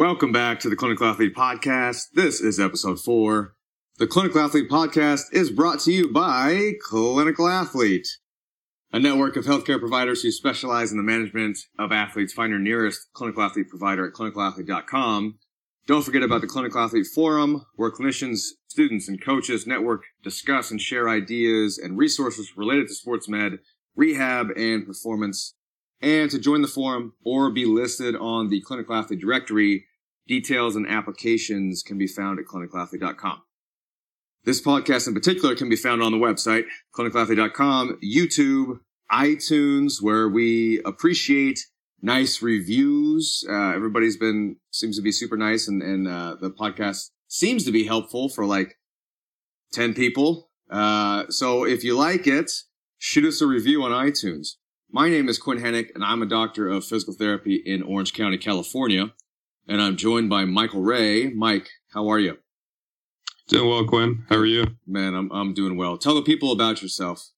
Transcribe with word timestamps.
Welcome 0.00 0.32
back 0.32 0.60
to 0.60 0.70
the 0.70 0.76
Clinical 0.76 1.06
Athlete 1.06 1.34
Podcast. 1.34 2.12
This 2.14 2.40
is 2.40 2.58
episode 2.58 2.98
four. 2.98 3.54
The 3.98 4.06
Clinical 4.06 4.40
Athlete 4.40 4.70
Podcast 4.70 5.24
is 5.30 5.50
brought 5.50 5.80
to 5.80 5.92
you 5.92 6.10
by 6.10 6.72
Clinical 6.88 7.46
Athlete, 7.46 8.08
a 8.94 8.98
network 8.98 9.36
of 9.36 9.44
healthcare 9.44 9.78
providers 9.78 10.22
who 10.22 10.30
specialize 10.30 10.90
in 10.90 10.96
the 10.96 11.02
management 11.02 11.58
of 11.78 11.92
athletes. 11.92 12.32
Find 12.32 12.48
your 12.48 12.58
nearest 12.58 13.12
clinical 13.12 13.42
athlete 13.42 13.68
provider 13.68 14.06
at 14.06 14.14
clinicalathlete.com. 14.14 15.38
Don't 15.86 16.02
forget 16.02 16.22
about 16.22 16.40
the 16.40 16.46
Clinical 16.46 16.80
Athlete 16.80 17.08
Forum, 17.14 17.66
where 17.76 17.92
clinicians, 17.92 18.52
students, 18.68 19.06
and 19.06 19.22
coaches 19.22 19.66
network, 19.66 20.04
discuss, 20.24 20.70
and 20.70 20.80
share 20.80 21.10
ideas 21.10 21.76
and 21.76 21.98
resources 21.98 22.56
related 22.56 22.88
to 22.88 22.94
sports 22.94 23.28
med, 23.28 23.58
rehab, 23.94 24.46
and 24.56 24.86
performance. 24.86 25.56
And 26.00 26.30
to 26.30 26.38
join 26.38 26.62
the 26.62 26.68
forum 26.68 27.12
or 27.22 27.50
be 27.50 27.66
listed 27.66 28.16
on 28.16 28.48
the 28.48 28.62
Clinical 28.62 28.94
Athlete 28.94 29.20
directory, 29.20 29.84
details 30.30 30.76
and 30.76 30.86
applications 30.86 31.82
can 31.82 31.98
be 31.98 32.06
found 32.06 32.38
at 32.38 32.46
clinicalathlete.com. 32.46 33.42
This 34.44 34.62
podcast 34.62 35.08
in 35.08 35.12
particular 35.12 35.56
can 35.56 35.68
be 35.68 35.76
found 35.76 36.02
on 36.02 36.12
the 36.12 36.18
website, 36.18 36.64
clinicalathlete.com, 36.96 37.98
YouTube, 38.02 38.78
iTunes, 39.12 40.00
where 40.00 40.28
we 40.28 40.80
appreciate 40.84 41.66
nice 42.00 42.40
reviews. 42.40 43.44
Uh, 43.50 43.72
everybody's 43.74 44.16
been, 44.16 44.56
seems 44.70 44.96
to 44.96 45.02
be 45.02 45.10
super 45.12 45.36
nice 45.36 45.66
and, 45.66 45.82
and, 45.82 46.06
uh, 46.06 46.36
the 46.40 46.50
podcast 46.50 47.10
seems 47.26 47.64
to 47.64 47.72
be 47.72 47.84
helpful 47.84 48.28
for 48.28 48.46
like 48.46 48.78
10 49.72 49.94
people. 49.94 50.48
Uh, 50.70 51.24
so 51.28 51.64
if 51.64 51.82
you 51.82 51.98
like 51.98 52.28
it, 52.28 52.50
shoot 52.98 53.24
us 53.24 53.42
a 53.42 53.46
review 53.46 53.82
on 53.82 53.90
iTunes. 53.90 54.54
My 54.90 55.10
name 55.10 55.28
is 55.28 55.38
Quinn 55.38 55.58
Henoch 55.58 55.88
and 55.94 56.04
I'm 56.04 56.22
a 56.22 56.26
doctor 56.26 56.68
of 56.68 56.84
physical 56.84 57.14
therapy 57.14 57.56
in 57.56 57.82
Orange 57.82 58.14
County, 58.14 58.38
California. 58.38 59.12
And 59.70 59.80
I'm 59.80 59.96
joined 59.96 60.28
by 60.28 60.46
Michael 60.46 60.82
Ray. 60.82 61.28
Mike, 61.28 61.68
how 61.94 62.08
are 62.08 62.18
you? 62.18 62.38
Doing 63.46 63.68
well, 63.68 63.84
Quinn. 63.84 64.24
How 64.28 64.34
are 64.34 64.44
you? 64.44 64.64
Man, 64.84 65.14
I'm, 65.14 65.30
I'm 65.30 65.54
doing 65.54 65.76
well. 65.76 65.96
Tell 65.96 66.16
the 66.16 66.22
people 66.22 66.50
about 66.50 66.82
yourself. 66.82 67.30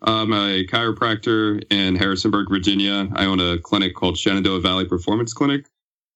I'm 0.00 0.32
a 0.32 0.64
chiropractor 0.64 1.62
in 1.70 1.96
Harrisonburg, 1.96 2.48
Virginia. 2.48 3.10
I 3.14 3.26
own 3.26 3.38
a 3.38 3.58
clinic 3.58 3.94
called 3.94 4.16
Shenandoah 4.16 4.62
Valley 4.62 4.86
Performance 4.86 5.34
Clinic, 5.34 5.66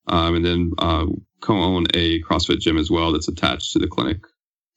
um, 0.06 0.36
and 0.36 0.44
then 0.44 0.72
uh, 0.78 1.04
co-own 1.42 1.84
a 1.92 2.22
CrossFit 2.22 2.60
gym 2.60 2.78
as 2.78 2.90
well 2.90 3.12
that's 3.12 3.28
attached 3.28 3.74
to 3.74 3.78
the 3.78 3.88
clinic. 3.88 4.22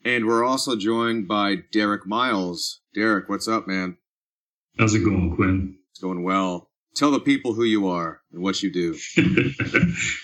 And 0.03 0.25
we're 0.25 0.43
also 0.43 0.75
joined 0.75 1.29
by 1.29 1.59
Derek 1.71 2.05
Miles. 2.05 2.81
Derek, 2.93 3.29
what's 3.29 3.47
up, 3.47 3.65
man? 3.65 3.95
How's 4.77 4.93
it 4.93 5.05
going, 5.05 5.37
Quinn? 5.37 5.77
It's 5.91 6.01
going 6.01 6.23
well. 6.23 6.70
Tell 6.95 7.11
the 7.11 7.19
people 7.19 7.53
who 7.53 7.63
you 7.63 7.87
are 7.87 8.21
and 8.33 8.41
what 8.43 8.61
you 8.61 8.71
do. 8.71 8.93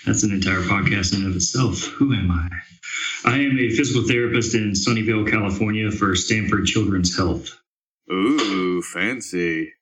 That's 0.06 0.22
an 0.22 0.32
entire 0.32 0.60
podcast 0.60 1.14
in 1.14 1.22
and 1.22 1.30
of 1.30 1.36
itself. 1.36 1.84
Who 1.84 2.12
am 2.12 2.30
I? 2.30 2.48
I 3.24 3.38
am 3.38 3.58
a 3.58 3.70
physical 3.70 4.06
therapist 4.06 4.54
in 4.54 4.72
Sunnyvale, 4.72 5.30
California 5.30 5.90
for 5.90 6.14
Stanford 6.14 6.66
Children's 6.66 7.16
Health. 7.16 7.58
Ooh, 8.12 8.82
fancy. 8.82 9.72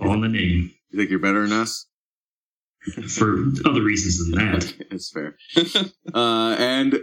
On 0.00 0.20
the 0.20 0.28
name. 0.28 0.72
You 0.90 0.98
think 0.98 1.10
you're 1.10 1.18
better 1.18 1.46
than 1.46 1.58
us? 1.58 1.86
For 3.08 3.44
other 3.64 3.82
reasons 3.82 4.30
than 4.30 4.38
that. 4.38 4.74
That's 4.90 5.10
fair. 5.10 5.36
uh, 6.14 6.56
and 6.58 7.00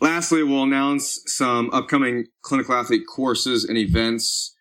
lastly, 0.00 0.42
we'll 0.42 0.62
announce 0.62 1.20
some 1.26 1.70
upcoming 1.70 2.26
clinical 2.42 2.74
athlete 2.74 3.02
courses 3.06 3.64
and 3.64 3.76
events. 3.76 4.54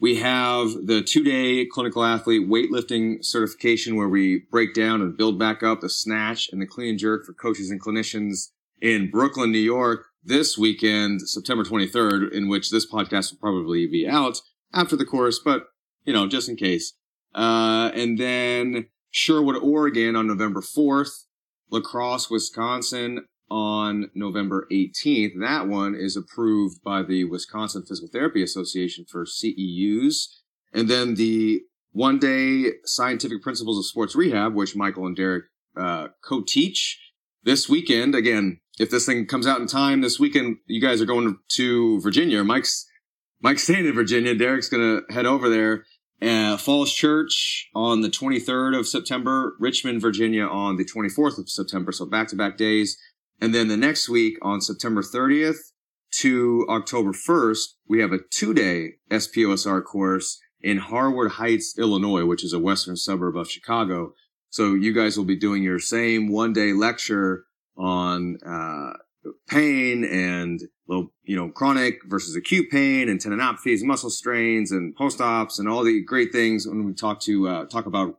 We 0.00 0.16
have 0.16 0.86
the 0.86 1.02
two 1.02 1.24
day 1.24 1.66
clinical 1.66 2.04
athlete 2.04 2.48
weightlifting 2.48 3.24
certification 3.24 3.96
where 3.96 4.08
we 4.08 4.44
break 4.50 4.72
down 4.72 5.02
and 5.02 5.16
build 5.16 5.38
back 5.38 5.62
up 5.62 5.80
the 5.80 5.88
snatch 5.88 6.48
and 6.52 6.62
the 6.62 6.66
clean 6.66 6.90
and 6.90 6.98
jerk 6.98 7.26
for 7.26 7.32
coaches 7.32 7.70
and 7.70 7.82
clinicians 7.82 8.50
in 8.80 9.10
Brooklyn, 9.10 9.50
New 9.50 9.58
York 9.58 10.06
this 10.22 10.56
weekend, 10.56 11.28
September 11.28 11.64
23rd, 11.64 12.32
in 12.32 12.48
which 12.48 12.70
this 12.70 12.88
podcast 12.88 13.32
will 13.32 13.38
probably 13.40 13.86
be 13.86 14.06
out 14.06 14.40
after 14.72 14.94
the 14.94 15.04
course, 15.04 15.40
but 15.44 15.66
you 16.04 16.12
know, 16.12 16.28
just 16.28 16.48
in 16.48 16.56
case. 16.56 16.94
Uh, 17.34 17.90
and 17.94 18.18
then 18.18 18.86
Sherwood, 19.10 19.56
Oregon 19.56 20.14
on 20.14 20.26
November 20.26 20.60
4th, 20.60 21.24
La 21.70 21.80
Crosse, 21.80 22.30
Wisconsin 22.30 23.26
on 23.50 24.10
November 24.14 24.66
18th. 24.70 25.40
That 25.40 25.68
one 25.68 25.94
is 25.94 26.16
approved 26.16 26.82
by 26.82 27.02
the 27.02 27.24
Wisconsin 27.24 27.84
Physical 27.86 28.08
Therapy 28.12 28.42
Association 28.42 29.04
for 29.08 29.24
CEUs. 29.24 30.26
And 30.72 30.88
then 30.88 31.14
the 31.14 31.62
one 31.92 32.18
day 32.18 32.72
scientific 32.84 33.42
principles 33.42 33.78
of 33.78 33.86
sports 33.86 34.14
rehab, 34.14 34.54
which 34.54 34.76
Michael 34.76 35.06
and 35.06 35.16
Derek 35.16 35.46
uh, 35.76 36.08
co-teach 36.22 37.00
this 37.44 37.68
weekend. 37.68 38.14
Again, 38.14 38.60
if 38.78 38.90
this 38.90 39.06
thing 39.06 39.26
comes 39.26 39.46
out 39.46 39.60
in 39.60 39.66
time 39.66 40.00
this 40.00 40.20
weekend, 40.20 40.58
you 40.66 40.80
guys 40.80 41.00
are 41.00 41.06
going 41.06 41.38
to 41.52 42.00
Virginia. 42.00 42.44
Mike's 42.44 42.86
Mike's 43.40 43.62
staying 43.62 43.86
in 43.86 43.94
Virginia. 43.94 44.34
Derek's 44.34 44.68
gonna 44.68 45.00
head 45.10 45.26
over 45.26 45.48
there. 45.48 45.84
Uh, 46.20 46.56
Falls 46.56 46.92
Church 46.92 47.68
on 47.76 48.00
the 48.00 48.08
23rd 48.08 48.76
of 48.76 48.88
September, 48.88 49.54
Richmond, 49.60 50.00
Virginia 50.00 50.44
on 50.44 50.76
the 50.76 50.84
24th 50.84 51.38
of 51.38 51.48
September. 51.48 51.92
So 51.92 52.06
back 52.06 52.26
to 52.28 52.36
back 52.36 52.56
days. 52.56 52.98
And 53.40 53.54
then 53.54 53.68
the 53.68 53.76
next 53.76 54.08
week 54.08 54.36
on 54.42 54.60
September 54.60 55.02
30th 55.02 55.58
to 56.20 56.66
October 56.68 57.12
1st, 57.12 57.74
we 57.88 58.00
have 58.00 58.12
a 58.12 58.18
two 58.30 58.52
day 58.52 58.94
SPOSR 59.10 59.84
course 59.84 60.40
in 60.60 60.78
Harwood 60.78 61.32
Heights, 61.32 61.78
Illinois, 61.78 62.24
which 62.24 62.42
is 62.42 62.52
a 62.52 62.58
western 62.58 62.96
suburb 62.96 63.36
of 63.36 63.50
Chicago. 63.50 64.14
So 64.50 64.74
you 64.74 64.92
guys 64.92 65.16
will 65.16 65.24
be 65.24 65.36
doing 65.36 65.62
your 65.62 65.78
same 65.78 66.32
one 66.32 66.52
day 66.52 66.72
lecture 66.72 67.44
on, 67.76 68.38
uh, 68.44 68.94
pain 69.48 70.04
and 70.04 70.60
you 70.88 71.36
know, 71.36 71.50
chronic 71.50 71.98
versus 72.06 72.34
acute 72.34 72.70
pain 72.70 73.08
and 73.08 73.20
tendinopathies, 73.20 73.82
muscle 73.82 74.08
strains 74.10 74.72
and 74.72 74.96
post-ops 74.96 75.58
and 75.58 75.68
all 75.68 75.84
the 75.84 76.02
great 76.02 76.32
things 76.32 76.66
when 76.66 76.84
we 76.84 76.94
talk 76.94 77.20
to, 77.20 77.46
uh, 77.46 77.64
talk 77.66 77.84
about, 77.84 78.18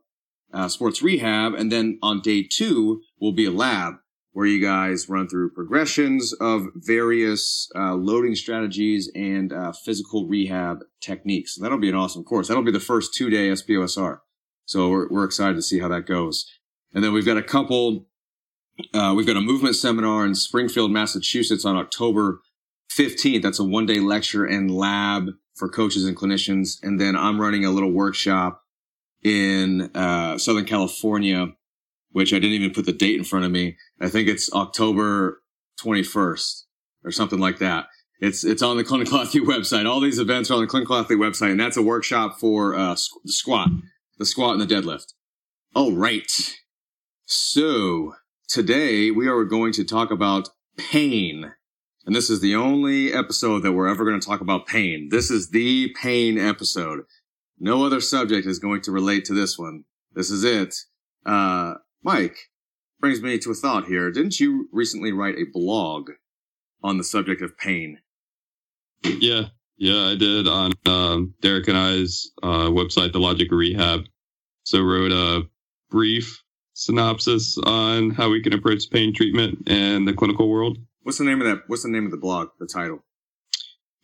uh, 0.52 0.68
sports 0.68 1.02
rehab. 1.02 1.54
And 1.54 1.70
then 1.72 1.98
on 2.00 2.20
day 2.20 2.44
two 2.44 3.02
will 3.20 3.32
be 3.32 3.44
a 3.44 3.50
lab 3.50 3.94
where 4.32 4.46
you 4.46 4.60
guys 4.60 5.08
run 5.08 5.28
through 5.28 5.50
progressions 5.50 6.32
of 6.34 6.66
various 6.74 7.68
uh, 7.74 7.94
loading 7.94 8.34
strategies 8.34 9.10
and 9.14 9.52
uh, 9.52 9.72
physical 9.84 10.28
rehab 10.28 10.78
techniques. 11.00 11.56
that'll 11.56 11.78
be 11.78 11.88
an 11.88 11.96
awesome 11.96 12.22
course. 12.22 12.48
That'll 12.48 12.62
be 12.62 12.70
the 12.70 12.80
first 12.80 13.14
two 13.14 13.28
day 13.28 13.50
SPOSR. 13.50 14.18
So 14.66 14.88
we're, 14.88 15.08
we're 15.08 15.24
excited 15.24 15.56
to 15.56 15.62
see 15.62 15.80
how 15.80 15.88
that 15.88 16.06
goes. 16.06 16.46
And 16.94 17.02
then 17.02 17.12
we've 17.12 17.26
got 17.26 17.36
a 17.36 17.42
couple, 17.42 18.06
uh, 18.94 19.14
we've 19.16 19.26
got 19.26 19.36
a 19.36 19.40
movement 19.40 19.74
seminar 19.74 20.24
in 20.24 20.34
Springfield, 20.34 20.92
Massachusetts 20.92 21.64
on 21.64 21.76
October 21.76 22.40
15th. 22.96 23.42
That's 23.42 23.58
a 23.58 23.64
one 23.64 23.86
day 23.86 23.98
lecture 23.98 24.44
and 24.44 24.70
lab 24.70 25.30
for 25.56 25.68
coaches 25.68 26.04
and 26.04 26.16
clinicians. 26.16 26.78
And 26.82 27.00
then 27.00 27.16
I'm 27.16 27.40
running 27.40 27.64
a 27.64 27.70
little 27.70 27.92
workshop 27.92 28.62
in 29.22 29.90
uh, 29.94 30.38
Southern 30.38 30.64
California 30.64 31.48
which 32.12 32.32
I 32.32 32.38
didn't 32.38 32.52
even 32.52 32.72
put 32.72 32.86
the 32.86 32.92
date 32.92 33.16
in 33.16 33.24
front 33.24 33.44
of 33.44 33.50
me. 33.50 33.76
I 34.00 34.08
think 34.08 34.28
it's 34.28 34.52
October 34.52 35.42
21st 35.82 36.62
or 37.04 37.10
something 37.10 37.38
like 37.38 37.58
that. 37.58 37.86
It's 38.20 38.44
it's 38.44 38.62
on 38.62 38.76
the 38.76 38.84
Clinical 38.90 39.18
Athlete 39.18 39.44
website. 39.44 39.88
All 39.88 40.00
these 40.00 40.18
events 40.18 40.50
are 40.50 40.54
on 40.54 40.60
the 40.60 40.66
Clinical 40.66 40.96
Athlete 40.96 41.18
website, 41.18 41.52
and 41.52 41.60
that's 41.60 41.76
a 41.76 41.82
workshop 41.82 42.38
for 42.38 42.74
uh, 42.74 42.96
the 43.24 43.32
squat, 43.32 43.70
the 44.18 44.26
squat 44.26 44.58
and 44.58 44.68
the 44.68 44.74
deadlift. 44.74 45.14
All 45.74 45.92
right. 45.92 46.56
So 47.26 48.14
today 48.48 49.10
we 49.10 49.28
are 49.28 49.44
going 49.44 49.72
to 49.74 49.84
talk 49.84 50.10
about 50.10 50.50
pain. 50.76 51.52
And 52.06 52.16
this 52.16 52.30
is 52.30 52.40
the 52.40 52.56
only 52.56 53.12
episode 53.12 53.60
that 53.60 53.72
we're 53.72 53.86
ever 53.86 54.04
going 54.04 54.18
to 54.18 54.26
talk 54.26 54.40
about 54.40 54.66
pain. 54.66 55.08
This 55.10 55.30
is 55.30 55.50
the 55.50 55.94
pain 56.00 56.38
episode. 56.38 57.02
No 57.58 57.84
other 57.84 58.00
subject 58.00 58.46
is 58.46 58.58
going 58.58 58.80
to 58.82 58.90
relate 58.90 59.24
to 59.26 59.34
this 59.34 59.58
one. 59.58 59.84
This 60.12 60.30
is 60.30 60.42
it. 60.42 60.74
Uh, 61.24 61.74
Mike, 62.02 62.50
brings 63.00 63.20
me 63.22 63.38
to 63.38 63.50
a 63.50 63.54
thought 63.54 63.86
here. 63.86 64.10
Didn't 64.10 64.40
you 64.40 64.68
recently 64.72 65.12
write 65.12 65.36
a 65.36 65.50
blog 65.52 66.10
on 66.82 66.98
the 66.98 67.04
subject 67.04 67.42
of 67.42 67.58
pain? 67.58 67.98
Yeah, 69.04 69.46
yeah, 69.76 70.08
I 70.08 70.14
did 70.14 70.46
on 70.46 70.72
um, 70.86 71.34
Derek 71.40 71.68
and 71.68 71.76
I's 71.76 72.30
uh, 72.42 72.68
website, 72.68 73.12
The 73.12 73.18
Logic 73.18 73.48
Rehab. 73.50 74.04
So 74.64 74.80
wrote 74.82 75.12
a 75.12 75.48
brief 75.90 76.42
synopsis 76.74 77.58
on 77.64 78.10
how 78.10 78.30
we 78.30 78.42
can 78.42 78.52
approach 78.52 78.90
pain 78.90 79.14
treatment 79.14 79.68
in 79.68 80.04
the 80.04 80.12
clinical 80.12 80.48
world. 80.48 80.78
What's 81.02 81.18
the 81.18 81.24
name 81.24 81.40
of 81.40 81.46
that? 81.46 81.62
What's 81.66 81.82
the 81.82 81.88
name 81.90 82.04
of 82.04 82.10
the 82.10 82.18
blog? 82.18 82.48
The 82.58 82.66
title? 82.66 83.04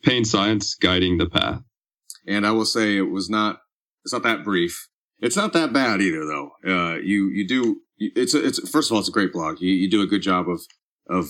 Pain 0.03 0.25
Science 0.25 0.75
Guiding 0.75 1.17
the 1.17 1.29
Path. 1.29 1.61
And 2.27 2.45
I 2.45 2.51
will 2.51 2.65
say 2.65 2.97
it 2.97 3.09
was 3.09 3.29
not. 3.29 3.59
It's 4.03 4.13
not 4.13 4.23
that 4.23 4.43
brief. 4.43 4.89
It's 5.19 5.37
not 5.37 5.53
that 5.53 5.73
bad 5.73 6.01
either, 6.01 6.25
though. 6.25 6.51
Uh, 6.65 6.97
you 6.97 7.29
you 7.29 7.47
do 7.47 7.81
it's 7.97 8.33
a, 8.33 8.45
it's 8.45 8.69
first 8.69 8.89
of 8.89 8.95
all 8.95 8.99
it's 8.99 9.09
a 9.09 9.13
great 9.13 9.33
blog. 9.33 9.59
You 9.59 9.71
you 9.71 9.89
do 9.89 10.01
a 10.01 10.07
good 10.07 10.21
job 10.21 10.47
of 10.49 10.61
of 11.09 11.27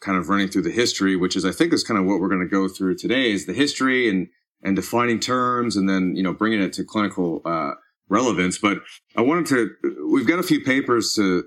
kind 0.00 0.18
of 0.18 0.28
running 0.28 0.48
through 0.48 0.62
the 0.62 0.70
history, 0.70 1.16
which 1.16 1.36
is 1.36 1.44
I 1.44 1.50
think 1.50 1.72
is 1.72 1.84
kind 1.84 1.98
of 1.98 2.06
what 2.06 2.20
we're 2.20 2.28
going 2.28 2.40
to 2.40 2.48
go 2.48 2.68
through 2.68 2.96
today 2.96 3.32
is 3.32 3.46
the 3.46 3.52
history 3.52 4.08
and 4.08 4.28
and 4.62 4.76
defining 4.76 5.20
terms 5.20 5.76
and 5.76 5.88
then 5.88 6.14
you 6.16 6.22
know 6.22 6.32
bringing 6.32 6.62
it 6.62 6.72
to 6.74 6.84
clinical 6.84 7.42
uh, 7.44 7.72
relevance. 8.08 8.58
But 8.58 8.78
I 9.16 9.22
wanted 9.22 9.46
to 9.46 9.70
we've 10.12 10.26
got 10.26 10.38
a 10.38 10.44
few 10.44 10.60
papers 10.60 11.12
to 11.14 11.44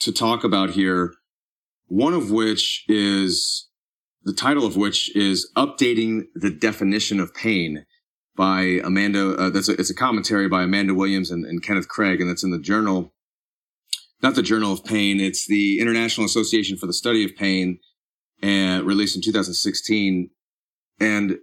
to 0.00 0.12
talk 0.12 0.44
about 0.44 0.70
here. 0.70 1.14
One 1.88 2.14
of 2.14 2.32
which 2.32 2.84
is 2.88 3.68
the 4.24 4.32
title 4.32 4.66
of 4.66 4.76
which 4.76 5.14
is 5.14 5.50
updating 5.56 6.24
the 6.34 6.50
definition 6.50 7.20
of 7.20 7.32
pain 7.32 7.86
by 8.36 8.80
Amanda. 8.84 9.36
Uh, 9.36 9.50
that's 9.50 9.68
a, 9.68 9.72
it's 9.72 9.90
a 9.90 9.94
commentary 9.94 10.48
by 10.48 10.64
Amanda 10.64 10.94
Williams 10.94 11.30
and, 11.30 11.44
and 11.46 11.62
Kenneth 11.62 11.88
Craig, 11.88 12.20
and 12.20 12.28
that's 12.28 12.42
in 12.42 12.50
the 12.50 12.58
journal, 12.58 13.14
not 14.26 14.34
the 14.34 14.42
Journal 14.42 14.72
of 14.72 14.84
Pain. 14.84 15.20
It's 15.20 15.46
the 15.46 15.78
International 15.78 16.24
Association 16.24 16.76
for 16.76 16.86
the 16.86 16.92
Study 16.92 17.24
of 17.24 17.36
Pain, 17.36 17.78
and 18.42 18.84
released 18.84 19.14
in 19.14 19.22
2016. 19.22 20.30
And 20.98 21.38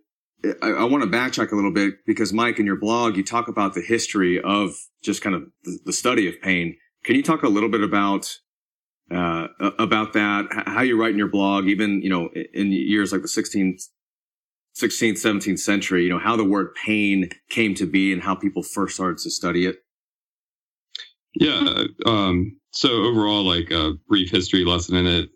I, 0.62 0.68
I 0.68 0.84
want 0.84 1.02
to 1.02 1.10
backtrack 1.10 1.54
a 1.54 1.56
little 1.56 1.72
bit 1.72 1.94
because 2.06 2.34
Mike, 2.34 2.60
in 2.60 2.66
your 2.66 2.76
blog, 2.76 3.16
you 3.16 3.24
talk 3.24 3.48
about 3.48 3.74
the 3.74 3.82
history 3.82 4.42
of 4.42 4.72
just 5.02 5.22
kind 5.22 5.34
of 5.34 5.44
the, 5.64 5.80
the 5.86 5.94
study 5.94 6.28
of 6.28 6.36
pain. 6.42 6.76
Can 7.06 7.16
you 7.16 7.24
talk 7.24 7.44
a 7.44 7.48
little 7.48 7.70
bit 7.70 7.82
about 7.82 8.38
uh, 9.10 9.48
about 9.80 10.12
that? 10.12 10.48
How 10.66 10.82
you 10.82 11.00
write 11.00 11.12
in 11.12 11.18
your 11.18 11.30
blog, 11.30 11.68
even 11.68 12.02
you 12.02 12.10
know 12.10 12.32
in 12.54 12.74
years 12.74 13.14
like 13.14 13.22
the 13.22 13.30
16th, 13.30 13.82
16th, 14.78 15.14
17th 15.14 15.60
century, 15.60 16.04
you 16.04 16.10
know 16.10 16.20
how 16.20 16.36
the 16.36 16.44
word 16.44 16.76
pain 16.86 17.30
came 17.50 17.76
to 17.76 17.86
be 17.86 18.12
and 18.12 18.22
how 18.22 18.36
people 18.36 18.62
first 18.62 18.96
started 18.96 19.20
to 19.20 19.32
study 19.32 19.68
it. 19.68 19.78
Yeah. 21.40 21.86
Um, 22.06 22.58
so 22.74 22.90
overall, 22.90 23.44
like 23.44 23.72
a 23.72 23.94
brief 24.08 24.32
history 24.32 24.66
lesson 24.66 24.96
in 24.96 25.06
it. 25.06 25.30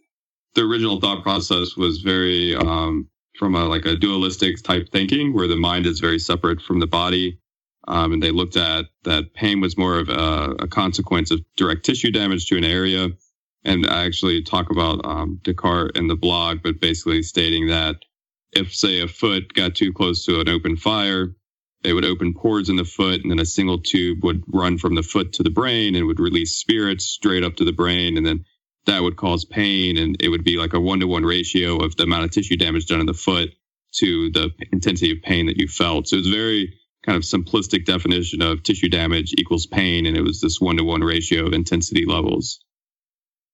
The 0.56 0.64
original 0.64 1.00
thought 1.00 1.24
process 1.24 1.78
was 1.78 2.00
very 2.00 2.56
um, 2.56 3.08
from 3.38 3.56
a 3.56 3.66
like 3.66 3.86
a 3.86 3.96
dualistic 3.96 4.62
type 4.64 4.90
thinking 4.92 5.34
where 5.34 5.48
the 5.48 5.56
mind 5.56 5.86
is 5.86 6.00
very 6.00 6.20
separate 6.20 6.62
from 6.62 6.80
the 6.80 6.88
body. 6.88 7.40
Um, 7.88 8.14
and 8.14 8.24
they 8.24 8.32
looked 8.32 8.58
at 8.58 8.86
that 9.04 9.34
pain 9.34 9.62
was 9.62 9.78
more 9.78 9.98
of 9.98 10.10
a, 10.10 10.56
a, 10.60 10.68
consequence 10.68 11.32
of 11.32 11.40
direct 11.56 11.86
tissue 11.86 12.12
damage 12.12 12.48
to 12.48 12.58
an 12.58 12.66
area. 12.66 13.08
And 13.64 13.86
I 13.86 14.04
actually 14.06 14.42
talk 14.44 14.70
about 14.70 15.06
um, 15.06 15.40
Descartes 15.44 15.98
in 15.98 16.08
the 16.08 16.16
blog, 16.16 16.62
but 16.64 16.82
basically 16.82 17.24
stating 17.24 17.68
that 17.68 17.96
if, 18.52 18.76
say, 18.76 19.00
a 19.02 19.08
foot 19.08 19.54
got 19.54 19.76
too 19.76 19.94
close 19.94 20.26
to 20.26 20.42
an 20.42 20.50
open 20.50 20.76
fire, 20.76 21.34
it 21.88 21.94
would 21.94 22.06
open 22.06 22.34
pores 22.34 22.70
in 22.70 22.76
the 22.76 22.84
foot, 22.84 23.22
and 23.22 23.32
then 23.32 23.40
a 23.40 23.46
single 23.46 23.80
tube 23.80 24.24
would 24.24 24.44
run 24.48 24.78
from 24.78 24.96
the 24.96 25.04
foot 25.04 25.34
to 25.34 25.44
the 25.44 25.50
brain 25.50 25.96
and 25.96 26.06
would 26.06 26.20
release 26.20 26.56
spirits 26.56 27.06
straight 27.06 27.44
up 27.44 27.56
to 27.56 27.66
the 27.66 27.72
brain. 27.72 28.18
And 28.18 28.26
then 28.26 28.46
that 28.88 29.04
would 29.04 29.16
cause 29.16 29.46
pain 29.46 29.98
and 29.98 30.18
it 30.22 30.30
would 30.30 30.44
be 30.44 30.58
like 30.58 30.74
a 30.74 30.80
one 30.80 31.00
to 31.02 31.08
one 31.08 31.24
ratio 31.24 31.78
of 31.78 31.96
the 31.96 32.04
amount 32.04 32.26
of 32.26 32.32
tissue 32.32 32.58
damage 32.58 32.88
done 32.88 33.00
in 33.00 33.06
the 33.06 33.14
foot 33.14 33.50
to 33.94 34.32
the 34.32 34.50
intensity 34.72 35.12
of 35.12 35.22
pain 35.22 35.48
that 35.48 35.58
you 35.58 35.68
felt. 35.68 36.08
So 36.08 36.18
it's 36.18 36.28
very 36.28 36.74
kind 37.06 37.16
of 37.16 37.24
simplistic 37.24 37.86
definition 37.86 38.42
of 38.42 38.64
tissue 38.64 38.90
damage 38.90 39.34
equals 39.38 39.66
pain. 39.66 40.06
And 40.06 40.18
it 40.18 40.22
was 40.22 40.42
this 40.42 40.60
one 40.60 40.78
to 40.78 40.84
one 40.84 41.02
ratio 41.02 41.46
of 41.46 41.54
intensity 41.54 42.06
levels. 42.06 42.60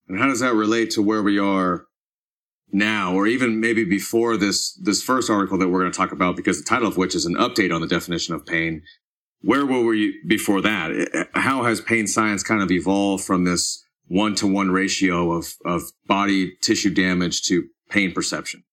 And 0.07 0.19
how 0.19 0.27
does 0.27 0.39
that 0.41 0.53
relate 0.53 0.91
to 0.91 1.01
where 1.01 1.23
we 1.23 1.39
are 1.39 1.85
now, 2.73 3.13
or 3.13 3.27
even 3.27 3.59
maybe 3.59 3.85
before 3.85 4.35
this, 4.35 4.73
this 4.81 5.01
first 5.01 5.29
article 5.29 5.57
that 5.59 5.69
we're 5.69 5.81
going 5.81 5.91
to 5.91 5.97
talk 5.97 6.11
about, 6.11 6.35
because 6.35 6.59
the 6.59 6.67
title 6.67 6.87
of 6.87 6.97
which 6.97 7.15
is 7.15 7.25
an 7.25 7.35
update 7.35 7.73
on 7.73 7.81
the 7.81 7.87
definition 7.87 8.35
of 8.35 8.45
pain. 8.45 8.81
Where 9.41 9.65
were 9.65 9.83
we 9.83 10.19
before 10.27 10.61
that? 10.61 11.27
How 11.33 11.63
has 11.63 11.81
pain 11.81 12.07
science 12.07 12.43
kind 12.43 12.61
of 12.61 12.71
evolved 12.71 13.25
from 13.25 13.43
this 13.43 13.83
one 14.07 14.35
to 14.35 14.47
one 14.47 14.71
ratio 14.71 15.31
of, 15.31 15.53
of 15.65 15.83
body 16.07 16.53
tissue 16.61 16.93
damage 16.93 17.41
to 17.43 17.63
pain 17.89 18.11
perception. 18.11 18.63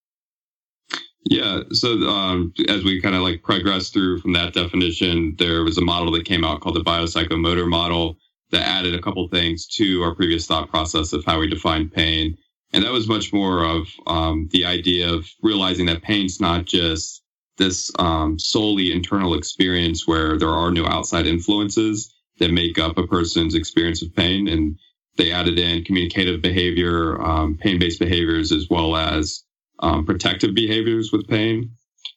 Yeah. 1.25 1.61
So 1.73 1.89
um, 2.09 2.53
as 2.69 2.83
we 2.83 3.01
kind 3.01 3.15
of 3.15 3.23
like 3.23 3.43
progress 3.43 3.91
through 3.91 4.21
from 4.21 4.33
that 4.33 4.55
definition, 4.55 5.35
there 5.39 5.63
was 5.63 5.77
a 5.77 5.83
model 5.83 6.13
that 6.13 6.25
came 6.25 6.45
out 6.45 6.61
called 6.61 6.77
the 6.77 6.81
biopsychomotor 6.81 7.69
model 7.69 8.17
that 8.51 8.67
added 8.67 8.95
a 8.95 9.03
couple 9.03 9.29
things 9.29 9.67
to 9.67 10.03
our 10.03 10.15
previous 10.15 10.47
thought 10.47 10.71
process 10.71 11.13
of 11.13 11.25
how 11.25 11.39
we 11.39 11.47
define 11.47 11.89
pain. 11.89 12.37
And 12.73 12.85
that 12.85 12.93
was 12.93 13.09
much 13.09 13.33
more 13.33 13.65
of 13.65 13.89
um, 14.07 14.49
the 14.53 14.65
idea 14.65 15.13
of 15.13 15.29
realizing 15.43 15.87
that 15.87 16.03
pain's 16.03 16.41
not 16.41 16.67
just 16.67 17.23
this 17.59 17.91
um, 17.99 18.39
solely 18.39 18.93
internal 18.93 19.35
experience 19.35 20.07
where 20.07 20.39
there 20.39 20.51
are 20.51 20.71
no 20.71 20.87
outside 20.87 21.27
influences 21.27 22.15
that 22.39 22.53
make 22.53 22.79
up 22.79 22.97
a 22.97 23.07
person's 23.07 23.55
experience 23.55 24.03
of 24.03 24.15
pain. 24.15 24.49
And 24.49 24.79
they 25.17 25.33
added 25.33 25.59
in 25.59 25.85
communicative 25.85 26.41
behavior, 26.41 27.21
um, 27.21 27.57
pain 27.57 27.79
based 27.79 27.99
behaviors, 27.99 28.53
as 28.53 28.69
well 28.71 28.97
as 28.97 29.43
um, 29.81 30.07
protective 30.07 30.55
behaviors 30.55 31.13
with 31.13 31.29
pain. 31.29 31.73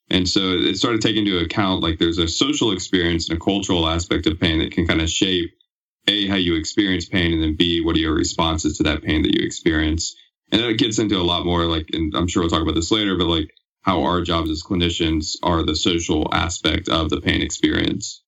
And 0.09 0.27
so 0.27 0.39
it 0.53 0.77
started 0.77 1.01
taking 1.01 1.25
into 1.25 1.39
account 1.39 1.81
like 1.81 1.97
there's 1.97 2.19
a 2.19 2.27
social 2.27 2.71
experience 2.71 3.29
and 3.29 3.37
a 3.37 3.43
cultural 3.43 3.87
aspect 3.87 4.27
of 4.27 4.39
pain 4.39 4.59
that 4.59 4.71
can 4.71 4.85
kind 4.85 5.01
of 5.01 5.09
shape 5.09 5.51
A, 6.07 6.27
how 6.27 6.35
you 6.35 6.55
experience 6.55 7.07
pain, 7.07 7.33
and 7.33 7.41
then 7.41 7.55
B, 7.55 7.81
what 7.81 7.95
are 7.95 7.99
your 7.99 8.13
responses 8.13 8.77
to 8.77 8.83
that 8.83 9.01
pain 9.01 9.23
that 9.23 9.33
you 9.33 9.45
experience. 9.45 10.15
And 10.53 10.61
it 10.61 10.77
gets 10.77 10.99
into 10.99 11.17
a 11.17 11.23
lot 11.23 11.45
more 11.45 11.65
like, 11.65 11.89
and 11.93 12.13
I'm 12.15 12.27
sure 12.27 12.43
we'll 12.43 12.49
talk 12.51 12.61
about 12.61 12.75
this 12.75 12.91
later, 12.91 13.17
but 13.17 13.25
like 13.25 13.49
how 13.81 14.03
our 14.03 14.21
jobs 14.21 14.51
as 14.51 14.61
clinicians 14.61 15.35
are 15.41 15.63
the 15.63 15.75
social 15.75 16.29
aspect 16.31 16.87
of 16.87 17.09
the 17.09 17.19
pain 17.19 17.41
experience. 17.41 18.21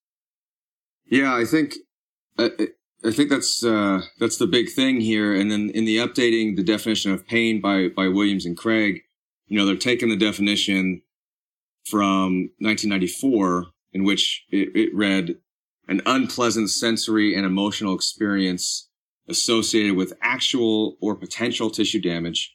Yeah, 1.05 1.35
I 1.35 1.45
think 1.45 1.75
uh, 2.39 2.49
I 3.05 3.11
think 3.11 3.29
that's 3.29 3.63
uh, 3.63 4.01
that's 4.19 4.37
the 4.37 4.47
big 4.47 4.71
thing 4.71 5.01
here. 5.01 5.35
And 5.35 5.51
then 5.51 5.69
in 5.69 5.85
the 5.85 5.97
updating 5.97 6.55
the 6.55 6.63
definition 6.63 7.11
of 7.11 7.27
pain 7.27 7.61
by 7.61 7.89
by 7.89 8.07
Williams 8.07 8.47
and 8.47 8.57
Craig, 8.57 9.01
you 9.45 9.59
know, 9.59 9.65
they're 9.67 9.75
taking 9.75 10.09
the 10.09 10.17
definition 10.17 11.03
from 11.85 12.49
1994, 12.57 13.67
in 13.93 14.03
which 14.03 14.45
it, 14.49 14.75
it 14.75 14.95
read 14.95 15.35
an 15.87 16.01
unpleasant 16.07 16.71
sensory 16.71 17.35
and 17.35 17.45
emotional 17.45 17.93
experience 17.93 18.89
associated 19.27 19.95
with 19.95 20.13
actual 20.21 20.97
or 21.01 21.15
potential 21.15 21.69
tissue 21.69 22.01
damage 22.01 22.53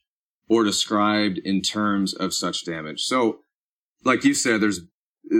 or 0.48 0.64
described 0.64 1.38
in 1.38 1.62
terms 1.62 2.14
of 2.14 2.34
such 2.34 2.64
damage. 2.64 3.02
So, 3.02 3.40
like 4.04 4.24
you 4.24 4.34
said, 4.34 4.60
there's 4.60 4.80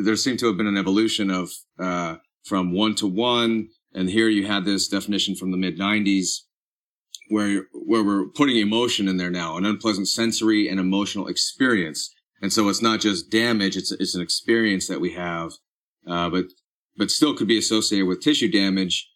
there 0.05 0.17
seemed 0.17 0.39
to 0.41 0.47
have 0.47 0.57
been 0.57 0.67
an 0.67 0.77
evolution 0.77 1.31
of 1.31 1.51
uh, 1.79 2.17
from 2.45 2.73
one 2.73 2.95
to 2.97 3.07
one 3.07 3.69
and 3.93 4.09
here 4.09 4.29
you 4.29 4.47
had 4.47 4.65
this 4.65 4.89
definition 4.89 5.35
from 5.35 5.51
the 5.51 5.57
mid 5.57 5.79
90s 5.79 6.43
where, 7.29 7.65
where 7.73 8.05
we're 8.05 8.27
putting 8.27 8.57
emotion 8.57 9.09
in 9.09 9.17
there 9.17 9.31
now, 9.31 9.57
an 9.57 9.65
unpleasant 9.65 10.09
sensory 10.09 10.69
and 10.69 10.81
emotional 10.81 11.29
experience. 11.29 12.13
And 12.43 12.53
so 12.53 12.69
it's 12.69 12.83
not 12.83 13.01
just 13.01 13.31
damage, 13.31 13.77
it's, 13.77 13.93
it's 13.93 14.15
an 14.15 14.23
experience 14.23 14.89
that 14.89 15.01
we 15.01 15.13
have, 15.13 15.53
uh, 16.07 16.31
but, 16.31 16.47
but 16.97 17.11
still 17.11 17.37
could 17.37 17.49
be 17.49 17.59
associated 17.59 18.07
with 18.07 18.21
tissue 18.21 18.51
damage. 18.51 19.09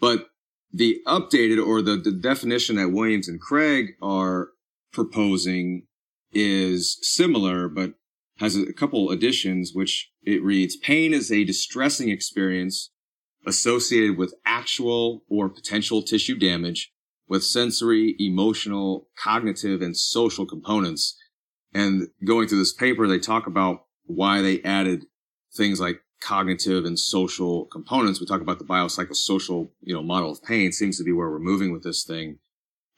But 0.00 0.26
the 0.72 1.00
updated 1.06 1.64
or 1.64 1.82
the, 1.82 1.96
the 1.96 2.12
definition 2.12 2.76
that 2.76 2.90
Williams 2.90 3.28
and 3.28 3.40
Craig 3.40 3.94
are 4.00 4.50
proposing 4.92 5.86
is 6.32 6.98
similar, 7.02 7.68
but 7.68 7.94
has 8.38 8.56
a 8.56 8.72
couple 8.72 9.10
additions, 9.10 9.72
which 9.74 10.10
it 10.22 10.42
reads, 10.42 10.76
pain 10.76 11.12
is 11.12 11.30
a 11.30 11.44
distressing 11.44 12.08
experience 12.08 12.90
associated 13.46 14.16
with 14.16 14.34
actual 14.44 15.24
or 15.28 15.48
potential 15.48 16.02
tissue 16.02 16.38
damage 16.38 16.92
with 17.28 17.44
sensory, 17.44 18.16
emotional, 18.18 19.08
cognitive, 19.16 19.82
and 19.82 19.96
social 19.96 20.46
components. 20.46 21.16
And 21.72 22.08
going 22.24 22.48
through 22.48 22.58
this 22.58 22.72
paper, 22.72 23.06
they 23.06 23.18
talk 23.18 23.46
about 23.46 23.84
why 24.04 24.42
they 24.42 24.60
added 24.62 25.04
things 25.54 25.80
like 25.80 26.00
cognitive 26.20 26.84
and 26.84 26.98
social 26.98 27.66
components. 27.66 28.20
We 28.20 28.26
talk 28.26 28.40
about 28.40 28.58
the 28.58 28.64
biopsychosocial, 28.64 29.70
you 29.80 29.94
know, 29.94 30.02
model 30.02 30.32
of 30.32 30.42
pain 30.42 30.72
seems 30.72 30.98
to 30.98 31.04
be 31.04 31.12
where 31.12 31.30
we're 31.30 31.38
moving 31.38 31.72
with 31.72 31.82
this 31.82 32.04
thing. 32.04 32.38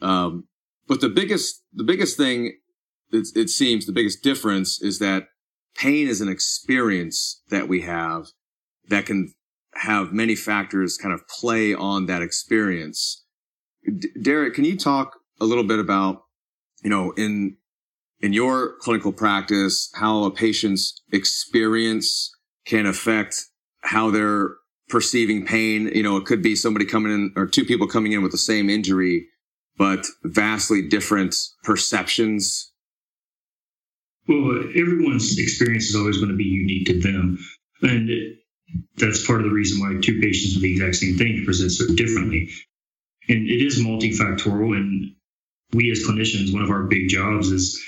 Um, 0.00 0.48
but 0.88 1.00
the 1.00 1.08
biggest, 1.08 1.62
the 1.72 1.84
biggest 1.84 2.16
thing, 2.16 2.58
it, 3.12 3.28
it 3.34 3.48
seems 3.48 3.86
the 3.86 3.92
biggest 3.92 4.22
difference 4.22 4.82
is 4.82 4.98
that 4.98 5.28
pain 5.76 6.08
is 6.08 6.20
an 6.20 6.28
experience 6.28 7.42
that 7.50 7.68
we 7.68 7.82
have 7.82 8.26
that 8.88 9.06
can 9.06 9.32
have 9.74 10.12
many 10.12 10.34
factors 10.34 10.98
kind 10.98 11.14
of 11.14 11.26
play 11.28 11.74
on 11.74 12.06
that 12.06 12.22
experience. 12.22 13.24
D- 13.84 14.10
Derek, 14.20 14.54
can 14.54 14.64
you 14.64 14.76
talk 14.76 15.18
a 15.40 15.44
little 15.44 15.64
bit 15.64 15.78
about, 15.78 16.24
you 16.82 16.90
know, 16.90 17.12
in 17.16 17.56
in 18.20 18.32
your 18.32 18.76
clinical 18.78 19.12
practice, 19.12 19.90
how 19.94 20.22
a 20.24 20.30
patient's 20.30 21.02
experience 21.10 22.32
can 22.66 22.86
affect 22.86 23.36
how 23.80 24.10
they're 24.10 24.50
perceiving 24.88 25.46
pain? 25.46 25.90
You 25.94 26.02
know, 26.02 26.16
it 26.16 26.24
could 26.24 26.42
be 26.42 26.56
somebody 26.56 26.84
coming 26.84 27.12
in 27.12 27.32
or 27.36 27.46
two 27.46 27.64
people 27.64 27.86
coming 27.86 28.12
in 28.12 28.22
with 28.22 28.32
the 28.32 28.38
same 28.38 28.70
injury, 28.70 29.26
but 29.76 30.06
vastly 30.22 30.86
different 30.88 31.34
perceptions. 31.64 32.70
Well, 34.28 34.60
everyone's 34.76 35.38
experience 35.38 35.88
is 35.88 35.96
always 35.96 36.18
going 36.18 36.30
to 36.30 36.36
be 36.36 36.44
unique 36.44 36.86
to 36.86 37.00
them. 37.00 37.38
And 37.82 38.36
that's 38.96 39.26
part 39.26 39.40
of 39.40 39.46
the 39.46 39.52
reason 39.52 39.80
why 39.80 40.00
two 40.00 40.20
patients 40.20 40.54
with 40.54 40.62
the 40.62 40.72
exact 40.72 40.96
same 40.96 41.18
thing 41.18 41.44
present 41.44 41.72
so 41.72 41.92
differently. 41.94 42.48
And 43.28 43.48
it 43.48 43.64
is 43.64 43.82
multifactorial. 43.84 44.76
And 44.76 45.14
we 45.72 45.90
as 45.90 46.06
clinicians, 46.06 46.52
one 46.52 46.62
of 46.62 46.70
our 46.70 46.84
big 46.84 47.08
jobs 47.08 47.50
is 47.50 47.82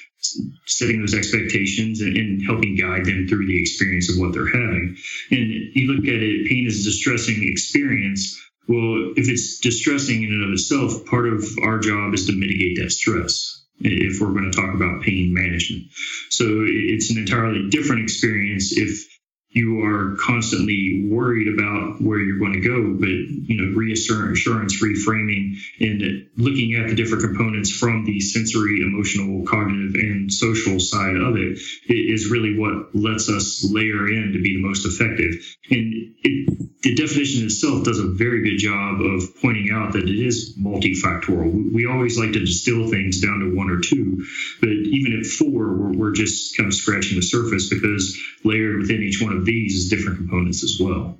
setting 0.66 1.00
those 1.00 1.14
expectations 1.14 2.00
and, 2.00 2.16
and, 2.16 2.42
helping 2.44 2.76
guide 2.76 3.04
them 3.04 3.26
through 3.28 3.46
the 3.46 3.60
experience 3.60 4.10
of 4.10 4.18
what 4.18 4.32
they're 4.32 4.46
having. 4.46 4.96
And 5.30 5.52
you 5.74 5.92
look 5.92 6.04
at 6.06 6.22
it, 6.22 6.48
pain 6.48 6.66
is 6.66 6.80
a 6.80 6.90
distressing 6.90 7.46
experience. 7.48 8.40
Well, 8.68 9.12
if 9.16 9.28
it's 9.28 9.60
distressing 9.60 10.22
in 10.22 10.32
and 10.32 10.44
of 10.44 10.50
itself, 10.52 11.06
part 11.06 11.28
of 11.28 11.44
our 11.62 11.78
job 11.78 12.14
is 12.14 12.26
to 12.26 12.32
mitigate 12.32 12.78
that 12.78 12.90
stress 12.90 13.62
if 13.80 14.20
we're 14.20 14.32
going 14.32 14.50
to 14.50 14.56
talk 14.56 14.74
about 14.74 15.02
pain 15.02 15.34
management. 15.34 15.84
So 16.30 16.44
it's 16.66 17.10
an 17.10 17.18
entirely 17.18 17.68
different 17.68 18.02
experience 18.02 18.76
if 18.76 19.06
you 19.54 19.84
are 19.84 20.16
constantly 20.16 21.06
worried 21.08 21.46
about 21.46 22.02
where 22.02 22.18
you're 22.18 22.38
going 22.38 22.54
to 22.54 22.60
go, 22.60 22.94
but 22.98 23.08
you 23.08 23.56
know, 23.56 23.76
reassurance, 23.76 24.82
reframing, 24.82 25.56
and 25.78 26.28
looking 26.36 26.74
at 26.74 26.88
the 26.88 26.94
different 26.96 27.22
components 27.22 27.70
from 27.70 28.04
the 28.04 28.20
sensory, 28.20 28.80
emotional, 28.82 29.46
cognitive, 29.46 29.94
and 29.94 30.32
social 30.32 30.80
side 30.80 31.16
of 31.16 31.36
it 31.36 31.60
is 31.86 32.30
really 32.30 32.58
what 32.58 32.94
lets 32.94 33.28
us 33.28 33.64
layer 33.70 34.08
in 34.08 34.32
to 34.32 34.42
be 34.42 34.56
the 34.56 34.62
most 34.62 34.86
effective. 34.86 35.34
And 35.70 36.14
it, 36.24 36.82
the 36.82 36.94
definition 36.94 37.46
itself 37.46 37.84
does 37.84 37.98
a 37.98 38.08
very 38.08 38.42
good 38.42 38.58
job 38.58 39.00
of 39.00 39.40
pointing 39.40 39.70
out 39.72 39.92
that 39.92 40.08
it 40.08 40.18
is 40.18 40.58
multifactorial. 40.58 41.72
We 41.72 41.86
always 41.86 42.18
like 42.18 42.32
to 42.32 42.40
distill 42.40 42.88
things 42.88 43.20
down 43.20 43.38
to 43.40 43.56
one 43.56 43.70
or 43.70 43.80
two, 43.80 44.26
but 44.60 44.68
even 44.68 45.18
at 45.18 45.26
four, 45.26 45.72
we're, 45.72 45.92
we're 45.92 46.12
just 46.12 46.56
kind 46.56 46.66
of 46.66 46.74
scratching 46.74 47.16
the 47.16 47.22
surface 47.22 47.70
because 47.70 48.20
layered 48.44 48.80
within 48.80 49.02
each 49.02 49.22
one 49.22 49.34
of 49.34 49.43
these 49.44 49.88
different 49.88 50.18
components 50.18 50.62
as 50.62 50.78
well. 50.80 51.18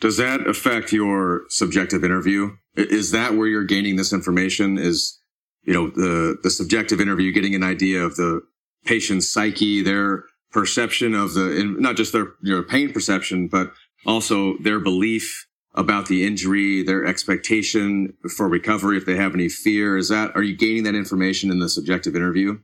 Does 0.00 0.16
that 0.18 0.46
affect 0.46 0.92
your 0.92 1.42
subjective 1.48 2.04
interview? 2.04 2.56
Is 2.76 3.12
that 3.12 3.34
where 3.34 3.46
you're 3.46 3.64
gaining 3.64 3.96
this 3.96 4.12
information? 4.12 4.76
Is 4.78 5.18
you 5.62 5.72
know 5.72 5.88
the 5.88 6.36
the 6.42 6.50
subjective 6.50 7.00
interview 7.00 7.32
getting 7.32 7.54
an 7.54 7.62
idea 7.62 8.02
of 8.02 8.16
the 8.16 8.42
patient's 8.84 9.28
psyche, 9.28 9.82
their 9.82 10.24
perception 10.52 11.14
of 11.14 11.34
the 11.34 11.74
not 11.78 11.96
just 11.96 12.12
their 12.12 12.62
pain 12.62 12.92
perception, 12.92 13.48
but 13.48 13.72
also 14.04 14.56
their 14.58 14.80
belief 14.80 15.46
about 15.74 16.06
the 16.06 16.26
injury, 16.26 16.82
their 16.82 17.04
expectation 17.04 18.14
for 18.34 18.48
recovery, 18.48 18.96
if 18.96 19.04
they 19.04 19.16
have 19.16 19.34
any 19.34 19.48
fear. 19.48 19.96
Is 19.96 20.08
that 20.08 20.34
are 20.34 20.42
you 20.42 20.56
gaining 20.56 20.84
that 20.84 20.94
information 20.94 21.50
in 21.50 21.58
the 21.58 21.68
subjective 21.68 22.14
interview? 22.14 22.58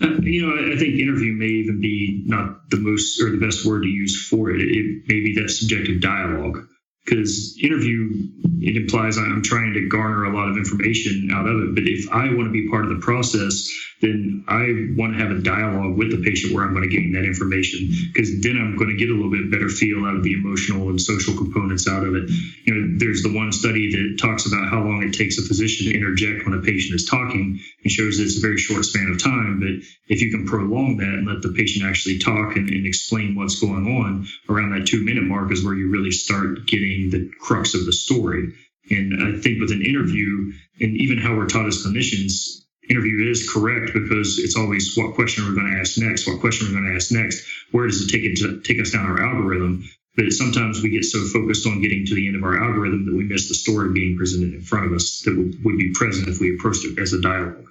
Uh, 0.00 0.08
you 0.22 0.46
know, 0.46 0.74
I 0.74 0.78
think 0.78 0.98
interview 0.98 1.32
may 1.32 1.46
even 1.46 1.80
be 1.80 2.22
not 2.26 2.70
the 2.70 2.78
most 2.78 3.20
or 3.20 3.30
the 3.30 3.38
best 3.38 3.64
word 3.64 3.82
to 3.82 3.88
use 3.88 4.26
for 4.28 4.50
it. 4.50 4.60
It 4.60 5.02
may 5.06 5.20
be 5.20 5.34
that 5.40 5.50
subjective 5.50 6.00
dialogue 6.00 6.66
because 7.04 7.58
interview 7.62 8.28
it 8.60 8.76
implies 8.76 9.18
I'm 9.18 9.42
trying 9.42 9.74
to 9.74 9.88
garner 9.88 10.24
a 10.24 10.34
lot 10.34 10.48
of 10.48 10.56
information 10.56 11.30
out 11.32 11.46
of 11.46 11.60
it. 11.60 11.74
But 11.74 11.84
if 11.84 12.10
I 12.10 12.32
want 12.32 12.48
to 12.48 12.52
be 12.52 12.68
part 12.70 12.84
of 12.84 12.90
the 12.90 13.00
process, 13.04 13.68
then 14.00 14.44
I 14.48 14.92
want 14.96 15.16
to 15.16 15.18
have 15.20 15.30
a 15.30 15.40
dialogue 15.40 15.96
with 15.96 16.10
the 16.10 16.22
patient 16.24 16.54
where 16.54 16.64
I'm 16.64 16.72
going 16.72 16.88
to 16.88 16.94
gain 16.94 17.12
that 17.12 17.24
information 17.24 17.88
because 18.12 18.40
then 18.40 18.56
I'm 18.56 18.76
going 18.76 18.90
to 18.90 18.96
get 18.96 19.10
a 19.10 19.14
little 19.14 19.30
bit 19.30 19.50
better 19.50 19.68
feel 19.68 20.04
out 20.04 20.16
of 20.16 20.22
the 20.22 20.32
emotional 20.32 20.88
and 20.88 21.00
social 21.00 21.36
components 21.36 21.88
out 21.88 22.04
of 22.04 22.14
it. 22.14 22.30
You 22.64 22.74
know, 22.74 22.98
there's 22.98 23.22
the 23.22 23.32
one 23.32 23.52
study 23.52 23.92
that 23.92 24.18
talks 24.20 24.46
about 24.46 24.68
how 24.68 24.80
long 24.80 25.02
it 25.02 25.12
takes 25.12 25.38
a 25.38 25.42
physician 25.42 25.86
to 25.86 25.96
interject 25.96 26.44
when 26.44 26.56
a 26.56 26.62
patient 26.62 26.94
is 26.94 27.04
talking 27.04 27.60
and 27.82 27.90
shows 27.90 28.16
that 28.18 28.24
it's 28.24 28.38
a 28.38 28.40
very 28.40 28.58
short 28.58 28.84
span 28.84 29.08
of 29.08 29.22
time. 29.22 29.60
But 29.60 29.84
if 30.08 30.20
you 30.20 30.30
can 30.30 30.46
prolong 30.46 30.96
that 30.98 31.08
and 31.08 31.26
let 31.26 31.42
the 31.42 31.52
patient 31.52 31.84
actually 31.84 32.18
talk 32.18 32.56
and, 32.56 32.68
and 32.68 32.86
explain 32.86 33.36
what's 33.36 33.60
going 33.60 33.86
on 34.00 34.26
around 34.48 34.72
that 34.72 34.86
two 34.86 35.04
minute 35.04 35.24
mark 35.24 35.52
is 35.52 35.64
where 35.64 35.74
you 35.74 35.90
really 35.90 36.10
start 36.10 36.66
getting 36.66 36.93
the 37.10 37.30
crux 37.40 37.74
of 37.74 37.86
the 37.86 37.92
story. 37.92 38.52
And 38.90 39.22
I 39.22 39.40
think 39.40 39.60
with 39.60 39.70
an 39.70 39.82
interview 39.82 40.52
and 40.80 40.96
even 40.96 41.18
how 41.18 41.36
we're 41.36 41.46
taught 41.46 41.66
as 41.66 41.84
clinicians, 41.84 42.64
interview 42.88 43.30
is 43.30 43.50
correct 43.50 43.92
because 43.94 44.38
it's 44.38 44.56
always 44.56 44.96
what 44.96 45.14
question 45.14 45.44
we're 45.44 45.50
we 45.50 45.60
going 45.60 45.72
to 45.72 45.80
ask 45.80 45.98
next? 45.98 46.26
What 46.26 46.40
question 46.40 46.66
we're 46.66 46.74
we 46.74 46.80
going 46.80 46.92
to 46.92 46.96
ask 46.96 47.12
next? 47.12 47.46
Where 47.72 47.86
does 47.86 48.02
it 48.02 48.10
take 48.10 48.24
it 48.24 48.36
to 48.38 48.60
take 48.60 48.80
us 48.80 48.90
down 48.90 49.06
our 49.06 49.22
algorithm? 49.22 49.88
But 50.16 50.32
sometimes 50.32 50.82
we 50.82 50.90
get 50.90 51.04
so 51.04 51.24
focused 51.24 51.66
on 51.66 51.80
getting 51.80 52.06
to 52.06 52.14
the 52.14 52.28
end 52.28 52.36
of 52.36 52.44
our 52.44 52.62
algorithm 52.62 53.06
that 53.06 53.14
we 53.14 53.24
miss 53.24 53.48
the 53.48 53.54
story 53.54 53.92
being 53.92 54.16
presented 54.16 54.54
in 54.54 54.60
front 54.60 54.86
of 54.86 54.92
us 54.92 55.22
that 55.24 55.36
would, 55.36 55.64
would 55.64 55.78
be 55.78 55.92
present 55.92 56.28
if 56.28 56.40
we 56.40 56.54
approached 56.54 56.84
it 56.84 56.98
as 56.98 57.12
a 57.12 57.20
dialogue. 57.20 57.66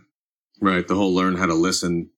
Right. 0.59 0.87
The 0.87 0.95
whole 0.95 1.13
learn 1.13 1.35
how 1.35 1.45
to 1.45 1.53
listen 1.53 2.09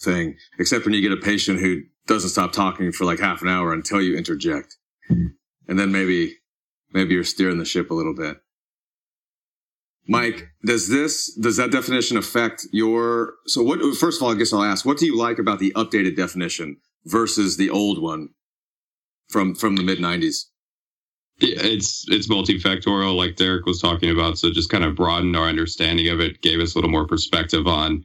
thing, 0.00 0.36
except 0.58 0.84
when 0.84 0.94
you 0.94 1.02
get 1.02 1.12
a 1.12 1.20
patient 1.20 1.60
who 1.60 1.82
doesn't 2.06 2.30
stop 2.30 2.52
talking 2.52 2.92
for 2.92 3.04
like 3.04 3.18
half 3.18 3.42
an 3.42 3.48
hour 3.48 3.72
until 3.72 4.00
you 4.00 4.16
interject. 4.16 4.76
Hmm. 5.08 5.26
And 5.68 5.78
then 5.78 5.92
maybe, 5.92 6.36
maybe 6.96 7.14
you're 7.14 7.24
steering 7.24 7.58
the 7.58 7.64
ship 7.64 7.90
a 7.90 7.94
little 7.94 8.14
bit. 8.14 8.38
Mike, 10.08 10.48
does 10.64 10.88
this 10.88 11.34
does 11.34 11.56
that 11.56 11.70
definition 11.70 12.16
affect 12.16 12.66
your 12.72 13.34
so 13.46 13.62
what 13.62 13.80
first 13.96 14.20
of 14.20 14.24
all 14.24 14.32
I 14.32 14.36
guess 14.36 14.52
I'll 14.52 14.62
ask 14.62 14.86
what 14.86 14.98
do 14.98 15.06
you 15.06 15.16
like 15.16 15.38
about 15.38 15.58
the 15.58 15.72
updated 15.76 16.16
definition 16.16 16.76
versus 17.04 17.56
the 17.56 17.70
old 17.70 18.00
one 18.00 18.28
from 19.28 19.54
from 19.54 19.76
the 19.76 19.82
mid 19.82 19.98
90s? 19.98 20.44
Yeah, 21.38 21.56
it's 21.58 22.06
it's 22.08 22.28
multifactorial 22.28 23.16
like 23.16 23.36
Derek 23.36 23.66
was 23.66 23.80
talking 23.80 24.10
about 24.10 24.38
so 24.38 24.50
just 24.50 24.70
kind 24.70 24.84
of 24.84 24.94
broadened 24.94 25.36
our 25.36 25.48
understanding 25.48 26.08
of 26.08 26.20
it 26.20 26.40
gave 26.40 26.60
us 26.60 26.74
a 26.74 26.78
little 26.78 26.90
more 26.90 27.06
perspective 27.06 27.66
on 27.66 28.04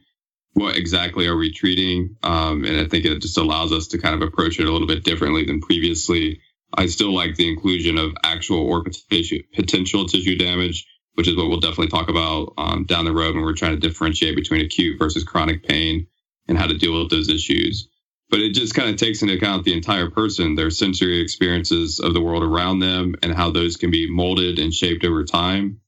what 0.54 0.76
exactly 0.76 1.26
are 1.28 1.36
we 1.36 1.52
treating 1.52 2.16
um, 2.24 2.64
and 2.64 2.78
I 2.78 2.86
think 2.86 3.04
it 3.04 3.22
just 3.22 3.38
allows 3.38 3.72
us 3.72 3.86
to 3.88 3.98
kind 3.98 4.14
of 4.14 4.22
approach 4.22 4.58
it 4.58 4.66
a 4.66 4.72
little 4.72 4.88
bit 4.88 5.04
differently 5.04 5.46
than 5.46 5.60
previously. 5.60 6.40
I 6.76 6.86
still 6.86 7.14
like 7.14 7.36
the 7.36 7.48
inclusion 7.48 7.98
of 7.98 8.12
actual 8.24 8.60
or 8.60 8.84
potential 8.84 10.06
tissue 10.06 10.36
damage 10.36 10.86
which 11.14 11.28
is 11.28 11.36
what 11.36 11.48
we'll 11.48 11.60
definitely 11.60 11.88
talk 11.88 12.08
about 12.08 12.54
um, 12.58 12.84
down 12.84 13.04
the 13.04 13.12
road 13.12 13.34
when 13.34 13.44
we're 13.44 13.54
trying 13.54 13.78
to 13.78 13.88
differentiate 13.88 14.36
between 14.36 14.64
acute 14.64 14.98
versus 14.98 15.24
chronic 15.24 15.66
pain 15.66 16.06
and 16.48 16.58
how 16.58 16.66
to 16.66 16.78
deal 16.78 16.98
with 16.98 17.10
those 17.10 17.28
issues. 17.28 17.88
But 18.30 18.40
it 18.40 18.54
just 18.54 18.74
kind 18.74 18.88
of 18.88 18.96
takes 18.96 19.20
into 19.20 19.34
account 19.34 19.64
the 19.64 19.74
entire 19.74 20.10
person, 20.10 20.54
their 20.54 20.70
sensory 20.70 21.20
experiences 21.20 22.00
of 22.00 22.14
the 22.14 22.20
world 22.20 22.42
around 22.42 22.78
them, 22.78 23.14
and 23.22 23.34
how 23.34 23.50
those 23.50 23.76
can 23.76 23.90
be 23.90 24.10
molded 24.10 24.58
and 24.58 24.72
shaped 24.72 25.04
over 25.04 25.22
time. 25.24 25.80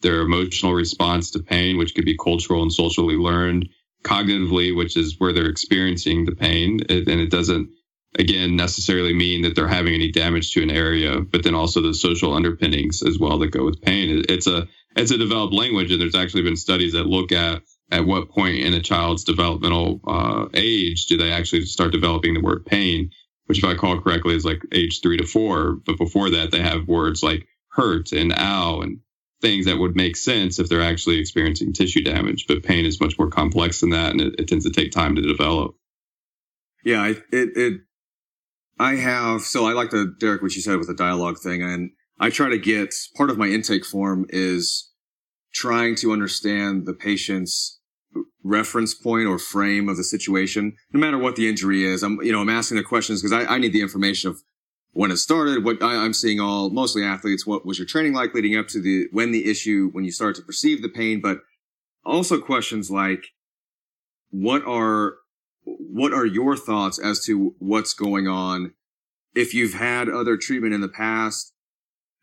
Their 0.00 0.22
emotional 0.22 0.72
response 0.72 1.30
to 1.32 1.40
pain, 1.40 1.76
which 1.76 1.94
could 1.94 2.06
be 2.06 2.16
cultural 2.16 2.62
and 2.62 2.72
socially 2.72 3.16
learned, 3.16 3.68
cognitively, 4.02 4.74
which 4.74 4.96
is 4.96 5.16
where 5.18 5.34
they're 5.34 5.50
experiencing 5.50 6.24
the 6.24 6.34
pain. 6.34 6.80
And 6.88 7.08
it 7.08 7.30
doesn't 7.30 7.68
again 8.18 8.56
necessarily 8.56 9.12
mean 9.12 9.42
that 9.42 9.54
they're 9.54 9.68
having 9.68 9.94
any 9.94 10.10
damage 10.10 10.52
to 10.52 10.62
an 10.62 10.70
area, 10.70 11.20
but 11.20 11.44
then 11.44 11.54
also 11.54 11.80
the 11.80 11.94
social 11.94 12.34
underpinnings 12.34 13.02
as 13.02 13.18
well 13.18 13.38
that 13.38 13.48
go 13.48 13.64
with 13.64 13.80
pain. 13.82 14.24
It's 14.28 14.46
a 14.46 14.66
it's 14.96 15.12
a 15.12 15.18
developed 15.18 15.54
language, 15.54 15.92
and 15.92 16.00
there's 16.00 16.16
actually 16.16 16.42
been 16.42 16.56
studies 16.56 16.92
that 16.94 17.06
look 17.06 17.32
at 17.32 17.62
at 17.92 18.06
what 18.06 18.30
point 18.30 18.56
in 18.56 18.74
a 18.74 18.80
child's 18.80 19.24
developmental 19.24 20.00
uh, 20.06 20.46
age 20.54 21.06
do 21.06 21.16
they 21.16 21.32
actually 21.32 21.64
start 21.64 21.92
developing 21.92 22.34
the 22.34 22.40
word 22.40 22.64
pain, 22.64 23.10
which 23.46 23.58
if 23.58 23.64
I 23.64 23.74
call 23.74 24.00
correctly 24.00 24.34
is 24.34 24.44
like 24.44 24.62
age 24.72 25.00
three 25.02 25.16
to 25.16 25.26
four. 25.26 25.76
But 25.86 25.98
before 25.98 26.30
that, 26.30 26.50
they 26.50 26.62
have 26.62 26.88
words 26.88 27.22
like 27.22 27.46
hurt 27.68 28.12
and 28.12 28.32
ow 28.32 28.80
and 28.80 29.00
things 29.40 29.66
that 29.66 29.78
would 29.78 29.96
make 29.96 30.16
sense 30.16 30.58
if 30.58 30.68
they're 30.68 30.82
actually 30.82 31.18
experiencing 31.18 31.72
tissue 31.72 32.02
damage. 32.02 32.46
But 32.46 32.62
pain 32.62 32.84
is 32.84 33.00
much 33.00 33.18
more 33.18 33.30
complex 33.30 33.80
than 33.80 33.90
that, 33.90 34.12
and 34.12 34.20
it, 34.20 34.34
it 34.38 34.48
tends 34.48 34.64
to 34.64 34.70
take 34.70 34.92
time 34.92 35.16
to 35.16 35.22
develop. 35.22 35.74
Yeah, 36.84 37.06
it, 37.06 37.22
it 37.32 37.80
I 38.80 38.96
have, 38.96 39.42
so 39.42 39.66
I 39.66 39.74
like 39.74 39.90
the, 39.90 40.14
Derek, 40.18 40.40
what 40.40 40.56
you 40.56 40.62
said 40.62 40.78
with 40.78 40.88
the 40.88 40.94
dialogue 40.94 41.38
thing. 41.38 41.62
And 41.62 41.90
I 42.18 42.30
try 42.30 42.48
to 42.48 42.56
get 42.56 42.94
part 43.14 43.28
of 43.28 43.36
my 43.36 43.46
intake 43.46 43.84
form 43.84 44.24
is 44.30 44.90
trying 45.52 45.96
to 45.96 46.12
understand 46.12 46.86
the 46.86 46.94
patient's 46.94 47.78
reference 48.42 48.94
point 48.94 49.28
or 49.28 49.38
frame 49.38 49.90
of 49.90 49.98
the 49.98 50.02
situation, 50.02 50.76
no 50.92 50.98
matter 50.98 51.18
what 51.18 51.36
the 51.36 51.46
injury 51.46 51.84
is. 51.84 52.02
I'm, 52.02 52.22
you 52.22 52.32
know, 52.32 52.40
I'm 52.40 52.48
asking 52.48 52.78
the 52.78 52.82
questions 52.82 53.20
because 53.20 53.34
I, 53.34 53.54
I, 53.54 53.58
need 53.58 53.74
the 53.74 53.82
information 53.82 54.30
of 54.30 54.40
when 54.92 55.10
it 55.10 55.18
started, 55.18 55.62
what 55.62 55.82
I, 55.82 56.02
am 56.02 56.14
seeing 56.14 56.40
all, 56.40 56.70
mostly 56.70 57.04
athletes, 57.04 57.46
what 57.46 57.66
was 57.66 57.78
your 57.78 57.86
training 57.86 58.14
like 58.14 58.32
leading 58.32 58.56
up 58.56 58.68
to 58.68 58.80
the, 58.80 59.08
when 59.12 59.30
the 59.30 59.50
issue, 59.50 59.90
when 59.92 60.04
you 60.04 60.10
start 60.10 60.36
to 60.36 60.42
perceive 60.42 60.80
the 60.80 60.88
pain, 60.88 61.20
but 61.20 61.40
also 62.02 62.40
questions 62.40 62.90
like, 62.90 63.26
what 64.30 64.64
are 64.64 65.16
what 65.64 66.12
are 66.12 66.26
your 66.26 66.56
thoughts 66.56 66.98
as 66.98 67.24
to 67.24 67.54
what's 67.58 67.94
going 67.94 68.26
on? 68.26 68.74
If 69.34 69.54
you've 69.54 69.74
had 69.74 70.08
other 70.08 70.36
treatment 70.36 70.74
in 70.74 70.80
the 70.80 70.88
past, 70.88 71.52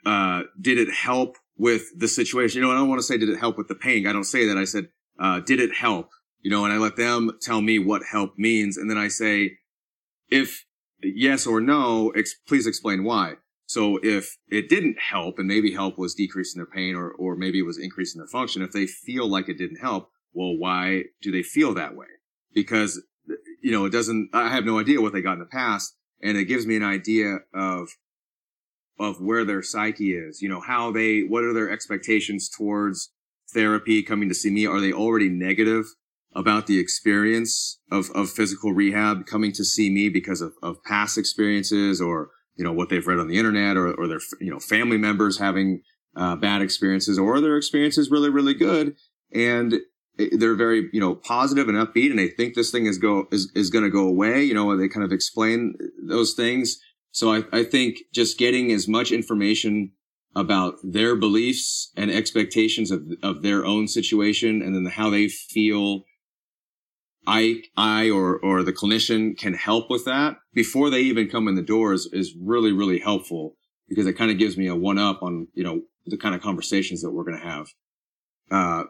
uh, 0.05 0.43
did 0.59 0.77
it 0.77 0.93
help 0.93 1.37
with 1.57 1.87
the 1.97 2.07
situation? 2.07 2.61
You 2.61 2.67
know, 2.67 2.73
I 2.73 2.75
don't 2.75 2.89
want 2.89 2.99
to 2.99 3.03
say 3.03 3.17
did 3.17 3.29
it 3.29 3.39
help 3.39 3.57
with 3.57 3.67
the 3.67 3.75
pain. 3.75 4.07
I 4.07 4.13
don't 4.13 4.23
say 4.23 4.47
that. 4.47 4.57
I 4.57 4.65
said, 4.65 4.87
uh, 5.19 5.39
did 5.39 5.59
it 5.59 5.73
help? 5.73 6.09
You 6.41 6.51
know, 6.51 6.63
and 6.65 6.73
I 6.73 6.77
let 6.77 6.95
them 6.95 7.31
tell 7.41 7.61
me 7.61 7.79
what 7.79 8.03
help 8.09 8.37
means. 8.37 8.77
And 8.77 8.89
then 8.89 8.97
I 8.97 9.07
say, 9.07 9.57
if 10.29 10.65
yes 11.01 11.47
or 11.47 11.61
no, 11.61 12.09
ex- 12.11 12.35
please 12.47 12.67
explain 12.67 13.03
why. 13.03 13.35
So 13.65 13.99
if 14.01 14.37
it 14.49 14.69
didn't 14.69 14.97
help 14.97 15.39
and 15.39 15.47
maybe 15.47 15.73
help 15.73 15.97
was 15.97 16.15
decreasing 16.15 16.59
their 16.59 16.65
pain 16.65 16.95
or, 16.95 17.11
or 17.11 17.35
maybe 17.35 17.59
it 17.59 17.65
was 17.65 17.77
increasing 17.77 18.19
their 18.19 18.27
function, 18.27 18.61
if 18.61 18.71
they 18.71 18.87
feel 18.87 19.27
like 19.27 19.49
it 19.49 19.57
didn't 19.57 19.81
help, 19.81 20.09
well, 20.33 20.55
why 20.55 21.03
do 21.21 21.31
they 21.31 21.43
feel 21.43 21.73
that 21.73 21.95
way? 21.95 22.07
Because 22.53 23.01
you 23.61 23.71
know, 23.71 23.85
it 23.85 23.91
doesn't, 23.91 24.29
I 24.33 24.49
have 24.49 24.65
no 24.65 24.79
idea 24.79 25.01
what 25.01 25.13
they 25.13 25.21
got 25.21 25.33
in 25.33 25.39
the 25.39 25.45
past. 25.45 25.95
And 26.21 26.37
it 26.37 26.45
gives 26.45 26.65
me 26.65 26.75
an 26.75 26.83
idea 26.83 27.39
of, 27.53 27.89
of 28.99 29.21
where 29.21 29.45
their 29.45 29.61
psyche 29.61 30.13
is, 30.13 30.41
you 30.41 30.49
know, 30.49 30.61
how 30.61 30.91
they, 30.91 31.21
what 31.21 31.43
are 31.43 31.53
their 31.53 31.69
expectations 31.69 32.49
towards 32.49 33.11
therapy 33.53 34.01
coming 34.01 34.27
to 34.29 34.35
see 34.35 34.49
me? 34.49 34.65
Are 34.65 34.81
they 34.81 34.91
already 34.91 35.29
negative 35.29 35.85
about 36.33 36.67
the 36.67 36.79
experience 36.79 37.79
of, 37.91 38.09
of 38.15 38.29
physical 38.29 38.73
rehab 38.73 39.25
coming 39.25 39.51
to 39.53 39.63
see 39.63 39.89
me 39.89 40.09
because 40.09 40.41
of, 40.41 40.53
of 40.63 40.83
past 40.83 41.17
experiences 41.17 42.01
or, 42.01 42.29
you 42.55 42.63
know, 42.63 42.73
what 42.73 42.89
they've 42.89 43.05
read 43.05 43.19
on 43.19 43.27
the 43.27 43.37
internet 43.37 43.77
or, 43.77 43.93
or 43.93 44.07
their, 44.07 44.19
you 44.39 44.51
know, 44.51 44.59
family 44.59 44.97
members 44.97 45.37
having, 45.37 45.81
uh, 46.15 46.35
bad 46.35 46.63
experiences 46.63 47.19
or 47.19 47.39
their 47.39 47.57
experiences 47.57 48.09
really, 48.09 48.29
really 48.29 48.55
good. 48.55 48.95
And 49.31 49.75
they're 50.17 50.55
very, 50.55 50.89
you 50.93 50.99
know, 50.99 51.15
positive 51.15 51.67
and 51.67 51.77
upbeat 51.77 52.09
and 52.09 52.19
they 52.19 52.29
think 52.29 52.55
this 52.55 52.71
thing 52.71 52.85
is 52.85 52.97
go, 52.97 53.27
is, 53.31 53.51
is 53.55 53.69
going 53.69 53.83
to 53.83 53.91
go 53.91 54.07
away. 54.07 54.43
You 54.43 54.53
know, 54.53 54.75
they 54.75 54.87
kind 54.87 55.05
of 55.05 55.11
explain 55.11 55.75
those 56.01 56.33
things. 56.33 56.79
So 57.11 57.33
I, 57.33 57.43
I 57.51 57.63
think 57.63 57.97
just 58.13 58.37
getting 58.37 58.71
as 58.71 58.87
much 58.87 59.11
information 59.11 59.91
about 60.35 60.75
their 60.83 61.15
beliefs 61.15 61.91
and 61.95 62.11
expectations 62.11 62.91
of, 62.91 63.03
of 63.23 63.41
their 63.41 63.65
own 63.65 63.87
situation 63.87 64.61
and 64.61 64.75
then 64.75 64.85
how 64.85 65.09
they 65.09 65.27
feel 65.27 66.03
I, 67.25 67.63
I 67.75 68.09
or, 68.09 68.39
or 68.39 68.63
the 68.63 68.71
clinician 68.71 69.37
can 69.37 69.53
help 69.53 69.89
with 69.89 70.05
that 70.05 70.37
before 70.53 70.89
they 70.89 71.01
even 71.01 71.27
come 71.27 71.47
in 71.47 71.55
the 71.55 71.61
doors 71.61 72.07
is 72.13 72.33
really, 72.39 72.71
really 72.71 72.99
helpful 72.99 73.57
because 73.89 74.05
it 74.05 74.13
kind 74.13 74.31
of 74.31 74.37
gives 74.37 74.57
me 74.57 74.67
a 74.67 74.75
one 74.75 74.97
up 74.97 75.21
on, 75.21 75.47
you 75.53 75.63
know, 75.63 75.81
the 76.05 76.17
kind 76.17 76.35
of 76.35 76.41
conversations 76.41 77.01
that 77.01 77.11
we're 77.11 77.25
going 77.25 77.39
to 77.39 77.47
have. 77.47 77.67
Uh, 78.49 78.83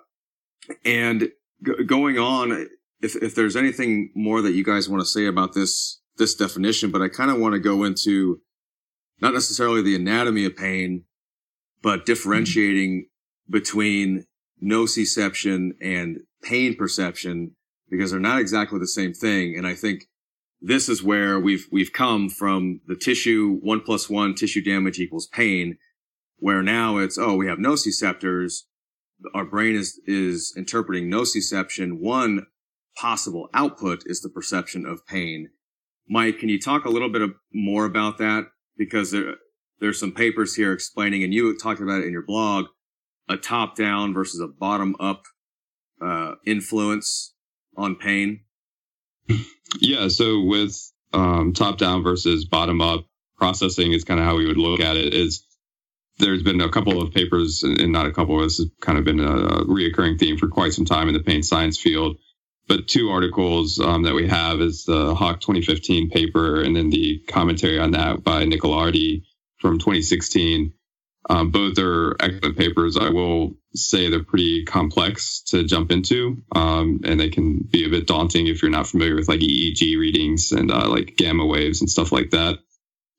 and 0.84 1.30
g- 1.66 1.84
going 1.86 2.18
on, 2.18 2.68
if, 3.02 3.16
if 3.16 3.36
there's 3.36 3.56
anything 3.56 4.12
more 4.16 4.42
that 4.42 4.54
you 4.54 4.64
guys 4.64 4.90
want 4.90 5.02
to 5.02 5.08
say 5.08 5.26
about 5.26 5.54
this, 5.54 6.02
this 6.18 6.36
definition, 6.36 6.92
but 6.92 7.02
I 7.02 7.10
kind 7.10 7.32
of 7.32 7.38
want 7.38 7.54
to 7.54 7.60
go 7.60 7.84
into 7.84 8.42
not 9.22 9.34
necessarily 9.34 9.82
the 9.82 9.96
anatomy 9.96 10.46
of 10.46 10.56
pain, 10.56 11.04
but 11.82 12.06
differentiating 12.06 13.02
mm-hmm. 13.02 13.52
between 13.52 14.26
nociception 14.64 15.72
and 15.82 16.18
pain 16.44 16.76
perception 16.76 17.56
because 17.90 18.12
they're 18.12 18.20
not 18.20 18.40
exactly 18.40 18.80
the 18.80 18.88
same 18.88 19.14
thing. 19.14 19.56
And 19.58 19.66
I 19.66 19.74
think 19.74 20.06
this 20.60 20.90
is 20.90 21.04
where 21.04 21.40
we've, 21.40 21.68
we've 21.72 21.94
come 21.94 22.30
from 22.30 22.82
the 22.88 22.96
tissue 22.96 23.60
one 23.62 23.82
plus 23.82 24.10
one 24.10 24.34
tissue 24.34 24.64
damage 24.64 25.00
equals 25.00 25.28
pain, 25.28 25.78
where 26.38 26.64
now 26.64 26.98
it's, 26.98 27.18
oh, 27.18 27.36
we 27.36 27.48
have 27.48 27.60
nociceptors. 27.60 28.64
Our 29.34 29.46
brain 29.46 29.76
is, 29.76 30.00
is 30.06 30.54
interpreting 30.56 31.10
nociception. 31.10 32.00
One 32.00 32.46
possible 32.96 33.50
output 33.54 34.04
is 34.06 34.22
the 34.22 34.30
perception 34.30 34.86
of 34.86 35.06
pain. 35.06 35.50
Mike, 36.10 36.40
can 36.40 36.50
you 36.50 36.60
talk 36.60 36.86
a 36.86 36.90
little 36.90 37.10
bit 37.10 37.30
more 37.54 37.86
about 37.86 38.18
that? 38.20 38.46
Because 38.78 39.12
there, 39.12 39.36
there's 39.80 40.00
some 40.00 40.12
papers 40.12 40.56
here 40.56 40.72
explaining, 40.72 41.24
and 41.24 41.34
you 41.34 41.56
talked 41.58 41.82
about 41.82 42.02
it 42.02 42.06
in 42.06 42.12
your 42.12 42.26
blog, 42.26 42.66
a 43.28 43.38
top 43.38 43.76
down 43.76 44.14
versus 44.14 44.40
a 44.40 44.48
bottom 44.48 44.96
up 45.00 45.24
uh, 46.02 46.36
influence 46.46 47.34
on 47.76 47.96
pain. 47.96 48.42
Yeah. 49.82 50.08
So 50.08 50.44
with 50.44 50.78
um, 51.14 51.52
top 51.52 51.78
down 51.78 52.02
versus 52.02 52.46
bottom 52.46 52.82
up 52.82 53.06
processing 53.38 53.92
is 53.92 54.06
kind 54.06 54.18
of 54.18 54.26
how 54.26 54.38
we 54.38 54.48
would 54.48 54.58
look 54.58 54.80
at 54.80 54.96
it. 54.96 55.14
Is 55.14 55.46
there's 56.20 56.44
been 56.44 56.62
a 56.62 56.70
couple 56.70 57.02
of 57.02 57.14
papers, 57.14 57.64
and 57.64 57.92
not 57.92 58.08
a 58.08 58.12
couple. 58.12 58.40
This 58.40 58.58
has 58.58 58.70
kind 58.82 58.98
of 58.98 59.06
been 59.06 59.20
a 59.20 59.64
reoccurring 59.66 60.20
theme 60.20 60.38
for 60.38 60.48
quite 60.48 60.74
some 60.74 60.86
time 60.86 61.08
in 61.08 61.14
the 61.14 61.24
pain 61.24 61.44
science 61.44 61.78
field. 61.78 62.18
But 62.68 62.88
two 62.88 63.10
articles 63.10 63.80
um, 63.80 64.04
that 64.04 64.14
we 64.14 64.28
have 64.28 64.60
is 64.60 64.84
the 64.84 65.16
Hauck 65.16 65.40
2015 65.40 66.10
paper, 66.10 66.62
and 66.62 66.76
then 66.76 66.90
the 66.90 67.20
commentary 67.28 67.80
on 67.80 67.92
that 67.92 68.24
by 68.24 68.44
Nicolardi 68.44 69.24
from 69.60 69.80
2016. 69.80 70.74
Um, 71.30 71.52
both 71.52 71.78
are 71.80 72.16
excellent 72.22 72.58
papers. 72.58 72.98
I 72.98 73.10
will 73.10 73.58
say 73.76 74.10
they're 74.10 74.24
pretty 74.24 74.64
complex 74.66 75.42
to 75.48 75.64
jump 75.64 75.92
into, 75.92 76.42
um, 76.54 77.02
and 77.04 77.20
they 77.20 77.30
can 77.30 77.60
be 77.60 77.86
a 77.86 77.90
bit 77.90 78.08
daunting 78.08 78.48
if 78.48 78.62
you're 78.62 78.72
not 78.72 78.88
familiar 78.88 79.16
with 79.16 79.28
like 79.28 79.42
EEG 79.42 79.98
readings 79.98 80.52
and 80.52 80.72
uh, 80.72 80.90
like 80.90 81.16
gamma 81.18 81.46
waves 81.46 81.82
and 81.82 81.90
stuff 81.90 82.12
like 82.12 82.32
that. 82.32 82.60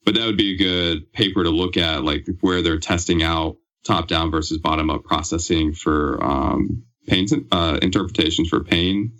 But 0.04 0.14
that 0.14 0.24
would 0.24 0.38
be 0.38 0.54
a 0.54 0.58
good 0.58 1.12
paper 1.12 1.44
to 1.44 1.50
look 1.50 1.76
at, 1.76 2.04
like 2.04 2.26
where 2.40 2.62
they're 2.62 2.78
testing 2.78 3.22
out 3.22 3.56
top 3.84 4.08
down 4.08 4.30
versus 4.30 4.58
bottom 4.58 4.90
up 4.90 5.04
processing 5.04 5.72
for 5.72 6.22
um, 6.22 6.84
pain 7.06 7.26
uh, 7.50 7.78
interpretations 7.82 8.48
for 8.48 8.62
pain. 8.64 9.12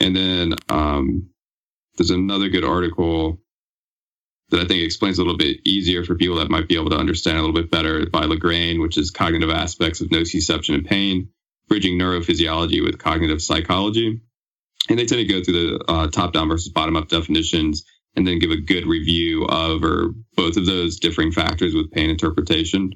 And 0.00 0.16
then 0.16 0.54
um, 0.68 1.30
there's 1.96 2.10
another 2.10 2.48
good 2.48 2.64
article 2.64 3.40
that 4.50 4.60
I 4.60 4.66
think 4.66 4.82
explains 4.82 5.18
a 5.18 5.22
little 5.22 5.36
bit 5.36 5.58
easier 5.64 6.04
for 6.04 6.14
people 6.16 6.36
that 6.36 6.50
might 6.50 6.68
be 6.68 6.76
able 6.76 6.90
to 6.90 6.96
understand 6.96 7.38
a 7.38 7.40
little 7.40 7.54
bit 7.54 7.70
better 7.70 8.06
by 8.06 8.22
Legrain, 8.22 8.80
which 8.80 8.98
is 8.98 9.10
cognitive 9.10 9.50
aspects 9.50 10.00
of 10.00 10.08
nociception 10.08 10.74
and 10.74 10.84
pain, 10.84 11.28
bridging 11.68 11.98
neurophysiology 11.98 12.82
with 12.82 12.98
cognitive 12.98 13.42
psychology. 13.42 14.20
And 14.88 14.98
they 14.98 15.06
tend 15.06 15.20
to 15.20 15.24
go 15.24 15.42
through 15.44 15.54
the 15.78 15.84
uh, 15.86 16.06
top 16.08 16.32
down 16.32 16.48
versus 16.48 16.72
bottom 16.72 16.96
up 16.96 17.08
definitions 17.08 17.84
and 18.16 18.26
then 18.26 18.38
give 18.38 18.50
a 18.50 18.56
good 18.60 18.86
review 18.86 19.44
of 19.44 19.84
or 19.84 20.14
both 20.36 20.56
of 20.56 20.66
those 20.66 20.98
differing 20.98 21.32
factors 21.32 21.74
with 21.74 21.92
pain 21.92 22.10
interpretation. 22.10 22.92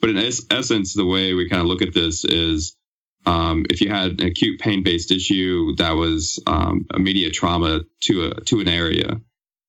But 0.00 0.10
in 0.10 0.18
es- 0.18 0.44
essence, 0.50 0.94
the 0.94 1.06
way 1.06 1.34
we 1.34 1.48
kind 1.48 1.62
of 1.62 1.68
look 1.68 1.82
at 1.82 1.94
this 1.94 2.24
is 2.24 2.76
um, 3.24 3.64
if 3.70 3.80
you 3.80 3.90
had 3.90 4.20
an 4.20 4.26
acute 4.26 4.60
pain 4.60 4.82
based 4.82 5.10
issue 5.10 5.74
that 5.76 5.92
was 5.92 6.42
um, 6.46 6.86
immediate 6.94 7.32
trauma 7.32 7.80
to 8.02 8.26
a 8.26 8.40
to 8.44 8.60
an 8.60 8.68
area, 8.68 9.20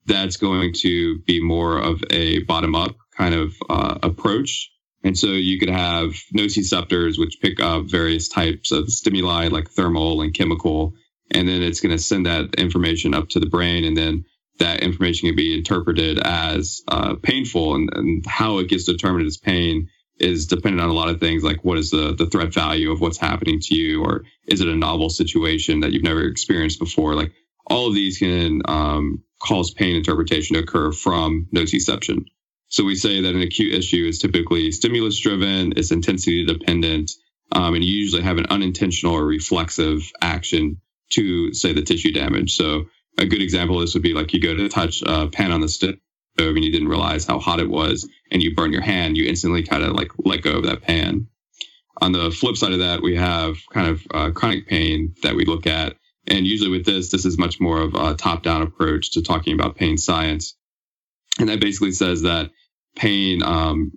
that's 0.06 0.38
going 0.38 0.74
to 0.74 1.20
be 1.20 1.42
more 1.42 1.78
of 1.78 2.04
a 2.12 2.44
bottom 2.44 2.76
up 2.76 2.96
kind 3.16 3.34
of 3.34 3.54
uh, 3.70 3.98
approach. 4.04 4.72
And 5.04 5.18
so 5.18 5.28
you 5.28 5.60
could 5.60 5.70
have 5.70 6.12
nociceptors, 6.36 7.18
which 7.18 7.40
pick 7.42 7.60
up 7.60 7.86
various 7.86 8.28
types 8.30 8.72
of 8.72 8.90
stimuli 8.90 9.48
like 9.48 9.70
thermal 9.70 10.22
and 10.22 10.34
chemical. 10.34 10.94
And 11.32 11.48
then 11.48 11.62
it's 11.62 11.82
going 11.82 11.96
to 11.96 12.02
send 12.02 12.26
that 12.26 12.56
information 12.56 13.14
up 13.14 13.30
to 13.30 13.40
the 13.40 13.50
brain. 13.50 13.86
And 13.86 13.96
then 13.98 14.26
that 14.60 14.82
information 14.82 15.30
can 15.30 15.36
be 15.36 15.58
interpreted 15.58 16.20
as 16.20 16.82
uh, 16.88 17.16
painful. 17.22 17.76
And, 17.76 17.90
and 17.94 18.26
how 18.26 18.60
it 18.60 18.70
gets 18.70 18.86
determined 18.86 19.28
as 19.28 19.38
pain 19.38 19.90
is 20.20 20.48
dependent 20.48 20.82
on 20.82 20.90
a 20.90 20.94
lot 20.94 21.10
of 21.10 21.20
things 21.20 21.44
like 21.44 21.64
what 21.64 21.78
is 21.78 21.92
the, 21.92 22.16
the 22.16 22.26
threat 22.26 22.54
value 22.54 22.92
of 22.92 23.02
what's 23.02 23.18
happening 23.18 23.60
to 23.62 23.76
you? 23.76 24.04
Or 24.04 24.24
is 24.48 24.62
it 24.62 24.68
a 24.68 24.76
novel 24.76 25.10
situation 25.10 25.82
that 25.82 25.92
you've 25.92 26.04
never 26.04 26.24
experienced 26.24 26.80
before? 26.80 27.14
Like 27.14 27.34
all 27.68 27.88
of 27.88 27.94
these 27.94 28.18
can 28.18 28.62
um, 28.66 29.24
cause 29.40 29.72
pain 29.72 29.96
interpretation 29.96 30.56
to 30.56 30.64
occur 30.64 30.92
from 30.92 31.48
nociception. 31.54 32.26
So 32.70 32.84
we 32.84 32.96
say 32.96 33.22
that 33.22 33.36
an 33.36 33.42
acute 33.42 33.74
issue 33.74 34.06
is 34.08 34.20
typically 34.20 34.72
stimulus 34.72 35.20
driven, 35.20 35.74
it's 35.78 35.92
intensity 35.92 36.46
dependent, 36.46 37.12
um, 37.52 37.76
and 37.76 37.84
you 37.84 37.92
usually 37.92 38.24
have 38.24 38.38
an 38.38 38.48
unintentional 38.50 39.14
or 39.14 39.26
reflexive 39.26 40.12
action 40.22 40.82
to 41.12 41.54
say 41.54 41.72
the 41.72 41.82
tissue 41.82 42.12
damage. 42.12 42.56
So 42.56 42.86
a 43.18 43.26
good 43.26 43.42
example 43.42 43.78
of 43.78 43.82
this 43.82 43.94
would 43.94 44.04
be 44.04 44.14
like 44.14 44.34
you 44.34 44.42
go 44.42 44.56
to 44.56 44.70
touch 44.70 45.02
a 45.06 45.28
pan 45.28 45.52
on 45.52 45.62
the 45.62 45.70
stove 45.70 45.98
and 46.38 46.64
you 46.64 46.72
didn't 46.72 46.90
realize 46.90 47.26
how 47.26 47.40
hot 47.40 47.60
it 47.60 47.70
was 47.70 48.08
and 48.32 48.44
you 48.44 48.56
burn 48.56 48.72
your 48.72 48.82
hand, 48.82 49.18
you 49.18 49.28
instantly 49.28 49.64
kind 49.64 49.84
of 49.84 49.94
like 49.94 50.12
let 50.20 50.42
go 50.42 50.58
of 50.58 50.64
that 50.64 50.82
pan. 50.82 51.28
On 52.00 52.12
the 52.12 52.30
flip 52.30 52.58
side 52.58 52.74
of 52.74 52.80
that, 52.80 53.02
we 53.02 53.16
have 53.16 53.58
kind 53.72 53.88
of 53.88 54.08
uh, 54.14 54.32
chronic 54.32 54.68
pain 54.68 55.16
that 55.24 55.36
we 55.36 55.46
look 55.46 55.66
at 55.66 55.98
and 56.28 56.46
usually 56.46 56.70
with 56.70 56.86
this, 56.86 57.10
this 57.10 57.26
is 57.26 57.38
much 57.38 57.60
more 57.60 57.82
of 57.82 57.96
a 57.96 58.14
top 58.14 58.44
down 58.44 58.62
approach 58.62 59.12
to 59.12 59.22
talking 59.22 59.54
about 59.54 59.78
pain 59.78 59.98
science. 59.98 60.56
And 61.40 61.48
that 61.50 61.62
basically 61.62 61.92
says 61.92 62.24
that 62.24 62.52
pain 62.96 63.42
um, 63.44 63.94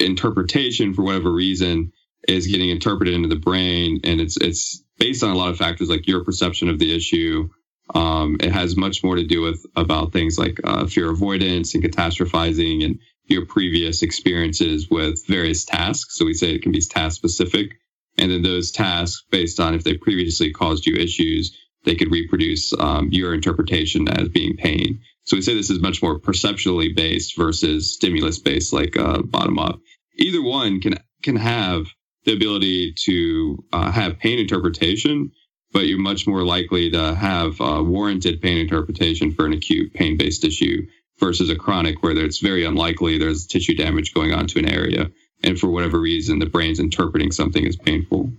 interpretation, 0.00 0.94
for 0.94 1.02
whatever 1.02 1.32
reason, 1.32 1.92
is 2.26 2.48
getting 2.48 2.70
interpreted 2.70 3.14
into 3.14 3.28
the 3.28 3.36
brain. 3.36 4.00
And 4.02 4.20
it's, 4.20 4.36
it's 4.36 4.82
based 4.98 5.22
on 5.22 5.30
a 5.30 5.36
lot 5.36 5.50
of 5.50 5.58
factors 5.58 5.88
like 5.88 6.08
your 6.08 6.24
perception 6.24 6.68
of 6.68 6.78
the 6.78 6.94
issue. 6.94 7.48
Um, 7.94 8.36
it 8.40 8.52
has 8.52 8.76
much 8.76 9.02
more 9.02 9.16
to 9.16 9.24
do 9.24 9.40
with 9.40 9.64
about 9.76 10.12
things 10.12 10.38
like 10.38 10.60
uh, 10.64 10.86
fear 10.86 11.10
avoidance 11.10 11.74
and 11.74 11.82
catastrophizing 11.82 12.84
and 12.84 12.98
your 13.26 13.46
previous 13.46 14.02
experiences 14.02 14.88
with 14.90 15.26
various 15.26 15.64
tasks. 15.64 16.16
So 16.16 16.24
we 16.24 16.34
say 16.34 16.54
it 16.54 16.62
can 16.62 16.72
be 16.72 16.80
task 16.80 17.16
specific 17.16 17.78
and 18.18 18.32
then 18.32 18.42
those 18.42 18.72
tasks, 18.72 19.24
based 19.30 19.60
on 19.60 19.74
if 19.74 19.84
they 19.84 19.96
previously 19.96 20.50
caused 20.50 20.86
you 20.86 20.96
issues, 20.96 21.56
they 21.84 21.94
could 21.94 22.10
reproduce 22.10 22.74
um, 22.78 23.08
your 23.12 23.32
interpretation 23.32 24.08
as 24.08 24.28
being 24.28 24.56
pain. 24.56 25.00
So 25.22 25.36
we 25.36 25.42
say 25.42 25.54
this 25.54 25.70
is 25.70 25.80
much 25.80 26.02
more 26.02 26.18
perceptually 26.18 26.92
based 26.92 27.36
versus 27.36 27.94
stimulus 27.94 28.40
based, 28.40 28.72
like 28.72 28.96
uh, 28.98 29.22
bottom 29.22 29.58
up. 29.58 29.78
Either 30.16 30.42
one 30.42 30.80
can 30.80 30.94
can 31.22 31.36
have 31.36 31.86
the 32.24 32.32
ability 32.32 32.94
to 33.04 33.64
uh, 33.72 33.90
have 33.90 34.18
pain 34.18 34.38
interpretation, 34.38 35.30
but 35.72 35.86
you're 35.86 35.98
much 35.98 36.26
more 36.26 36.44
likely 36.44 36.90
to 36.90 37.14
have 37.14 37.60
warranted 37.60 38.40
pain 38.40 38.58
interpretation 38.58 39.32
for 39.32 39.46
an 39.46 39.52
acute 39.52 39.92
pain 39.94 40.16
based 40.16 40.44
issue 40.44 40.86
versus 41.18 41.50
a 41.50 41.56
chronic, 41.56 42.02
where 42.02 42.16
it's 42.16 42.38
very 42.38 42.64
unlikely 42.64 43.18
there's 43.18 43.46
tissue 43.46 43.74
damage 43.74 44.14
going 44.14 44.32
on 44.32 44.46
to 44.46 44.58
an 44.58 44.68
area 44.68 45.10
and 45.42 45.58
for 45.58 45.68
whatever 45.68 46.00
reason 46.00 46.38
the 46.38 46.46
brain's 46.46 46.80
interpreting 46.80 47.30
something 47.32 47.66
as 47.66 47.76
painful. 47.76 48.32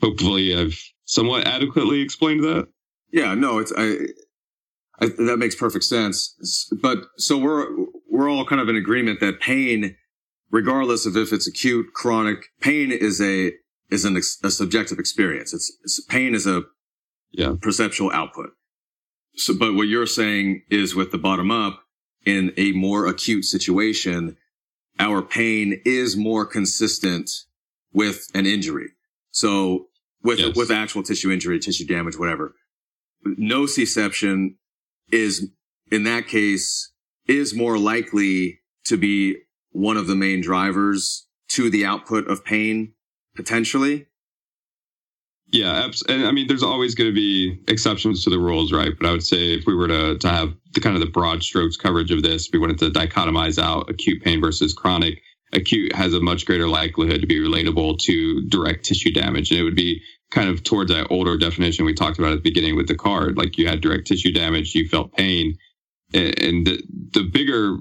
Hopefully, 0.00 0.54
I've 0.54 0.80
somewhat 1.04 1.46
adequately 1.46 2.00
explained 2.00 2.44
that. 2.44 2.68
Yeah, 3.12 3.34
no, 3.34 3.58
it's 3.58 3.72
I, 3.76 4.06
I 5.00 5.08
that 5.18 5.38
makes 5.38 5.54
perfect 5.54 5.84
sense. 5.84 6.70
But 6.80 7.04
so 7.16 7.36
we're 7.36 7.66
we're 8.08 8.30
all 8.30 8.46
kind 8.46 8.60
of 8.60 8.68
in 8.68 8.76
agreement 8.76 9.20
that 9.20 9.40
pain, 9.40 9.96
regardless 10.50 11.06
of 11.06 11.16
if 11.16 11.32
it's 11.32 11.46
acute, 11.46 11.92
chronic, 11.94 12.46
pain 12.60 12.90
is 12.92 13.20
a 13.20 13.52
is 13.90 14.04
an 14.04 14.16
a 14.16 14.50
subjective 14.50 14.98
experience. 14.98 15.52
It's, 15.52 15.72
it's 15.82 16.00
pain 16.04 16.34
is 16.34 16.46
a 16.46 16.62
yeah 17.32 17.54
perceptual 17.60 18.10
output. 18.12 18.50
So, 19.36 19.54
but 19.56 19.74
what 19.74 19.88
you're 19.88 20.06
saying 20.06 20.62
is 20.70 20.94
with 20.94 21.12
the 21.12 21.18
bottom 21.18 21.50
up 21.50 21.82
in 22.26 22.52
a 22.56 22.72
more 22.72 23.06
acute 23.06 23.44
situation, 23.44 24.36
our 24.98 25.22
pain 25.22 25.80
is 25.84 26.16
more 26.16 26.44
consistent 26.44 27.30
with 27.92 28.26
an 28.34 28.46
injury. 28.46 28.90
So 29.30 29.86
with, 30.22 30.38
Yes. 30.38 30.56
with 30.56 30.70
actual 30.70 31.02
tissue 31.02 31.30
injury, 31.30 31.58
tissue 31.58 31.86
damage, 31.86 32.18
whatever, 32.18 32.54
nociception 33.26 34.54
is 35.10 35.48
in 35.90 36.04
that 36.04 36.26
case 36.26 36.92
is 37.26 37.54
more 37.54 37.78
likely 37.78 38.60
to 38.84 38.96
be 38.96 39.36
one 39.70 39.96
of 39.96 40.06
the 40.06 40.16
main 40.16 40.40
drivers 40.40 41.26
to 41.48 41.70
the 41.70 41.84
output 41.84 42.26
of 42.28 42.44
pain 42.44 42.92
potentially. 43.40 44.06
Yeah, 45.52 45.90
and 46.08 46.26
I 46.26 46.30
mean, 46.30 46.46
there's 46.46 46.62
always 46.62 46.94
going 46.94 47.10
to 47.10 47.14
be 47.14 47.60
exceptions 47.66 48.22
to 48.24 48.30
the 48.30 48.38
rules, 48.38 48.72
right? 48.72 48.92
But 48.96 49.08
I 49.08 49.12
would 49.12 49.24
say 49.24 49.54
if 49.54 49.66
we 49.66 49.74
were 49.74 49.88
to 49.88 50.18
to 50.18 50.28
have 50.28 50.54
the 50.74 50.80
kind 50.80 50.94
of 50.94 51.00
the 51.00 51.10
broad 51.10 51.42
strokes 51.42 51.76
coverage 51.76 52.12
of 52.12 52.22
this, 52.22 52.50
we 52.52 52.58
wanted 52.58 52.78
to 52.78 52.90
dichotomize 52.90 53.58
out 53.58 53.90
acute 53.90 54.22
pain 54.22 54.40
versus 54.40 54.74
chronic. 54.74 55.20
Acute 55.52 55.92
has 55.96 56.14
a 56.14 56.20
much 56.20 56.46
greater 56.46 56.68
likelihood 56.68 57.22
to 57.22 57.26
be 57.26 57.40
relatable 57.40 57.98
to 58.00 58.42
direct 58.42 58.84
tissue 58.84 59.10
damage, 59.12 59.50
and 59.50 59.58
it 59.58 59.64
would 59.64 59.74
be 59.74 60.00
kind 60.30 60.48
of 60.48 60.62
towards 60.62 60.92
that 60.92 61.08
older 61.10 61.36
definition 61.36 61.84
we 61.84 61.94
talked 61.94 62.20
about 62.20 62.32
at 62.32 62.36
the 62.36 62.50
beginning 62.50 62.76
with 62.76 62.86
Descartes. 62.86 63.36
Like 63.36 63.58
you 63.58 63.66
had 63.66 63.80
direct 63.80 64.06
tissue 64.06 64.32
damage, 64.32 64.74
you 64.76 64.86
felt 64.88 65.12
pain, 65.14 65.58
and 66.14 66.66
the 66.66 66.80
the 67.12 67.24
bigger 67.24 67.78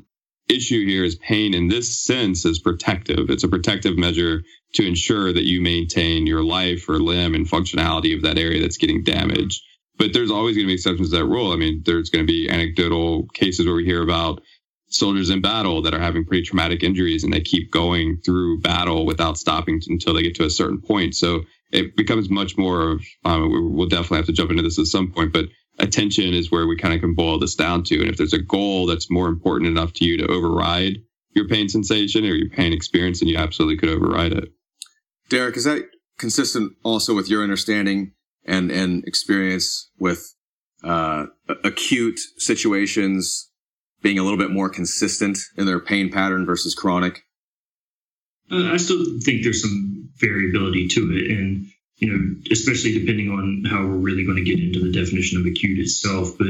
issue 0.49 0.85
here 0.85 1.03
is 1.03 1.15
pain 1.15 1.53
in 1.53 1.67
this 1.67 1.95
sense 1.95 2.45
is 2.45 2.59
protective. 2.59 3.29
It's 3.29 3.43
a 3.43 3.49
protective 3.49 3.97
measure 3.97 4.43
to 4.73 4.88
ensure 4.88 5.33
that 5.33 5.45
you 5.47 5.62
maintain 5.62 6.27
your 6.27 6.43
life 6.43 6.89
or 6.89 6.99
limb 6.99 7.35
and 7.35 7.47
functionality 7.47 8.15
of 8.15 8.23
that 8.23 8.38
area 8.38 8.62
that's 8.62 8.77
getting 8.77 9.03
damaged. 9.03 9.62
But 9.97 10.13
there's 10.13 10.31
always 10.31 10.55
going 10.55 10.65
to 10.65 10.69
be 10.69 10.75
exceptions 10.75 11.12
to 11.12 11.17
that 11.17 11.25
rule. 11.25 11.51
I 11.51 11.57
mean, 11.57 11.83
there's 11.85 12.09
going 12.09 12.25
to 12.25 12.31
be 12.31 12.49
anecdotal 12.49 13.27
cases 13.33 13.65
where 13.65 13.75
we 13.75 13.85
hear 13.85 14.01
about 14.01 14.41
soldiers 14.89 15.29
in 15.29 15.41
battle 15.41 15.83
that 15.83 15.93
are 15.93 15.99
having 15.99 16.25
pretty 16.25 16.43
traumatic 16.43 16.83
injuries 16.83 17.23
and 17.23 17.31
they 17.33 17.41
keep 17.41 17.71
going 17.71 18.17
through 18.25 18.62
battle 18.62 19.05
without 19.05 19.38
stopping 19.38 19.81
until 19.88 20.13
they 20.13 20.23
get 20.23 20.35
to 20.35 20.45
a 20.45 20.49
certain 20.49 20.81
point. 20.81 21.15
So 21.15 21.41
it 21.71 21.95
becomes 21.95 22.29
much 22.29 22.57
more 22.57 22.91
of, 22.93 23.05
um, 23.25 23.51
we- 23.51 23.62
we'll 23.62 23.88
definitely 23.89 24.17
have 24.17 24.25
to 24.27 24.33
jump 24.33 24.51
into 24.51 24.63
this 24.63 24.79
at 24.79 24.88
some 24.88 25.12
point, 25.12 25.33
but 25.33 25.49
attention 25.79 26.33
is 26.33 26.51
where 26.51 26.67
we 26.67 26.75
kind 26.75 26.93
of 26.93 27.01
can 27.01 27.13
boil 27.13 27.39
this 27.39 27.55
down 27.55 27.83
to. 27.83 27.99
And 27.99 28.09
if 28.09 28.17
there's 28.17 28.33
a 28.33 28.41
goal 28.41 28.85
that's 28.85 29.09
more 29.09 29.27
important 29.27 29.69
enough 29.69 29.93
to 29.93 30.05
you 30.05 30.17
to 30.17 30.27
override 30.27 30.97
your 31.35 31.47
pain 31.47 31.69
sensation 31.69 32.25
or 32.25 32.35
your 32.35 32.49
pain 32.49 32.73
experience, 32.73 33.19
then 33.19 33.29
you 33.29 33.37
absolutely 33.37 33.77
could 33.77 33.89
override 33.89 34.33
it. 34.33 34.49
Derek, 35.29 35.57
is 35.57 35.63
that 35.63 35.83
consistent 36.17 36.73
also 36.83 37.15
with 37.15 37.29
your 37.29 37.43
understanding 37.43 38.13
and, 38.45 38.71
and 38.71 39.03
experience 39.05 39.89
with 39.99 40.35
uh, 40.83 41.27
acute 41.63 42.19
situations 42.37 43.49
being 44.01 44.17
a 44.17 44.23
little 44.23 44.37
bit 44.37 44.51
more 44.51 44.69
consistent 44.69 45.37
in 45.57 45.65
their 45.65 45.79
pain 45.79 46.11
pattern 46.11 46.45
versus 46.45 46.73
chronic? 46.73 47.21
Uh, 48.51 48.71
I 48.71 48.77
still 48.77 49.03
think 49.23 49.43
there's 49.43 49.61
some 49.61 50.09
variability 50.17 50.87
to 50.89 51.11
it, 51.13 51.31
and 51.31 51.67
you 51.99 52.07
know, 52.07 52.35
especially 52.51 52.93
depending 52.97 53.29
on 53.29 53.63
how 53.69 53.85
we're 53.85 53.97
really 53.97 54.25
going 54.25 54.38
to 54.38 54.43
get 54.43 54.59
into 54.59 54.79
the 54.79 54.91
definition 54.91 55.39
of 55.39 55.45
acute 55.45 55.79
itself. 55.79 56.38
But 56.38 56.47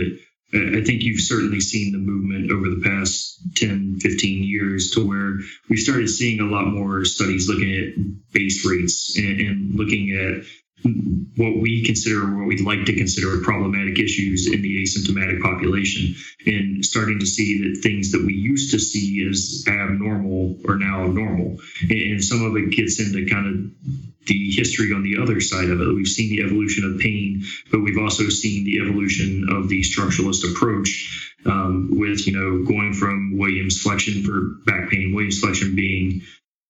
uh, 0.53 0.77
I 0.79 0.83
think 0.83 1.03
you've 1.03 1.21
certainly 1.21 1.59
seen 1.59 1.91
the 1.91 1.99
movement 1.99 2.51
over 2.51 2.69
the 2.69 2.81
past 2.81 3.39
10, 3.55 3.99
15 3.99 4.43
years 4.43 4.91
to 4.91 5.05
where 5.05 5.39
we 5.69 5.77
started 5.77 6.09
seeing 6.09 6.39
a 6.39 6.45
lot 6.45 6.67
more 6.67 7.05
studies 7.05 7.47
looking 7.47 7.75
at 7.75 8.31
base 8.33 8.65
rates 8.65 9.17
and, 9.17 9.39
and 9.39 9.75
looking 9.75 10.11
at 10.11 10.45
what 10.83 11.61
we 11.61 11.83
consider, 11.85 12.37
what 12.37 12.47
we'd 12.47 12.61
like 12.61 12.85
to 12.85 12.95
consider 12.95 13.41
problematic 13.41 13.99
issues 13.99 14.47
in 14.51 14.61
the 14.61 14.83
asymptomatic 14.83 15.41
population, 15.41 16.15
and 16.45 16.85
starting 16.85 17.19
to 17.19 17.25
see 17.25 17.63
that 17.63 17.81
things 17.81 18.11
that 18.11 18.25
we 18.25 18.33
used 18.33 18.71
to 18.71 18.79
see 18.79 19.27
as 19.29 19.63
abnormal 19.67 20.57
are 20.67 20.77
now 20.77 21.07
normal. 21.07 21.57
And 21.89 22.23
some 22.23 22.45
of 22.45 22.55
it 22.55 22.71
gets 22.71 22.99
into 22.99 23.25
kind 23.25 23.47
of 23.47 24.25
the 24.27 24.51
history 24.51 24.93
on 24.93 25.03
the 25.03 25.17
other 25.21 25.39
side 25.41 25.69
of 25.69 25.81
it. 25.81 25.93
We've 25.93 26.07
seen 26.07 26.29
the 26.29 26.43
evolution 26.43 26.85
of 26.85 26.99
pain, 26.99 27.43
but 27.71 27.79
we've 27.79 27.97
also 27.97 28.29
seen 28.29 28.63
the 28.63 28.79
evolution 28.79 29.47
of 29.49 29.69
the 29.69 29.81
structuralist 29.81 30.49
approach 30.49 31.35
um, 31.45 31.89
with, 31.91 32.27
you 32.27 32.33
know, 32.33 32.63
going 32.65 32.93
from 32.93 33.37
Williams 33.37 33.81
flexion 33.81 34.23
for 34.23 34.61
back 34.65 34.89
pain, 34.89 35.13
Williams 35.13 35.39
flexion 35.39 35.75
being 35.75 36.21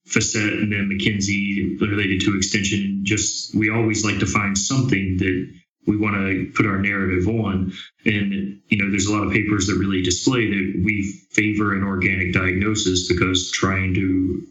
facet 0.10 0.54
and 0.54 0.72
then 0.72 0.90
McKenzie 0.90 1.80
related 1.80 2.22
to 2.22 2.36
extension. 2.36 3.02
Just 3.04 3.56
we 3.56 3.70
always 3.70 4.04
like 4.04 4.20
to 4.20 4.26
find 4.26 4.58
something 4.58 5.18
that 5.18 5.54
we 5.88 5.98
want 5.98 6.16
to 6.16 6.52
put 6.56 6.66
our 6.66 6.78
narrative 6.78 7.28
on. 7.28 7.74
And 8.06 8.62
you 8.68 8.78
know, 8.78 8.90
there's 8.90 9.08
a 9.08 9.14
lot 9.14 9.26
of 9.26 9.34
papers 9.34 9.68
that 9.68 9.76
really 9.76 10.02
display 10.02 10.48
that 10.48 10.82
we 10.84 11.04
favor 11.32 11.76
an 11.76 11.84
organic 11.84 12.34
diagnosis 12.34 13.08
because 13.08 13.52
trying 13.52 13.94
to 13.96 14.42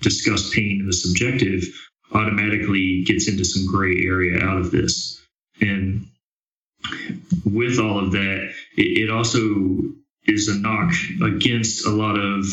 discuss 0.00 0.54
pain 0.54 0.80
in 0.80 0.86
the 0.86 0.92
subjective 0.92 1.64
automatically 2.12 3.04
gets 3.04 3.28
into 3.28 3.44
some 3.44 3.66
gray 3.66 4.04
area 4.04 4.42
out 4.44 4.58
of 4.58 4.70
this. 4.70 5.20
And 5.60 6.06
with 7.44 7.78
all 7.78 8.04
of 8.04 8.12
that, 8.12 8.52
it 8.76 9.10
also 9.10 9.38
is 10.26 10.48
a 10.48 10.58
knock 10.58 10.92
against 11.22 11.86
a 11.86 11.90
lot 11.90 12.18
of 12.18 12.46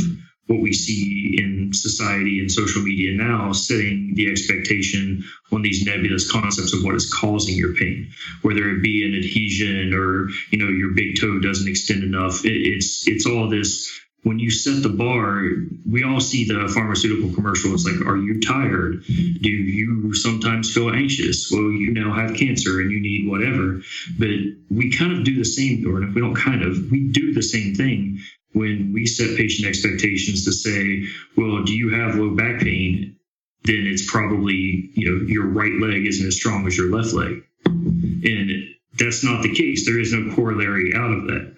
what 0.51 0.61
we 0.61 0.73
see 0.73 1.35
in 1.39 1.71
society 1.73 2.39
and 2.39 2.51
social 2.51 2.81
media 2.81 3.15
now, 3.15 3.53
setting 3.53 4.13
the 4.15 4.29
expectation 4.29 5.23
on 5.51 5.61
these 5.61 5.85
nebulous 5.85 6.29
concepts 6.29 6.73
of 6.73 6.83
what 6.83 6.95
is 6.95 7.11
causing 7.11 7.55
your 7.55 7.73
pain, 7.73 8.11
whether 8.41 8.69
it 8.69 8.83
be 8.83 9.05
an 9.05 9.15
adhesion 9.15 9.93
or 9.93 10.29
you 10.51 10.57
know 10.57 10.67
your 10.67 10.91
big 10.93 11.19
toe 11.19 11.39
doesn't 11.39 11.69
extend 11.69 12.03
enough. 12.03 12.43
It, 12.43 12.55
it's 12.55 13.07
it's 13.07 13.25
all 13.25 13.49
this. 13.49 13.89
When 14.23 14.37
you 14.37 14.51
set 14.51 14.83
the 14.83 14.89
bar, 14.89 15.47
we 15.89 16.03
all 16.03 16.19
see 16.19 16.45
the 16.45 16.69
pharmaceutical 16.71 17.33
commercial. 17.33 17.73
It's 17.73 17.85
like, 17.85 18.05
are 18.05 18.17
you 18.17 18.39
tired? 18.39 19.03
Do 19.07 19.49
you 19.49 20.13
sometimes 20.13 20.71
feel 20.71 20.91
anxious? 20.91 21.49
Well, 21.51 21.71
you 21.71 21.91
now 21.91 22.13
have 22.13 22.37
cancer 22.37 22.81
and 22.81 22.91
you 22.91 22.99
need 22.99 23.27
whatever. 23.27 23.81
But 24.19 24.29
we 24.69 24.91
kind 24.91 25.13
of 25.13 25.23
do 25.23 25.35
the 25.35 25.43
same, 25.43 25.87
or 25.87 26.03
if 26.03 26.13
we 26.13 26.21
don't 26.21 26.35
kind 26.35 26.61
of, 26.61 26.91
we 26.91 27.09
do 27.09 27.33
the 27.33 27.41
same 27.41 27.73
thing 27.73 28.19
when 28.53 28.91
we 28.93 29.05
set 29.05 29.37
patient 29.37 29.67
expectations 29.67 30.45
to 30.45 30.51
say, 30.51 31.05
well, 31.37 31.63
do 31.63 31.73
you 31.73 31.89
have 31.89 32.15
low 32.15 32.35
back 32.35 32.61
pain? 32.61 33.17
Then 33.63 33.87
it's 33.87 34.09
probably, 34.09 34.91
you 34.93 35.11
know, 35.11 35.25
your 35.25 35.45
right 35.45 35.73
leg 35.79 36.05
isn't 36.07 36.27
as 36.27 36.35
strong 36.35 36.65
as 36.67 36.77
your 36.77 36.91
left 36.91 37.13
leg. 37.13 37.43
And 37.65 38.75
that's 38.97 39.23
not 39.23 39.43
the 39.43 39.53
case. 39.53 39.85
There 39.85 39.99
is 39.99 40.13
no 40.13 40.33
corollary 40.35 40.93
out 40.95 41.11
of 41.11 41.27
that. 41.27 41.55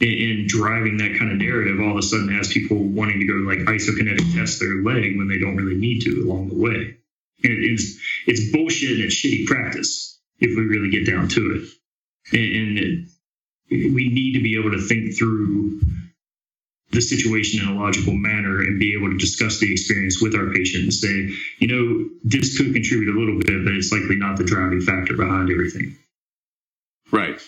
And, 0.00 0.48
driving 0.48 0.96
that 0.98 1.18
kind 1.18 1.30
of 1.30 1.38
narrative 1.38 1.78
all 1.80 1.92
of 1.92 1.98
a 1.98 2.02
sudden 2.02 2.28
has 2.28 2.48
people 2.48 2.78
wanting 2.78 3.20
to 3.20 3.26
go 3.26 3.34
like 3.34 3.58
isokinetic 3.58 4.34
test 4.34 4.60
their 4.60 4.82
leg 4.82 5.18
when 5.18 5.28
they 5.28 5.38
don't 5.38 5.56
really 5.56 5.76
need 5.76 6.00
to 6.02 6.22
along 6.24 6.48
the 6.48 6.54
way. 6.54 6.96
And 7.44 7.52
it's, 7.64 7.98
it's 8.26 8.50
bullshit 8.50 8.92
and 8.92 9.04
it's 9.04 9.14
shitty 9.14 9.46
practice 9.46 10.18
if 10.38 10.56
we 10.56 10.64
really 10.64 10.90
get 10.90 11.06
down 11.06 11.28
to 11.28 11.52
it. 11.52 11.68
And 12.32 13.08
we 13.70 14.08
need 14.08 14.34
to 14.34 14.42
be 14.42 14.58
able 14.58 14.70
to 14.70 14.80
think 14.80 15.18
through 15.18 15.80
the 16.90 17.00
situation 17.00 17.62
in 17.62 17.68
a 17.68 17.78
logical 17.78 18.14
manner 18.14 18.60
and 18.60 18.80
be 18.80 18.94
able 18.94 19.10
to 19.10 19.18
discuss 19.18 19.58
the 19.58 19.70
experience 19.70 20.22
with 20.22 20.34
our 20.34 20.50
patient 20.52 20.84
and 20.84 20.94
say, 20.94 21.30
you 21.58 21.68
know, 21.68 22.08
this 22.24 22.56
could 22.56 22.72
contribute 22.72 23.14
a 23.14 23.18
little 23.18 23.38
bit, 23.38 23.64
but 23.64 23.74
it's 23.74 23.92
likely 23.92 24.16
not 24.16 24.38
the 24.38 24.44
driving 24.44 24.80
factor 24.80 25.16
behind 25.16 25.50
everything. 25.50 25.96
Right. 27.12 27.40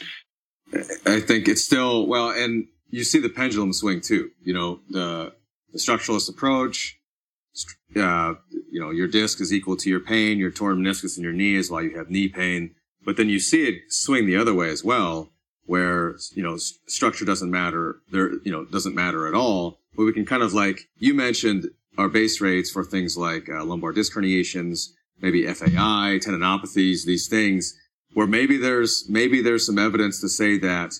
I 1.07 1.21
think 1.21 1.49
it's 1.49 1.65
still 1.65 2.07
well, 2.07 2.31
and 2.31 2.67
you 2.91 3.05
see 3.05 3.19
the 3.19 3.29
pendulum 3.29 3.73
swing 3.73 4.01
too. 4.01 4.31
You 4.43 4.55
know, 4.55 4.81
the 4.89 5.33
the 5.73 5.79
structuralist 5.79 6.29
approach. 6.29 6.97
Uh, 7.97 8.35
you 8.71 8.81
know, 8.81 8.91
your 8.91 9.09
disc 9.09 9.41
is 9.41 9.53
equal 9.53 9.77
to 9.77 9.91
your 9.91 9.99
pain. 10.01 10.39
Your 10.39 10.53
torn 10.53 10.79
meniscus 10.79 11.17
in 11.17 11.25
your 11.25 11.33
knee 11.33 11.57
is 11.57 11.71
why 11.71 11.83
you 11.83 11.97
have 11.97 12.09
knee 12.09 12.29
pain. 12.29 12.77
But 13.05 13.17
then 13.17 13.29
you 13.29 13.41
see 13.41 13.67
it 13.67 13.93
swing 13.93 14.27
the 14.27 14.37
other 14.37 14.55
way 14.55 14.69
as 14.71 14.85
well, 14.85 15.31
where 15.71 16.17
you 16.35 16.43
know 16.43 16.57
structure 16.57 17.25
doesn't 17.25 17.51
matter. 17.51 18.01
There, 18.11 18.33
you 18.43 18.51
know, 18.51 18.65
doesn't 18.65 18.95
matter 18.95 19.29
at 19.29 19.35
all. 19.35 19.79
But 19.97 20.05
we 20.05 20.13
can 20.13 20.27
kind 20.27 20.43
of 20.43 20.53
like 20.53 20.89
you 20.99 21.15
mentioned 21.15 21.71
our 21.97 22.09
base 22.09 22.41
rates 22.41 22.71
for 22.71 22.83
things 22.83 23.17
like 23.17 23.49
uh, 23.49 23.65
lumbar 23.65 23.93
disc 23.93 24.13
herniations, 24.13 24.89
maybe 25.21 25.47
FAI, 25.47 26.19
tendinopathies, 26.25 27.05
these 27.05 27.29
things 27.29 27.79
where 28.15 28.27
maybe 28.27 28.57
there's 28.57 29.05
maybe 29.09 29.41
there's 29.41 29.65
some 29.65 29.79
evidence 29.79 30.21
to 30.21 30.29
say 30.29 30.59
that 30.59 30.95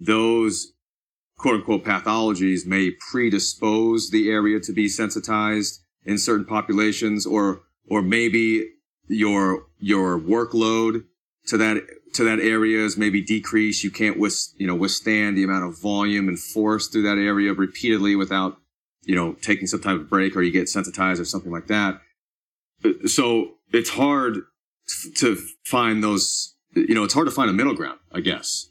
those 0.00 0.72
quote 1.38 1.56
unquote 1.60 1.84
pathologies 1.84 2.66
may 2.66 2.90
predispose 3.12 4.10
the 4.10 4.28
area 4.28 4.58
to 4.58 4.72
be 4.72 4.88
sensitized 4.88 5.82
in 6.04 6.18
certain 6.18 6.44
populations 6.44 7.24
or 7.26 7.62
or 7.88 8.02
maybe 8.02 8.70
your 9.06 9.66
your 9.78 10.18
workload 10.18 11.04
to 11.46 11.56
that 11.58 11.82
to 12.14 12.24
that 12.24 12.38
area 12.38 12.84
is 12.84 12.96
maybe 12.96 13.20
decreased 13.20 13.82
you 13.84 13.90
can't 13.90 14.18
with 14.18 14.48
you 14.56 14.66
know 14.66 14.74
withstand 14.74 15.36
the 15.36 15.42
amount 15.42 15.64
of 15.64 15.80
volume 15.80 16.28
and 16.28 16.38
force 16.38 16.88
through 16.88 17.02
that 17.02 17.18
area 17.18 17.52
repeatedly 17.52 18.14
without 18.16 18.56
you 19.04 19.14
know 19.14 19.34
taking 19.42 19.66
some 19.66 19.80
type 19.80 19.96
of 19.96 20.08
break 20.08 20.36
or 20.36 20.42
you 20.42 20.50
get 20.50 20.68
sensitized 20.68 21.20
or 21.20 21.24
something 21.24 21.52
like 21.52 21.66
that 21.66 22.00
so 23.06 23.54
it's 23.72 23.90
hard 23.90 24.38
to 25.16 25.36
find 25.64 26.02
those 26.04 26.54
you 26.74 26.94
know 26.94 27.04
it's 27.04 27.14
hard 27.14 27.26
to 27.26 27.32
find 27.32 27.50
a 27.50 27.52
middle 27.52 27.74
ground 27.74 27.98
i 28.12 28.20
guess 28.20 28.68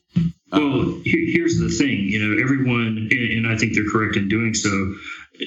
Well, 0.52 1.02
here's 1.04 1.58
the 1.58 1.70
thing. 1.70 2.02
You 2.10 2.20
know, 2.20 2.44
everyone, 2.44 3.10
and 3.12 3.48
I 3.48 3.58
think 3.58 3.74
they're 3.74 3.90
correct 3.90 4.16
in 4.16 4.28
doing 4.30 4.54
so, 4.54 4.94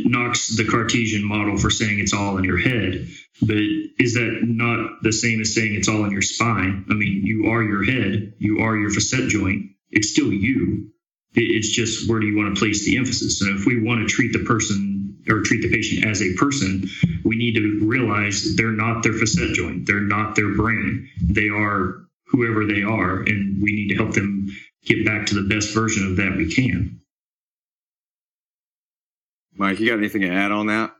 knocks 0.05 0.57
the 0.57 0.65
Cartesian 0.65 1.25
model 1.25 1.57
for 1.57 1.71
saying 1.71 2.01
it's 2.01 2.13
all 2.13 2.39
in 2.39 2.45
your 2.45 2.59
head. 2.59 3.09
But 3.41 3.57
is 3.57 4.15
that 4.15 4.41
not 4.43 5.03
the 5.03 5.13
same 5.13 5.41
as 5.41 5.55
saying 5.55 5.75
it's 5.75 5.89
all 5.89 6.05
in 6.05 6.11
your 6.11 6.23
spine? 6.23 6.87
I 6.91 6.95
mean, 6.95 7.23
you 7.25 7.51
are 7.51 7.63
your 7.63 7.85
head, 7.85 8.35
you 8.39 8.61
are 8.61 8.77
your 8.77 8.91
facet 8.91 9.29
joint. 9.29 9.71
It's 9.91 10.11
still 10.11 10.33
you. 10.33 10.91
It's 11.35 11.69
just 11.69 12.09
where 12.09 12.19
do 12.19 12.27
you 12.27 12.37
want 12.37 12.55
to 12.55 12.59
place 12.59 12.85
the 12.85 12.97
emphasis? 12.97 13.43
And 13.43 13.59
if 13.59 13.67
we 13.67 13.83
want 13.83 14.01
to 14.01 14.15
treat 14.15 14.33
the 14.33 14.45
person 14.45 15.19
or 15.29 15.43
treat 15.43 15.61
the 15.61 15.71
patient 15.71 16.07
as 16.07 16.23
a 16.23 16.35
person, 16.35 16.89
we 17.25 17.37
need 17.37 17.55
to 17.57 17.85
realize 17.85 18.57
they're 18.57 18.73
not 18.73 19.03
their 19.03 19.13
facet 19.13 19.53
joint. 19.53 19.87
They're 19.87 20.01
not 20.01 20.35
their 20.35 20.55
brain. 20.55 21.09
They 21.23 21.49
are 21.49 22.07
whoever 22.29 22.65
they 22.65 22.83
are, 22.83 23.21
and 23.21 23.63
we 23.63 23.73
need 23.73 23.89
to 23.89 23.97
help 23.97 24.15
them 24.15 24.49
get 24.85 25.05
back 25.05 25.27
to 25.27 25.35
the 25.35 25.55
best 25.55 25.75
version 25.75 26.07
of 26.07 26.17
that 26.17 26.37
we 26.37 26.53
can. 26.53 27.01
Mike, 29.57 29.81
you 29.81 29.89
got 29.89 29.99
anything 29.99 30.23
to 30.23 30.31
add 30.31 30.53
on 30.53 30.67
that? 30.67 30.93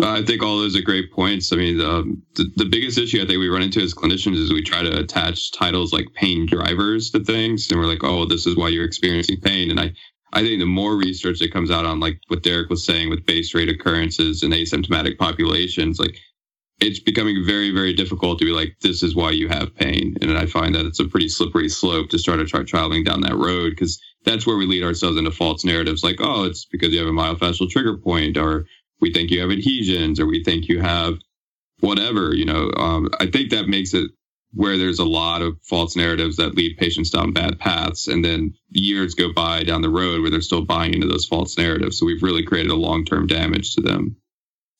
I 0.00 0.22
think 0.22 0.42
all 0.42 0.58
those 0.58 0.76
are 0.76 0.82
great 0.82 1.12
points. 1.12 1.52
I 1.52 1.56
mean, 1.56 1.80
um, 1.80 2.22
the, 2.36 2.44
the 2.56 2.68
biggest 2.68 2.98
issue 2.98 3.20
I 3.20 3.26
think 3.26 3.40
we 3.40 3.48
run 3.48 3.62
into 3.62 3.80
as 3.80 3.94
clinicians 3.94 4.36
is 4.36 4.52
we 4.52 4.62
try 4.62 4.82
to 4.82 4.98
attach 5.00 5.50
titles 5.52 5.92
like 5.92 6.06
pain 6.14 6.46
drivers 6.46 7.10
to 7.10 7.24
things, 7.24 7.68
and 7.70 7.80
we're 7.80 7.86
like, 7.86 8.04
"Oh, 8.04 8.24
this 8.24 8.46
is 8.46 8.56
why 8.56 8.68
you're 8.68 8.84
experiencing 8.84 9.40
pain." 9.40 9.70
And 9.70 9.80
I, 9.80 9.92
I 10.32 10.42
think 10.42 10.60
the 10.60 10.66
more 10.66 10.96
research 10.96 11.40
that 11.40 11.52
comes 11.52 11.70
out 11.70 11.84
on 11.84 11.98
like 11.98 12.20
what 12.28 12.44
Derek 12.44 12.70
was 12.70 12.86
saying 12.86 13.10
with 13.10 13.26
base 13.26 13.54
rate 13.56 13.68
occurrences 13.68 14.44
and 14.44 14.52
asymptomatic 14.52 15.18
populations, 15.18 15.98
like 15.98 16.16
it's 16.82 17.00
becoming 17.00 17.44
very, 17.46 17.70
very 17.70 17.92
difficult 17.92 18.38
to 18.38 18.44
be 18.44 18.52
like, 18.52 18.76
"This 18.80 19.02
is 19.02 19.14
why 19.14 19.30
you 19.30 19.48
have 19.48 19.74
pain." 19.74 20.16
And 20.20 20.36
I 20.36 20.46
find 20.46 20.74
that 20.74 20.86
it's 20.86 21.00
a 21.00 21.06
pretty 21.06 21.28
slippery 21.28 21.68
slope 21.68 22.10
to 22.10 22.18
start 22.18 22.40
to 22.40 22.46
try 22.46 22.62
traveling 22.64 23.04
down 23.04 23.20
that 23.22 23.36
road 23.36 23.70
because 23.70 24.00
that's 24.24 24.46
where 24.46 24.56
we 24.56 24.66
lead 24.66 24.82
ourselves 24.82 25.16
into 25.16 25.30
false 25.30 25.64
narratives, 25.64 26.04
like, 26.04 26.20
"Oh, 26.20 26.44
it's 26.44 26.64
because 26.64 26.92
you 26.92 26.98
have 26.98 27.08
a 27.08 27.12
myofascial 27.12 27.70
trigger 27.70 27.96
point," 27.96 28.36
or 28.36 28.66
we 29.00 29.12
think 29.12 29.30
you 29.30 29.40
have 29.40 29.50
adhesions 29.50 30.18
or 30.20 30.26
we 30.26 30.42
think 30.42 30.68
you 30.68 30.80
have 30.80 31.18
whatever 31.80 32.34
you 32.34 32.46
know? 32.46 32.70
Um, 32.76 33.10
i 33.20 33.26
think 33.26 33.50
that 33.50 33.68
makes 33.68 33.92
it 33.92 34.10
where 34.54 34.78
there's 34.78 34.98
a 34.98 35.04
lot 35.04 35.42
of 35.42 35.58
false 35.62 35.96
narratives 35.96 36.36
that 36.36 36.54
lead 36.54 36.76
patients 36.76 37.10
down 37.10 37.32
bad 37.32 37.58
paths 37.58 38.06
and 38.06 38.24
then 38.24 38.54
years 38.70 39.14
go 39.14 39.32
by 39.32 39.62
down 39.62 39.82
the 39.82 39.88
road 39.88 40.20
where 40.20 40.30
they're 40.30 40.42
still 40.42 40.64
buying 40.64 40.92
into 40.92 41.08
those 41.08 41.26
false 41.26 41.56
narratives. 41.56 41.98
So 41.98 42.04
we've 42.04 42.22
really 42.22 42.42
created 42.42 42.70
a 42.70 42.76
long-term 42.76 43.28
damage 43.28 43.74
to 43.74 43.80
them. 43.80 44.16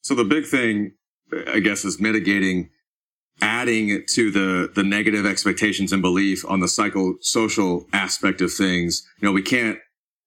So 0.03 0.15
the 0.15 0.25
big 0.25 0.45
thing 0.45 0.93
i 1.49 1.61
guess 1.61 1.85
is 1.85 2.01
mitigating 2.01 2.71
adding 3.41 4.05
to 4.09 4.31
the 4.31 4.71
the 4.75 4.83
negative 4.83 5.27
expectations 5.27 5.93
and 5.93 6.03
belief 6.03 6.45
on 6.49 6.61
the 6.61 6.67
psychosocial 6.67 7.87
aspect 7.93 8.41
of 8.41 8.53
things. 8.53 9.07
You 9.21 9.27
know 9.27 9.33
we 9.33 9.43
can't 9.43 9.79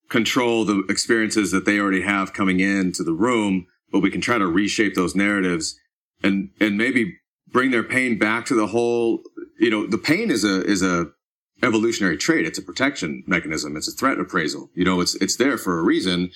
control 0.10 0.66
the 0.66 0.84
experiences 0.90 1.52
that 1.52 1.66
they 1.66 1.80
already 1.80 2.02
have 2.02 2.34
coming 2.34 2.60
into 2.60 3.04
the 3.04 3.14
room 3.14 3.66
but 3.92 4.02
we 4.02 4.12
can 4.12 4.22
try 4.22 4.38
to 4.38 4.46
reshape 4.46 4.94
those 4.94 5.16
narratives 5.16 5.80
and 6.22 6.50
and 6.60 6.78
maybe 6.78 7.18
bring 7.48 7.72
their 7.72 7.84
pain 7.84 8.20
back 8.20 8.46
to 8.46 8.54
the 8.54 8.68
whole 8.68 9.22
you 9.60 9.70
know 9.70 9.88
the 9.88 9.98
pain 9.98 10.30
is 10.30 10.44
a 10.44 10.64
is 10.66 10.84
a 10.84 11.08
evolutionary 11.64 12.18
trait. 12.18 12.46
It's 12.46 12.60
a 12.60 12.62
protection 12.62 13.24
mechanism. 13.26 13.78
It's 13.78 13.88
a 13.88 13.96
threat 13.96 14.20
appraisal. 14.20 14.70
You 14.76 14.84
know 14.84 15.00
it's 15.00 15.16
it's 15.16 15.38
there 15.38 15.58
for 15.58 15.80
a 15.80 15.84
reason. 15.84 16.32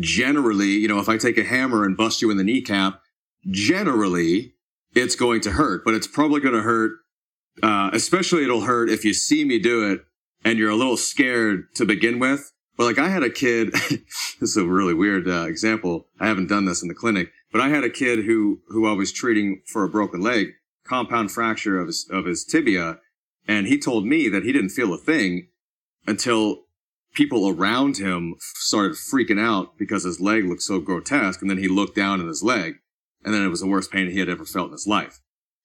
Generally 0.00 0.68
you 0.68 0.88
know 0.88 1.00
if 1.00 1.08
i 1.08 1.18
take 1.18 1.36
a 1.36 1.44
hammer 1.44 1.84
and 1.84 1.96
bust 1.96 2.22
you 2.22 2.30
in 2.30 2.38
the 2.38 2.44
kneecap 2.44 3.01
generally 3.50 4.54
it's 4.94 5.16
going 5.16 5.40
to 5.40 5.52
hurt 5.52 5.84
but 5.84 5.94
it's 5.94 6.06
probably 6.06 6.40
going 6.40 6.54
to 6.54 6.62
hurt 6.62 6.92
uh, 7.62 7.90
especially 7.92 8.44
it'll 8.44 8.62
hurt 8.62 8.88
if 8.88 9.04
you 9.04 9.12
see 9.12 9.44
me 9.44 9.58
do 9.58 9.90
it 9.90 10.00
and 10.44 10.58
you're 10.58 10.70
a 10.70 10.76
little 10.76 10.96
scared 10.96 11.64
to 11.74 11.84
begin 11.84 12.18
with 12.18 12.52
but 12.76 12.84
like 12.84 12.98
I 12.98 13.08
had 13.08 13.22
a 13.22 13.30
kid, 13.30 13.72
this 14.40 14.40
is 14.40 14.56
a 14.56 14.66
really 14.66 14.94
weird 14.94 15.28
uh, 15.28 15.44
example. 15.46 16.08
I 16.18 16.26
haven't 16.26 16.48
done 16.48 16.64
this 16.64 16.82
in 16.82 16.88
the 16.88 16.94
clinic, 16.94 17.30
but 17.50 17.60
I 17.60 17.68
had 17.68 17.84
a 17.84 17.90
kid 17.90 18.24
who, 18.24 18.60
who 18.68 18.88
I 18.88 18.92
was 18.92 19.12
treating 19.12 19.62
for 19.66 19.84
a 19.84 19.88
broken 19.88 20.20
leg, 20.20 20.48
compound 20.84 21.30
fracture 21.30 21.78
of 21.78 21.86
his, 21.86 22.08
of 22.10 22.24
his 22.24 22.44
tibia. 22.44 22.98
And 23.46 23.66
he 23.66 23.78
told 23.78 24.06
me 24.06 24.28
that 24.28 24.44
he 24.44 24.52
didn't 24.52 24.70
feel 24.70 24.94
a 24.94 24.98
thing 24.98 25.48
until 26.06 26.64
people 27.14 27.48
around 27.48 27.98
him 27.98 28.36
started 28.40 28.92
freaking 28.92 29.40
out 29.40 29.76
because 29.76 30.04
his 30.04 30.20
leg 30.20 30.44
looked 30.44 30.62
so 30.62 30.80
grotesque. 30.80 31.42
And 31.42 31.50
then 31.50 31.58
he 31.58 31.68
looked 31.68 31.94
down 31.94 32.20
at 32.20 32.26
his 32.26 32.42
leg 32.42 32.76
and 33.24 33.32
then 33.34 33.44
it 33.44 33.48
was 33.48 33.60
the 33.60 33.66
worst 33.66 33.90
pain 33.90 34.10
he 34.10 34.18
had 34.18 34.28
ever 34.28 34.44
felt 34.44 34.68
in 34.68 34.72
his 34.72 34.86
life. 34.86 35.20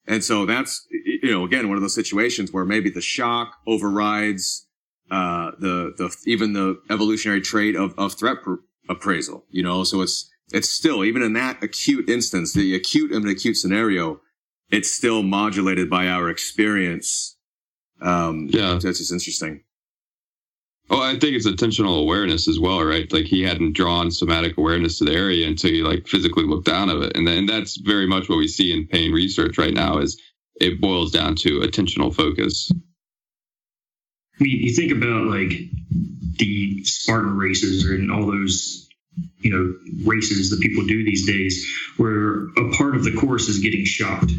And 0.07 0.23
so 0.23 0.45
that's, 0.45 0.87
you 0.91 1.31
know, 1.31 1.43
again, 1.43 1.67
one 1.67 1.75
of 1.75 1.81
those 1.81 1.95
situations 1.95 2.53
where 2.53 2.65
maybe 2.65 2.89
the 2.89 3.01
shock 3.01 3.57
overrides 3.67 4.67
uh, 5.11 5.51
the 5.59 5.93
the 5.97 6.15
even 6.25 6.53
the 6.53 6.79
evolutionary 6.89 7.41
trait 7.41 7.75
of 7.75 7.93
of 7.97 8.13
threat 8.13 8.41
pr- 8.43 8.55
appraisal. 8.89 9.45
You 9.49 9.63
know, 9.63 9.83
so 9.83 10.01
it's 10.01 10.29
it's 10.51 10.69
still 10.69 11.03
even 11.03 11.21
in 11.21 11.33
that 11.33 11.61
acute 11.63 12.09
instance, 12.09 12.53
the 12.53 12.75
acute 12.75 13.11
and 13.11 13.27
acute 13.27 13.57
scenario, 13.57 14.21
it's 14.69 14.91
still 14.91 15.23
modulated 15.23 15.89
by 15.89 16.07
our 16.07 16.29
experience. 16.29 17.37
Um, 18.01 18.47
yeah, 18.49 18.79
that's 18.81 18.99
just 18.99 19.11
interesting. 19.11 19.63
Well, 20.89 21.01
I 21.01 21.19
think 21.19 21.35
it's 21.35 21.47
attentional 21.47 21.99
awareness 21.99 22.47
as 22.47 22.59
well, 22.59 22.81
right? 22.83 23.11
Like 23.11 23.25
he 23.25 23.43
hadn't 23.43 23.73
drawn 23.73 24.09
somatic 24.09 24.57
awareness 24.57 24.99
to 24.99 25.05
the 25.05 25.13
area 25.13 25.45
until 25.47 25.71
he 25.71 25.81
like 25.81 26.07
physically 26.07 26.45
looked 26.45 26.65
down 26.65 26.89
at 26.89 26.97
it, 26.97 27.17
and 27.17 27.27
then 27.27 27.45
that's 27.45 27.77
very 27.77 28.07
much 28.07 28.29
what 28.29 28.37
we 28.37 28.47
see 28.47 28.71
in 28.71 28.87
pain 28.87 29.11
research 29.11 29.57
right 29.57 29.73
now. 29.73 29.97
Is 29.97 30.21
it 30.59 30.81
boils 30.81 31.11
down 31.11 31.35
to 31.35 31.59
attentional 31.59 32.13
focus. 32.13 32.71
I 34.39 34.43
mean, 34.43 34.59
you 34.59 34.73
think 34.73 34.91
about 34.91 35.25
like 35.25 35.51
the 36.37 36.83
Spartan 36.83 37.37
races 37.37 37.85
and 37.85 38.11
all 38.11 38.27
those, 38.27 38.87
you 39.39 39.51
know, 39.51 39.75
races 40.05 40.51
that 40.51 40.59
people 40.59 40.85
do 40.85 41.03
these 41.03 41.25
days, 41.25 41.67
where 41.97 42.45
a 42.49 42.71
part 42.73 42.95
of 42.95 43.03
the 43.03 43.15
course 43.15 43.47
is 43.47 43.59
getting 43.59 43.85
shocked. 43.85 44.31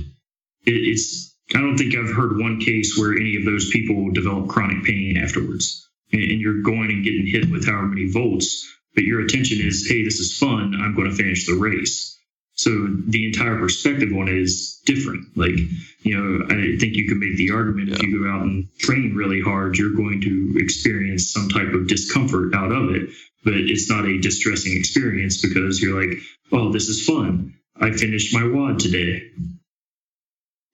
it's 0.67 1.35
I 1.55 1.61
don't 1.61 1.79
think 1.79 1.97
I've 1.97 2.15
heard 2.15 2.39
one 2.39 2.61
case 2.61 2.97
where 2.99 3.17
any 3.17 3.37
of 3.37 3.45
those 3.45 3.71
people 3.71 4.11
develop 4.11 4.49
chronic 4.49 4.85
pain 4.85 5.17
afterwards. 5.17 5.88
And, 6.13 6.41
you're 6.41 6.63
going 6.63 6.91
and 6.91 7.05
getting 7.05 7.27
hit 7.27 7.51
with 7.51 7.67
however 7.67 7.87
many 7.87 8.11
volts, 8.11 8.67
but 8.95 9.05
your 9.05 9.21
attention 9.21 9.59
is, 9.61 9.87
hey, 9.89 10.05
this 10.05 10.19
is 10.21 10.37
fun. 10.37 10.75
I'm 10.81 10.95
going 10.95 11.11
to 11.11 11.17
finish 11.17 11.47
the 11.47 11.55
race. 11.55 12.19
So 12.55 12.89
the 13.07 13.25
entire 13.25 13.57
perspective 13.57 14.13
on 14.13 14.29
it 14.29 14.37
is 14.37 14.81
different. 14.85 15.37
Like, 15.37 15.57
you 16.03 16.17
know, 16.17 16.47
I 16.47 16.77
think 16.79 16.97
you 16.97 17.07
can 17.07 17.21
make 17.21 17.37
the 17.37 17.53
argument 17.53 17.91
yeah. 17.91 17.95
if 17.95 18.03
you 18.03 18.25
go 18.25 18.31
out 18.31 18.43
and 18.43 18.67
train 18.79 19.15
really 19.15 19.41
hard, 19.41 19.77
you're 19.77 19.95
going 19.95 20.21
to 20.23 20.55
experience 20.57 21.31
some 21.31 21.49
type 21.49 21.73
of 21.73 21.87
discomfort 21.87 22.55
out 22.55 22.73
of 22.73 22.91
it, 22.91 23.11
but 23.45 23.55
it's 23.55 23.89
not 23.89 24.07
a 24.07 24.19
distressing 24.19 24.77
experience 24.77 25.41
because 25.41 25.81
you're 25.81 26.01
like, 26.01 26.19
oh, 26.51 26.73
this 26.73 26.89
is 26.89 27.07
fun. 27.07 27.55
I 27.81 27.93
finished 27.93 28.35
my 28.35 28.45
WOD 28.45 28.81
today. 28.81 29.31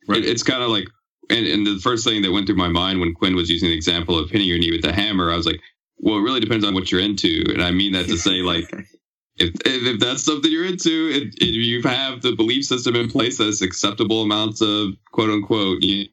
Right. 0.08 0.24
It's 0.24 0.42
kind 0.42 0.62
of 0.62 0.70
like, 0.70 0.86
and, 1.30 1.46
and 1.46 1.66
the 1.66 1.78
first 1.82 2.04
thing 2.04 2.22
that 2.22 2.32
went 2.32 2.46
through 2.46 2.56
my 2.56 2.68
mind 2.68 3.00
when 3.00 3.14
Quinn 3.14 3.36
was 3.36 3.50
using 3.50 3.68
the 3.68 3.76
example 3.76 4.18
of 4.18 4.30
hitting 4.30 4.46
your 4.46 4.58
knee 4.58 4.70
with 4.70 4.84
a 4.84 4.92
hammer, 4.92 5.32
I 5.32 5.36
was 5.36 5.46
like, 5.46 5.60
well, 5.98 6.18
it 6.18 6.22
really 6.22 6.40
depends 6.40 6.64
on 6.64 6.74
what 6.74 6.90
you're 6.90 7.00
into. 7.00 7.44
And 7.48 7.62
I 7.62 7.70
mean 7.70 7.92
that 7.92 8.06
to 8.06 8.16
say, 8.16 8.42
like, 8.42 8.64
if, 9.36 9.52
if 9.64 10.00
that's 10.00 10.24
something 10.24 10.50
you're 10.50 10.66
into, 10.66 11.10
if, 11.12 11.34
if 11.36 11.54
you 11.54 11.82
have 11.82 12.22
the 12.22 12.34
belief 12.34 12.64
system 12.64 12.96
in 12.96 13.08
place 13.08 13.38
that's 13.38 13.62
acceptable 13.62 14.22
amounts 14.22 14.60
of 14.60 14.94
quote 15.12 15.30
unquote, 15.30 15.82
you, 15.82 16.06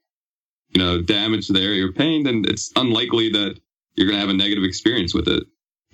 you 0.69 0.79
know, 0.81 1.01
damage 1.01 1.47
to 1.47 1.53
the 1.53 1.61
area 1.61 1.85
of 1.85 1.95
pain, 1.95 2.23
then 2.23 2.45
it's 2.47 2.71
unlikely 2.75 3.29
that 3.29 3.59
you're 3.95 4.07
going 4.07 4.15
to 4.15 4.21
have 4.21 4.29
a 4.29 4.33
negative 4.33 4.63
experience 4.63 5.13
with 5.13 5.27
it. 5.27 5.43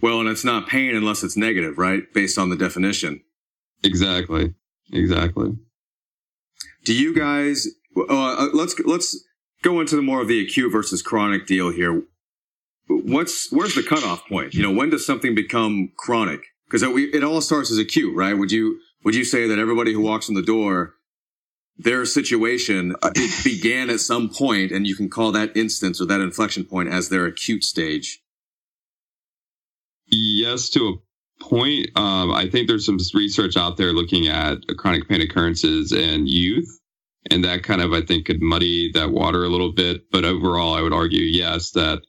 Well, 0.01 0.19
and 0.19 0.29
it's 0.29 0.45
not 0.45 0.67
pain 0.67 0.95
unless 0.95 1.23
it's 1.23 1.35
negative, 1.35 1.77
right? 1.77 2.03
Based 2.13 2.37
on 2.37 2.49
the 2.49 2.55
definition. 2.55 3.21
Exactly. 3.83 4.53
Exactly. 4.91 5.57
Do 6.85 6.93
you 6.93 7.13
guys? 7.13 7.67
Uh, 7.97 8.03
uh 8.09 8.49
let's 8.53 8.77
let's 8.79 9.23
go 9.63 9.79
into 9.79 9.95
the 9.95 10.01
more 10.01 10.21
of 10.21 10.27
the 10.27 10.41
acute 10.41 10.71
versus 10.71 11.01
chronic 11.01 11.45
deal 11.47 11.71
here. 11.71 12.03
What's 12.87 13.51
where's 13.51 13.75
the 13.75 13.83
cutoff 13.83 14.27
point? 14.27 14.53
You 14.53 14.63
know, 14.63 14.71
when 14.71 14.89
does 14.89 15.05
something 15.05 15.35
become 15.35 15.91
chronic? 15.97 16.41
because 16.69 16.83
it, 16.83 17.23
all 17.23 17.41
starts 17.41 17.71
as 17.71 17.77
acute, 17.77 18.15
right? 18.15 18.37
Would 18.37 18.51
you 18.51 18.79
would 19.03 19.15
you 19.15 19.23
say 19.23 19.47
that 19.47 19.59
everybody 19.59 19.93
who 19.93 20.01
walks 20.01 20.27
in 20.29 20.35
the 20.35 20.41
door, 20.41 20.95
their 21.77 22.05
situation 22.05 22.95
it 23.15 23.43
began 23.43 23.89
at 23.89 23.99
some 23.99 24.29
point, 24.29 24.71
and 24.71 24.85
you 24.85 24.95
can 24.95 25.09
call 25.09 25.31
that 25.31 25.55
instance 25.55 26.01
or 26.01 26.05
that 26.05 26.21
inflection 26.21 26.65
point 26.65 26.89
as 26.89 27.09
their 27.09 27.25
acute 27.25 27.63
stage? 27.63 28.21
Yes, 30.07 30.69
to 30.69 30.87
a 30.87 31.43
point. 31.43 31.89
Um, 31.95 32.31
I 32.31 32.49
think 32.49 32.67
there's 32.67 32.85
some 32.85 32.99
research 33.13 33.57
out 33.57 33.77
there 33.77 33.93
looking 33.93 34.27
at 34.27 34.59
chronic 34.77 35.07
pain 35.07 35.21
occurrences 35.21 35.91
in 35.91 36.27
youth, 36.27 36.67
and 37.31 37.43
that 37.45 37.63
kind 37.63 37.81
of 37.81 37.93
I 37.93 38.01
think 38.01 38.27
could 38.27 38.41
muddy 38.41 38.91
that 38.93 39.11
water 39.11 39.45
a 39.45 39.49
little 39.49 39.73
bit. 39.73 40.11
But 40.11 40.25
overall, 40.25 40.75
I 40.75 40.81
would 40.81 40.93
argue 40.93 41.23
yes 41.23 41.71
that 41.71 42.01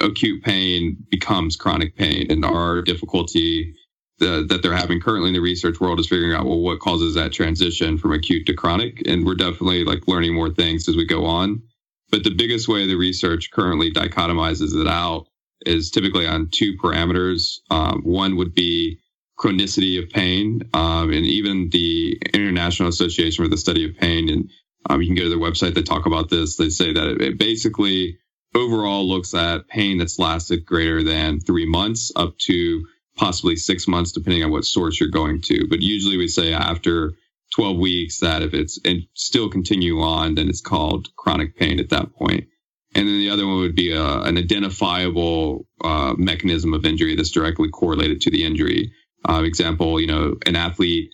acute 0.00 0.44
pain 0.44 0.96
becomes 1.10 1.56
chronic 1.56 1.96
pain, 1.96 2.28
and 2.30 2.44
our 2.44 2.82
difficulty 2.82 3.74
the, 4.18 4.46
that 4.48 4.62
they're 4.62 4.72
having 4.76 5.00
currently 5.00 5.30
in 5.30 5.34
the 5.34 5.40
research 5.40 5.80
world 5.80 6.00
is 6.00 6.08
figuring 6.08 6.34
out 6.34 6.46
well 6.46 6.60
what 6.60 6.80
causes 6.80 7.14
that 7.16 7.32
transition 7.32 7.98
from 7.98 8.12
acute 8.12 8.46
to 8.46 8.54
chronic 8.54 9.02
and 9.08 9.26
we're 9.26 9.34
definitely 9.34 9.84
like 9.84 10.08
learning 10.08 10.34
more 10.34 10.50
things 10.50 10.88
as 10.88 10.96
we 10.96 11.06
go 11.06 11.26
on 11.26 11.62
But 12.10 12.24
the 12.24 12.34
biggest 12.34 12.68
way 12.68 12.86
the 12.86 12.96
research 12.96 13.50
currently 13.52 13.92
dichotomizes 13.92 14.80
it 14.80 14.88
out 14.88 15.26
is 15.66 15.90
typically 15.90 16.26
on 16.26 16.48
two 16.50 16.76
parameters. 16.82 17.58
Um, 17.70 18.02
one 18.04 18.36
would 18.36 18.54
be 18.54 19.00
chronicity 19.38 20.02
of 20.02 20.10
pain, 20.10 20.62
um, 20.74 21.12
and 21.12 21.26
even 21.26 21.70
the 21.70 22.18
International 22.34 22.88
Association 22.88 23.44
for 23.44 23.50
the 23.50 23.58
Study 23.58 23.84
of 23.88 23.96
Pain, 23.96 24.30
and 24.30 24.50
um, 24.88 25.00
you 25.00 25.08
can 25.08 25.16
go 25.16 25.24
to 25.24 25.28
their 25.28 25.38
website. 25.38 25.74
They 25.74 25.82
talk 25.82 26.06
about 26.06 26.28
this. 26.30 26.56
They 26.56 26.70
say 26.70 26.92
that 26.92 27.20
it 27.20 27.38
basically 27.38 28.18
overall 28.54 29.08
looks 29.08 29.34
at 29.34 29.68
pain 29.68 29.98
that's 29.98 30.18
lasted 30.18 30.64
greater 30.64 31.02
than 31.02 31.40
three 31.40 31.66
months 31.66 32.12
up 32.16 32.38
to 32.38 32.86
possibly 33.16 33.56
six 33.56 33.88
months, 33.88 34.12
depending 34.12 34.44
on 34.44 34.50
what 34.50 34.64
source 34.64 35.00
you're 35.00 35.10
going 35.10 35.40
to. 35.42 35.66
But 35.68 35.82
usually 35.82 36.16
we 36.16 36.28
say 36.28 36.52
after 36.52 37.12
12 37.54 37.78
weeks 37.78 38.20
that 38.20 38.42
if 38.42 38.54
it's 38.54 38.78
and 38.84 39.06
still 39.14 39.48
continue 39.48 40.00
on, 40.00 40.34
then 40.34 40.48
it's 40.48 40.60
called 40.60 41.08
chronic 41.16 41.56
pain 41.56 41.80
at 41.80 41.90
that 41.90 42.12
point. 42.14 42.48
And 42.94 43.06
then 43.06 43.18
the 43.18 43.30
other 43.30 43.46
one 43.46 43.58
would 43.58 43.74
be 43.74 43.92
a, 43.92 44.02
uh, 44.02 44.22
an 44.22 44.38
identifiable 44.38 45.66
uh, 45.84 46.14
mechanism 46.16 46.72
of 46.72 46.84
injury 46.84 47.14
that's 47.14 47.30
directly 47.30 47.68
correlated 47.68 48.22
to 48.22 48.30
the 48.30 48.44
injury. 48.44 48.92
Uh, 49.28 49.42
example, 49.44 50.00
you 50.00 50.06
know, 50.06 50.36
an 50.46 50.56
athlete 50.56 51.10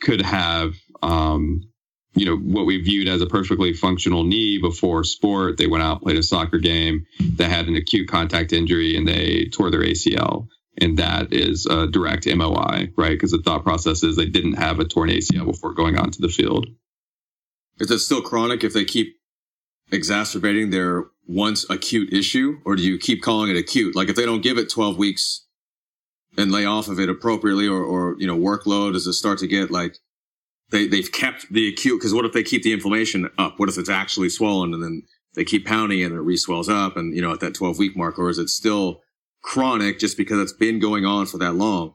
could 0.00 0.22
have, 0.22 0.74
um, 1.02 1.68
you 2.16 2.24
know, 2.24 2.36
what 2.36 2.64
we 2.66 2.80
viewed 2.80 3.08
as 3.08 3.20
a 3.20 3.26
perfectly 3.26 3.74
functional 3.74 4.24
knee 4.24 4.58
before 4.58 5.04
sport. 5.04 5.58
They 5.58 5.66
went 5.66 5.84
out, 5.84 6.02
played 6.02 6.16
a 6.16 6.22
soccer 6.22 6.58
game, 6.58 7.06
they 7.20 7.44
had 7.44 7.68
an 7.68 7.76
acute 7.76 8.08
contact 8.08 8.52
injury, 8.52 8.96
and 8.96 9.06
they 9.06 9.44
tore 9.52 9.70
their 9.70 9.82
ACL. 9.82 10.48
And 10.78 10.98
that 10.98 11.32
is 11.32 11.66
a 11.66 11.86
direct 11.86 12.26
MOI, 12.26 12.90
right? 12.96 13.10
Because 13.10 13.30
the 13.30 13.42
thought 13.42 13.62
process 13.62 14.02
is 14.02 14.16
they 14.16 14.26
didn't 14.26 14.54
have 14.54 14.80
a 14.80 14.84
torn 14.84 15.10
ACL 15.10 15.46
before 15.46 15.72
going 15.72 15.98
onto 15.98 16.20
the 16.20 16.28
field. 16.28 16.66
Is 17.78 17.90
it 17.90 17.98
still 17.98 18.22
chronic 18.22 18.64
if 18.64 18.72
they 18.72 18.84
keep 18.84 19.16
exacerbating 19.92 20.70
their 20.70 21.04
once 21.26 21.68
acute 21.68 22.12
issue, 22.12 22.60
or 22.64 22.76
do 22.76 22.82
you 22.82 22.98
keep 22.98 23.22
calling 23.22 23.50
it 23.50 23.58
acute? 23.58 23.94
Like 23.94 24.08
if 24.08 24.16
they 24.16 24.24
don't 24.24 24.42
give 24.42 24.58
it 24.58 24.70
12 24.70 24.96
weeks 24.96 25.46
and 26.38 26.52
lay 26.52 26.64
off 26.64 26.88
of 26.88 26.98
it 26.98 27.08
appropriately 27.08 27.66
or, 27.66 27.82
or 27.82 28.16
you 28.18 28.26
know, 28.26 28.36
workload, 28.36 28.92
does 28.92 29.06
it 29.06 29.14
start 29.14 29.38
to 29.38 29.46
get 29.46 29.70
like 29.70 29.98
they, 30.70 30.86
they've 30.86 31.10
kept 31.10 31.52
the 31.52 31.68
acute? 31.68 32.00
Because 32.00 32.14
what 32.14 32.24
if 32.24 32.32
they 32.32 32.42
keep 32.42 32.62
the 32.62 32.72
inflammation 32.72 33.28
up? 33.38 33.58
What 33.58 33.68
if 33.68 33.78
it's 33.78 33.90
actually 33.90 34.28
swollen 34.28 34.74
and 34.74 34.82
then 34.82 35.02
they 35.34 35.44
keep 35.44 35.66
pounding 35.66 36.02
and 36.02 36.14
it 36.14 36.20
reswells 36.20 36.68
up 36.68 36.96
and, 36.96 37.14
you 37.14 37.22
know, 37.22 37.32
at 37.32 37.40
that 37.40 37.54
12 37.54 37.78
week 37.78 37.96
mark, 37.96 38.18
or 38.18 38.30
is 38.30 38.38
it 38.38 38.48
still 38.48 39.02
chronic 39.42 39.98
just 39.98 40.16
because 40.16 40.40
it's 40.40 40.52
been 40.52 40.78
going 40.78 41.04
on 41.04 41.26
for 41.26 41.38
that 41.38 41.54
long? 41.54 41.94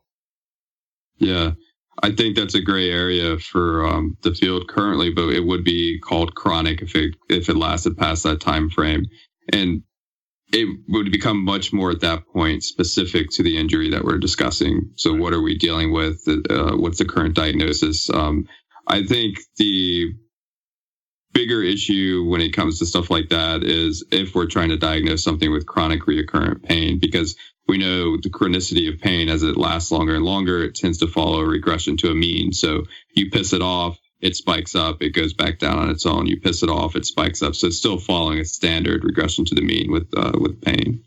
Yeah. 1.17 1.51
I 2.03 2.12
think 2.12 2.36
that's 2.36 2.55
a 2.55 2.62
gray 2.62 2.89
area 2.89 3.38
for 3.38 3.86
um, 3.86 4.17
the 4.21 4.34
field 4.34 4.67
currently, 4.67 5.12
but 5.12 5.29
it 5.29 5.45
would 5.45 5.63
be 5.63 5.99
called 5.99 6.36
chronic 6.36 6.81
if 6.81 6.95
it 6.95 7.15
if 7.29 7.49
it 7.49 7.55
lasted 7.55 7.97
past 7.97 8.23
that 8.23 8.39
time 8.39 8.69
frame, 8.69 9.05
and 9.51 9.84
it 10.53 10.67
would 10.89 11.11
become 11.11 11.43
much 11.43 11.73
more 11.73 11.91
at 11.91 12.01
that 12.01 12.27
point 12.27 12.63
specific 12.63 13.29
to 13.31 13.43
the 13.43 13.57
injury 13.57 13.91
that 13.91 14.03
we're 14.03 14.17
discussing. 14.17 14.91
So, 14.95 15.13
what 15.13 15.33
are 15.33 15.41
we 15.41 15.57
dealing 15.57 15.93
with? 15.93 16.27
Uh, 16.27 16.75
what's 16.77 16.99
the 16.99 17.05
current 17.05 17.35
diagnosis? 17.35 18.09
Um, 18.09 18.47
I 18.87 19.03
think 19.05 19.39
the 19.57 20.13
bigger 21.33 21.61
issue 21.63 22.25
when 22.27 22.41
it 22.41 22.53
comes 22.53 22.79
to 22.79 22.85
stuff 22.85 23.09
like 23.09 23.29
that 23.29 23.63
is 23.63 24.05
if 24.11 24.35
we're 24.35 24.47
trying 24.47 24.69
to 24.69 24.77
diagnose 24.77 25.23
something 25.23 25.51
with 25.51 25.65
chronic 25.65 26.07
recurrent 26.07 26.63
pain, 26.63 26.99
because 26.99 27.37
we 27.67 27.77
know 27.77 28.17
the 28.17 28.29
chronicity 28.29 28.93
of 28.93 28.99
pain 28.99 29.29
as 29.29 29.43
it 29.43 29.57
lasts 29.57 29.91
longer 29.91 30.15
and 30.15 30.25
longer, 30.25 30.63
it 30.63 30.75
tends 30.75 30.99
to 30.99 31.07
follow 31.07 31.39
a 31.39 31.47
regression 31.47 31.97
to 31.97 32.09
a 32.09 32.15
mean. 32.15 32.51
So 32.51 32.83
you 33.13 33.29
piss 33.29 33.53
it 33.53 33.61
off, 33.61 33.97
it 34.21 34.36
spikes 34.36 34.75
up, 34.75 35.01
it 35.01 35.10
goes 35.10 35.34
back 35.34 35.60
down 35.60 35.79
on 35.79 35.89
its 35.89 36.05
own. 36.05 36.27
You 36.27 36.39
piss 36.39 36.63
it 36.63 36.69
off, 36.69 36.95
it 36.95 37.05
spikes 37.05 37.41
up. 37.41 37.55
So 37.55 37.67
it's 37.67 37.77
still 37.77 37.97
following 37.97 38.39
a 38.39 38.45
standard 38.45 39.03
regression 39.03 39.45
to 39.45 39.55
the 39.55 39.62
mean 39.62 39.91
with 39.91 40.07
uh, 40.15 40.34
with 40.39 40.62
pain. 40.62 41.03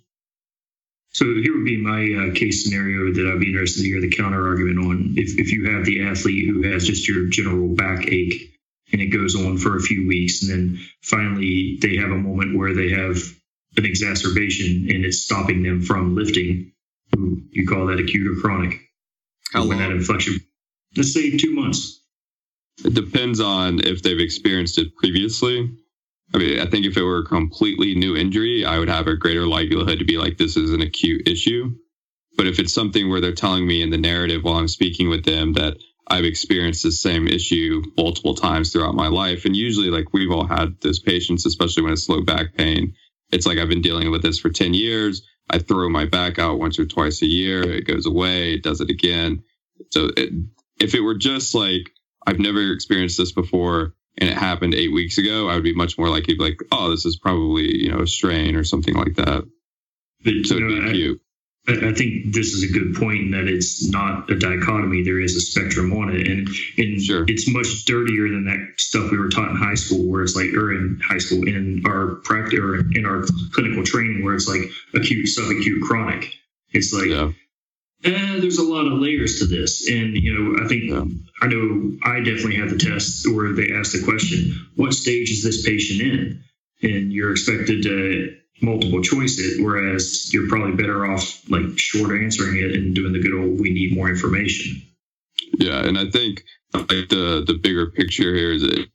So 1.12 1.26
here 1.26 1.54
would 1.54 1.64
be 1.64 1.80
my 1.80 2.02
uh, 2.02 2.34
case 2.34 2.64
scenario 2.64 3.12
that 3.12 3.32
I'd 3.32 3.38
be 3.38 3.50
interested 3.50 3.82
to 3.82 3.88
hear 3.88 4.00
the 4.00 4.10
counter 4.10 4.48
argument 4.48 4.78
on. 4.80 5.14
If 5.16 5.38
if 5.38 5.52
you 5.52 5.70
have 5.70 5.84
the 5.84 6.02
athlete 6.02 6.48
who 6.48 6.62
has 6.72 6.86
just 6.86 7.06
your 7.06 7.28
general 7.28 7.68
backache 7.68 8.50
and 8.92 9.00
it 9.00 9.06
goes 9.06 9.36
on 9.36 9.58
for 9.58 9.76
a 9.76 9.80
few 9.80 10.08
weeks, 10.08 10.42
and 10.42 10.50
then 10.50 10.80
finally 11.02 11.78
they 11.80 11.96
have 11.96 12.10
a 12.10 12.16
moment 12.16 12.58
where 12.58 12.74
they 12.74 12.90
have 12.90 13.16
an 13.76 13.84
exacerbation 13.84 14.88
and 14.90 15.04
it's 15.04 15.20
stopping 15.20 15.62
them 15.62 15.82
from 15.82 16.16
lifting. 16.16 16.72
You 17.50 17.66
call 17.68 17.86
that 17.86 18.00
acute 18.00 18.26
or 18.26 18.40
chronic? 18.40 18.80
How 19.52 19.62
long? 19.62 19.78
That 19.78 19.92
inflection. 19.92 20.40
Let's 20.96 21.12
say 21.12 21.36
two 21.36 21.54
months. 21.54 22.00
It 22.82 22.94
depends 22.94 23.40
on 23.40 23.80
if 23.80 24.02
they've 24.02 24.18
experienced 24.18 24.78
it 24.78 24.96
previously. 24.96 25.70
I 26.34 26.38
mean, 26.38 26.58
I 26.60 26.66
think 26.66 26.86
if 26.86 26.96
it 26.96 27.02
were 27.02 27.18
a 27.18 27.24
completely 27.24 27.94
new 27.94 28.16
injury, 28.16 28.64
I 28.64 28.78
would 28.78 28.88
have 28.88 29.06
a 29.06 29.16
greater 29.16 29.46
likelihood 29.46 29.98
to 29.98 30.04
be 30.04 30.18
like, 30.18 30.38
this 30.38 30.56
is 30.56 30.72
an 30.72 30.80
acute 30.82 31.28
issue. 31.28 31.74
But 32.36 32.46
if 32.46 32.58
it's 32.58 32.74
something 32.74 33.08
where 33.08 33.20
they're 33.20 33.32
telling 33.32 33.66
me 33.66 33.82
in 33.82 33.90
the 33.90 33.98
narrative 33.98 34.42
while 34.42 34.56
I'm 34.56 34.68
speaking 34.68 35.08
with 35.08 35.24
them 35.24 35.52
that 35.52 35.76
I've 36.08 36.24
experienced 36.24 36.82
the 36.82 36.90
same 36.90 37.28
issue 37.28 37.82
multiple 37.96 38.34
times 38.34 38.72
throughout 38.72 38.94
my 38.94 39.06
life, 39.08 39.44
and 39.44 39.56
usually, 39.56 39.88
like, 39.88 40.12
we've 40.12 40.30
all 40.30 40.46
had 40.46 40.80
those 40.80 40.98
patients, 40.98 41.46
especially 41.46 41.84
when 41.84 41.92
it's 41.92 42.08
low 42.08 42.22
back 42.22 42.54
pain, 42.54 42.94
it's 43.30 43.46
like 43.46 43.58
I've 43.58 43.68
been 43.68 43.82
dealing 43.82 44.10
with 44.10 44.22
this 44.22 44.38
for 44.38 44.50
10 44.50 44.74
years. 44.74 45.22
I 45.50 45.58
throw 45.58 45.88
my 45.88 46.06
back 46.06 46.38
out 46.38 46.58
once 46.58 46.78
or 46.78 46.86
twice 46.86 47.22
a 47.22 47.26
year. 47.26 47.62
It 47.62 47.86
goes 47.86 48.06
away. 48.06 48.54
It 48.54 48.62
does 48.62 48.80
it 48.80 48.90
again. 48.90 49.44
So 49.90 50.10
it, 50.16 50.30
if 50.80 50.94
it 50.94 51.00
were 51.00 51.16
just 51.16 51.54
like, 51.54 51.90
I've 52.26 52.38
never 52.38 52.72
experienced 52.72 53.18
this 53.18 53.32
before 53.32 53.94
and 54.18 54.30
it 54.30 54.36
happened 54.36 54.74
eight 54.74 54.92
weeks 54.92 55.18
ago, 55.18 55.48
I 55.48 55.54
would 55.54 55.64
be 55.64 55.74
much 55.74 55.98
more 55.98 56.08
likely 56.08 56.34
to 56.34 56.38
be 56.38 56.44
like, 56.44 56.60
oh, 56.70 56.90
this 56.90 57.04
is 57.04 57.16
probably, 57.16 57.82
you 57.82 57.90
know, 57.90 58.00
a 58.00 58.06
strain 58.06 58.54
or 58.54 58.64
something 58.64 58.94
like 58.94 59.16
that. 59.16 59.44
But, 60.22 60.34
so 60.44 60.54
it'd 60.54 60.68
be 60.68 60.90
acute. 60.90 61.20
I 61.66 61.94
think 61.94 62.34
this 62.34 62.48
is 62.48 62.62
a 62.62 62.72
good 62.72 62.94
point 62.94 63.22
in 63.22 63.30
that 63.30 63.48
it's 63.48 63.88
not 63.88 64.30
a 64.30 64.38
dichotomy. 64.38 65.02
There 65.02 65.18
is 65.18 65.34
a 65.34 65.40
spectrum 65.40 65.94
on 65.94 66.14
it, 66.14 66.28
and 66.28 66.46
and 66.76 67.00
sure. 67.00 67.24
it's 67.26 67.48
much 67.48 67.86
dirtier 67.86 68.28
than 68.28 68.44
that 68.44 68.74
stuff 68.76 69.10
we 69.10 69.16
were 69.16 69.30
taught 69.30 69.48
in 69.48 69.56
high 69.56 69.74
school, 69.74 70.04
where 70.04 70.22
it's 70.22 70.36
like, 70.36 70.52
or 70.52 70.72
in 70.72 71.00
high 71.02 71.16
school, 71.16 71.48
in 71.48 71.82
our 71.86 72.16
practice, 72.16 72.58
or 72.58 72.76
in 72.76 73.06
our 73.06 73.24
clinical 73.52 73.82
training, 73.82 74.22
where 74.22 74.34
it's 74.34 74.46
like 74.46 74.60
acute, 74.92 75.26
subacute, 75.26 75.80
chronic. 75.80 76.34
It's 76.72 76.92
like, 76.92 77.06
yeah. 77.06 77.30
Eh, 78.04 78.40
there's 78.40 78.58
a 78.58 78.62
lot 78.62 78.86
of 78.86 78.98
layers 78.98 79.38
to 79.38 79.46
this, 79.46 79.88
and 79.88 80.16
you 80.16 80.32
know, 80.32 80.64
I 80.64 80.68
think 80.68 80.84
yeah. 80.84 81.04
I 81.42 81.46
know 81.46 81.92
I 82.04 82.18
definitely 82.18 82.56
had 82.56 82.70
the 82.70 82.78
test 82.78 83.26
where 83.30 83.52
they 83.52 83.72
asked 83.72 83.92
the 83.92 84.02
question, 84.02 84.66
"What 84.76 84.94
stage 84.94 85.30
is 85.30 85.42
this 85.42 85.64
patient 85.64 86.00
in?" 86.00 86.44
And 86.82 87.12
you're 87.12 87.32
expected 87.32 87.82
to 87.84 88.36
multiple 88.60 89.02
choice 89.02 89.38
it, 89.38 89.62
whereas 89.62 90.32
you're 90.32 90.48
probably 90.48 90.76
better 90.76 91.06
off 91.06 91.42
like 91.50 91.78
short 91.78 92.20
answering 92.20 92.56
it 92.58 92.74
and 92.74 92.94
doing 92.94 93.12
the 93.12 93.20
good 93.20 93.34
old 93.34 93.60
we 93.60 93.70
need 93.70 93.94
more 93.94 94.08
information. 94.08 94.82
Yeah, 95.58 95.84
and 95.84 95.98
I 95.98 96.10
think 96.10 96.44
like 96.72 97.08
the 97.08 97.44
the 97.46 97.58
bigger 97.60 97.90
picture 97.90 98.34
here 98.34 98.52
is 98.52 98.62
that 98.62 98.86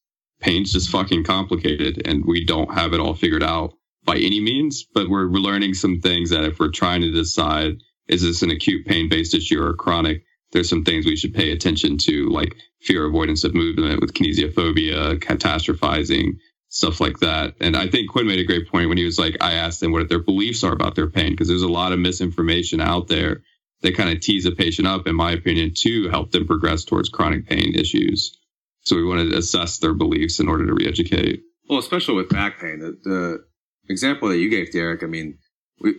pain's 0.41 0.71
just 0.71 0.89
fucking 0.89 1.23
complicated 1.23 2.01
and 2.05 2.25
we 2.25 2.45
don't 2.45 2.73
have 2.73 2.93
it 2.93 2.99
all 2.99 3.13
figured 3.13 3.43
out 3.43 3.73
by 4.05 4.15
any 4.15 4.39
means, 4.39 4.85
but 4.93 5.09
we're 5.09 5.25
learning 5.25 5.73
some 5.73 5.99
things 5.99 6.29
that 6.29 6.43
if 6.43 6.59
we're 6.59 6.71
trying 6.71 7.01
to 7.01 7.11
decide 7.11 7.77
is 8.09 8.21
this 8.21 8.41
an 8.41 8.51
acute 8.51 8.85
pain 8.85 9.07
based 9.07 9.33
issue 9.33 9.61
or 9.61 9.73
chronic, 9.73 10.23
there's 10.51 10.69
some 10.69 10.83
things 10.83 11.05
we 11.05 11.15
should 11.15 11.33
pay 11.33 11.51
attention 11.51 11.97
to, 11.99 12.27
like 12.29 12.55
fear 12.81 13.05
avoidance 13.05 13.43
of 13.43 13.53
movement 13.53 14.01
with 14.01 14.13
kinesiophobia, 14.13 15.19
catastrophizing, 15.19 16.33
stuff 16.69 16.99
like 16.99 17.19
that. 17.19 17.53
And 17.61 17.77
I 17.77 17.87
think 17.87 18.09
Quinn 18.09 18.27
made 18.27 18.39
a 18.39 18.45
great 18.45 18.67
point 18.67 18.89
when 18.89 18.97
he 18.97 19.05
was 19.05 19.19
like, 19.19 19.37
I 19.41 19.53
asked 19.53 19.79
them 19.79 19.91
what 19.91 20.09
their 20.09 20.23
beliefs 20.23 20.63
are 20.63 20.73
about 20.73 20.95
their 20.95 21.09
pain, 21.09 21.31
because 21.31 21.47
there's 21.47 21.61
a 21.61 21.67
lot 21.67 21.93
of 21.93 21.99
misinformation 21.99 22.81
out 22.81 23.07
there 23.07 23.41
that 23.81 23.95
kind 23.95 24.09
of 24.09 24.19
tease 24.19 24.45
a 24.45 24.51
patient 24.51 24.87
up, 24.87 25.07
in 25.07 25.15
my 25.15 25.31
opinion, 25.31 25.73
to 25.77 26.09
help 26.09 26.31
them 26.31 26.47
progress 26.47 26.83
towards 26.83 27.09
chronic 27.09 27.47
pain 27.47 27.73
issues. 27.75 28.37
So 28.81 28.95
we 28.95 29.05
want 29.05 29.29
to 29.29 29.37
assess 29.37 29.77
their 29.77 29.93
beliefs 29.93 30.39
in 30.39 30.49
order 30.49 30.65
to 30.65 30.73
re-educate. 30.73 31.41
Well, 31.69 31.79
especially 31.79 32.15
with 32.15 32.29
back 32.29 32.59
pain, 32.59 32.79
the, 32.79 32.97
the 33.03 33.45
example 33.87 34.29
that 34.29 34.37
you 34.37 34.49
gave, 34.49 34.71
Derek, 34.71 35.03
I 35.03 35.07
mean, 35.07 35.37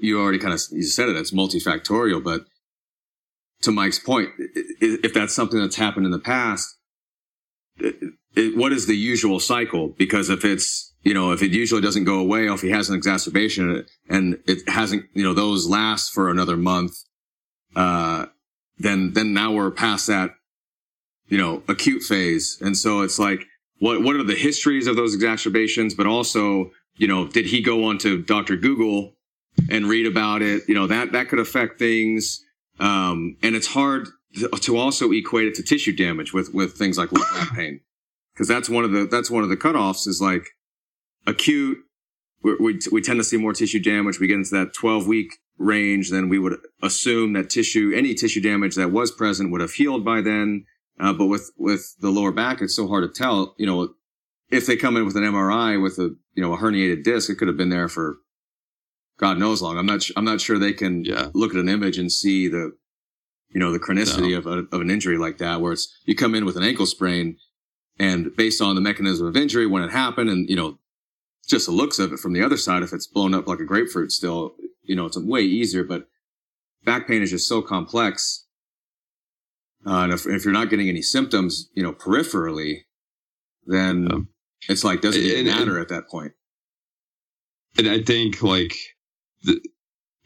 you 0.00 0.20
already 0.20 0.38
kind 0.38 0.54
of 0.54 0.60
you 0.70 0.82
said 0.82 1.08
it. 1.08 1.16
It's 1.16 1.32
multifactorial, 1.32 2.22
but 2.22 2.42
to 3.62 3.70
Mike's 3.70 3.98
point, 3.98 4.30
if 4.38 5.12
that's 5.12 5.35
something 5.35 5.60
that's 5.60 5.76
happened 5.76 6.06
in 6.06 6.12
the 6.12 6.18
past, 6.18 6.76
it, 7.78 8.56
what 8.56 8.72
is 8.72 8.87
the 8.87 8.96
usual 8.96 9.40
cycle? 9.40 9.88
Because 9.88 10.31
if 10.31 10.44
it's, 10.44 10.94
you 11.02 11.14
know, 11.14 11.33
if 11.33 11.42
it 11.42 11.50
usually 11.50 11.81
doesn't 11.81 12.04
go 12.04 12.18
away, 12.18 12.46
if 12.46 12.62
he 12.62 12.70
has 12.70 12.88
an 12.88 12.96
exacerbation 12.96 13.85
and 14.08 14.38
it 14.46 14.68
hasn't, 14.68 15.04
you 15.14 15.22
know, 15.22 15.35
those 15.35 15.68
last 15.68 16.12
for 16.12 16.31
another 16.31 16.56
month, 16.56 16.92
uh, 17.76 18.26
then, 18.78 19.12
then 19.12 19.35
now 19.35 19.52
we're 19.52 19.70
past 19.70 20.06
that, 20.06 20.31
you 21.28 21.38
know, 21.38 21.62
acute 21.68 22.02
phase. 22.02 22.58
And 22.60 22.76
so 22.76 23.02
it's 23.02 23.18
like, 23.18 23.44
what, 23.78 24.02
what 24.02 24.16
are 24.16 24.22
the 24.22 24.35
histories 24.35 24.87
of 24.87 24.96
those 24.96 25.14
exacerbations? 25.14 25.94
But 25.94 26.06
also, 26.06 26.70
you 26.96 27.08
know, 27.08 27.26
did 27.26 27.46
he 27.46 27.62
go 27.62 27.85
onto 27.85 28.22
Dr. 28.22 28.56
Google 28.56 29.14
and 29.71 29.87
read 29.87 30.07
about 30.07 30.42
it? 30.42 30.63
You 30.69 30.75
know, 30.75 30.87
that, 30.87 31.13
that 31.13 31.29
could 31.29 31.38
affect 31.38 31.79
things. 31.79 32.44
Um, 32.79 33.37
and 33.42 33.55
it's 33.55 33.67
hard 33.67 34.09
to 34.61 34.77
also 34.77 35.11
equate 35.13 35.48
it 35.48 35.55
to 35.57 35.63
tissue 35.63 35.94
damage 35.94 36.33
with, 36.33 36.55
with 36.55 36.75
things 36.75 36.96
like 36.96 37.13
low 37.13 37.23
back 37.35 37.53
pain 37.55 37.81
because 38.33 38.48
that's 38.48 38.69
one 38.71 38.85
of 38.85 38.92
the 38.92 39.07
that's 39.07 39.29
one 39.29 39.42
of 39.42 39.48
the 39.48 39.57
cutoffs 39.57 40.07
is 40.07 40.21
like 40.23 40.46
acute 41.27 41.79
we, 42.42 42.57
we, 42.59 42.79
we 42.90 43.03
tend 43.03 43.19
to 43.21 43.25
see 43.25 43.37
more 43.37 43.53
tissue 43.53 43.81
damage. 43.81 44.19
We 44.19 44.27
get 44.27 44.37
into 44.37 44.55
that 44.55 44.73
12 44.75 45.07
week 45.07 45.38
range, 45.59 46.11
then 46.11 46.29
we 46.29 46.38
would 46.38 46.59
assume 46.83 47.35
that 47.35 47.51
tissue, 47.51 47.92
any 47.94 48.15
tissue 48.15 48.40
damage 48.40 48.77
that 48.77 48.90
was 48.90 49.11
present 49.11 49.51
would 49.51 49.61
have 49.61 49.73
healed 49.73 50.05
by 50.05 50.21
then. 50.21 50.65
Uh, 50.98 51.13
but 51.13 51.27
with, 51.27 51.51
with 51.57 51.94
the 52.01 52.11
lower 52.11 52.33
back, 52.33 52.61
it's 52.61 52.77
so 52.77 52.88
hard 52.88 53.03
to 53.03 53.23
tell, 53.23 53.55
you 53.59 53.67
know, 53.67 53.94
if 54.51 54.67
they 54.67 54.77
come 54.77 54.96
in 54.96 55.05
with 55.05 55.17
an 55.17 55.23
MRI 55.23 55.81
with 55.81 55.98
a, 55.98 56.15
you 56.35 56.42
know, 56.42 56.53
a 56.53 56.59
herniated 56.59 57.05
disc, 57.05 57.31
it 57.31 57.37
could 57.37 57.48
have 57.48 57.57
been 57.57 57.69
there 57.69 57.88
for 57.88 58.17
God 59.21 59.38
knows 59.38 59.60
long. 59.60 59.77
I'm 59.77 59.85
not, 59.87 60.02
I'm 60.16 60.25
not 60.25 60.40
sure 60.40 60.58
they 60.58 60.73
can 60.73 61.04
Yeah. 61.04 61.29
look 61.35 61.52
at 61.54 61.60
an 61.60 61.68
image 61.68 61.98
and 61.98 62.10
see 62.10 62.48
the, 62.48 62.73
you 63.50 63.60
know, 63.60 63.71
the 63.71 63.79
chronicity 63.79 64.31
No. 64.33 64.38
of, 64.38 64.46
a, 64.46 64.58
of 64.75 64.81
an 64.81 64.90
injury 64.90 65.18
like 65.18 65.37
that, 65.38 65.60
where 65.60 65.73
it's, 65.73 65.94
you 66.06 66.14
come 66.14 66.35
in 66.35 66.46
with 66.46 66.56
an 66.56 66.62
ankle 66.62 66.87
sprain 66.87 67.37
and 67.98 68.35
based 68.35 68.62
on 68.62 68.75
the 68.77 68.81
mechanism 68.81 69.27
of 69.27 69.37
injury, 69.37 69.66
when 69.66 69.83
it 69.83 69.90
happened 69.90 70.31
and, 70.31 70.48
you 70.48 70.56
know, 70.56 70.79
just 71.46 71.66
the 71.66 71.73
looks 71.73 71.98
of 71.98 72.12
it 72.14 72.18
from 72.18 72.33
the 72.33 72.42
other 72.42 72.56
side, 72.56 72.83
if 72.83 72.92
it's 72.94 73.06
blown 73.06 73.35
up 73.35 73.46
like 73.46 73.60
a 73.60 73.64
grapefruit 73.64 74.10
still, 74.10 74.54
you 74.83 74.96
know, 74.96 75.04
it's 75.04 75.18
way 75.18 75.42
easier, 75.42 75.85
but 75.85 76.06
back 76.85 77.06
pain 77.06 77.23
is 77.23 77.31
just 77.31 77.46
so 77.46 77.60
complex. 77.60 78.46
Uh, 79.87 80.04
and 80.04 80.12
if, 80.14 80.27
if 80.27 80.44
you're 80.44 80.54
not 80.54 80.71
getting 80.71 80.88
any 80.88 81.02
symptoms, 81.02 81.68
you 81.75 81.83
know, 81.83 81.92
peripherally, 81.92 82.85
then 83.66 84.06
Yeah. 84.10 84.18
it's 84.71 84.85
like, 84.85 85.02
doesn't 85.02 85.21
even 85.21 85.40
And- 85.40 85.48
and- 85.48 85.58
matter 85.58 85.79
at 85.79 85.88
that 85.88 86.08
point. 86.08 86.33
And 87.77 87.87
I 87.88 88.02
think 88.02 88.42
like 88.42 88.75
the, 89.42 89.60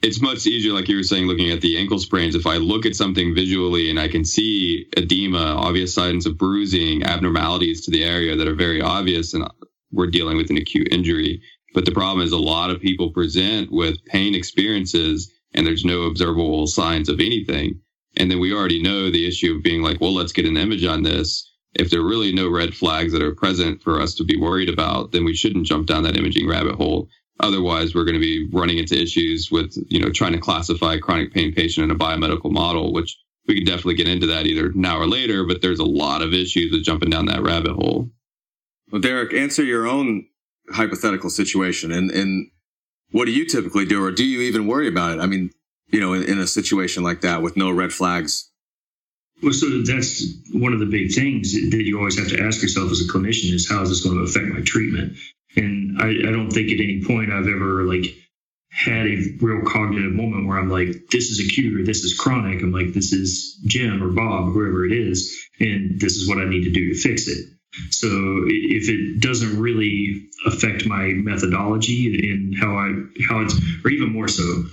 it's 0.01 0.21
much 0.21 0.45
easier, 0.45 0.73
like 0.73 0.87
you 0.87 0.97
were 0.97 1.03
saying, 1.03 1.25
looking 1.25 1.51
at 1.51 1.61
the 1.61 1.77
ankle 1.77 1.97
sprains. 1.99 2.35
If 2.35 2.45
I 2.45 2.57
look 2.57 2.85
at 2.85 2.95
something 2.95 3.33
visually 3.33 3.89
and 3.89 3.99
I 3.99 4.07
can 4.07 4.23
see 4.23 4.87
edema, 4.95 5.39
obvious 5.39 5.93
signs 5.93 6.25
of 6.25 6.37
bruising, 6.37 7.03
abnormalities 7.03 7.85
to 7.85 7.91
the 7.91 8.03
area 8.03 8.35
that 8.35 8.47
are 8.47 8.55
very 8.55 8.81
obvious, 8.81 9.33
and 9.33 9.49
we're 9.91 10.11
dealing 10.11 10.37
with 10.37 10.49
an 10.51 10.57
acute 10.57 10.89
injury. 10.91 11.41
But 11.73 11.85
the 11.85 11.91
problem 11.91 12.25
is 12.25 12.31
a 12.31 12.37
lot 12.37 12.69
of 12.69 12.81
people 12.81 13.11
present 13.11 13.71
with 13.71 14.03
pain 14.05 14.35
experiences 14.35 15.31
and 15.55 15.65
there's 15.65 15.85
no 15.85 16.03
observable 16.03 16.67
signs 16.67 17.09
of 17.09 17.19
anything. 17.19 17.79
And 18.17 18.29
then 18.29 18.39
we 18.39 18.53
already 18.53 18.81
know 18.81 19.09
the 19.09 19.27
issue 19.27 19.55
of 19.55 19.63
being 19.63 19.81
like, 19.81 19.99
well, 19.99 20.13
let's 20.13 20.33
get 20.33 20.45
an 20.45 20.57
image 20.57 20.85
on 20.85 21.03
this. 21.03 21.51
If 21.73 21.89
there 21.89 22.01
are 22.01 22.07
really 22.07 22.31
no 22.33 22.49
red 22.49 22.73
flags 22.73 23.11
that 23.13 23.21
are 23.21 23.35
present 23.35 23.81
for 23.81 23.99
us 23.99 24.15
to 24.15 24.23
be 24.23 24.37
worried 24.37 24.69
about, 24.69 25.11
then 25.11 25.25
we 25.25 25.35
shouldn't 25.35 25.65
jump 25.65 25.87
down 25.87 26.03
that 26.03 26.17
imaging 26.17 26.47
rabbit 26.47 26.75
hole. 26.75 27.09
Otherwise, 27.39 27.93
we're 27.93 28.05
going 28.05 28.15
to 28.15 28.19
be 28.19 28.47
running 28.53 28.77
into 28.77 28.99
issues 28.99 29.51
with, 29.51 29.75
you 29.89 29.99
know, 29.99 30.09
trying 30.09 30.31
to 30.31 30.39
classify 30.39 30.93
a 30.93 30.99
chronic 30.99 31.33
pain 31.33 31.53
patient 31.53 31.83
in 31.83 31.91
a 31.91 31.99
biomedical 31.99 32.51
model, 32.51 32.93
which 32.93 33.17
we 33.47 33.55
can 33.55 33.65
definitely 33.65 33.95
get 33.95 34.07
into 34.07 34.27
that 34.27 34.45
either 34.45 34.71
now 34.73 34.97
or 34.97 35.07
later, 35.07 35.43
but 35.45 35.61
there's 35.61 35.79
a 35.79 35.85
lot 35.85 36.21
of 36.21 36.33
issues 36.33 36.71
with 36.71 36.83
jumping 36.83 37.09
down 37.09 37.25
that 37.25 37.43
rabbit 37.43 37.73
hole. 37.73 38.09
Well, 38.91 39.01
Derek, 39.01 39.33
answer 39.33 39.63
your 39.63 39.85
own 39.85 40.27
hypothetical 40.71 41.29
situation 41.29 41.91
and, 41.91 42.09
and 42.09 42.49
what 43.11 43.25
do 43.25 43.31
you 43.31 43.45
typically 43.45 43.85
do 43.85 44.03
or 44.03 44.11
do 44.11 44.23
you 44.23 44.41
even 44.41 44.67
worry 44.67 44.87
about 44.87 45.17
it? 45.17 45.21
I 45.21 45.27
mean, 45.27 45.51
you 45.91 45.99
know, 45.99 46.13
in, 46.13 46.23
in 46.23 46.39
a 46.39 46.47
situation 46.47 47.03
like 47.03 47.21
that 47.21 47.41
with 47.41 47.55
no 47.55 47.71
red 47.71 47.93
flags. 47.93 48.49
Well, 49.43 49.53
so 49.53 49.81
that's 49.81 50.23
one 50.53 50.73
of 50.73 50.79
the 50.79 50.85
big 50.85 51.13
things 51.13 51.53
that 51.53 51.83
you 51.83 51.99
always 51.99 52.17
have 52.17 52.29
to 52.29 52.41
ask 52.43 52.61
yourself 52.61 52.91
as 52.91 53.01
a 53.01 53.11
clinician 53.11 53.53
is 53.53 53.69
how 53.69 53.81
is 53.81 53.89
this 53.89 54.03
going 54.03 54.17
to 54.17 54.23
affect 54.23 54.47
my 54.47 54.61
treatment? 54.61 55.17
And 55.55 56.01
I, 56.01 56.09
I 56.09 56.31
don't 56.31 56.51
think 56.51 56.71
at 56.71 56.79
any 56.79 57.03
point 57.05 57.31
I've 57.31 57.47
ever 57.47 57.83
like 57.83 58.15
had 58.69 59.07
a 59.07 59.17
real 59.39 59.61
cognitive 59.65 60.11
moment 60.11 60.47
where 60.47 60.59
I'm 60.59 60.69
like, 60.69 61.07
this 61.09 61.29
is 61.29 61.39
acute 61.39 61.79
or 61.79 61.83
this 61.83 62.03
is 62.03 62.17
chronic. 62.17 62.61
I'm 62.61 62.73
like, 62.73 62.93
this 62.93 63.13
is 63.13 63.57
Jim 63.65 64.03
or 64.03 64.09
Bob, 64.09 64.51
whoever 64.51 64.85
it 64.85 64.91
is, 64.91 65.33
and 65.59 65.99
this 65.99 66.17
is 66.17 66.27
what 66.27 66.39
I 66.39 66.45
need 66.45 66.65
to 66.65 66.71
do 66.71 66.93
to 66.93 66.99
fix 66.99 67.27
it. 67.27 67.45
So 67.91 68.07
if 68.47 68.89
it 68.89 69.21
doesn't 69.21 69.59
really 69.59 70.27
affect 70.45 70.85
my 70.85 71.07
methodology 71.13 72.29
and 72.31 72.57
how 72.57 72.77
I 72.77 72.93
how 73.27 73.41
it's 73.41 73.55
or 73.83 73.91
even 73.91 74.11
more 74.13 74.27
so, 74.27 74.65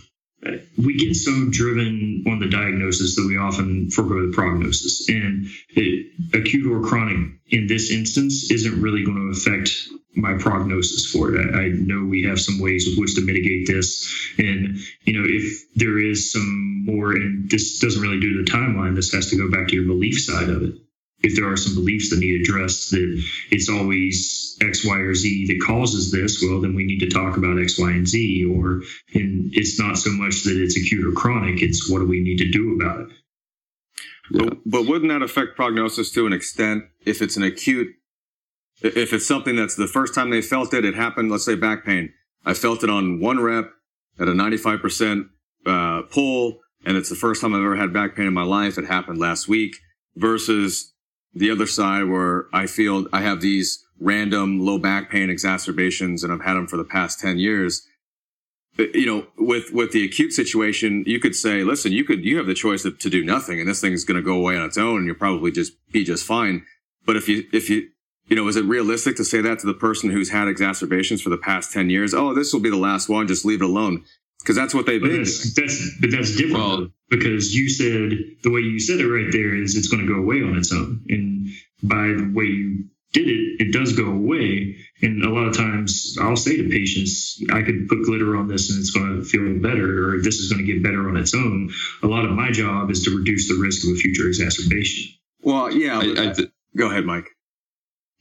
we 0.76 0.96
get 0.96 1.14
so 1.14 1.48
driven 1.50 2.24
on 2.26 2.38
the 2.38 2.48
diagnosis 2.48 3.16
that 3.16 3.26
we 3.26 3.36
often 3.36 3.90
forego 3.90 4.26
the 4.26 4.32
prognosis. 4.32 5.08
And 5.08 5.46
it, 5.70 6.12
acute 6.34 6.70
or 6.70 6.86
chronic 6.86 7.32
in 7.48 7.66
this 7.66 7.90
instance 7.90 8.50
isn't 8.50 8.80
really 8.80 9.04
going 9.04 9.18
to 9.18 9.38
affect 9.38 9.88
my 10.14 10.36
prognosis 10.38 11.06
for 11.10 11.34
it. 11.34 11.54
I, 11.54 11.58
I 11.58 11.68
know 11.68 12.04
we 12.04 12.24
have 12.24 12.40
some 12.40 12.60
ways 12.60 12.86
with 12.86 12.98
which 12.98 13.14
to 13.14 13.22
mitigate 13.22 13.66
this. 13.66 14.08
And, 14.38 14.78
you 15.02 15.14
know, 15.14 15.26
if 15.26 15.74
there 15.74 15.98
is 15.98 16.32
some 16.32 16.84
more, 16.84 17.12
and 17.12 17.48
this 17.48 17.78
doesn't 17.78 18.02
really 18.02 18.20
do 18.20 18.42
the 18.42 18.50
timeline, 18.50 18.94
this 18.94 19.12
has 19.12 19.30
to 19.30 19.36
go 19.36 19.50
back 19.50 19.68
to 19.68 19.76
your 19.76 19.86
belief 19.86 20.20
side 20.20 20.48
of 20.48 20.62
it. 20.62 20.74
If 21.22 21.36
there 21.36 21.50
are 21.50 21.56
some 21.56 21.76
beliefs 21.76 22.10
that 22.10 22.18
need 22.18 22.40
addressed, 22.40 22.90
that 22.90 23.24
it's 23.50 23.68
always 23.68 24.51
X, 24.62 24.84
Y, 24.84 24.96
or 24.96 25.14
Z 25.14 25.46
that 25.48 25.60
causes 25.64 26.10
this, 26.10 26.42
well, 26.42 26.60
then 26.60 26.74
we 26.74 26.84
need 26.84 27.00
to 27.00 27.08
talk 27.08 27.36
about 27.36 27.60
X, 27.60 27.78
Y, 27.78 27.90
and 27.90 28.08
Z. 28.08 28.44
Or 28.44 28.82
and 29.14 29.50
it's 29.52 29.78
not 29.78 29.98
so 29.98 30.10
much 30.10 30.44
that 30.44 30.60
it's 30.60 30.76
acute 30.76 31.06
or 31.06 31.12
chronic; 31.12 31.62
it's 31.62 31.90
what 31.90 31.98
do 32.00 32.06
we 32.06 32.20
need 32.20 32.38
to 32.38 32.50
do 32.50 32.76
about 32.76 33.00
it. 33.00 33.08
Yeah. 34.30 34.50
But, 34.64 34.86
wouldn't 34.86 35.10
that 35.10 35.22
affect 35.22 35.56
prognosis 35.56 36.10
to 36.12 36.26
an 36.26 36.32
extent 36.32 36.84
if 37.04 37.20
it's 37.20 37.36
an 37.36 37.42
acute, 37.42 37.88
if 38.80 39.12
it's 39.12 39.26
something 39.26 39.56
that's 39.56 39.76
the 39.76 39.86
first 39.86 40.14
time 40.14 40.30
they 40.30 40.40
felt 40.40 40.72
it, 40.72 40.84
it 40.84 40.94
happened, 40.94 41.30
let's 41.30 41.44
say 41.44 41.54
back 41.54 41.84
pain. 41.84 42.12
I 42.44 42.54
felt 42.54 42.82
it 42.82 42.90
on 42.90 43.20
one 43.20 43.40
rep 43.40 43.70
at 44.18 44.28
a 44.28 44.32
95% 44.32 45.28
uh, 45.66 46.02
pull, 46.10 46.60
and 46.84 46.96
it's 46.96 47.08
the 47.08 47.16
first 47.16 47.40
time 47.40 47.54
I've 47.54 47.60
ever 47.60 47.76
had 47.76 47.92
back 47.92 48.16
pain 48.16 48.26
in 48.26 48.34
my 48.34 48.42
life. 48.42 48.78
It 48.78 48.86
happened 48.86 49.18
last 49.18 49.48
week 49.48 49.76
versus 50.16 50.91
the 51.34 51.50
other 51.50 51.66
side 51.66 52.04
where 52.04 52.46
I 52.52 52.66
feel 52.66 53.06
I 53.12 53.22
have 53.22 53.40
these 53.40 53.84
random 53.98 54.60
low 54.60 54.78
back 54.78 55.10
pain 55.10 55.30
exacerbations 55.30 56.22
and 56.24 56.32
I've 56.32 56.42
had 56.42 56.54
them 56.54 56.66
for 56.66 56.76
the 56.76 56.84
past 56.84 57.20
10 57.20 57.38
years. 57.38 57.86
Eh, 58.78 58.86
you 58.94 59.06
know, 59.06 59.26
with, 59.38 59.72
with 59.72 59.92
the 59.92 60.04
acute 60.04 60.32
situation, 60.32 61.04
you 61.06 61.20
could 61.20 61.34
say, 61.34 61.62
listen, 61.62 61.92
you 61.92 62.04
could, 62.04 62.24
you 62.24 62.36
have 62.38 62.46
the 62.46 62.54
choice 62.54 62.84
of, 62.84 62.98
to 62.98 63.08
do 63.10 63.24
nothing 63.24 63.60
and 63.60 63.68
this 63.68 63.80
thing's 63.80 64.04
going 64.04 64.16
to 64.16 64.22
go 64.22 64.34
away 64.36 64.56
on 64.56 64.64
its 64.64 64.76
own 64.78 64.98
and 64.98 65.06
you'll 65.06 65.14
probably 65.14 65.50
just 65.52 65.72
be 65.92 66.04
just 66.04 66.24
fine. 66.26 66.64
But 67.06 67.16
if 67.16 67.28
you, 67.28 67.44
if 67.52 67.70
you, 67.70 67.88
you 68.26 68.36
know, 68.36 68.46
is 68.48 68.56
it 68.56 68.64
realistic 68.64 69.16
to 69.16 69.24
say 69.24 69.40
that 69.42 69.58
to 69.60 69.66
the 69.66 69.74
person 69.74 70.10
who's 70.10 70.30
had 70.30 70.48
exacerbations 70.48 71.20
for 71.22 71.30
the 71.30 71.36
past 71.38 71.72
10 71.72 71.90
years? 71.90 72.14
Oh, 72.14 72.34
this 72.34 72.52
will 72.52 72.60
be 72.60 72.70
the 72.70 72.76
last 72.76 73.08
one. 73.08 73.26
Just 73.28 73.44
leave 73.44 73.60
it 73.62 73.64
alone. 73.64 74.04
Cause 74.44 74.56
that's 74.56 74.74
what 74.74 74.86
they've 74.86 75.00
But 75.00 75.10
been. 75.10 75.18
that's 75.18 75.54
that's 75.54 76.00
but 76.00 76.10
that's 76.10 76.34
different 76.36 76.54
Well- 76.54 76.76
though, 76.78 76.90
because 77.12 77.54
you 77.54 77.68
said 77.68 78.40
the 78.42 78.50
way 78.50 78.60
you 78.60 78.80
said 78.80 78.98
it 78.98 79.06
right 79.06 79.30
there 79.30 79.54
is 79.54 79.76
it's 79.76 79.88
going 79.88 80.04
to 80.04 80.12
go 80.12 80.18
away 80.18 80.42
on 80.42 80.56
its 80.56 80.72
own, 80.72 81.04
and 81.10 81.50
by 81.82 82.08
the 82.08 82.32
way 82.34 82.46
you 82.46 82.84
did 83.12 83.28
it, 83.28 83.60
it 83.60 83.72
does 83.72 83.92
go 83.92 84.06
away. 84.06 84.76
And 85.02 85.22
a 85.22 85.28
lot 85.28 85.46
of 85.46 85.54
times 85.54 86.16
I'll 86.18 86.36
say 86.36 86.56
to 86.56 86.70
patients, 86.70 87.42
I 87.52 87.60
could 87.60 87.86
put 87.88 88.04
glitter 88.04 88.34
on 88.36 88.48
this 88.48 88.70
and 88.70 88.80
it's 88.80 88.90
going 88.90 89.18
to 89.18 89.24
feel 89.24 89.60
better, 89.60 90.14
or 90.14 90.22
this 90.22 90.38
is 90.38 90.50
going 90.50 90.64
to 90.64 90.72
get 90.72 90.82
better 90.82 91.08
on 91.08 91.18
its 91.18 91.34
own. 91.34 91.70
A 92.02 92.06
lot 92.06 92.24
of 92.24 92.30
my 92.30 92.50
job 92.50 92.90
is 92.90 93.04
to 93.04 93.16
reduce 93.16 93.48
the 93.48 93.60
risk 93.60 93.86
of 93.86 93.94
a 93.94 93.96
future 93.96 94.26
exacerbation. 94.26 95.12
Well, 95.42 95.70
yeah. 95.70 95.98
I, 95.98 96.30
I, 96.30 96.32
th- 96.32 96.50
go 96.74 96.88
ahead, 96.88 97.04
Mike. 97.04 97.28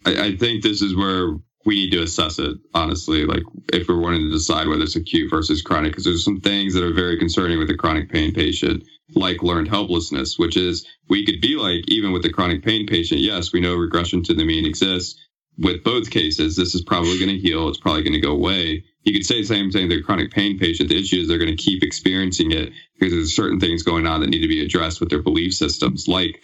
I, 0.05 0.25
I 0.25 0.35
think 0.35 0.63
this 0.63 0.81
is 0.81 0.93
where 0.93 1.37
we 1.65 1.75
need 1.75 1.91
to 1.91 2.03
assess 2.03 2.39
it, 2.39 2.57
honestly. 2.73 3.25
Like, 3.25 3.43
if 3.71 3.87
we're 3.87 3.99
wanting 3.99 4.21
to 4.21 4.31
decide 4.31 4.67
whether 4.67 4.83
it's 4.83 4.95
acute 4.95 5.29
versus 5.29 5.61
chronic, 5.61 5.91
because 5.91 6.03
there's 6.03 6.25
some 6.25 6.41
things 6.41 6.73
that 6.73 6.83
are 6.83 6.93
very 6.93 7.17
concerning 7.17 7.59
with 7.59 7.69
a 7.69 7.75
chronic 7.75 8.09
pain 8.09 8.33
patient, 8.33 8.83
like 9.13 9.43
learned 9.43 9.67
helplessness, 9.67 10.39
which 10.39 10.57
is 10.57 10.85
we 11.09 11.25
could 11.25 11.41
be 11.41 11.55
like, 11.55 11.83
even 11.87 12.11
with 12.11 12.23
the 12.23 12.31
chronic 12.31 12.63
pain 12.63 12.87
patient, 12.87 13.21
yes, 13.21 13.53
we 13.53 13.59
know 13.59 13.75
regression 13.75 14.23
to 14.23 14.33
the 14.33 14.45
mean 14.45 14.65
exists. 14.65 15.19
With 15.57 15.83
both 15.83 16.09
cases, 16.09 16.55
this 16.55 16.73
is 16.73 16.81
probably 16.81 17.19
going 17.19 17.29
to 17.29 17.37
heal. 17.37 17.67
It's 17.67 17.77
probably 17.77 18.03
going 18.03 18.13
to 18.13 18.21
go 18.21 18.31
away. 18.31 18.85
You 19.03 19.13
could 19.13 19.25
say 19.25 19.41
the 19.41 19.47
same 19.47 19.69
thing 19.69 19.89
to 19.89 19.99
a 19.99 20.03
chronic 20.03 20.31
pain 20.31 20.57
patient. 20.57 20.89
The 20.89 20.99
issue 20.99 21.19
is 21.19 21.27
they're 21.27 21.37
going 21.37 21.55
to 21.55 21.61
keep 21.61 21.83
experiencing 21.83 22.51
it 22.51 22.71
because 22.97 23.13
there's 23.13 23.35
certain 23.35 23.59
things 23.59 23.83
going 23.83 24.07
on 24.07 24.21
that 24.21 24.29
need 24.29 24.41
to 24.41 24.47
be 24.47 24.63
addressed 24.63 24.99
with 24.99 25.09
their 25.09 25.21
belief 25.21 25.53
systems, 25.53 26.07
like 26.07 26.43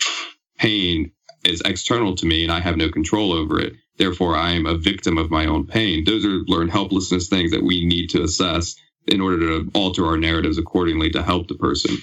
pain 0.57 1.11
is 1.45 1.61
external 1.65 2.15
to 2.15 2.25
me 2.25 2.43
and 2.43 2.51
I 2.51 2.59
have 2.59 2.77
no 2.77 2.89
control 2.89 3.31
over 3.31 3.59
it. 3.59 3.73
Therefore, 3.97 4.35
I 4.35 4.51
am 4.51 4.65
a 4.65 4.77
victim 4.77 5.17
of 5.17 5.31
my 5.31 5.45
own 5.45 5.65
pain. 5.65 6.03
Those 6.03 6.25
are 6.25 6.43
learned 6.47 6.71
helplessness 6.71 7.27
things 7.27 7.51
that 7.51 7.63
we 7.63 7.85
need 7.85 8.09
to 8.11 8.23
assess 8.23 8.75
in 9.07 9.21
order 9.21 9.39
to 9.39 9.71
alter 9.73 10.05
our 10.05 10.17
narratives 10.17 10.57
accordingly 10.57 11.09
to 11.11 11.23
help 11.23 11.47
the 11.47 11.55
person. 11.55 11.97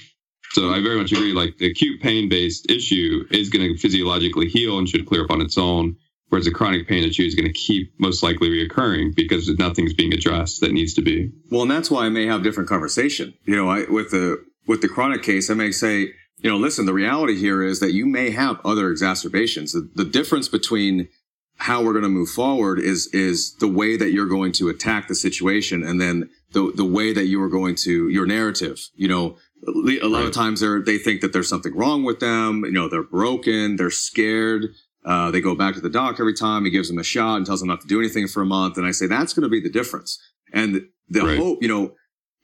So 0.53 0.70
I 0.70 0.80
very 0.80 0.97
much 0.99 1.12
agree. 1.12 1.32
Like 1.32 1.59
the 1.59 1.70
acute 1.70 2.01
pain 2.01 2.28
based 2.28 2.70
issue 2.70 3.24
is 3.30 3.51
going 3.51 3.66
to 3.66 3.78
physiologically 3.78 4.49
heal 4.49 4.78
and 4.78 4.88
should 4.88 5.07
clear 5.07 5.24
up 5.24 5.30
on 5.30 5.40
its 5.40 5.59
own. 5.59 5.97
Whereas 6.28 6.47
the 6.47 6.53
chronic 6.53 6.88
pain 6.88 7.05
issue 7.05 7.22
is 7.22 7.34
going 7.34 7.47
to 7.47 7.53
keep 7.53 7.92
most 8.01 8.22
likely 8.22 8.49
reoccurring 8.49 9.14
because 9.14 9.49
nothing's 9.59 9.92
being 9.92 10.12
addressed 10.12 10.61
that 10.62 10.72
needs 10.72 10.95
to 10.95 11.03
be. 11.03 11.30
Well, 11.51 11.62
and 11.62 11.70
that's 11.70 11.90
why 11.90 12.07
I 12.07 12.09
may 12.09 12.26
have 12.26 12.42
different 12.42 12.68
conversation. 12.68 13.34
You 13.45 13.57
know, 13.57 13.68
I, 13.68 13.84
with 13.90 14.11
the 14.11 14.42
with 14.66 14.80
the 14.80 14.88
chronic 14.88 15.22
case, 15.22 15.51
I 15.51 15.55
may 15.55 15.70
say, 15.70 16.12
you 16.38 16.51
know, 16.51 16.57
listen, 16.57 16.86
the 16.86 16.95
reality 16.95 17.36
here 17.36 17.62
is 17.62 17.78
that 17.80 17.92
you 17.92 18.07
may 18.07 18.30
have 18.30 18.59
other 18.64 18.90
exacerbations. 18.90 19.72
The, 19.72 19.88
the 19.95 20.05
difference 20.05 20.49
between 20.49 21.09
how 21.57 21.82
we're 21.82 21.92
going 21.92 22.05
to 22.05 22.09
move 22.09 22.28
forward 22.28 22.78
is 22.78 23.09
is 23.12 23.55
the 23.57 23.68
way 23.68 23.96
that 23.96 24.11
you're 24.12 24.26
going 24.26 24.52
to 24.52 24.68
attack 24.68 25.09
the 25.09 25.14
situation, 25.14 25.82
and 25.82 26.00
then 26.00 26.30
the 26.52 26.72
the 26.74 26.84
way 26.84 27.12
that 27.12 27.26
you 27.26 27.40
are 27.42 27.48
going 27.48 27.74
to 27.76 28.09
your 28.09 28.26
narrative. 28.26 28.88
You 28.96 29.09
know, 29.09 29.36
a 29.66 30.09
lot 30.09 30.24
of 30.24 30.32
times 30.32 30.61
they 30.61 30.78
they 30.84 30.98
think 30.98 31.20
that 31.20 31.32
there's 31.32 31.48
something 31.48 31.74
wrong 31.74 32.05
with 32.05 32.20
them. 32.20 32.64
You 32.64 32.72
know, 32.72 32.88
they're 32.88 33.02
broken, 33.02 33.76
they're 33.76 33.90
scared. 33.90 34.74
Uh, 35.05 35.30
they 35.30 35.40
go 35.40 35.55
back 35.55 35.74
to 35.74 35.80
the 35.82 35.90
doc 35.90 36.16
every 36.18 36.32
time. 36.32 36.64
He 36.64 36.70
gives 36.70 36.88
them 36.88 36.98
a 36.98 37.05
shot 37.05 37.36
and 37.36 37.44
tells 37.44 37.61
them 37.61 37.68
not 37.68 37.82
to 37.82 37.86
do 37.86 38.00
anything 38.00 38.26
for 38.26 38.40
a 38.40 38.46
month. 38.46 38.78
And 38.78 38.86
I 38.86 38.90
say 38.90 39.07
that's 39.07 39.34
going 39.34 39.42
to 39.42 39.50
be 39.50 39.61
the 39.61 39.70
difference. 39.70 40.18
And 40.52 40.86
the 41.11 41.20
Right. 41.20 41.38
hope, 41.38 41.59
you 41.61 41.68
know, 41.68 41.92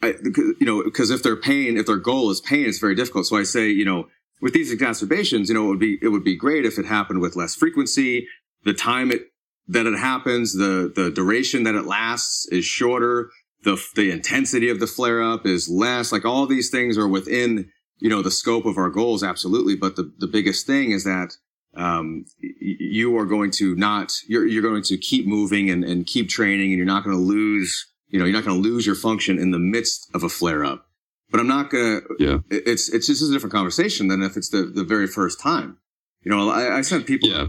I, 0.02 0.14
you 0.60 0.66
know, 0.66 0.82
because 0.84 1.10
if 1.10 1.22
their 1.22 1.36
pain, 1.36 1.78
if 1.78 1.86
their 1.86 1.96
goal 1.96 2.30
is 2.30 2.40
pain, 2.42 2.66
it's 2.66 2.78
very 2.78 2.94
difficult. 2.94 3.26
So 3.26 3.36
I 3.38 3.44
say, 3.44 3.70
you 3.70 3.86
know, 3.86 4.08
with 4.42 4.52
these 4.52 4.70
exacerbations, 4.72 5.48
you 5.48 5.54
know, 5.54 5.64
it 5.66 5.68
would 5.68 5.78
be, 5.78 5.98
it 6.02 6.08
would 6.08 6.24
be 6.24 6.36
great 6.36 6.66
if 6.66 6.78
it 6.78 6.84
happened 6.86 7.20
with 7.20 7.34
less 7.34 7.54
frequency. 7.54 8.26
The 8.64 8.74
time 8.74 9.10
it, 9.10 9.28
that 9.68 9.86
it 9.86 9.98
happens, 9.98 10.54
the, 10.54 10.92
the 10.94 11.10
duration 11.10 11.62
that 11.64 11.74
it 11.74 11.86
lasts 11.86 12.46
is 12.50 12.64
shorter. 12.64 13.30
The, 13.62 13.82
the 13.94 14.10
intensity 14.10 14.68
of 14.70 14.80
the 14.80 14.86
flare 14.86 15.22
up 15.22 15.46
is 15.46 15.68
less. 15.68 16.12
Like 16.12 16.24
all 16.24 16.46
these 16.46 16.70
things 16.70 16.96
are 16.98 17.08
within, 17.08 17.70
you 17.98 18.08
know, 18.08 18.22
the 18.22 18.30
scope 18.30 18.64
of 18.66 18.78
our 18.78 18.88
goals. 18.90 19.22
Absolutely. 19.22 19.76
But 19.76 19.96
the, 19.96 20.12
the 20.18 20.26
biggest 20.26 20.66
thing 20.66 20.92
is 20.92 21.04
that, 21.04 21.34
um, 21.76 22.24
y- 22.42 22.50
you 22.60 23.16
are 23.18 23.26
going 23.26 23.50
to 23.52 23.74
not, 23.76 24.12
you're, 24.26 24.46
you're 24.46 24.62
going 24.62 24.82
to 24.84 24.96
keep 24.96 25.26
moving 25.26 25.70
and, 25.70 25.84
and 25.84 26.06
keep 26.06 26.28
training 26.28 26.70
and 26.70 26.76
you're 26.76 26.86
not 26.86 27.04
going 27.04 27.16
to 27.16 27.22
lose, 27.22 27.86
you 28.08 28.18
know, 28.18 28.24
you're 28.24 28.34
not 28.34 28.44
going 28.44 28.60
to 28.62 28.68
lose 28.68 28.86
your 28.86 28.94
function 28.96 29.38
in 29.38 29.50
the 29.52 29.58
midst 29.58 30.08
of 30.14 30.22
a 30.22 30.28
flare 30.28 30.64
up. 30.64 30.86
But 31.30 31.38
I'm 31.38 31.46
not 31.46 31.70
going 31.70 32.00
to, 32.00 32.06
Yeah. 32.18 32.38
it's, 32.50 32.88
it's 32.88 33.06
just 33.06 33.22
a 33.22 33.30
different 33.32 33.52
conversation 33.52 34.08
than 34.08 34.22
if 34.22 34.36
it's 34.36 34.48
the, 34.48 34.62
the 34.62 34.82
very 34.84 35.06
first 35.06 35.38
time. 35.40 35.76
You 36.22 36.30
know, 36.32 36.48
I, 36.50 36.78
I 36.78 36.80
sent 36.80 37.06
people, 37.06 37.28
Yeah. 37.28 37.46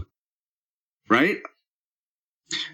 Right? 1.12 1.38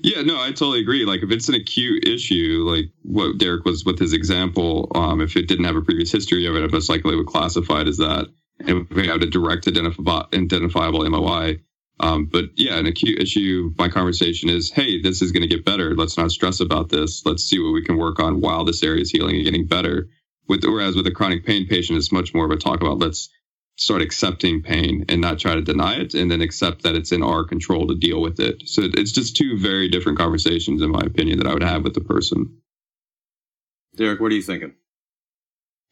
Yeah, 0.02 0.22
no, 0.22 0.40
I 0.40 0.48
totally 0.48 0.80
agree. 0.80 1.04
Like 1.04 1.22
if 1.22 1.30
it's 1.30 1.48
an 1.48 1.54
acute 1.54 2.06
issue, 2.06 2.64
like 2.68 2.86
what 3.02 3.38
Derek 3.38 3.64
was 3.64 3.84
with 3.84 3.98
his 3.98 4.12
example, 4.12 4.90
um, 4.94 5.20
if 5.20 5.36
it 5.36 5.48
didn't 5.48 5.64
have 5.64 5.76
a 5.76 5.82
previous 5.82 6.12
history 6.12 6.46
of 6.46 6.54
it, 6.56 6.64
it 6.64 6.72
most 6.72 6.88
likely 6.88 7.16
would 7.16 7.26
classify 7.26 7.82
it 7.82 7.88
as 7.88 7.98
that. 7.98 8.28
And 8.60 8.88
we 8.90 9.06
have 9.06 9.22
a 9.22 9.26
direct 9.26 9.66
identifi- 9.66 10.34
identifiable 10.34 11.08
MOI. 11.08 11.58
Um, 12.00 12.26
but 12.26 12.46
yeah, 12.56 12.78
an 12.78 12.86
acute 12.86 13.20
issue, 13.20 13.72
my 13.78 13.88
conversation 13.88 14.48
is, 14.48 14.70
hey, 14.70 15.02
this 15.02 15.20
is 15.22 15.32
going 15.32 15.42
to 15.42 15.48
get 15.48 15.64
better. 15.64 15.94
Let's 15.96 16.16
not 16.16 16.30
stress 16.30 16.60
about 16.60 16.90
this. 16.90 17.24
Let's 17.26 17.44
see 17.44 17.58
what 17.58 17.72
we 17.72 17.84
can 17.84 17.96
work 17.96 18.20
on 18.20 18.40
while 18.40 18.64
this 18.64 18.82
area 18.84 19.02
is 19.02 19.10
healing 19.10 19.36
and 19.36 19.44
getting 19.44 19.66
better. 19.66 20.08
With 20.48 20.64
whereas 20.64 20.96
with 20.96 21.06
a 21.06 21.10
chronic 21.10 21.44
pain 21.44 21.66
patient, 21.66 21.98
it's 21.98 22.12
much 22.12 22.34
more 22.34 22.44
of 22.46 22.50
a 22.52 22.56
talk 22.56 22.80
about 22.80 22.98
let's 22.98 23.28
start 23.78 24.02
accepting 24.02 24.62
pain 24.62 25.04
and 25.08 25.20
not 25.20 25.38
try 25.38 25.54
to 25.54 25.62
deny 25.62 25.94
it 25.94 26.14
and 26.14 26.30
then 26.30 26.42
accept 26.42 26.82
that 26.82 26.96
it's 26.96 27.12
in 27.12 27.22
our 27.22 27.44
control 27.44 27.86
to 27.86 27.94
deal 27.94 28.20
with 28.20 28.40
it. 28.40 28.62
So 28.68 28.82
it's 28.84 29.12
just 29.12 29.36
two 29.36 29.58
very 29.58 29.88
different 29.88 30.18
conversations, 30.18 30.82
in 30.82 30.90
my 30.90 31.02
opinion, 31.06 31.38
that 31.38 31.46
I 31.46 31.54
would 31.54 31.62
have 31.62 31.84
with 31.84 31.94
the 31.94 32.00
person. 32.00 32.58
Derek, 33.96 34.20
what 34.20 34.32
are 34.32 34.34
you 34.34 34.42
thinking? 34.42 34.74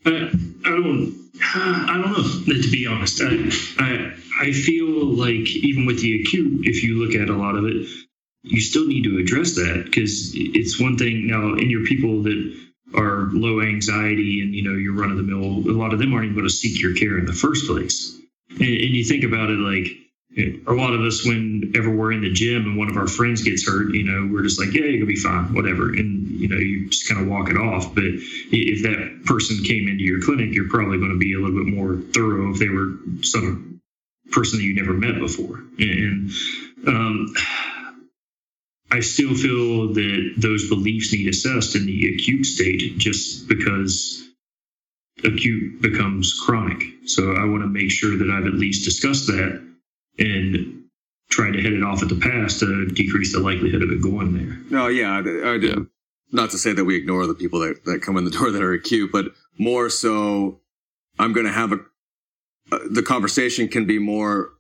I, 0.05 0.11
I 0.11 0.70
don't. 0.70 1.26
I 1.43 2.01
don't 2.03 2.12
know. 2.12 2.62
To 2.62 2.70
be 2.70 2.87
honest, 2.87 3.20
I, 3.22 3.51
I 3.78 4.14
I 4.41 4.53
feel 4.53 4.89
like 4.89 5.49
even 5.57 5.87
with 5.87 6.01
the 6.01 6.22
acute, 6.22 6.66
if 6.66 6.82
you 6.82 6.99
look 7.05 7.14
at 7.14 7.28
a 7.28 7.37
lot 7.37 7.57
of 7.57 7.64
it, 7.64 7.89
you 8.43 8.61
still 8.61 8.87
need 8.87 9.05
to 9.05 9.18
address 9.18 9.55
that 9.57 9.82
because 9.84 10.32
it's 10.34 10.80
one 10.80 10.97
thing 10.97 11.26
now 11.26 11.55
in 11.55 11.68
your 11.70 11.84
people 11.84 12.22
that 12.22 12.66
are 12.95 13.28
low 13.32 13.61
anxiety 13.61 14.41
and 14.41 14.55
you 14.55 14.62
know 14.62 14.76
you're 14.76 14.95
run 14.95 15.11
of 15.11 15.16
the 15.16 15.22
mill. 15.22 15.70
A 15.70 15.76
lot 15.76 15.93
of 15.93 15.99
them 15.99 16.14
aren't 16.14 16.26
even 16.26 16.37
going 16.37 16.49
to 16.49 16.55
seek 16.55 16.80
your 16.80 16.95
care 16.95 17.18
in 17.18 17.26
the 17.26 17.32
first 17.32 17.66
place. 17.66 18.16
And, 18.51 18.62
and 18.62 18.95
you 18.95 19.05
think 19.05 19.24
about 19.24 19.51
it 19.51 19.59
like 19.59 19.89
a 20.37 20.72
lot 20.72 20.93
of 20.93 21.01
us, 21.01 21.24
whenever 21.24 21.91
we're 21.91 22.12
in 22.12 22.20
the 22.20 22.30
gym 22.30 22.64
and 22.64 22.76
one 22.76 22.91
of 22.91 22.97
our 22.97 23.07
friends 23.07 23.43
gets 23.43 23.66
hurt, 23.66 23.95
you 23.95 24.03
know, 24.03 24.30
we're 24.32 24.43
just 24.43 24.61
like, 24.61 24.74
yeah, 24.74 24.84
you'll 24.84 25.07
be 25.07 25.16
fine, 25.16 25.55
whatever, 25.55 25.89
and 25.89 26.28
you 26.28 26.49
know, 26.49 26.57
you 26.57 26.91
just 26.91 27.09
kind 27.09 27.20
of 27.20 27.26
walk 27.26 27.49
it 27.49 27.57
off. 27.57 27.95
But 27.95 28.05
if 28.05 28.82
that 28.82 29.22
person 29.24 29.64
came 29.64 29.89
into 29.89 30.05
your 30.05 30.20
clinic, 30.20 30.55
you're 30.55 30.68
probably 30.68 30.99
going 30.99 31.12
to 31.12 31.18
be 31.18 31.32
a 31.32 31.39
little 31.39 31.64
bit 31.64 31.74
more 31.74 31.97
thorough 32.12 32.53
if 32.53 32.59
they 32.59 32.68
were 32.68 32.97
some 33.22 33.80
person 34.30 34.59
that 34.59 34.64
you 34.64 34.74
never 34.74 34.93
met 34.93 35.18
before. 35.18 35.62
And 35.78 36.30
um, 36.87 37.34
I 38.91 39.01
still 39.01 39.34
feel 39.34 39.93
that 39.95 40.34
those 40.37 40.68
beliefs 40.68 41.12
need 41.12 41.28
assessed 41.28 41.74
in 41.74 41.87
the 41.87 42.14
acute 42.14 42.47
state, 42.47 42.99
just 42.99 43.49
because 43.49 44.28
acute 45.24 45.82
becomes 45.82 46.34
chronic. 46.34 46.82
So 47.07 47.32
I 47.32 47.45
want 47.45 47.62
to 47.62 47.68
make 47.68 47.91
sure 47.91 48.16
that 48.16 48.30
I've 48.30 48.47
at 48.47 48.55
least 48.55 48.84
discussed 48.84 49.26
that 49.28 49.62
and 50.18 50.84
try 51.30 51.51
to 51.51 51.61
head 51.61 51.72
it 51.72 51.82
off 51.82 52.03
at 52.03 52.09
the 52.09 52.16
pass 52.16 52.61
to 52.61 52.87
decrease 52.87 53.32
the 53.32 53.41
likelihood 53.41 53.82
of 53.82 53.91
it 53.91 54.01
going 54.01 54.34
there. 54.34 54.59
No, 54.70 54.87
yeah, 54.89 55.12
I, 55.12 55.18
I 55.18 55.59
didn't. 55.59 55.91
Not 56.32 56.51
to 56.51 56.59
say 56.59 56.72
that 56.72 56.84
we 56.84 56.97
ignore 56.97 57.26
the 57.26 57.34
people 57.34 57.61
that, 57.61 57.84
that 57.84 58.03
come 58.03 58.16
in 58.16 58.24
the 58.24 58.30
door 58.30 58.51
that 58.51 58.62
are 58.62 58.72
acute, 58.72 59.11
but 59.12 59.26
more 59.59 59.89
so, 59.89 60.61
I'm 61.18 61.32
going 61.32 61.47
to 61.47 61.53
have 61.53 61.72
a. 61.72 61.78
Uh, 62.70 62.78
the 62.91 63.03
conversation 63.03 63.68
can 63.68 63.87
be 63.87 63.99
more. 63.99 64.51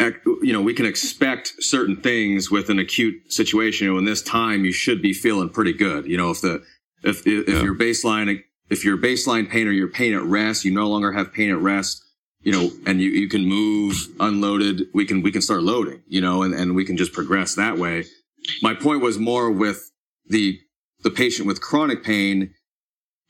You 0.00 0.52
know, 0.52 0.60
we 0.60 0.74
can 0.74 0.86
expect 0.86 1.54
certain 1.60 1.96
things 1.96 2.50
with 2.50 2.68
an 2.68 2.78
acute 2.78 3.32
situation. 3.32 3.86
You 3.86 3.92
know, 3.92 3.98
in 3.98 4.04
this 4.04 4.22
time, 4.22 4.64
you 4.64 4.72
should 4.72 5.00
be 5.00 5.12
feeling 5.12 5.48
pretty 5.48 5.72
good. 5.72 6.06
You 6.06 6.16
know, 6.16 6.30
if 6.30 6.40
the 6.40 6.62
if 7.02 7.26
if, 7.26 7.48
if 7.48 7.48
Yeah. 7.48 7.62
your 7.62 7.74
baseline 7.74 8.42
if 8.70 8.84
your 8.84 8.96
baseline 8.98 9.48
pain 9.48 9.68
or 9.68 9.72
your 9.72 9.88
pain 9.88 10.14
at 10.14 10.22
rest, 10.22 10.64
you 10.64 10.72
no 10.72 10.88
longer 10.88 11.12
have 11.12 11.32
pain 11.32 11.50
at 11.50 11.58
rest. 11.58 12.02
You 12.42 12.52
know, 12.52 12.70
and 12.86 13.00
you, 13.00 13.08
you 13.10 13.28
can 13.28 13.46
move 13.46 13.96
unloaded. 14.20 14.88
We 14.92 15.06
can 15.06 15.22
we 15.22 15.32
can 15.32 15.40
start 15.40 15.62
loading. 15.62 16.02
You 16.06 16.20
know, 16.20 16.42
and, 16.42 16.52
and 16.54 16.74
we 16.74 16.84
can 16.84 16.96
just 16.96 17.12
progress 17.12 17.54
that 17.54 17.78
way. 17.78 18.04
My 18.62 18.74
point 18.74 19.00
was 19.00 19.18
more 19.18 19.50
with 19.50 19.90
the 20.28 20.60
the 21.02 21.10
patient 21.10 21.46
with 21.46 21.60
chronic 21.60 22.04
pain. 22.04 22.52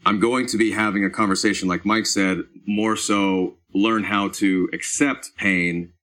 I'm 0.06 0.20
going 0.20 0.46
to 0.48 0.58
be 0.58 0.72
having 0.72 1.04
a 1.04 1.10
conversation, 1.10 1.66
like 1.66 1.86
Mike 1.86 2.04
said, 2.06 2.42
more 2.66 2.94
so 2.96 3.56
learn 3.72 4.04
how 4.04 4.28
to 4.28 4.68
accept 4.72 5.30
pain 5.36 5.93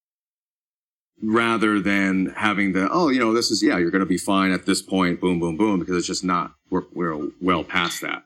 rather 1.21 1.79
than 1.79 2.27
having 2.35 2.73
the 2.73 2.89
oh 2.91 3.09
you 3.09 3.19
know 3.19 3.33
this 3.33 3.51
is 3.51 3.61
yeah 3.61 3.77
you're 3.77 3.91
going 3.91 3.99
to 3.99 4.05
be 4.05 4.17
fine 4.17 4.51
at 4.51 4.65
this 4.65 4.81
point 4.81 5.21
boom 5.21 5.39
boom 5.39 5.55
boom 5.55 5.79
because 5.79 5.95
it's 5.95 6.07
just 6.07 6.23
not 6.23 6.53
we're, 6.69 6.83
we're 6.93 7.29
well 7.39 7.63
past 7.63 8.01
that 8.01 8.23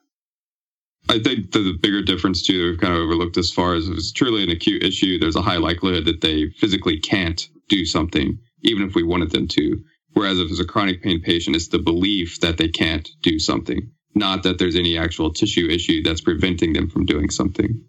I 1.08 1.20
think 1.20 1.52
the, 1.52 1.60
the 1.60 1.78
bigger 1.80 2.02
difference 2.02 2.42
too 2.42 2.58
that 2.58 2.72
we've 2.72 2.80
kind 2.80 2.94
of 2.94 3.00
overlooked 3.00 3.38
as 3.38 3.52
far 3.52 3.76
as 3.76 3.88
if 3.88 3.96
it's 3.96 4.12
truly 4.12 4.44
an 4.44 4.50
acute 4.50 4.84
issue, 4.84 5.20
there's 5.20 5.36
a 5.36 5.42
high 5.42 5.58
likelihood 5.58 6.06
that 6.06 6.22
they 6.22 6.50
physically 6.50 7.00
can't 7.00 7.48
do 7.70 7.86
something, 7.86 8.40
even 8.64 8.88
if 8.88 8.96
we 8.96 9.04
wanted 9.04 9.32
them 9.32 9.48
to. 9.50 9.84
Whereas 10.14 10.40
if 10.40 10.50
it's 10.50 10.60
a 10.60 10.66
chronic 10.66 11.04
pain 11.04 11.22
patient, 11.22 11.56
it's 11.56 11.68
the 11.68 11.80
belief 11.80 12.40
that 12.40 12.58
they 12.58 12.70
can't 12.70 13.08
do 13.22 13.38
something, 13.38 13.92
not 14.16 14.44
that 14.44 14.58
there's 14.58 14.76
any 14.76 14.98
actual 14.98 15.32
tissue 15.32 15.68
issue 15.70 16.02
that's 16.02 16.22
preventing 16.22 16.74
them 16.74 16.90
from 16.90 17.06
doing 17.06 17.30
something. 17.30 17.84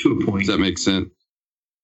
To 0.00 0.18
a 0.18 0.24
point. 0.24 0.46
Does 0.46 0.48
that 0.48 0.58
make 0.58 0.78
sense? 0.78 1.10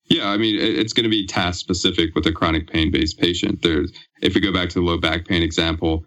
Yeah, 0.08 0.28
I 0.28 0.38
mean, 0.38 0.56
it's 0.58 0.94
going 0.94 1.04
to 1.04 1.10
be 1.10 1.26
task 1.26 1.60
specific 1.60 2.14
with 2.14 2.26
a 2.26 2.32
chronic 2.32 2.70
pain 2.70 2.90
based 2.90 3.18
patient. 3.18 3.60
There's, 3.62 3.92
if 4.22 4.34
we 4.34 4.40
go 4.40 4.52
back 4.52 4.70
to 4.70 4.74
the 4.76 4.84
low 4.84 4.98
back 4.98 5.26
pain 5.26 5.42
example, 5.42 6.04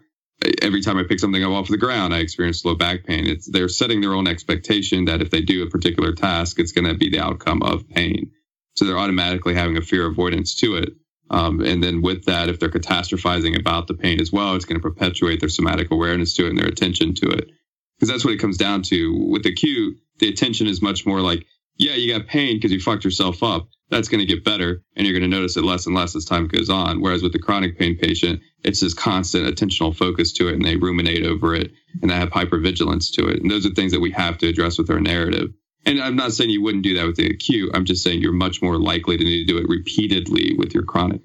every 0.60 0.80
time 0.80 0.98
I 0.98 1.04
pick 1.04 1.20
something 1.20 1.42
up 1.44 1.52
off 1.52 1.68
the 1.68 1.76
ground, 1.76 2.12
I 2.12 2.18
experience 2.18 2.64
low 2.64 2.74
back 2.74 3.04
pain. 3.04 3.26
It's 3.26 3.48
they're 3.48 3.68
setting 3.68 4.00
their 4.00 4.14
own 4.14 4.26
expectation 4.26 5.04
that 5.04 5.22
if 5.22 5.30
they 5.30 5.40
do 5.40 5.62
a 5.62 5.70
particular 5.70 6.12
task, 6.12 6.58
it's 6.58 6.72
going 6.72 6.86
to 6.86 6.94
be 6.94 7.10
the 7.10 7.20
outcome 7.20 7.62
of 7.62 7.88
pain. 7.88 8.32
So 8.74 8.84
they're 8.84 8.98
automatically 8.98 9.54
having 9.54 9.76
a 9.76 9.82
fear 9.82 10.06
avoidance 10.06 10.56
to 10.56 10.76
it. 10.76 10.94
Um, 11.30 11.60
and 11.60 11.82
then 11.82 12.02
with 12.02 12.24
that, 12.24 12.48
if 12.48 12.58
they're 12.58 12.68
catastrophizing 12.68 13.58
about 13.58 13.86
the 13.86 13.94
pain 13.94 14.20
as 14.20 14.32
well, 14.32 14.54
it's 14.54 14.64
going 14.64 14.80
to 14.80 14.82
perpetuate 14.82 15.40
their 15.40 15.48
somatic 15.48 15.90
awareness 15.90 16.34
to 16.34 16.46
it 16.46 16.50
and 16.50 16.58
their 16.58 16.66
attention 16.66 17.14
to 17.14 17.30
it. 17.30 17.50
Because 17.96 18.08
that's 18.12 18.24
what 18.24 18.34
it 18.34 18.40
comes 18.40 18.56
down 18.56 18.82
to. 18.82 19.14
With 19.30 19.44
the 19.44 19.50
acute, 19.50 19.98
the 20.18 20.28
attention 20.28 20.66
is 20.66 20.82
much 20.82 21.06
more 21.06 21.20
like, 21.20 21.46
yeah, 21.76 21.94
you 21.94 22.12
got 22.16 22.26
pain 22.28 22.56
because 22.56 22.72
you 22.72 22.80
fucked 22.80 23.04
yourself 23.04 23.42
up. 23.42 23.68
That's 23.90 24.08
going 24.08 24.20
to 24.20 24.26
get 24.26 24.44
better, 24.44 24.82
and 24.96 25.06
you're 25.06 25.18
going 25.18 25.30
to 25.30 25.36
notice 25.36 25.56
it 25.56 25.64
less 25.64 25.86
and 25.86 25.94
less 25.94 26.16
as 26.16 26.24
time 26.24 26.46
goes 26.48 26.70
on. 26.70 27.00
Whereas 27.02 27.22
with 27.22 27.32
the 27.32 27.38
chronic 27.38 27.78
pain 27.78 27.98
patient, 27.98 28.40
it's 28.64 28.80
this 28.80 28.94
constant 28.94 29.46
attentional 29.46 29.94
focus 29.94 30.32
to 30.34 30.48
it, 30.48 30.54
and 30.54 30.64
they 30.64 30.76
ruminate 30.76 31.24
over 31.26 31.54
it, 31.54 31.72
and 32.00 32.10
they 32.10 32.14
have 32.14 32.30
hypervigilance 32.30 33.12
to 33.14 33.26
it. 33.28 33.42
And 33.42 33.50
those 33.50 33.66
are 33.66 33.70
things 33.70 33.92
that 33.92 34.00
we 34.00 34.10
have 34.12 34.38
to 34.38 34.48
address 34.48 34.78
with 34.78 34.90
our 34.90 35.00
narrative. 35.00 35.50
And 35.84 36.00
I'm 36.00 36.16
not 36.16 36.32
saying 36.32 36.48
you 36.50 36.62
wouldn't 36.62 36.84
do 36.84 36.94
that 36.94 37.06
with 37.06 37.16
the 37.16 37.26
acute. 37.26 37.70
I'm 37.74 37.84
just 37.84 38.02
saying 38.02 38.22
you're 38.22 38.32
much 38.32 38.62
more 38.62 38.78
likely 38.78 39.16
to 39.18 39.24
need 39.24 39.46
to 39.46 39.52
do 39.52 39.58
it 39.58 39.68
repeatedly 39.68 40.54
with 40.56 40.72
your 40.72 40.84
chronic. 40.84 41.22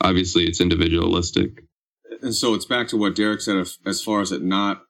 Obviously, 0.00 0.44
it's 0.44 0.60
individualistic. 0.60 1.62
and 2.22 2.34
so 2.34 2.54
it's 2.54 2.64
back 2.64 2.88
to 2.88 2.96
what 2.96 3.14
derek 3.14 3.40
said 3.40 3.56
as- 3.86 4.00
far 4.02 4.20
as 4.20 4.32
it 4.32 4.42
not 4.42 4.82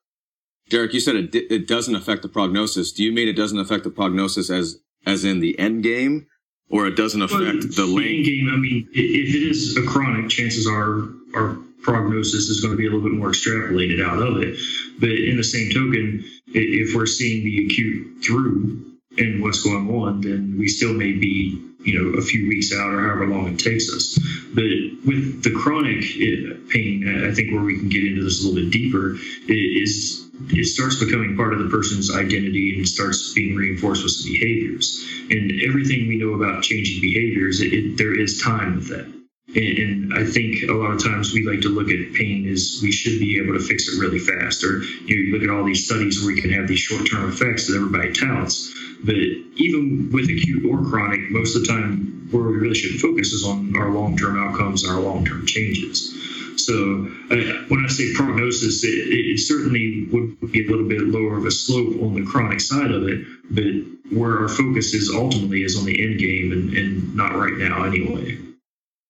derek 0.70 0.94
you 0.94 1.00
said 1.00 1.16
it, 1.16 1.34
it 1.34 1.66
doesn't 1.66 1.94
affect 1.96 2.22
the 2.22 2.28
prognosis 2.28 2.90
do 2.92 3.02
you 3.04 3.12
mean 3.12 3.28
it 3.28 3.34
doesn't 3.36 3.58
affect 3.58 3.84
the 3.84 3.90
prognosis 3.90 4.48
as 4.50 4.78
as 5.08 5.24
in 5.24 5.40
the 5.40 5.58
end 5.58 5.82
game 5.82 6.26
or 6.70 6.86
it 6.86 6.96
doesn't 6.96 7.22
affect 7.22 7.64
Well, 7.76 7.96
the 7.96 8.16
end 8.16 8.24
game. 8.24 8.50
I 8.52 8.56
mean, 8.56 8.88
if 8.92 9.34
it 9.34 9.42
is 9.42 9.76
a 9.76 9.82
chronic, 9.82 10.28
chances 10.28 10.66
are 10.66 11.08
our 11.34 11.56
prognosis 11.82 12.48
is 12.48 12.60
going 12.60 12.72
to 12.72 12.76
be 12.76 12.86
a 12.86 12.90
little 12.90 13.08
bit 13.08 13.16
more 13.16 13.30
extrapolated 13.30 14.04
out 14.04 14.20
of 14.20 14.42
it. 14.42 14.58
But 15.00 15.10
in 15.10 15.36
the 15.36 15.44
same 15.44 15.72
token, 15.72 16.24
if 16.48 16.94
we're 16.94 17.06
seeing 17.06 17.44
the 17.44 17.64
acute 17.64 18.22
through 18.22 18.84
and 19.16 19.42
what's 19.42 19.62
going 19.62 19.88
on, 19.88 20.20
then 20.20 20.56
we 20.58 20.68
still 20.68 20.92
may 20.92 21.12
be, 21.12 21.58
you 21.84 21.98
know, 21.98 22.18
a 22.18 22.22
few 22.22 22.46
weeks 22.46 22.72
out 22.74 22.92
or 22.92 23.00
however 23.00 23.26
long 23.26 23.48
it 23.48 23.58
takes 23.58 23.90
us. 23.90 24.18
But 24.54 24.64
with 25.06 25.42
the 25.42 25.52
chronic 25.56 26.04
eh, 26.20 26.54
pain, 26.68 27.24
I 27.26 27.32
think 27.32 27.52
where 27.52 27.62
we 27.62 27.78
can 27.78 27.88
get 27.88 28.04
into 28.04 28.22
this 28.22 28.44
a 28.44 28.48
little 28.48 28.62
bit 28.62 28.70
deeper 28.70 29.16
is 29.48 30.27
it 30.50 30.66
starts 30.66 31.02
becoming 31.02 31.36
part 31.36 31.52
of 31.52 31.58
the 31.58 31.68
person's 31.68 32.14
identity 32.14 32.76
and 32.76 32.88
starts 32.88 33.32
being 33.34 33.56
reinforced 33.56 34.02
with 34.02 34.12
some 34.12 34.30
behaviors. 34.32 35.04
And 35.30 35.52
everything 35.66 36.08
we 36.08 36.16
know 36.18 36.34
about 36.34 36.62
changing 36.62 37.00
behaviors, 37.00 37.60
it, 37.60 37.72
it, 37.72 37.96
there 37.98 38.18
is 38.18 38.40
time 38.40 38.76
with 38.76 38.88
that. 38.88 39.06
And, 39.54 39.78
and 39.78 40.14
I 40.14 40.24
think 40.24 40.68
a 40.68 40.74
lot 40.74 40.92
of 40.92 41.02
times 41.02 41.32
we 41.32 41.44
like 41.46 41.62
to 41.62 41.68
look 41.68 41.88
at 41.88 42.14
pain 42.14 42.48
as 42.48 42.80
we 42.82 42.92
should 42.92 43.18
be 43.18 43.40
able 43.42 43.54
to 43.54 43.64
fix 43.64 43.88
it 43.88 43.98
really 43.98 44.18
fast. 44.18 44.62
Or 44.62 44.82
you, 44.82 45.16
know, 45.16 45.22
you 45.22 45.32
look 45.32 45.42
at 45.42 45.50
all 45.50 45.64
these 45.64 45.86
studies 45.86 46.22
where 46.22 46.32
you 46.32 46.42
can 46.42 46.52
have 46.52 46.68
these 46.68 46.80
short 46.80 47.08
term 47.10 47.28
effects 47.30 47.66
that 47.66 47.76
everybody 47.76 48.12
touts. 48.12 48.72
But 49.04 49.16
even 49.16 50.10
with 50.12 50.28
acute 50.28 50.64
or 50.66 50.84
chronic, 50.88 51.30
most 51.30 51.56
of 51.56 51.62
the 51.62 51.68
time 51.68 52.28
where 52.30 52.42
we 52.42 52.56
really 52.56 52.74
should 52.74 53.00
focus 53.00 53.32
is 53.32 53.44
on 53.44 53.74
our 53.76 53.90
long 53.90 54.16
term 54.16 54.38
outcomes 54.38 54.84
and 54.84 54.92
our 54.92 55.00
long 55.00 55.24
term 55.24 55.46
changes. 55.46 56.14
So 56.58 57.08
uh, 57.30 57.36
when 57.68 57.84
I 57.84 57.88
say 57.88 58.12
prognosis, 58.14 58.84
it, 58.84 58.88
it, 58.88 59.38
certainly 59.38 60.06
would 60.10 60.52
be 60.52 60.66
a 60.66 60.70
little 60.70 60.88
bit 60.88 61.00
lower 61.02 61.38
of 61.38 61.44
a 61.44 61.50
slope 61.50 62.02
on 62.02 62.14
the 62.14 62.24
chronic 62.24 62.60
side 62.60 62.90
of 62.90 63.06
it, 63.08 63.24
but 63.50 64.16
where 64.16 64.38
our 64.40 64.48
focus 64.48 64.92
is 64.94 65.10
ultimately 65.14 65.62
is 65.62 65.76
on 65.78 65.84
the 65.84 66.02
end 66.02 66.18
game 66.18 66.52
and, 66.52 66.74
and 66.76 67.14
not 67.14 67.34
right 67.34 67.54
now 67.54 67.84
anyway. 67.84 68.38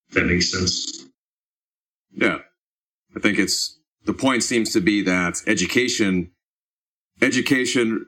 If 0.09 0.15
that 0.15 0.27
makes 0.27 0.51
sense. 0.51 1.07
Yeah. 2.13 2.39
I 3.17 3.21
think 3.21 3.39
it's 3.39 3.79
the 4.05 4.13
point 4.13 4.43
seems 4.43 4.73
to 4.73 4.81
be 4.81 5.03
that 5.03 5.43
education 5.47 6.31
education 7.21 8.07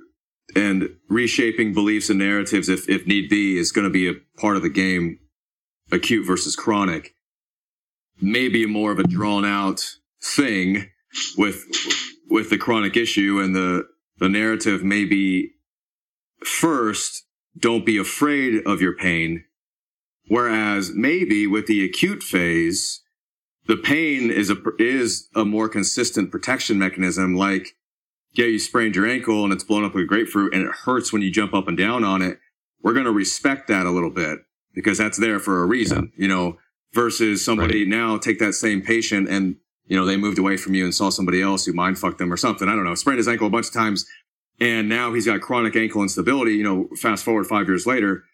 and 0.55 0.89
reshaping 1.09 1.73
beliefs 1.75 2.11
and 2.11 2.19
narratives 2.19 2.69
if 2.69 2.89
if 2.89 3.07
need 3.07 3.29
be 3.29 3.59
is 3.59 3.73
going 3.73 3.85
to 3.85 3.91
be 3.91 4.09
a 4.09 4.15
part 4.39 4.57
of 4.57 4.63
the 4.63 4.69
game 4.69 5.19
acute 5.93 6.27
versus 6.27 6.57
chronic 6.57 7.15
maybe 8.21 8.67
more 8.67 8.93
of 8.93 8.99
a 8.99 9.05
drawn 9.05 9.45
out 9.45 9.97
thing 10.23 10.91
with 11.37 11.65
with 12.29 12.51
the 12.51 12.59
chronic 12.59 12.97
issue 12.97 13.41
and 13.43 13.55
the 13.55 13.87
the 14.19 14.29
narrative 14.29 14.85
maybe 14.85 15.53
first 16.45 17.25
don't 17.59 17.85
be 17.85 17.97
afraid 17.97 18.63
of 18.67 18.81
your 18.81 18.95
pain. 18.95 19.45
Whereas 20.29 20.93
maybe 20.95 21.47
with 21.47 21.67
the 21.67 21.85
acute 21.85 22.23
phase 22.23 23.03
the 23.67 23.77
pain 23.77 24.31
is 24.31 24.51
a 24.51 24.57
is 24.79 25.29
a 25.35 25.45
more 25.45 25.69
consistent 25.69 26.31
protection 26.31 26.79
mechanism 26.79 27.37
like 27.37 27.77
yeah 28.33 28.47
you 28.47 28.59
sprained 28.59 28.97
your 28.97 29.07
ankle 29.07 29.45
and 29.45 29.53
it's 29.53 29.65
blown 29.65 29.85
up 29.85 29.95
a 29.95 30.05
grapefruit 30.05 30.55
and 30.55 30.65
it 30.65 30.73
hurts 30.85 31.13
when 31.13 31.23
you 31.23 31.31
jump 31.31 31.55
up 31.55 31.69
and 31.69 31.77
down 31.77 32.05
on 32.05 32.23
it. 32.23 32.39
We're 32.83 32.95
going 32.95 33.05
to 33.05 33.13
respect 33.13 33.69
that 33.69 33.87
a 33.87 33.91
little 33.91 34.11
bit 34.11 34.41
because 34.75 34.99
that's 34.99 35.19
there 35.19 35.39
for 35.39 35.63
a 35.63 35.67
reason 35.67 36.13
you 36.17 36.29
know 36.29 36.59
versus 36.93 37.45
somebody 37.45 37.81
right. 37.81 37.89
now 37.89 38.19
take 38.19 38.39
that 38.39 38.53
same 38.53 38.83
patient 38.83 39.29
and 39.29 39.57
you 39.87 39.97
know 39.97 40.05
they 40.05 40.17
moved 40.17 40.39
away 40.39 40.57
from 40.57 40.75
you 40.75 40.85
and 40.85 40.95
saw 40.95 41.11
somebody 41.11 41.43
else 41.43 41.65
who 41.65 41.73
mind 41.73 41.99
fucked 41.99 42.19
them 42.19 42.33
or 42.33 42.37
something. 42.37 42.69
I 42.69 42.75
don't 42.75 42.85
know. 42.85 42.95
Sprained 42.95 43.19
his 43.19 43.29
ankle 43.29 43.47
a 43.47 43.51
bunch 43.51 43.67
of 43.67 43.73
times, 43.73 44.07
and 44.61 44.89
now 44.89 45.13
he's 45.13 45.27
got 45.27 45.41
chronic 45.41 45.77
ankle 45.77 46.03
instability. 46.03 46.55
You 46.55 46.65
know, 46.65 46.89
fast 46.97 47.25
forward 47.25 47.47
five 47.47 47.67
years 47.67 47.87
later, 47.87 48.25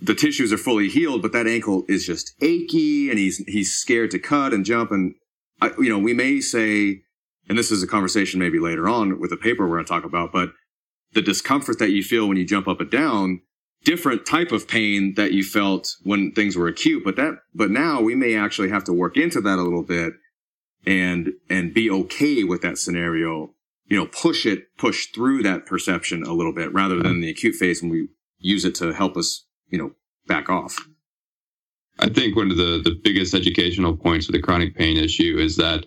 the 0.00 0.14
tissues 0.14 0.52
are 0.52 0.58
fully 0.58 0.88
healed, 0.88 1.22
but 1.22 1.32
that 1.32 1.46
ankle 1.46 1.84
is 1.88 2.06
just 2.06 2.34
achy, 2.40 3.10
and 3.10 3.18
he's 3.18 3.38
he's 3.46 3.74
scared 3.74 4.10
to 4.12 4.18
cut 4.18 4.52
and 4.52 4.64
jump. 4.64 4.90
And 4.90 5.14
I, 5.60 5.70
you 5.78 5.88
know, 5.88 5.98
we 5.98 6.14
may 6.14 6.40
say, 6.40 7.02
and 7.48 7.58
this 7.58 7.70
is 7.70 7.82
a 7.82 7.86
conversation 7.86 8.38
maybe 8.38 8.58
later 8.58 8.88
on 8.88 9.18
with 9.18 9.32
a 9.32 9.36
paper 9.36 9.66
we're 9.66 9.76
going 9.76 9.86
to 9.86 9.92
talk 9.92 10.04
about, 10.04 10.32
but 10.32 10.52
the 11.14 11.22
discomfort 11.22 11.78
that 11.78 11.90
you 11.90 12.02
feel 12.02 12.26
when 12.26 12.36
you 12.36 12.44
jump 12.44 12.68
up 12.68 12.80
and 12.80 12.90
down 12.90 13.42
different 13.84 14.26
type 14.26 14.52
of 14.52 14.68
pain 14.68 15.14
that 15.16 15.32
you 15.32 15.42
felt 15.42 15.96
when 16.02 16.32
things 16.32 16.56
were 16.56 16.68
acute 16.68 17.02
but 17.04 17.16
that 17.16 17.34
but 17.54 17.70
now 17.70 18.00
we 18.00 18.14
may 18.14 18.34
actually 18.34 18.68
have 18.68 18.84
to 18.84 18.92
work 18.92 19.16
into 19.16 19.40
that 19.40 19.58
a 19.58 19.62
little 19.62 19.82
bit 19.82 20.12
and 20.86 21.32
and 21.48 21.74
be 21.74 21.90
okay 21.90 22.44
with 22.44 22.62
that 22.62 22.78
scenario 22.78 23.54
you 23.86 23.96
know 23.96 24.06
push 24.06 24.46
it 24.46 24.76
push 24.78 25.06
through 25.14 25.42
that 25.42 25.66
perception 25.66 26.22
a 26.22 26.32
little 26.32 26.54
bit 26.54 26.72
rather 26.72 27.02
than 27.02 27.20
the 27.20 27.30
acute 27.30 27.54
phase 27.54 27.82
when 27.82 27.90
we 27.90 28.08
use 28.38 28.64
it 28.64 28.74
to 28.74 28.92
help 28.92 29.16
us 29.16 29.46
you 29.68 29.78
know 29.78 29.92
back 30.26 30.48
off 30.48 30.76
i 31.98 32.08
think 32.08 32.36
one 32.36 32.50
of 32.50 32.56
the 32.56 32.80
the 32.84 32.98
biggest 33.02 33.34
educational 33.34 33.96
points 33.96 34.26
with 34.26 34.34
the 34.34 34.42
chronic 34.42 34.76
pain 34.76 34.96
issue 34.96 35.36
is 35.38 35.56
that 35.56 35.84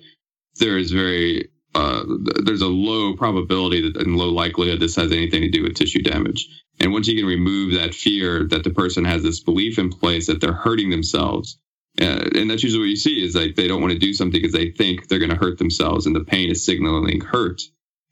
there 0.60 0.78
is 0.78 0.92
very 0.92 1.50
uh, 1.76 2.06
there's 2.46 2.62
a 2.62 2.68
low 2.68 3.16
probability 3.18 3.82
that 3.82 4.02
and 4.02 4.16
low 4.16 4.30
likelihood 4.30 4.80
this 4.80 4.96
has 4.96 5.12
anything 5.12 5.42
to 5.42 5.50
do 5.50 5.62
with 5.62 5.76
tissue 5.76 6.02
damage. 6.02 6.48
And 6.80 6.92
once 6.92 7.08
you 7.08 7.18
can 7.18 7.26
remove 7.26 7.74
that 7.74 7.94
fear 7.94 8.46
that 8.50 8.64
the 8.64 8.70
person 8.70 9.06
has 9.06 9.24
this 9.24 9.40
belief 9.40 9.80
in 9.80 9.90
place 9.90 10.28
that 10.28 10.42
they're 10.42 10.54
hurting 10.54 10.90
themselves, 10.90 11.58
uh, 12.02 12.30
and 12.36 12.50
that's 12.50 12.64
usually 12.64 12.82
what 12.82 12.90
you 12.90 12.96
see 12.98 13.24
is 13.24 13.36
like 13.36 13.56
they 13.56 13.68
don't 13.68 13.82
want 13.82 13.94
to 13.94 14.00
do 14.00 14.14
something 14.14 14.42
because 14.42 14.54
they 14.54 14.72
think 14.72 15.08
they're 15.08 15.20
going 15.20 15.32
to 15.32 15.38
hurt 15.38 15.58
themselves, 15.58 16.06
and 16.06 16.16
the 16.16 16.24
pain 16.24 16.52
is 16.52 16.66
signaling 16.66 17.22
hurt. 17.22 17.62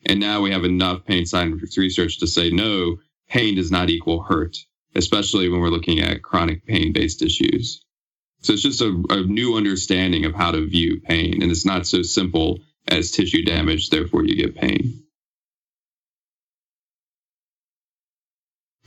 And 0.06 0.20
now 0.20 0.42
we 0.42 0.52
have 0.52 0.64
enough 0.64 1.06
pain 1.06 1.26
science 1.26 1.78
research 1.78 2.20
to 2.20 2.28
say 2.28 2.50
no, 2.50 2.98
pain 3.30 3.56
does 3.56 3.72
not 3.72 3.90
equal 3.90 4.22
hurt, 4.24 4.58
especially 4.96 5.50
when 5.50 5.60
we're 5.60 5.70
looking 5.70 6.00
at 6.00 6.24
chronic 6.24 6.66
pain 6.66 6.94
based 6.94 7.22
issues. 7.22 7.84
So 8.42 8.54
it's 8.54 8.62
just 8.62 8.82
a, 8.82 9.04
a 9.10 9.22
new 9.22 9.56
understanding 9.56 10.26
of 10.26 10.36
how 10.36 10.52
to 10.52 10.68
view 10.68 11.02
pain, 11.02 11.42
and 11.42 11.52
it's 11.52 11.66
not 11.66 11.88
so 11.88 12.02
simple 12.02 12.60
as 12.88 13.12
tissue 13.12 13.44
damage, 13.44 13.90
therefore 13.90 14.26
you 14.26 14.36
get 14.36 14.56
pain. 14.56 15.03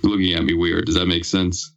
Looking 0.02 0.32
at 0.34 0.44
me 0.44 0.54
weird. 0.54 0.86
Does 0.86 0.94
that 0.94 1.06
make 1.06 1.24
sense? 1.24 1.72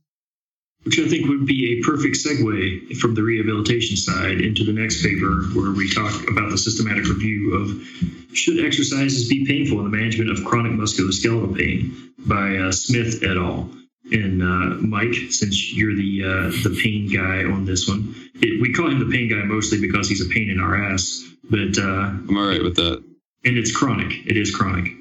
Which 0.83 0.99
I 0.99 1.07
think 1.07 1.27
would 1.27 1.45
be 1.45 1.77
a 1.77 1.83
perfect 1.83 2.15
segue 2.15 2.95
from 2.97 3.13
the 3.13 3.21
rehabilitation 3.21 3.97
side 3.97 4.39
into 4.39 4.63
the 4.63 4.71
next 4.71 5.03
paper 5.03 5.43
where 5.53 5.71
we 5.71 5.91
talk 5.93 6.29
about 6.29 6.51
the 6.51 6.57
systematic 6.57 7.05
review 7.05 7.53
of 7.55 8.35
should 8.35 8.63
exercises 8.63 9.27
be 9.27 9.45
painful 9.45 9.79
in 9.79 9.91
the 9.91 9.97
management 9.97 10.29
of 10.31 10.45
chronic 10.45 10.71
musculoskeletal 10.71 11.57
pain 11.57 12.13
by 12.19 12.55
uh, 12.55 12.71
Smith 12.71 13.23
et 13.23 13.35
al. 13.35 13.69
And 14.11 14.41
uh, 14.41 14.75
Mike, 14.81 15.13
since 15.29 15.73
you're 15.73 15.95
the 15.95 16.23
uh, 16.23 16.69
the 16.69 16.79
pain 16.81 17.09
guy 17.11 17.43
on 17.43 17.65
this 17.65 17.87
one, 17.87 18.15
it, 18.35 18.61
we 18.61 18.73
call 18.73 18.89
him 18.89 18.99
the 18.99 19.11
pain 19.11 19.29
guy 19.29 19.43
mostly 19.43 19.81
because 19.81 20.07
he's 20.07 20.25
a 20.25 20.29
pain 20.29 20.49
in 20.49 20.59
our 20.59 20.81
ass. 20.81 21.23
But 21.49 21.77
uh, 21.77 21.83
I'm 21.83 22.37
all 22.37 22.47
right 22.47 22.63
with 22.63 22.77
that. 22.77 23.03
And 23.45 23.57
it's 23.57 23.75
chronic. 23.75 24.13
It 24.25 24.37
is 24.37 24.55
chronic. 24.55 24.91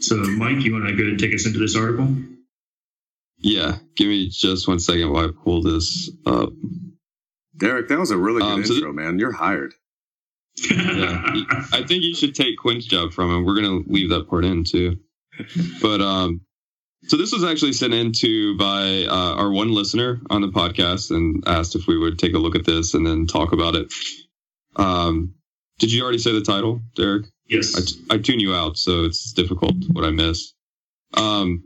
So, 0.00 0.16
Mike, 0.16 0.64
you 0.64 0.72
want 0.72 0.86
to 0.86 0.92
go 0.92 1.02
ahead 1.02 1.10
and 1.12 1.18
take 1.18 1.34
us 1.34 1.46
into 1.46 1.58
this 1.58 1.76
article? 1.76 2.14
Yeah. 3.44 3.76
Give 3.94 4.08
me 4.08 4.28
just 4.30 4.66
one 4.66 4.80
second 4.80 5.12
while 5.12 5.26
I 5.26 5.28
pull 5.44 5.62
this 5.62 6.10
up. 6.24 6.50
Derek, 7.56 7.88
that 7.88 7.98
was 7.98 8.10
a 8.10 8.16
really 8.16 8.40
good 8.40 8.52
um, 8.52 8.62
intro, 8.62 8.74
th- 8.74 8.94
man. 8.94 9.18
You're 9.18 9.32
hired. 9.32 9.74
yeah, 10.70 11.22
I 11.72 11.84
think 11.86 12.04
you 12.04 12.14
should 12.14 12.34
take 12.34 12.58
Quinn's 12.58 12.86
job 12.86 13.12
from 13.12 13.30
him. 13.30 13.44
We're 13.44 13.54
gonna 13.56 13.82
leave 13.86 14.10
that 14.10 14.28
part 14.28 14.44
in 14.44 14.64
too. 14.64 14.98
But 15.82 16.00
um, 16.00 16.40
so 17.04 17.16
this 17.16 17.32
was 17.32 17.44
actually 17.44 17.74
sent 17.74 17.92
in 17.92 18.12
to 18.12 18.56
by 18.56 19.04
uh, 19.08 19.34
our 19.36 19.50
one 19.50 19.72
listener 19.72 20.20
on 20.30 20.40
the 20.40 20.48
podcast 20.48 21.10
and 21.10 21.44
asked 21.46 21.76
if 21.76 21.86
we 21.86 21.98
would 21.98 22.18
take 22.18 22.34
a 22.34 22.38
look 22.38 22.56
at 22.56 22.64
this 22.64 22.94
and 22.94 23.06
then 23.06 23.26
talk 23.26 23.52
about 23.52 23.74
it. 23.76 23.92
Um, 24.76 25.34
did 25.78 25.92
you 25.92 26.02
already 26.02 26.18
say 26.18 26.32
the 26.32 26.40
title, 26.40 26.80
Derek? 26.96 27.26
Yes. 27.46 27.76
I, 27.76 27.80
t- 27.80 28.04
I 28.10 28.18
tune 28.18 28.40
you 28.40 28.54
out, 28.54 28.78
so 28.78 29.04
it's 29.04 29.32
difficult 29.32 29.74
what 29.92 30.04
I 30.04 30.10
miss. 30.10 30.54
Um, 31.14 31.64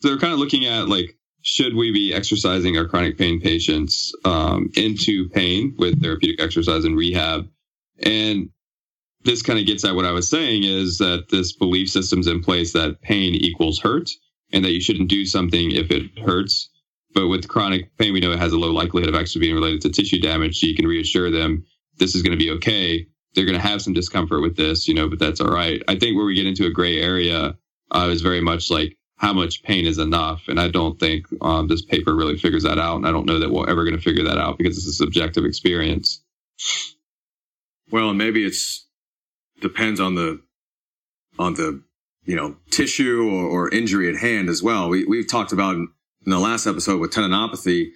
so 0.00 0.08
they're 0.08 0.18
kind 0.18 0.32
of 0.32 0.38
looking 0.38 0.66
at 0.66 0.88
like, 0.88 1.16
should 1.42 1.74
we 1.74 1.92
be 1.92 2.14
exercising 2.14 2.76
our 2.76 2.86
chronic 2.86 3.18
pain 3.18 3.40
patients 3.40 4.12
um, 4.24 4.70
into 4.76 5.28
pain 5.30 5.74
with 5.78 6.02
therapeutic 6.02 6.40
exercise 6.40 6.84
and 6.84 6.96
rehab? 6.96 7.48
And 8.02 8.50
this 9.24 9.42
kind 9.42 9.58
of 9.58 9.66
gets 9.66 9.84
at 9.84 9.94
what 9.94 10.04
I 10.04 10.12
was 10.12 10.28
saying 10.28 10.64
is 10.64 10.98
that 10.98 11.26
this 11.30 11.52
belief 11.52 11.90
system's 11.90 12.26
in 12.26 12.42
place 12.42 12.72
that 12.72 13.02
pain 13.02 13.34
equals 13.34 13.80
hurt 13.80 14.10
and 14.52 14.64
that 14.64 14.72
you 14.72 14.80
shouldn't 14.80 15.10
do 15.10 15.26
something 15.26 15.70
if 15.70 15.90
it 15.90 16.18
hurts. 16.18 16.70
But 17.12 17.28
with 17.28 17.48
chronic 17.48 17.96
pain, 17.98 18.12
we 18.12 18.20
know 18.20 18.32
it 18.32 18.38
has 18.38 18.52
a 18.52 18.58
low 18.58 18.70
likelihood 18.70 19.08
of 19.12 19.20
actually 19.20 19.40
being 19.40 19.54
related 19.54 19.82
to 19.82 19.90
tissue 19.90 20.20
damage. 20.20 20.60
So 20.60 20.66
you 20.66 20.74
can 20.74 20.86
reassure 20.86 21.30
them 21.30 21.64
this 21.98 22.14
is 22.14 22.22
going 22.22 22.38
to 22.38 22.42
be 22.42 22.50
okay 22.52 23.06
they're 23.34 23.44
going 23.44 23.58
to 23.58 23.66
have 23.66 23.82
some 23.82 23.92
discomfort 23.92 24.42
with 24.42 24.56
this, 24.56 24.88
you 24.88 24.94
know, 24.94 25.08
but 25.08 25.18
that's 25.18 25.40
all 25.40 25.50
right. 25.50 25.82
I 25.88 25.96
think 25.96 26.16
where 26.16 26.26
we 26.26 26.34
get 26.34 26.46
into 26.46 26.66
a 26.66 26.70
gray 26.70 27.00
area 27.00 27.56
uh, 27.92 28.08
is 28.10 28.22
very 28.22 28.40
much 28.40 28.70
like 28.70 28.96
how 29.20 29.34
much 29.34 29.62
pain 29.62 29.84
is 29.84 29.98
enough. 29.98 30.48
And 30.48 30.58
I 30.58 30.68
don't 30.68 30.98
think 30.98 31.26
um, 31.42 31.68
this 31.68 31.82
paper 31.82 32.16
really 32.16 32.38
figures 32.38 32.62
that 32.62 32.78
out. 32.78 32.96
And 32.96 33.06
I 33.06 33.12
don't 33.12 33.26
know 33.26 33.38
that 33.38 33.50
we're 33.50 33.68
ever 33.68 33.84
going 33.84 33.94
to 33.94 34.02
figure 34.02 34.24
that 34.24 34.38
out 34.38 34.56
because 34.56 34.78
it's 34.78 34.86
a 34.86 34.92
subjective 34.92 35.44
experience. 35.44 36.22
Well, 37.90 38.08
and 38.08 38.18
maybe 38.18 38.46
it's 38.46 38.86
depends 39.60 40.00
on 40.00 40.14
the 40.14 40.40
on 41.38 41.52
the 41.52 41.82
you 42.24 42.34
know 42.34 42.56
tissue 42.70 43.28
or, 43.30 43.44
or 43.44 43.74
injury 43.74 44.08
at 44.08 44.16
hand 44.16 44.48
as 44.48 44.62
well. 44.62 44.88
We 44.88 45.04
we've 45.04 45.28
talked 45.28 45.52
about 45.52 45.74
in, 45.74 45.88
the 46.24 46.38
last 46.38 46.66
episode 46.66 46.98
with 46.98 47.12
tendinopathy. 47.12 47.90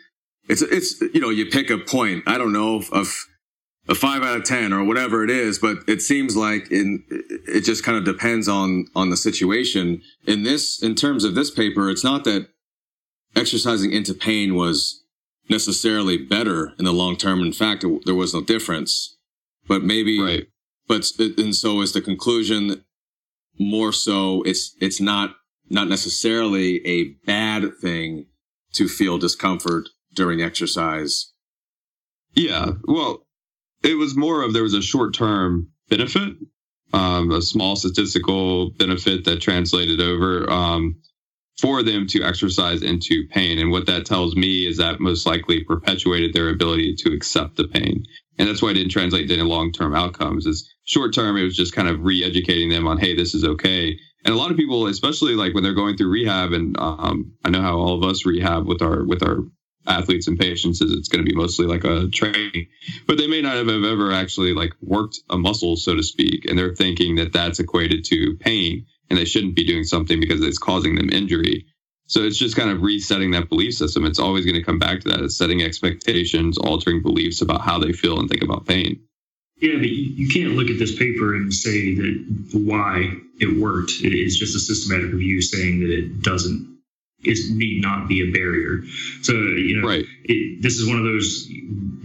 It's 0.50 0.60
it's 0.60 1.00
you 1.00 1.20
know 1.20 1.30
you 1.30 1.46
pick 1.46 1.70
a 1.70 1.78
point. 1.78 2.24
I 2.26 2.36
don't 2.36 2.52
know 2.52 2.82
of 2.92 3.14
a 3.88 3.94
five 3.94 4.22
out 4.22 4.36
of 4.36 4.44
10 4.44 4.72
or 4.72 4.84
whatever 4.84 5.22
it 5.22 5.30
is, 5.30 5.58
but 5.58 5.78
it 5.86 6.00
seems 6.00 6.36
like 6.36 6.70
in, 6.70 7.04
it 7.10 7.60
just 7.60 7.84
kind 7.84 7.98
of 7.98 8.04
depends 8.04 8.48
on, 8.48 8.86
on 8.94 9.10
the 9.10 9.16
situation. 9.16 10.00
In 10.26 10.42
this, 10.42 10.82
in 10.82 10.94
terms 10.94 11.24
of 11.24 11.34
this 11.34 11.50
paper, 11.50 11.90
it's 11.90 12.04
not 12.04 12.24
that 12.24 12.48
exercising 13.36 13.92
into 13.92 14.14
pain 14.14 14.54
was 14.54 15.02
necessarily 15.50 16.16
better 16.16 16.72
in 16.78 16.84
the 16.84 16.92
long 16.92 17.16
term. 17.16 17.40
In 17.40 17.52
fact, 17.52 17.84
it, 17.84 18.00
there 18.06 18.14
was 18.14 18.32
no 18.32 18.40
difference, 18.40 19.16
but 19.68 19.82
maybe, 19.82 20.20
right. 20.20 20.46
but, 20.88 21.10
and 21.18 21.54
so 21.54 21.82
is 21.82 21.92
the 21.92 22.00
conclusion 22.00 22.84
more 23.58 23.92
so 23.92 24.42
it's, 24.42 24.74
it's 24.80 25.00
not, 25.00 25.36
not 25.68 25.88
necessarily 25.88 26.84
a 26.86 27.14
bad 27.26 27.74
thing 27.80 28.26
to 28.72 28.88
feel 28.88 29.18
discomfort 29.18 29.88
during 30.14 30.40
exercise 30.40 31.32
Yeah. 32.34 32.72
Well, 32.84 33.23
it 33.84 33.94
was 33.94 34.16
more 34.16 34.42
of 34.42 34.52
there 34.52 34.62
was 34.62 34.74
a 34.74 34.82
short 34.82 35.14
term 35.14 35.68
benefit, 35.88 36.34
um, 36.92 37.30
a 37.30 37.42
small 37.42 37.76
statistical 37.76 38.70
benefit 38.70 39.24
that 39.24 39.40
translated 39.40 40.00
over 40.00 40.50
um, 40.50 40.96
for 41.58 41.82
them 41.82 42.06
to 42.08 42.22
exercise 42.22 42.82
into 42.82 43.28
pain. 43.30 43.58
And 43.58 43.70
what 43.70 43.86
that 43.86 44.06
tells 44.06 44.34
me 44.34 44.66
is 44.66 44.78
that 44.78 45.00
most 45.00 45.26
likely 45.26 45.62
perpetuated 45.62 46.32
their 46.32 46.48
ability 46.48 46.96
to 46.96 47.12
accept 47.12 47.56
the 47.56 47.68
pain. 47.68 48.04
And 48.38 48.48
that's 48.48 48.62
why 48.62 48.70
it 48.70 48.74
didn't 48.74 48.90
translate 48.90 49.30
into 49.30 49.44
long 49.44 49.70
term 49.70 49.94
outcomes. 49.94 50.46
Is 50.46 50.68
short 50.84 51.14
term, 51.14 51.36
it 51.36 51.44
was 51.44 51.56
just 51.56 51.74
kind 51.74 51.88
of 51.88 52.02
re 52.02 52.24
educating 52.24 52.70
them 52.70 52.86
on, 52.86 52.98
hey, 52.98 53.14
this 53.14 53.34
is 53.34 53.44
okay. 53.44 53.96
And 54.24 54.34
a 54.34 54.38
lot 54.38 54.50
of 54.50 54.56
people, 54.56 54.86
especially 54.86 55.34
like 55.34 55.54
when 55.54 55.62
they're 55.62 55.74
going 55.74 55.96
through 55.96 56.10
rehab, 56.10 56.52
and 56.52 56.76
um, 56.78 57.34
I 57.44 57.50
know 57.50 57.60
how 57.60 57.76
all 57.76 58.02
of 58.02 58.10
us 58.10 58.24
rehab 58.24 58.66
with 58.66 58.80
our 58.80 59.04
with 59.04 59.22
our 59.22 59.40
athletes 59.86 60.28
and 60.28 60.38
patients 60.38 60.80
is 60.80 60.92
it's 60.92 61.08
going 61.08 61.24
to 61.24 61.28
be 61.28 61.36
mostly 61.36 61.66
like 61.66 61.84
a 61.84 62.08
training, 62.08 62.66
but 63.06 63.18
they 63.18 63.26
may 63.26 63.40
not 63.40 63.56
have 63.56 63.68
ever 63.68 64.12
actually 64.12 64.52
like 64.52 64.72
worked 64.80 65.20
a 65.30 65.38
muscle, 65.38 65.76
so 65.76 65.94
to 65.94 66.02
speak, 66.02 66.44
and 66.46 66.58
they're 66.58 66.74
thinking 66.74 67.16
that 67.16 67.32
that's 67.32 67.60
equated 67.60 68.04
to 68.06 68.36
pain, 68.38 68.86
and 69.10 69.18
they 69.18 69.24
shouldn't 69.24 69.56
be 69.56 69.64
doing 69.64 69.84
something 69.84 70.20
because 70.20 70.42
it's 70.42 70.58
causing 70.58 70.94
them 70.94 71.10
injury. 71.10 71.66
So 72.06 72.20
it's 72.20 72.38
just 72.38 72.56
kind 72.56 72.70
of 72.70 72.82
resetting 72.82 73.30
that 73.30 73.48
belief 73.48 73.74
system. 73.74 74.04
It's 74.04 74.18
always 74.18 74.44
going 74.44 74.56
to 74.56 74.62
come 74.62 74.78
back 74.78 75.00
to 75.00 75.08
that. 75.08 75.20
It's 75.20 75.36
setting 75.38 75.62
expectations, 75.62 76.58
altering 76.58 77.02
beliefs 77.02 77.40
about 77.40 77.62
how 77.62 77.78
they 77.78 77.92
feel 77.92 78.18
and 78.20 78.28
think 78.28 78.42
about 78.42 78.66
pain. 78.66 79.00
Yeah, 79.56 79.76
but 79.78 79.88
you, 79.88 80.28
can't 80.28 80.56
look 80.56 80.68
at 80.68 80.78
this 80.78 80.94
paper 80.98 81.34
and 81.34 81.52
say 81.54 81.94
that 81.94 82.50
why 82.52 83.14
it 83.38 83.58
worked. 83.58 83.92
It's 84.00 84.36
just 84.36 84.56
a 84.56 84.58
systematic 84.58 85.12
review 85.12 85.40
saying 85.40 85.80
that 85.80 85.90
it 85.90 86.22
doesn't 86.22 86.73
it 87.24 87.38
need 87.54 87.82
not 87.82 88.08
be 88.08 88.28
a 88.28 88.32
barrier. 88.32 88.82
So 89.22 89.32
you 89.32 89.80
know, 89.80 89.88
Right. 89.88 90.04
it, 90.24 90.62
this 90.62 90.74
is 90.78 90.86
one 90.86 90.98
of 90.98 91.04
those 91.04 91.48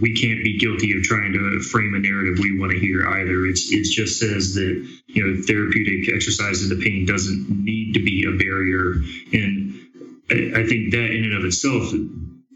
we 0.00 0.14
can't 0.14 0.42
be 0.42 0.58
guilty 0.58 0.96
of 0.96 1.02
trying 1.02 1.32
to 1.32 1.60
frame 1.60 1.94
a 1.94 1.98
narrative 1.98 2.38
we 2.38 2.58
want 2.58 2.72
to 2.72 2.78
hear 2.78 3.06
either. 3.08 3.46
It's 3.46 3.70
it 3.72 3.84
just 3.84 4.18
says 4.18 4.54
that 4.54 4.88
you 5.06 5.26
know 5.26 5.42
therapeutic 5.42 6.14
exercise 6.14 6.62
of 6.62 6.70
the 6.76 6.82
pain 6.82 7.06
doesn't 7.06 7.48
need 7.50 7.94
to 7.94 8.00
be 8.02 8.24
a 8.26 8.36
barrier, 8.36 9.02
and 9.32 9.80
I, 10.30 10.60
I 10.60 10.66
think 10.66 10.92
that 10.92 11.10
in 11.10 11.24
and 11.24 11.34
of 11.34 11.44
itself, 11.44 11.92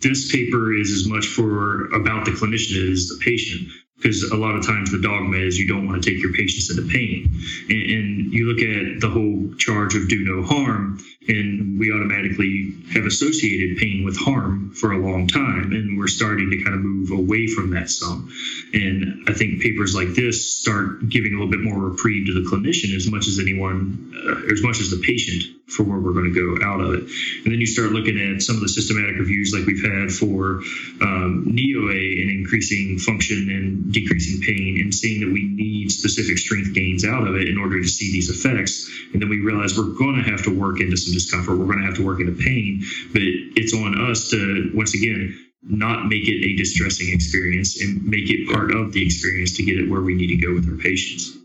this 0.00 0.30
paper 0.32 0.72
is 0.74 0.90
as 0.92 1.06
much 1.06 1.26
for 1.26 1.86
about 1.94 2.24
the 2.24 2.32
clinician 2.32 2.92
as 2.92 3.08
the 3.08 3.18
patient. 3.24 3.68
Because 3.96 4.22
a 4.24 4.36
lot 4.36 4.54
of 4.54 4.66
times 4.66 4.92
the 4.92 5.00
dogma 5.00 5.38
is 5.38 5.58
you 5.58 5.68
don't 5.68 5.86
want 5.86 6.02
to 6.02 6.10
take 6.10 6.22
your 6.22 6.32
patients 6.32 6.70
into 6.70 6.90
pain, 6.90 7.32
and, 7.70 7.82
and 7.90 8.32
you 8.32 8.46
look 8.46 8.60
at 8.60 9.00
the 9.00 9.08
whole 9.08 9.54
charge 9.56 9.94
of 9.94 10.08
do 10.08 10.24
no 10.24 10.42
harm, 10.42 10.98
and 11.28 11.78
we 11.78 11.90
automatically 11.90 12.72
have 12.92 13.06
associated 13.06 13.78
pain 13.78 14.04
with 14.04 14.16
harm 14.16 14.70
for 14.74 14.92
a 14.92 14.98
long 14.98 15.26
time 15.26 15.72
and 15.72 15.98
we're 15.98 16.08
starting 16.08 16.50
to 16.50 16.62
kind 16.62 16.74
of 16.74 16.80
move 16.80 17.10
away 17.10 17.46
from 17.46 17.70
that 17.70 17.88
some. 17.88 18.30
And 18.72 19.24
i 19.28 19.32
think 19.32 19.62
papers 19.62 19.94
like 19.94 20.08
this 20.08 20.54
start 20.54 21.08
giving 21.08 21.32
a 21.32 21.36
little 21.36 21.50
bit 21.50 21.60
more 21.60 21.78
reprieve 21.78 22.26
to 22.26 22.34
the 22.34 22.48
clinician 22.48 22.94
as 22.94 23.10
much 23.10 23.26
as 23.26 23.38
anyone 23.38 24.12
uh, 24.26 24.52
as 24.52 24.62
much 24.62 24.80
as 24.80 24.90
the 24.90 24.98
patient 24.98 25.44
for 25.66 25.82
where 25.82 25.98
we're 25.98 26.12
going 26.12 26.32
to 26.32 26.34
go 26.34 26.64
out 26.64 26.80
of 26.80 26.94
it 26.94 27.00
and 27.00 27.46
then 27.46 27.60
you 27.60 27.66
start 27.66 27.92
looking 27.92 28.18
at 28.18 28.42
some 28.42 28.56
of 28.56 28.62
the 28.62 28.68
systematic 28.68 29.16
reviews 29.18 29.52
like 29.52 29.66
we've 29.66 29.84
had 29.84 30.10
for 30.12 30.60
um, 31.00 31.44
knee 31.46 31.74
OA 31.76 32.20
and 32.20 32.30
increasing 32.30 32.98
function 32.98 33.48
and 33.50 33.92
decreasing 33.92 34.40
pain 34.40 34.78
and 34.80 34.94
seeing 34.94 35.20
that 35.20 35.32
we 35.32 35.44
need 35.44 35.90
specific 35.90 36.38
strength 36.38 36.74
gains 36.74 37.04
out 37.04 37.26
of 37.26 37.34
it 37.36 37.48
in 37.48 37.58
order 37.58 37.80
to 37.80 37.88
see 37.88 38.12
these 38.12 38.30
effects 38.30 38.90
and 39.14 39.22
then 39.22 39.28
we 39.28 39.40
realize 39.40 39.78
we're 39.78 39.94
going 39.96 40.22
to 40.22 40.28
have 40.28 40.42
to 40.42 40.50
work 40.50 40.80
into 40.80 40.96
some 40.96 41.14
discomfort. 41.14 41.56
We're 41.56 41.66
going 41.66 41.78
to 41.78 41.86
have 41.86 41.96
to 41.96 42.04
work 42.04 42.20
into 42.20 42.32
pain, 42.32 42.84
but 43.12 43.22
it's 43.22 43.72
on 43.72 44.10
us 44.10 44.28
to 44.30 44.70
once 44.74 44.94
again 44.94 45.38
not 45.62 46.06
make 46.06 46.28
it 46.28 46.44
a 46.44 46.56
distressing 46.56 47.14
experience 47.14 47.80
and 47.80 48.04
make 48.04 48.28
it 48.28 48.52
part 48.52 48.74
of 48.74 48.92
the 48.92 49.04
experience 49.04 49.56
to 49.56 49.62
get 49.62 49.78
it 49.78 49.88
where 49.88 50.02
we 50.02 50.14
need 50.14 50.28
to 50.28 50.36
go 50.36 50.52
with 50.52 50.68
our 50.68 50.76
patients. 50.76 51.38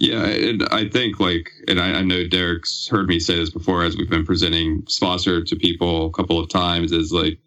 Yeah, 0.00 0.26
and 0.26 0.64
I 0.72 0.88
think 0.88 1.20
like, 1.20 1.52
and 1.68 1.80
I, 1.80 2.00
I 2.00 2.02
know 2.02 2.26
Derek's 2.26 2.88
heard 2.88 3.08
me 3.08 3.20
say 3.20 3.36
this 3.36 3.50
before 3.50 3.84
as 3.84 3.98
we've 3.98 4.10
been 4.10 4.26
presenting 4.26 4.84
sponsor 4.88 5.44
to 5.44 5.56
people 5.56 6.06
a 6.06 6.12
couple 6.12 6.40
of 6.40 6.50
times. 6.50 6.92
Is 6.92 7.12
like 7.12 7.38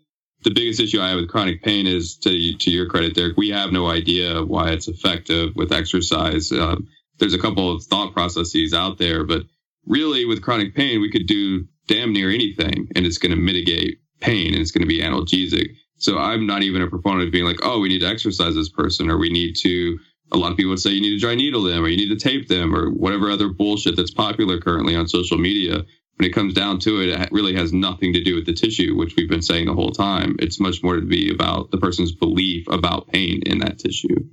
the 0.43 0.51
biggest 0.53 0.81
issue 0.81 1.01
I 1.01 1.09
have 1.09 1.21
with 1.21 1.29
chronic 1.29 1.63
pain 1.63 1.87
is 1.87 2.17
to 2.19 2.53
to 2.55 2.71
your 2.71 2.87
credit, 2.87 3.15
Derek. 3.15 3.37
We 3.37 3.49
have 3.51 3.71
no 3.73 3.89
idea 3.89 4.43
why 4.43 4.71
it's 4.71 4.89
effective 4.89 5.55
with 5.55 5.73
exercise. 5.73 6.51
Um, 6.51 6.89
there's 7.19 7.35
a 7.35 7.39
couple 7.39 7.75
of 7.75 7.85
thought 7.85 8.13
processes 8.13 8.73
out 8.73 8.99
there, 8.99 9.25
but 9.25 9.43
really 9.87 10.25
with 10.25 10.43
chronic 10.43 10.75
pain, 10.75 11.01
we 11.01 11.11
could 11.11 11.27
do 11.27 11.67
damn 11.87 12.13
near 12.13 12.31
anything, 12.31 12.89
and 12.95 13.05
it's 13.05 13.19
going 13.19 13.31
to 13.31 13.37
mitigate 13.37 13.99
pain 14.21 14.53
and 14.53 14.61
it's 14.61 14.71
going 14.71 14.83
to 14.83 14.89
be 14.89 15.01
analgesic. 15.01 15.75
So 15.97 16.19
I'm 16.19 16.47
not 16.47 16.63
even 16.63 16.83
a 16.83 16.89
proponent 16.89 17.27
of 17.27 17.31
being 17.31 17.45
like, 17.45 17.61
oh, 17.63 17.79
we 17.79 17.89
need 17.89 18.01
to 18.01 18.07
exercise 18.09 18.55
this 18.55 18.69
person, 18.69 19.11
or 19.11 19.19
we 19.19 19.31
need 19.31 19.55
to. 19.61 19.99
A 20.33 20.37
lot 20.37 20.51
of 20.51 20.57
people 20.57 20.71
would 20.71 20.79
say 20.79 20.91
you 20.91 21.01
need 21.01 21.11
to 21.11 21.19
dry 21.19 21.35
needle 21.35 21.63
them, 21.63 21.83
or 21.83 21.87
you 21.87 21.97
need 21.97 22.09
to 22.09 22.29
tape 22.29 22.47
them, 22.47 22.75
or 22.75 22.89
whatever 22.89 23.29
other 23.29 23.49
bullshit 23.49 23.95
that's 23.95 24.13
popular 24.13 24.59
currently 24.59 24.95
on 24.95 25.07
social 25.07 25.37
media. 25.37 25.85
When 26.17 26.29
it 26.29 26.33
comes 26.33 26.53
down 26.53 26.79
to 26.79 27.01
it, 27.01 27.09
it 27.09 27.31
really 27.31 27.55
has 27.55 27.73
nothing 27.73 28.13
to 28.13 28.23
do 28.23 28.35
with 28.35 28.45
the 28.45 28.53
tissue, 28.53 28.95
which 28.95 29.15
we've 29.15 29.29
been 29.29 29.41
saying 29.41 29.65
the 29.65 29.73
whole 29.73 29.91
time. 29.91 30.35
It's 30.39 30.59
much 30.59 30.83
more 30.83 30.95
to 30.95 31.01
be 31.01 31.31
about 31.31 31.71
the 31.71 31.77
person's 31.77 32.11
belief 32.11 32.67
about 32.67 33.07
pain 33.07 33.41
in 33.45 33.59
that 33.59 33.79
tissue. 33.79 34.27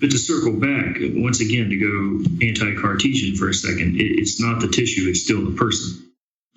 But 0.00 0.10
to 0.12 0.18
circle 0.18 0.52
back, 0.52 0.96
once 1.00 1.40
again, 1.40 1.68
to 1.68 1.76
go 1.76 2.46
anti 2.46 2.74
Cartesian 2.80 3.36
for 3.36 3.50
a 3.50 3.54
second, 3.54 3.96
it's 4.00 4.40
not 4.40 4.60
the 4.60 4.68
tissue, 4.68 5.08
it's 5.08 5.22
still 5.22 5.44
the 5.44 5.56
person. 5.56 6.09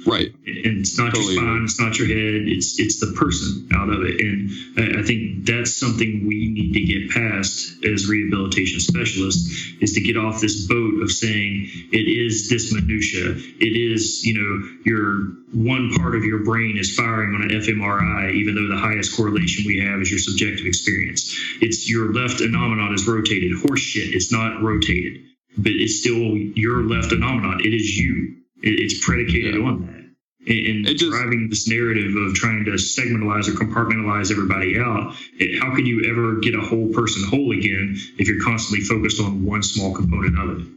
Right. 0.05 0.33
and 0.45 0.79
it's 0.79 0.97
not 0.97 1.13
Totally 1.13 1.35
your 1.35 1.43
spine, 1.43 1.63
it's 1.63 1.79
not 1.79 1.97
your 1.97 2.07
head, 2.07 2.47
it's 2.47 2.79
it's 2.79 2.99
the 2.99 3.13
person 3.13 3.69
out 3.73 3.89
of 3.89 4.01
it. 4.03 4.19
And 4.19 4.99
I, 4.99 5.03
think 5.03 5.45
that's 5.45 5.73
something 5.75 6.27
we 6.27 6.49
need 6.49 6.73
to 6.73 6.81
get 6.81 7.11
past 7.11 7.85
as 7.85 8.07
rehabilitation 8.07 8.79
specialists 8.79 9.71
is 9.81 9.93
to 9.93 10.01
get 10.01 10.17
off 10.17 10.41
this 10.41 10.67
boat 10.67 11.01
of 11.01 11.11
saying 11.11 11.69
it 11.91 12.07
is 12.07 12.49
this 12.49 12.73
minutia. 12.73 13.35
It 13.37 13.77
is, 13.77 14.25
you 14.25 14.33
know, 14.33 14.69
your 14.83 15.31
one 15.53 15.93
part 15.93 16.15
of 16.15 16.23
your 16.23 16.43
brain 16.43 16.77
is 16.77 16.95
firing 16.95 17.35
on 17.35 17.43
an 17.43 17.49
fMRI, 17.49 18.33
even 18.33 18.55
though 18.55 18.67
the 18.67 18.81
highest 18.81 19.15
correlation 19.15 19.65
we 19.67 19.79
have 19.79 20.01
is 20.01 20.09
your 20.09 20.19
subjective 20.19 20.65
experience. 20.65 21.33
It's 21.61 21.89
your 21.89 22.11
left 22.11 22.41
innominate 22.41 22.95
is 22.95 23.07
rotated. 23.07 23.53
Horseshit, 23.53 24.13
it's 24.13 24.31
not 24.31 24.61
rotated, 24.61 25.21
but 25.57 25.71
it's 25.71 25.99
still 25.99 26.35
your 26.35 26.81
left 26.83 27.11
innominate. 27.11 27.65
It 27.65 27.73
is 27.73 27.95
you. 27.95 28.42
It, 28.63 28.79
it's 28.79 29.05
predicated 29.05 29.55
Yeah. 29.55 29.61
on 29.61 29.85
that. 29.87 29.99
And, 30.45 30.87
and 30.87 30.97
just- 30.97 31.11
driving 31.11 31.49
this 31.49 31.67
narrative 31.69 32.15
of 32.15 32.33
trying 32.33 32.65
to 32.65 32.71
segmentalize 32.71 33.47
or 33.47 33.53
compartmentalize 33.53 34.31
everybody 34.31 34.77
out, 34.79 35.15
it, 35.39 35.59
how 35.61 35.73
can 35.75 35.85
you 35.85 36.03
ever 36.09 36.39
get 36.39 36.55
a 36.55 36.61
whole 36.61 36.89
person 36.89 37.23
whole 37.29 37.51
again 37.51 37.95
if 38.17 38.27
you're 38.27 38.41
constantly 38.43 38.83
focused 38.85 39.21
on 39.21 39.45
one 39.45 39.63
small 39.63 39.93
component 39.93 40.37
of 40.39 40.59
it? 40.61 40.67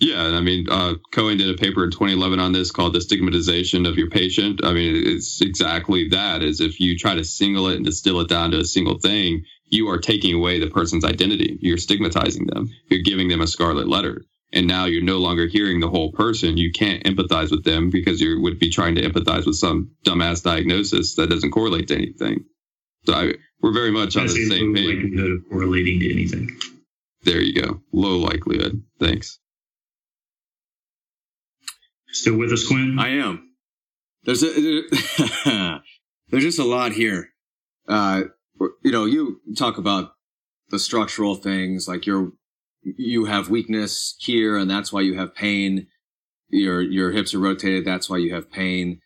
Yeah, 0.00 0.24
I 0.36 0.40
mean, 0.40 0.66
uh, 0.68 0.94
Cohen 1.12 1.38
did 1.38 1.48
a 1.48 1.56
paper 1.56 1.84
in 1.84 1.92
2011 1.92 2.40
on 2.40 2.52
this 2.52 2.72
called 2.72 2.94
"The 2.94 3.00
Stigmatization 3.00 3.86
of 3.86 3.96
Your 3.96 4.10
Patient." 4.10 4.60
I 4.64 4.72
mean, 4.72 4.94
it's 5.06 5.40
exactly 5.40 6.08
that. 6.08 6.42
Is 6.42 6.60
if 6.60 6.80
you 6.80 6.98
try 6.98 7.14
to 7.14 7.22
single 7.22 7.68
it 7.68 7.76
and 7.76 7.84
distill 7.84 8.20
it 8.20 8.28
down 8.28 8.50
to 8.50 8.58
a 8.58 8.64
single 8.64 8.98
thing, 8.98 9.44
you 9.66 9.88
are 9.88 9.98
taking 9.98 10.34
away 10.34 10.58
the 10.58 10.68
person's 10.68 11.04
identity. 11.04 11.58
You're 11.60 11.78
stigmatizing 11.78 12.46
them. 12.46 12.70
You're 12.90 13.02
giving 13.02 13.28
them 13.28 13.40
a 13.40 13.46
scarlet 13.46 13.86
letter, 13.88 14.24
and 14.52 14.66
now 14.66 14.84
you're 14.84 15.02
no 15.02 15.18
longer 15.18 15.46
hearing 15.46 15.80
the 15.80 15.88
whole 15.88 16.12
person. 16.12 16.56
You 16.56 16.70
can't 16.72 17.02
empathize 17.04 17.50
with 17.50 17.64
them 17.64 17.90
because 17.90 18.20
you 18.20 18.40
would 18.40 18.58
be 18.58 18.70
trying 18.70 18.94
to 18.96 19.02
empathize 19.02 19.46
with 19.46 19.56
some 19.56 19.90
dumbass 20.06 20.42
diagnosis 20.42 21.14
that 21.16 21.30
doesn't 21.30 21.50
correlate 21.50 21.88
to 21.88 21.94
anything. 21.96 22.44
So 23.06 23.14
I, 23.14 23.32
we're 23.60 23.72
very 23.72 23.90
much 23.90 24.16
on 24.16 24.26
the 24.26 24.32
a 24.32 24.34
low 24.34 24.48
same 24.48 24.74
page. 24.74 24.86
likelihood 24.86 25.30
of 25.30 25.48
correlating 25.50 26.00
to 26.00 26.12
anything. 26.12 26.56
There 27.22 27.40
you 27.40 27.60
go. 27.60 27.80
Low 27.92 28.16
likelihood. 28.18 28.82
Thanks. 29.00 29.38
Still 32.08 32.36
with 32.36 32.52
us, 32.52 32.66
Quinn? 32.66 32.96
I 32.98 33.08
am. 33.16 33.50
There's 34.24 34.42
a 34.42 34.48
there's 36.30 36.44
just 36.44 36.58
a 36.58 36.64
lot 36.64 36.92
here. 36.92 37.30
Uh, 37.88 38.22
you 38.82 38.92
know, 38.92 39.04
you 39.04 39.40
talk 39.56 39.78
about 39.78 40.12
the 40.70 40.78
structural 40.78 41.34
things 41.34 41.88
like 41.88 42.06
you're 42.06 42.32
you 42.84 43.24
have 43.26 43.50
weakness 43.50 44.14
here, 44.18 44.56
and 44.56 44.70
that's 44.70 44.92
why 44.92 45.00
you 45.00 45.18
have 45.18 45.34
pain. 45.34 45.88
Your 46.48 46.80
your 46.80 47.10
hips 47.10 47.34
are 47.34 47.40
rotated, 47.40 47.84
that's 47.84 48.08
why 48.08 48.18
you 48.18 48.34
have 48.34 48.50
pain. 48.50 49.00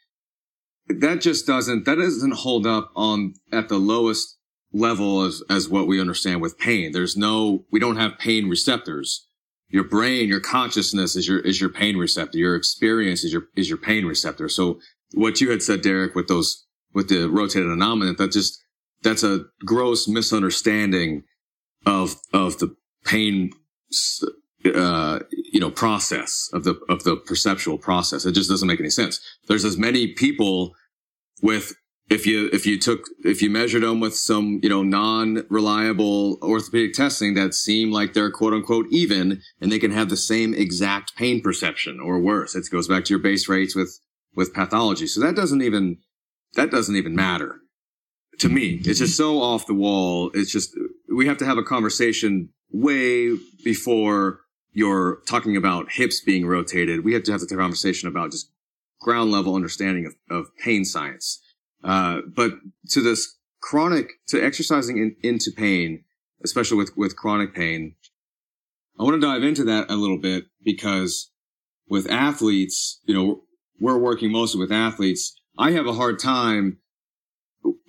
That 0.89 1.21
just 1.21 1.47
doesn't 1.47 1.85
that 1.85 1.97
doesn't 1.97 2.35
hold 2.35 2.67
up 2.67 2.91
on 2.97 3.35
at 3.53 3.69
the 3.69 3.79
lowest 3.79 4.37
level 4.73 5.23
as 5.23 5.43
as 5.49 5.69
what 5.69 5.87
we 5.87 6.01
understand 6.01 6.43
with 6.43 6.59
pain. 6.59 6.93
There's 6.93 7.17
no 7.17 7.65
we 7.71 7.81
don't 7.81 7.97
have 7.97 8.19
pain 8.19 8.49
receptors 8.49 9.29
your 9.71 9.85
brain, 9.85 10.29
your 10.29 10.41
consciousness 10.41 11.15
is 11.15 11.29
your 11.29 11.41
is 11.41 11.61
your 11.61 11.71
pain 11.71 11.97
receptor. 11.97 12.39
Your 12.39 12.57
experience 12.57 13.23
is 13.23 13.33
your 13.33 13.49
is 13.55 13.69
your 13.69 13.79
pain 13.79 14.07
receptor. 14.07 14.49
So 14.49 14.81
what 15.13 15.41
you 15.41 15.51
had 15.51 15.63
said, 15.63 15.83
Derek, 15.83 16.15
with 16.15 16.29
those 16.29 16.67
with 16.95 17.09
the 17.09 17.29
rotated 17.29 17.69
anomaly, 17.69 18.15
that 18.15 18.33
just 18.33 18.63
that's 19.03 19.23
a 19.23 19.45
gross 19.67 20.09
misunderstanding 20.09 21.25
of 21.85 22.17
of 22.33 22.59
the 22.59 22.75
pain 23.05 23.51
uh, 24.75 25.21
you 25.31 25.61
know 25.61 25.71
process 25.71 26.51
of 26.53 26.65
the 26.65 26.79
of 26.89 27.05
the 27.05 27.17
perceptual 27.17 27.79
process. 27.79 28.25
It 28.25 28.33
just 28.33 28.51
doesn't 28.51 28.69
make 28.69 28.81
any 28.81 28.91
sense. 28.91 29.21
There's 29.47 29.65
as 29.65 29.79
many 29.79 30.09
people 30.09 30.75
with 31.43 31.75
if 32.11 32.27
you 32.27 32.49
if 32.53 32.67
you 32.67 32.79
took 32.79 33.01
if 33.25 33.43
you 33.43 33.51
measured 33.51 33.83
them 33.83 34.01
with 34.01 34.17
some 34.17 34.61
you 34.63 34.69
know 34.69 34.83
non 34.83 35.45
reliable 35.51 36.39
orthopedic 36.43 36.95
testing 36.95 37.35
that 37.35 37.55
seem 37.55 37.91
like 37.91 38.13
they're 38.13 38.31
quote 38.31 38.55
unquote 38.55 38.87
even 38.91 39.41
and 39.61 39.71
they 39.71 39.79
can 39.79 39.91
have 39.91 40.09
the 40.09 40.17
same 40.17 40.55
exact 40.55 41.15
pain 41.17 41.41
perception 41.41 42.01
or 42.01 42.19
worse 42.19 42.55
it 42.55 42.67
goes 42.71 42.89
back 42.89 43.05
to 43.05 43.13
your 43.13 43.23
base 43.23 43.49
rates 43.49 43.75
with 43.75 44.01
with 44.35 44.55
pathology 44.55 45.07
so 45.07 45.21
that 45.21 45.37
doesn't 45.37 45.63
even 45.63 45.99
that 46.55 46.71
doesn't 46.71 46.97
even 46.97 47.15
matter 47.15 47.57
to 48.39 48.49
me 48.49 48.81
it's 48.85 49.01
just 49.01 49.17
so 49.17 49.41
off 49.43 49.67
the 49.67 49.75
wall 49.75 50.31
it's 50.33 50.51
just 50.51 50.75
we 51.15 51.27
have 51.27 51.37
to 51.37 51.45
have 51.45 51.59
a 51.59 51.63
conversation 51.63 52.49
way 52.71 53.37
before 53.65 54.41
you're 54.73 55.19
talking 55.27 55.57
about 55.57 55.93
hips 55.93 56.21
being 56.21 56.47
rotated 56.47 57.05
we 57.05 57.15
have 57.15 57.23
to 57.23 57.33
have 57.33 57.41
the 57.41 57.57
conversation 57.57 58.09
about 58.09 58.31
just 58.31 58.51
ground 59.01 59.31
level 59.31 59.55
understanding 59.55 60.07
of, 60.07 60.15
of 60.31 60.47
pain 60.57 60.85
science 60.85 61.41
uh, 61.85 62.21
but 62.35 62.55
to 62.91 63.01
this 63.01 63.37
chronic, 63.61 64.13
to 64.29 64.43
exercising 64.43 64.99
in, 64.99 65.17
into 65.23 65.51
pain, 65.51 66.05
especially 66.45 66.77
with, 66.77 66.97
with 66.97 67.17
chronic 67.17 67.55
pain, 67.55 67.95
I 68.99 69.05
want 69.05 69.21
to 69.21 69.27
dive 69.27 69.43
into 69.43 69.65
that 69.65 69.91
a 69.91 69.97
little 69.97 70.19
bit 70.19 70.47
because 70.63 71.31
with 71.89 72.11
athletes, 72.11 73.01
you 73.05 73.15
know, 73.15 73.43
we're 73.81 73.99
working 73.99 74.33
mostly 74.33 74.61
with 74.61 74.73
athletes. 74.73 75.41
I 75.57 75.71
have 75.73 75.87
a 75.87 75.93
hard 75.93 76.19
time 76.19 76.79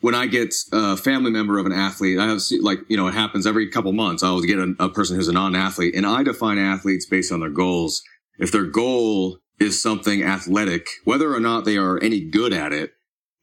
when 0.02 0.16
I 0.16 0.28
get 0.28 0.54
a 0.72 0.98
family 0.98 1.32
member 1.32 1.58
of 1.58 1.66
an 1.66 1.72
athlete. 1.72 2.20
I 2.20 2.28
have 2.28 2.42
like, 2.62 2.80
you 2.88 2.98
know, 2.98 3.08
it 3.08 3.14
happens 3.14 3.46
every 3.46 3.70
couple 3.70 3.92
months. 3.92 4.24
I'll 4.24 4.42
get 4.42 4.58
a, 4.58 4.74
a 4.80 4.90
person 4.90 5.16
who's 5.16 5.28
a 5.28 5.34
non-athlete 5.34 5.96
and 5.96 6.06
I 6.06 6.24
define 6.24 6.58
athletes 6.58 7.06
based 7.06 7.32
on 7.32 7.40
their 7.40 7.50
goals. 7.50 8.02
If 8.38 8.52
their 8.52 8.64
goal 8.64 9.40
is 9.60 9.82
something 9.82 10.24
athletic, 10.24 10.88
whether 11.04 11.34
or 11.34 11.40
not 11.40 11.66
they 11.66 11.78
are 11.78 12.02
any 12.02 12.22
good 12.22 12.54
at 12.54 12.72
it, 12.72 12.94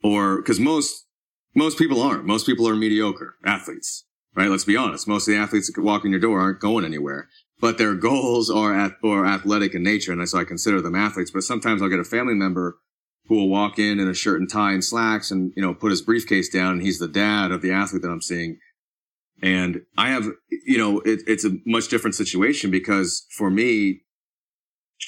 or 0.02 0.36
because 0.36 0.58
most 0.58 1.04
most 1.54 1.78
people 1.78 2.02
aren't. 2.02 2.24
Most 2.24 2.46
people 2.46 2.68
are 2.68 2.76
mediocre 2.76 3.36
athletes, 3.44 4.04
right? 4.34 4.48
Let's 4.48 4.64
be 4.64 4.76
honest. 4.76 5.08
Most 5.08 5.26
of 5.26 5.34
the 5.34 5.40
athletes 5.40 5.72
that 5.72 5.82
walk 5.82 6.04
in 6.04 6.10
your 6.10 6.20
door 6.20 6.40
aren't 6.40 6.60
going 6.60 6.84
anywhere, 6.84 7.28
but 7.60 7.78
their 7.78 7.94
goals 7.94 8.50
are 8.50 8.78
at 8.78 8.92
or 9.02 9.26
athletic 9.26 9.74
in 9.74 9.82
nature, 9.82 10.12
and 10.12 10.28
so 10.28 10.38
I 10.38 10.44
consider 10.44 10.80
them 10.80 10.94
athletes. 10.94 11.30
But 11.30 11.42
sometimes 11.42 11.82
I'll 11.82 11.88
get 11.88 11.98
a 11.98 12.04
family 12.04 12.34
member 12.34 12.78
who 13.28 13.36
will 13.36 13.48
walk 13.48 13.78
in 13.78 13.98
in 13.98 14.08
a 14.08 14.14
shirt 14.14 14.40
and 14.40 14.50
tie 14.50 14.72
and 14.72 14.84
slacks, 14.84 15.30
and 15.30 15.52
you 15.56 15.62
know 15.62 15.74
put 15.74 15.90
his 15.90 16.02
briefcase 16.02 16.48
down, 16.48 16.74
and 16.74 16.82
he's 16.82 16.98
the 16.98 17.08
dad 17.08 17.50
of 17.50 17.62
the 17.62 17.72
athlete 17.72 18.02
that 18.02 18.10
I'm 18.10 18.22
seeing. 18.22 18.58
And 19.42 19.82
I 19.98 20.08
have, 20.08 20.28
you 20.50 20.78
know, 20.78 21.00
it, 21.00 21.20
it's 21.26 21.44
a 21.44 21.58
much 21.66 21.88
different 21.88 22.14
situation 22.14 22.70
because 22.70 23.26
for 23.30 23.50
me, 23.50 24.00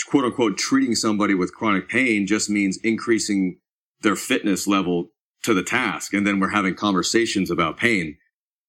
quote 0.08 0.24
unquote, 0.24 0.58
treating 0.58 0.94
somebody 0.94 1.34
with 1.34 1.54
chronic 1.54 1.88
pain 1.88 2.26
just 2.26 2.50
means 2.50 2.78
increasing 2.82 3.58
their 4.02 4.16
fitness 4.16 4.66
level 4.66 5.08
to 5.44 5.54
the 5.54 5.62
task. 5.62 6.12
And 6.12 6.26
then 6.26 6.40
we're 6.40 6.50
having 6.50 6.74
conversations 6.74 7.50
about 7.50 7.78
pain. 7.78 8.18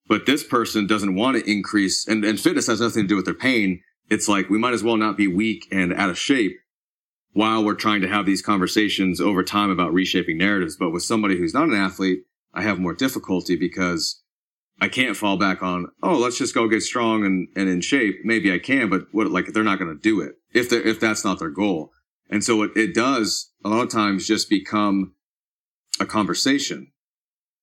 But 0.07 0.25
this 0.25 0.43
person 0.43 0.87
doesn't 0.87 1.15
want 1.15 1.37
to 1.37 1.51
increase 1.51 2.07
and, 2.07 2.23
and 2.23 2.39
fitness 2.39 2.67
has 2.67 2.81
nothing 2.81 3.03
to 3.03 3.07
do 3.07 3.15
with 3.15 3.25
their 3.25 3.33
pain. 3.33 3.81
It's 4.09 4.27
like 4.27 4.49
we 4.49 4.57
might 4.57 4.73
as 4.73 4.83
well 4.83 4.97
not 4.97 5.17
be 5.17 5.27
weak 5.27 5.67
and 5.71 5.93
out 5.93 6.09
of 6.09 6.17
shape 6.17 6.57
while 7.33 7.63
we're 7.63 7.75
trying 7.75 8.01
to 8.01 8.07
have 8.07 8.25
these 8.25 8.41
conversations 8.41 9.21
over 9.21 9.43
time 9.43 9.69
about 9.69 9.93
reshaping 9.93 10.37
narratives. 10.37 10.75
But 10.75 10.91
with 10.91 11.03
somebody 11.03 11.37
who's 11.37 11.53
not 11.53 11.69
an 11.69 11.75
athlete, 11.75 12.19
I 12.53 12.63
have 12.63 12.79
more 12.79 12.93
difficulty 12.93 13.55
because 13.55 14.21
I 14.81 14.87
can't 14.87 15.17
fall 15.17 15.37
back 15.37 15.61
on, 15.61 15.87
oh, 16.01 16.17
let's 16.17 16.37
just 16.37 16.55
go 16.55 16.67
get 16.67 16.81
strong 16.81 17.25
and, 17.25 17.47
and 17.55 17.69
in 17.69 17.81
shape. 17.81 18.19
Maybe 18.23 18.51
I 18.51 18.59
can, 18.59 18.89
but 18.89 19.03
what, 19.11 19.29
like, 19.29 19.47
they're 19.47 19.63
not 19.63 19.79
going 19.79 19.93
to 19.93 20.01
do 20.01 20.21
it 20.21 20.35
if 20.53 20.69
they 20.69 20.77
if 20.77 20.99
that's 20.99 21.23
not 21.23 21.39
their 21.39 21.49
goal. 21.49 21.91
And 22.29 22.43
so 22.43 22.63
it, 22.63 22.71
it 22.75 22.93
does 22.93 23.51
a 23.63 23.69
lot 23.69 23.83
of 23.83 23.89
times 23.89 24.27
just 24.27 24.49
become 24.49 25.13
a 25.99 26.05
conversation. 26.05 26.91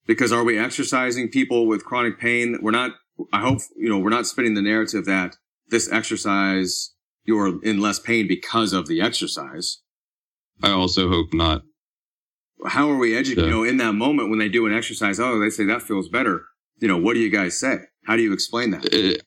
Because 0.07 0.33
are 0.33 0.45
we 0.45 0.59
exercising 0.59 1.29
people 1.29 1.67
with 1.67 1.85
chronic 1.85 2.21
pain? 2.21 2.59
We're 2.62 2.71
not, 2.71 2.93
I 3.33 3.41
hope, 3.41 3.59
you 3.77 3.89
know, 3.89 3.99
we're 3.99 4.11
not 4.11 4.27
spinning 4.27 4.55
the 4.55 4.62
narrative 4.62 5.05
that 5.07 5.37
this 5.69 5.91
exercise, 5.91 6.93
you're 7.27 7.62
in 7.62 7.81
less 7.81 7.99
pain 7.99 8.27
because 8.27 8.72
of 8.72 8.87
the 8.87 9.01
exercise. 9.01 9.83
I 10.62 10.70
also 10.70 11.09
hope 11.09 11.35
not. 11.35 11.62
How 12.66 12.91
are 12.91 12.97
we 12.97 13.16
educating, 13.16 13.45
yeah. 13.45 13.51
you 13.51 13.57
know, 13.57 13.64
in 13.64 13.77
that 13.79 13.93
moment 13.93 14.31
when 14.31 14.39
they 14.39 14.49
do 14.49 14.66
an 14.66 14.74
exercise? 14.74 15.20
Oh, 15.20 15.39
they 15.39 15.51
say 15.51 15.64
that 15.64 15.83
feels 15.83 16.09
better. 16.09 16.45
You 16.79 16.89
know, 16.89 16.97
what 16.97 17.14
do 17.14 17.20
you 17.20 17.31
guys 17.31 17.59
say? 17.59 17.79
How 18.07 18.16
do 18.16 18.22
you 18.22 18.33
explain 18.33 18.70
that? 18.70 18.87
It, 18.93 19.22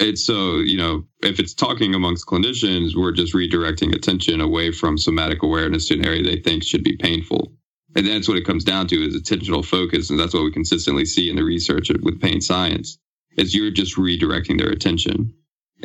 it's 0.00 0.24
so, 0.24 0.56
you 0.56 0.78
know, 0.78 1.04
if 1.22 1.38
it's 1.38 1.54
talking 1.54 1.94
amongst 1.94 2.26
clinicians, 2.26 2.96
we're 2.96 3.12
just 3.12 3.34
redirecting 3.34 3.94
attention 3.94 4.40
away 4.40 4.72
from 4.72 4.96
somatic 4.96 5.42
awareness 5.42 5.88
to 5.88 5.94
an 5.94 6.06
area 6.06 6.22
they 6.22 6.40
think 6.40 6.62
should 6.62 6.82
be 6.82 6.96
painful. 6.96 7.52
And 7.94 8.06
that's 8.06 8.26
what 8.26 8.38
it 8.38 8.46
comes 8.46 8.64
down 8.64 8.86
to 8.88 8.96
is 8.96 9.14
attentional 9.14 9.64
focus. 9.64 10.08
And 10.08 10.18
that's 10.18 10.32
what 10.32 10.44
we 10.44 10.50
consistently 10.50 11.04
see 11.04 11.28
in 11.28 11.36
the 11.36 11.44
research 11.44 11.90
with 12.02 12.20
pain 12.20 12.40
science 12.40 12.98
is 13.36 13.54
you're 13.54 13.70
just 13.70 13.96
redirecting 13.96 14.58
their 14.58 14.70
attention. 14.70 15.34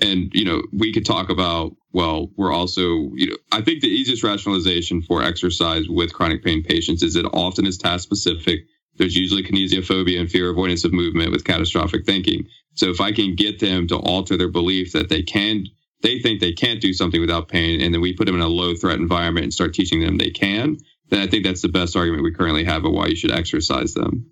And, 0.01 0.31
you 0.33 0.45
know, 0.45 0.61
we 0.71 0.93
could 0.93 1.05
talk 1.05 1.29
about, 1.29 1.75
well, 1.91 2.29
we're 2.35 2.53
also, 2.53 3.11
you 3.15 3.27
know, 3.27 3.37
I 3.51 3.61
think 3.61 3.81
the 3.81 3.87
easiest 3.87 4.23
rationalization 4.23 5.01
for 5.01 5.23
exercise 5.23 5.89
with 5.89 6.13
chronic 6.13 6.43
pain 6.43 6.63
patients 6.63 7.01
is 7.01 7.15
it 7.15 7.25
often 7.33 7.65
is 7.65 7.77
task 7.77 8.03
specific. 8.03 8.61
There's 8.97 9.15
usually 9.15 9.43
kinesiophobia 9.43 10.19
and 10.19 10.29
fear 10.29 10.49
avoidance 10.49 10.83
of 10.83 10.93
movement 10.93 11.31
with 11.31 11.45
catastrophic 11.45 12.05
thinking. 12.05 12.47
So 12.75 12.89
if 12.89 13.01
I 13.01 13.11
can 13.11 13.35
get 13.35 13.59
them 13.59 13.87
to 13.87 13.97
alter 13.97 14.37
their 14.37 14.51
belief 14.51 14.93
that 14.93 15.09
they 15.09 15.23
can, 15.23 15.65
they 16.01 16.19
think 16.19 16.41
they 16.41 16.53
can't 16.53 16.81
do 16.81 16.93
something 16.93 17.19
without 17.19 17.47
pain, 17.47 17.81
and 17.81 17.91
then 17.93 18.01
we 18.01 18.13
put 18.13 18.25
them 18.25 18.35
in 18.35 18.41
a 18.41 18.47
low 18.47 18.75
threat 18.75 18.99
environment 18.99 19.45
and 19.45 19.53
start 19.53 19.73
teaching 19.73 19.99
them 19.99 20.17
they 20.17 20.29
can, 20.29 20.77
then 21.09 21.21
I 21.21 21.27
think 21.27 21.43
that's 21.43 21.61
the 21.61 21.69
best 21.69 21.95
argument 21.95 22.23
we 22.23 22.33
currently 22.33 22.65
have 22.65 22.85
of 22.85 22.91
why 22.91 23.07
you 23.07 23.15
should 23.15 23.31
exercise 23.31 23.93
them. 23.93 24.31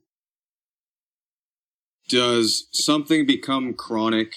Does 2.07 2.68
something 2.72 3.26
become 3.26 3.74
chronic? 3.74 4.36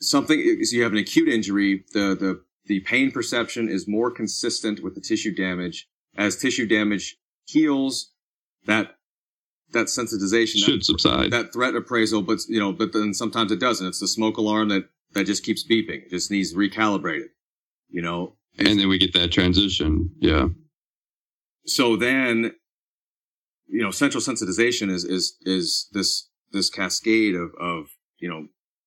Something 0.00 0.64
so 0.64 0.76
you 0.76 0.82
have 0.82 0.92
an 0.92 0.98
acute 0.98 1.28
injury, 1.28 1.84
the 1.92 2.14
the 2.14 2.42
the 2.66 2.80
pain 2.80 3.10
perception 3.10 3.68
is 3.68 3.86
more 3.86 4.10
consistent 4.10 4.82
with 4.82 4.94
the 4.94 5.00
tissue 5.00 5.34
damage. 5.34 5.88
As 6.16 6.36
tissue 6.36 6.66
damage 6.66 7.16
heals, 7.46 8.12
that 8.66 8.96
that 9.72 9.86
sensitization 9.86 10.64
should 10.64 10.80
that, 10.80 10.84
subside. 10.84 11.30
That 11.30 11.52
threat 11.52 11.74
appraisal, 11.74 12.22
but 12.22 12.40
you 12.48 12.60
know, 12.60 12.72
but 12.72 12.92
then 12.92 13.14
sometimes 13.14 13.52
it 13.52 13.60
doesn't. 13.60 13.86
It's 13.86 14.00
the 14.00 14.08
smoke 14.08 14.36
alarm 14.36 14.68
that 14.68 14.88
that 15.12 15.24
just 15.24 15.44
keeps 15.44 15.66
beeping. 15.66 16.04
It 16.04 16.10
just 16.10 16.30
needs 16.30 16.54
recalibrated. 16.54 17.28
You 17.88 18.02
know, 18.02 18.36
and 18.58 18.78
then 18.78 18.88
we 18.88 18.98
get 18.98 19.12
that 19.14 19.32
transition. 19.32 20.10
Yeah 20.18 20.48
so 21.66 21.96
then 21.96 22.52
you 23.66 23.82
know 23.82 23.90
central 23.90 24.22
sensitization 24.22 24.90
is 24.90 25.04
is 25.04 25.36
is 25.42 25.88
this 25.92 26.28
this 26.52 26.70
cascade 26.70 27.34
of 27.34 27.50
of 27.60 27.86
you 28.18 28.28
know 28.28 28.46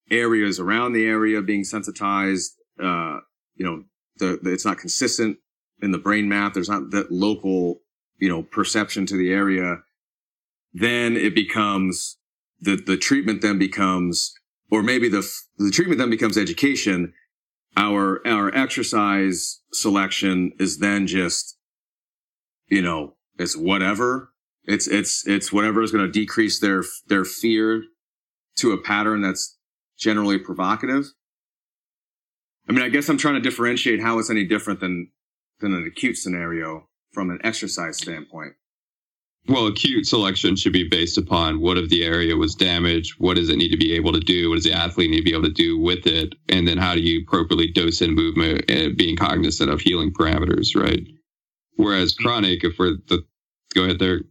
areas 0.09 0.59
around 0.59 0.93
the 0.93 1.05
area 1.05 1.41
being 1.41 1.63
sensitized 1.63 2.53
uh 2.81 3.17
you 3.55 3.65
know 3.65 3.83
the, 4.17 4.39
the 4.41 4.53
it's 4.53 4.65
not 4.65 4.77
consistent 4.77 5.37
in 5.81 5.91
the 5.91 5.97
brain 5.97 6.27
map 6.29 6.53
there's 6.53 6.69
not 6.69 6.91
that 6.91 7.11
local 7.11 7.81
you 8.19 8.29
know 8.29 8.43
perception 8.43 9.05
to 9.07 9.17
the 9.17 9.31
area. 9.31 9.77
Then 10.73 11.15
it 11.15 11.33
becomes 11.35 12.17
the 12.59 12.75
the 12.75 12.97
treatment 12.97 13.41
then 13.41 13.57
becomes 13.57 14.33
or 14.71 14.83
maybe 14.83 15.09
the 15.09 15.27
the 15.57 15.71
treatment 15.71 15.99
then 15.99 16.09
becomes 16.09 16.37
education. 16.37 17.13
Our 17.75 18.25
our 18.25 18.53
exercise 18.55 19.61
selection 19.71 20.53
is 20.59 20.79
then 20.79 21.07
just 21.07 21.57
you 22.67 22.81
know, 22.81 23.15
it's 23.37 23.55
whatever. 23.55 24.33
It's 24.65 24.87
it's 24.87 25.25
it's 25.27 25.53
whatever 25.53 25.81
is 25.81 25.91
going 25.91 26.05
to 26.05 26.11
decrease 26.11 26.59
their 26.59 26.83
their 27.07 27.23
fear 27.23 27.83
to 28.57 28.71
a 28.71 28.81
pattern 28.81 29.21
that's 29.21 29.56
generally 29.97 30.37
provocative. 30.37 31.13
I 32.69 32.73
mean, 32.73 32.83
I 32.83 32.89
guess 32.89 33.09
I'm 33.09 33.17
trying 33.17 33.35
to 33.35 33.41
differentiate 33.41 34.01
how 34.01 34.19
it's 34.19 34.29
any 34.29 34.45
different 34.45 34.79
than 34.79 35.11
than 35.59 35.73
an 35.73 35.85
acute 35.87 36.17
scenario 36.17 36.87
from 37.13 37.29
an 37.29 37.39
exercise 37.43 37.97
standpoint. 37.97 38.53
Well, 39.47 39.67
acute 39.67 40.05
selection 40.05 40.57
should 40.57 40.73
be 40.73 40.87
based 40.87 41.17
upon 41.17 41.61
what 41.61 41.77
of 41.77 41.89
the 41.89 42.03
area 42.03 42.35
was 42.35 42.53
damaged, 42.53 43.15
what 43.17 43.37
does 43.37 43.49
it 43.49 43.55
need 43.55 43.69
to 43.69 43.77
be 43.77 43.93
able 43.93 44.11
to 44.11 44.19
do, 44.19 44.49
what 44.49 44.55
does 44.55 44.65
the 44.65 44.73
athlete 44.73 45.09
need 45.09 45.17
to 45.17 45.23
be 45.23 45.33
able 45.33 45.43
to 45.43 45.49
do 45.49 45.79
with 45.79 46.05
it, 46.05 46.35
and 46.49 46.67
then 46.67 46.77
how 46.77 46.93
do 46.93 46.99
you 46.99 47.21
appropriately 47.21 47.71
dose 47.71 48.01
in 48.01 48.13
movement 48.13 48.69
and 48.69 48.97
being 48.97 49.15
cognizant 49.15 49.71
of 49.71 49.79
healing 49.79 50.11
parameters, 50.11 50.75
right? 50.75 51.07
Whereas 51.75 52.13
mm-hmm. 52.13 52.27
chronic, 52.27 52.63
if 52.65 52.77
we're 52.77 52.97
the 53.07 53.25
go 53.73 53.83
ahead 53.83 53.99
there. 53.99 54.21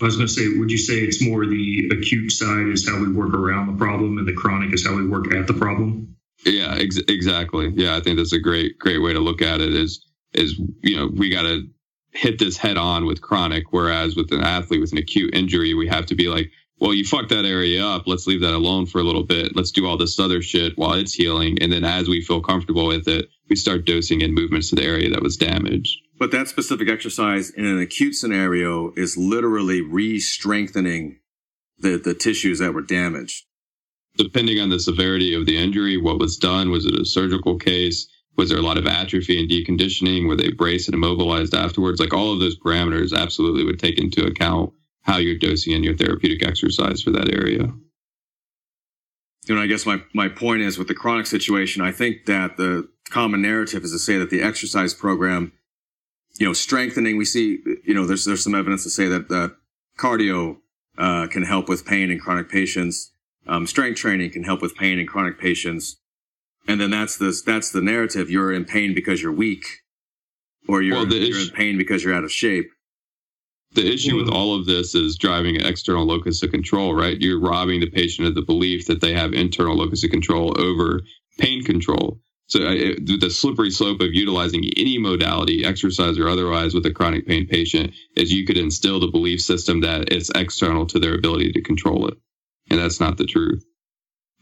I 0.00 0.04
was 0.04 0.16
going 0.16 0.26
to 0.26 0.32
say, 0.32 0.58
would 0.58 0.70
you 0.70 0.78
say 0.78 0.96
it's 1.00 1.22
more 1.22 1.46
the 1.46 1.90
acute 1.90 2.30
side 2.30 2.68
is 2.68 2.86
how 2.86 3.00
we 3.00 3.10
work 3.10 3.32
around 3.32 3.68
the 3.68 3.78
problem, 3.78 4.18
and 4.18 4.28
the 4.28 4.34
chronic 4.34 4.74
is 4.74 4.86
how 4.86 4.94
we 4.94 5.06
work 5.06 5.32
at 5.32 5.46
the 5.46 5.54
problem? 5.54 6.16
Yeah, 6.44 6.74
ex- 6.78 7.00
exactly. 7.08 7.72
Yeah, 7.74 7.96
I 7.96 8.00
think 8.00 8.18
that's 8.18 8.34
a 8.34 8.38
great, 8.38 8.78
great 8.78 8.98
way 8.98 9.14
to 9.14 9.20
look 9.20 9.40
at 9.40 9.60
it. 9.60 9.72
Is 9.74 10.04
is 10.34 10.60
you 10.82 10.96
know 10.96 11.08
we 11.12 11.30
got 11.30 11.42
to 11.42 11.66
hit 12.10 12.38
this 12.38 12.58
head 12.58 12.76
on 12.76 13.06
with 13.06 13.22
chronic, 13.22 13.72
whereas 13.72 14.16
with 14.16 14.32
an 14.32 14.42
athlete 14.42 14.80
with 14.80 14.92
an 14.92 14.98
acute 14.98 15.34
injury, 15.34 15.74
we 15.74 15.88
have 15.88 16.06
to 16.06 16.14
be 16.14 16.28
like, 16.28 16.50
well, 16.78 16.92
you 16.92 17.04
fucked 17.04 17.30
that 17.30 17.46
area 17.46 17.84
up. 17.84 18.06
Let's 18.06 18.26
leave 18.26 18.42
that 18.42 18.54
alone 18.54 18.84
for 18.86 18.98
a 18.98 19.04
little 19.04 19.24
bit. 19.24 19.56
Let's 19.56 19.70
do 19.70 19.86
all 19.86 19.96
this 19.96 20.18
other 20.18 20.42
shit 20.42 20.76
while 20.76 20.92
it's 20.92 21.14
healing, 21.14 21.58
and 21.62 21.72
then 21.72 21.84
as 21.84 22.06
we 22.06 22.20
feel 22.20 22.42
comfortable 22.42 22.86
with 22.86 23.08
it, 23.08 23.28
we 23.48 23.56
start 23.56 23.84
dosing 23.84 24.20
in 24.20 24.34
movements 24.34 24.70
to 24.70 24.76
the 24.76 24.84
area 24.84 25.10
that 25.10 25.22
was 25.22 25.36
damaged 25.36 25.98
But 26.18 26.30
that 26.30 26.48
specific 26.48 26.88
exercise 26.88 27.50
in 27.50 27.66
an 27.66 27.78
acute 27.78 28.14
scenario 28.14 28.92
is 28.96 29.16
literally 29.16 29.82
re-strengthening 29.82 31.20
the, 31.78 31.98
the 31.98 32.14
tissues 32.14 32.58
that 32.58 32.72
were 32.72 32.82
damaged. 32.82 33.44
Depending 34.16 34.58
on 34.60 34.70
the 34.70 34.80
severity 34.80 35.34
of 35.34 35.44
the 35.44 35.58
injury, 35.58 35.98
what 35.98 36.18
was 36.18 36.38
done, 36.38 36.70
was 36.70 36.86
it 36.86 36.98
a 36.98 37.04
surgical 37.04 37.58
case? 37.58 38.08
Was 38.36 38.48
there 38.48 38.58
a 38.58 38.62
lot 38.62 38.78
of 38.78 38.86
atrophy 38.86 39.38
and 39.38 39.50
deconditioning? 39.50 40.26
Were 40.26 40.36
they 40.36 40.52
braced 40.52 40.88
and 40.88 40.94
immobilized 40.94 41.54
afterwards? 41.54 42.00
Like 42.00 42.14
all 42.14 42.32
of 42.32 42.40
those 42.40 42.58
parameters 42.58 43.14
absolutely 43.14 43.64
would 43.64 43.78
take 43.78 43.98
into 43.98 44.24
account 44.24 44.72
how 45.02 45.18
you're 45.18 45.38
dosing 45.38 45.74
in 45.74 45.84
your 45.84 45.96
therapeutic 45.96 46.46
exercise 46.46 47.02
for 47.02 47.10
that 47.10 47.32
area. 47.32 47.72
You 49.46 49.54
know, 49.54 49.62
I 49.62 49.66
guess 49.66 49.86
my, 49.86 50.02
my 50.12 50.28
point 50.28 50.62
is 50.62 50.76
with 50.76 50.88
the 50.88 50.94
chronic 50.94 51.26
situation, 51.26 51.82
I 51.82 51.92
think 51.92 52.26
that 52.26 52.56
the 52.56 52.88
common 53.10 53.42
narrative 53.42 53.84
is 53.84 53.92
to 53.92 53.98
say 53.98 54.18
that 54.18 54.30
the 54.30 54.42
exercise 54.42 54.92
program 54.92 55.52
you 56.38 56.46
know, 56.46 56.52
strengthening. 56.52 57.16
We 57.16 57.24
see, 57.24 57.58
you 57.84 57.94
know, 57.94 58.06
there's 58.06 58.24
there's 58.24 58.44
some 58.44 58.54
evidence 58.54 58.82
to 58.84 58.90
say 58.90 59.06
that 59.06 59.28
that 59.28 59.56
cardio 59.98 60.58
uh, 60.98 61.26
can 61.28 61.42
help 61.42 61.68
with 61.68 61.86
pain 61.86 62.10
in 62.10 62.18
chronic 62.18 62.48
patients. 62.48 63.12
Um, 63.46 63.66
strength 63.66 63.98
training 63.98 64.32
can 64.32 64.44
help 64.44 64.60
with 64.60 64.74
pain 64.74 64.98
in 64.98 65.06
chronic 65.06 65.38
patients. 65.38 65.96
And 66.68 66.80
then 66.80 66.90
that's 66.90 67.16
the 67.16 67.40
that's 67.44 67.70
the 67.70 67.80
narrative. 67.80 68.28
You're 68.28 68.52
in 68.52 68.64
pain 68.64 68.92
because 68.92 69.22
you're 69.22 69.32
weak, 69.32 69.64
or 70.68 70.82
you're, 70.82 70.96
well, 70.96 71.06
you're 71.06 71.40
in 71.40 71.50
pain 71.50 71.78
because 71.78 72.02
you're 72.02 72.14
out 72.14 72.24
of 72.24 72.32
shape. 72.32 72.70
The 73.76 73.92
issue 73.92 74.16
with 74.16 74.28
mm-hmm. 74.28 74.34
all 74.34 74.58
of 74.58 74.64
this 74.64 74.94
is 74.94 75.18
driving 75.18 75.56
an 75.56 75.66
external 75.66 76.06
locus 76.06 76.42
of 76.42 76.50
control, 76.50 76.94
right? 76.94 77.20
You're 77.20 77.38
robbing 77.38 77.80
the 77.80 77.90
patient 77.90 78.26
of 78.26 78.34
the 78.34 78.40
belief 78.40 78.86
that 78.86 79.02
they 79.02 79.12
have 79.12 79.34
internal 79.34 79.76
locus 79.76 80.02
of 80.02 80.10
control 80.10 80.58
over 80.58 81.02
pain 81.38 81.62
control. 81.62 82.18
So 82.46 82.60
the 82.60 83.28
slippery 83.30 83.70
slope 83.70 84.00
of 84.00 84.14
utilizing 84.14 84.64
any 84.78 84.96
modality, 84.96 85.64
exercise 85.64 86.16
or 86.16 86.26
otherwise, 86.26 86.72
with 86.72 86.86
a 86.86 86.90
chronic 86.90 87.26
pain 87.26 87.46
patient 87.46 87.92
is 88.16 88.32
you 88.32 88.46
could 88.46 88.56
instill 88.56 88.98
the 88.98 89.08
belief 89.08 89.42
system 89.42 89.82
that 89.82 90.10
it's 90.10 90.30
external 90.34 90.86
to 90.86 90.98
their 90.98 91.14
ability 91.14 91.52
to 91.52 91.60
control 91.60 92.08
it, 92.08 92.14
and 92.70 92.80
that's 92.80 92.98
not 92.98 93.18
the 93.18 93.26
truth. 93.26 93.62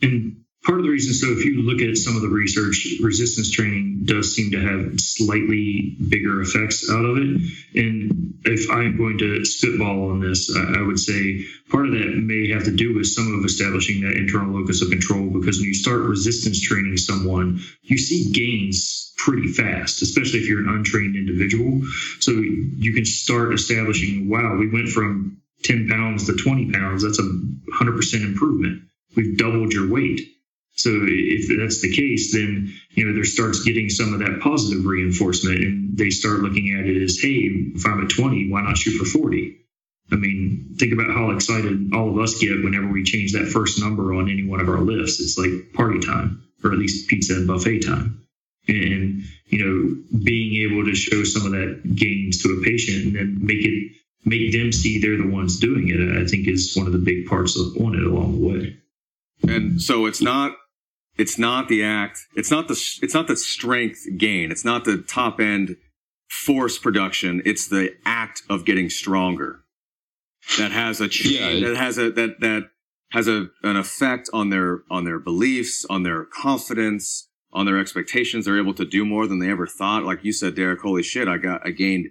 And 0.00 0.43
part 0.64 0.78
of 0.78 0.84
the 0.84 0.90
reason 0.90 1.12
so 1.12 1.32
if 1.32 1.44
you 1.44 1.62
look 1.62 1.80
at 1.80 1.96
some 1.96 2.16
of 2.16 2.22
the 2.22 2.28
research 2.28 2.86
resistance 3.02 3.50
training 3.50 4.00
does 4.04 4.34
seem 4.34 4.50
to 4.52 4.60
have 4.60 4.98
slightly 4.98 5.96
bigger 6.08 6.40
effects 6.40 6.90
out 6.90 7.04
of 7.04 7.18
it. 7.18 7.40
And 7.74 8.34
if 8.44 8.70
i'm 8.70 8.96
going 8.96 9.18
to 9.18 9.44
spitball 9.44 10.10
on 10.10 10.20
this 10.20 10.54
i 10.56 10.80
would 10.82 10.98
say 10.98 11.44
part 11.70 11.86
of 11.86 11.92
that 11.92 12.16
may 12.16 12.48
have 12.50 12.64
to 12.64 12.70
do 12.70 12.94
with 12.94 13.06
some 13.06 13.34
of 13.38 13.44
establishing 13.44 14.00
that 14.02 14.16
internal 14.16 14.58
locus 14.58 14.82
of 14.82 14.90
control 14.90 15.28
because 15.30 15.58
when 15.58 15.68
you 15.68 15.74
start 15.74 16.00
resistance 16.00 16.60
training 16.60 16.96
someone 16.96 17.60
you 17.82 17.98
see 17.98 18.30
gains 18.32 19.12
pretty 19.16 19.48
fast 19.48 20.02
especially 20.02 20.40
if 20.40 20.48
you're 20.48 20.60
an 20.60 20.68
untrained 20.68 21.16
individual. 21.16 21.80
So 22.20 22.32
you 22.32 22.92
can 22.92 23.04
start 23.04 23.54
establishing 23.54 24.28
wow 24.28 24.56
we 24.56 24.70
went 24.70 24.88
from 24.88 25.40
10 25.62 25.88
pounds 25.88 26.26
to 26.26 26.34
20 26.34 26.72
pounds 26.72 27.02
that's 27.02 27.18
a 27.18 27.22
100% 27.22 28.14
improvement. 28.22 28.82
We've 29.16 29.38
doubled 29.38 29.72
your 29.72 29.88
weight 29.90 30.20
so 30.74 30.90
if 30.92 31.48
that's 31.58 31.80
the 31.80 31.94
case, 31.94 32.32
then 32.32 32.74
you 32.90 33.06
know 33.06 33.14
there 33.14 33.24
starts 33.24 33.62
getting 33.62 33.88
some 33.88 34.12
of 34.12 34.18
that 34.20 34.40
positive 34.40 34.84
reinforcement, 34.84 35.58
and 35.58 35.96
they 35.96 36.10
start 36.10 36.40
looking 36.40 36.76
at 36.78 36.86
it 36.86 37.00
as, 37.00 37.18
hey, 37.20 37.48
if 37.74 37.86
I'm 37.86 38.02
at 38.02 38.10
20, 38.10 38.50
why 38.50 38.62
not 38.62 38.76
shoot 38.76 38.98
for 38.98 39.04
40? 39.04 39.56
I 40.10 40.16
mean, 40.16 40.74
think 40.76 40.92
about 40.92 41.14
how 41.14 41.30
excited 41.30 41.94
all 41.94 42.10
of 42.10 42.18
us 42.18 42.38
get 42.38 42.62
whenever 42.62 42.88
we 42.88 43.04
change 43.04 43.32
that 43.32 43.48
first 43.48 43.80
number 43.80 44.12
on 44.14 44.28
any 44.28 44.44
one 44.44 44.60
of 44.60 44.68
our 44.68 44.80
lifts. 44.80 45.20
It's 45.20 45.38
like 45.38 45.72
party 45.72 46.00
time, 46.00 46.42
or 46.62 46.72
at 46.72 46.78
least 46.78 47.08
pizza 47.08 47.34
and 47.34 47.46
buffet 47.46 47.80
time. 47.80 48.26
And 48.66 49.22
you 49.46 49.64
know, 49.64 50.18
being 50.24 50.70
able 50.70 50.84
to 50.86 50.94
show 50.94 51.22
some 51.22 51.46
of 51.46 51.52
that 51.52 51.94
gains 51.94 52.42
to 52.42 52.58
a 52.58 52.64
patient 52.64 53.06
and 53.06 53.16
then 53.16 53.46
make 53.46 53.64
it 53.64 53.92
make 54.24 54.52
them 54.52 54.72
see 54.72 54.98
they're 54.98 55.18
the 55.18 55.28
ones 55.28 55.60
doing 55.60 55.88
it, 55.88 56.20
I 56.20 56.26
think 56.26 56.48
is 56.48 56.74
one 56.74 56.86
of 56.86 56.92
the 56.92 56.98
big 56.98 57.26
parts 57.26 57.58
of 57.58 57.76
on 57.76 57.94
it 57.94 58.02
along 58.02 58.40
the 58.40 58.48
way. 58.48 58.76
And 59.46 59.80
so 59.80 60.06
it's 60.06 60.22
not 60.22 60.56
it's 61.16 61.38
not 61.38 61.68
the 61.68 61.82
act. 61.82 62.20
It's 62.34 62.50
not 62.50 62.68
the, 62.68 62.80
it's 63.02 63.14
not 63.14 63.28
the 63.28 63.36
strength 63.36 64.06
gain. 64.16 64.50
It's 64.50 64.64
not 64.64 64.84
the 64.84 64.98
top 64.98 65.40
end 65.40 65.76
force 66.28 66.78
production. 66.78 67.42
It's 67.44 67.68
the 67.68 67.94
act 68.04 68.42
of 68.48 68.64
getting 68.64 68.90
stronger 68.90 69.60
that 70.58 70.72
has 70.72 71.00
a 71.00 71.08
yeah, 71.24 71.68
that 71.68 71.76
has 71.76 71.98
a, 71.98 72.10
that, 72.10 72.40
that 72.40 72.70
has 73.12 73.28
a, 73.28 73.48
an 73.62 73.76
effect 73.76 74.28
on 74.32 74.50
their, 74.50 74.82
on 74.90 75.04
their 75.04 75.18
beliefs, 75.18 75.86
on 75.88 76.02
their 76.02 76.24
confidence, 76.24 77.28
on 77.52 77.64
their 77.64 77.78
expectations. 77.78 78.44
They're 78.44 78.58
able 78.58 78.74
to 78.74 78.84
do 78.84 79.04
more 79.04 79.26
than 79.26 79.38
they 79.38 79.50
ever 79.50 79.66
thought. 79.66 80.02
Like 80.02 80.24
you 80.24 80.32
said, 80.32 80.56
Derek, 80.56 80.80
holy 80.80 81.02
shit, 81.02 81.28
I 81.28 81.38
got, 81.38 81.64
I 81.64 81.70
gained, 81.70 82.08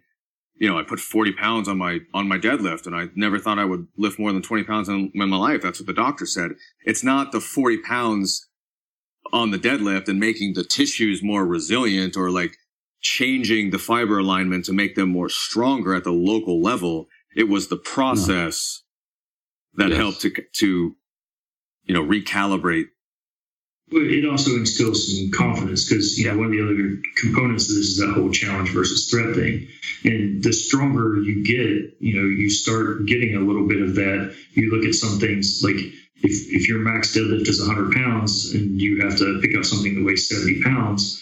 you 0.56 0.70
know, 0.70 0.80
I 0.80 0.84
put 0.84 1.02
40 1.02 1.34
pounds 1.34 1.68
on 1.68 1.78
my, 1.78 2.00
on 2.14 2.30
my 2.30 2.38
deadlift 2.38 2.88
and 2.88 2.96
I 2.96 3.10
never 3.16 3.38
thought 3.38 3.60
I 3.60 3.66
would 3.66 3.88
lift 3.98 4.18
more 4.18 4.32
than 4.32 4.42
20 4.42 4.64
pounds 4.64 4.88
in, 4.88 5.12
in 5.14 5.30
my 5.30 5.38
life. 5.38 5.62
That's 5.62 5.80
what 5.80 5.88
the 5.88 5.94
doctor 5.94 6.26
said. 6.26 6.52
It's 6.86 7.04
not 7.04 7.34
the 7.34 7.42
40 7.42 7.80
pounds 7.80 8.48
on 9.32 9.52
the 9.52 9.58
deadlift 9.58 10.08
and 10.08 10.20
making 10.20 10.54
the 10.54 10.64
tissues 10.64 11.24
more 11.24 11.46
resilient 11.46 12.18
or 12.18 12.30
like 12.30 12.58
changing 13.02 13.70
the 13.70 13.80
fiber 13.80 14.20
alignment 14.20 14.66
to 14.66 14.74
make 14.74 14.96
them 14.96 15.10
more 15.10 15.30
stronger 15.30 15.94
at 15.94 16.04
the 16.04 16.12
local 16.12 16.62
level. 16.62 17.08
It 17.36 17.50
was 17.50 17.68
the 17.68 17.78
process 17.78 18.84
no. 19.74 19.86
that 19.86 19.92
yes. 19.92 19.98
helped 19.98 20.22
to, 20.22 20.32
to, 20.32 20.96
you 21.84 21.94
know, 21.94 22.04
recalibrate. 22.04 22.86
It 23.92 24.28
also 24.28 24.52
instills 24.52 25.20
some 25.20 25.32
confidence 25.32 25.88
because, 25.88 26.18
you 26.18 26.28
know, 26.28 26.38
one 26.38 26.48
of 26.48 26.52
the 26.52 26.64
other 26.64 27.02
components 27.18 27.70
of 27.70 27.76
this 27.76 27.88
is 27.88 27.98
that 27.98 28.14
whole 28.14 28.32
challenge 28.32 28.70
versus 28.70 29.10
threat 29.10 29.36
thing. 29.36 29.68
And 30.04 30.42
the 30.42 30.54
stronger 30.54 31.18
you 31.18 31.44
get, 31.44 31.98
you 32.00 32.16
know, 32.16 32.28
you 32.28 32.50
start 32.50 33.06
getting 33.06 33.36
a 33.36 33.40
little 33.40 33.68
bit 33.68 33.82
of 33.82 33.96
that. 33.96 34.36
You 34.54 34.72
look 34.72 34.86
at 34.86 34.96
some 34.96 35.20
things 35.20 35.62
like, 35.64 35.76
if, 36.24 36.54
if 36.54 36.68
your 36.68 36.80
max 36.80 37.16
deadlift 37.16 37.48
is 37.48 37.66
100 37.66 37.94
pounds 37.94 38.54
and 38.54 38.82
you 38.82 39.02
have 39.02 39.18
to 39.18 39.40
pick 39.42 39.56
up 39.56 39.66
something 39.66 39.96
that 39.96 40.06
weighs 40.06 40.30
70 40.30 40.64
pounds 40.64 41.20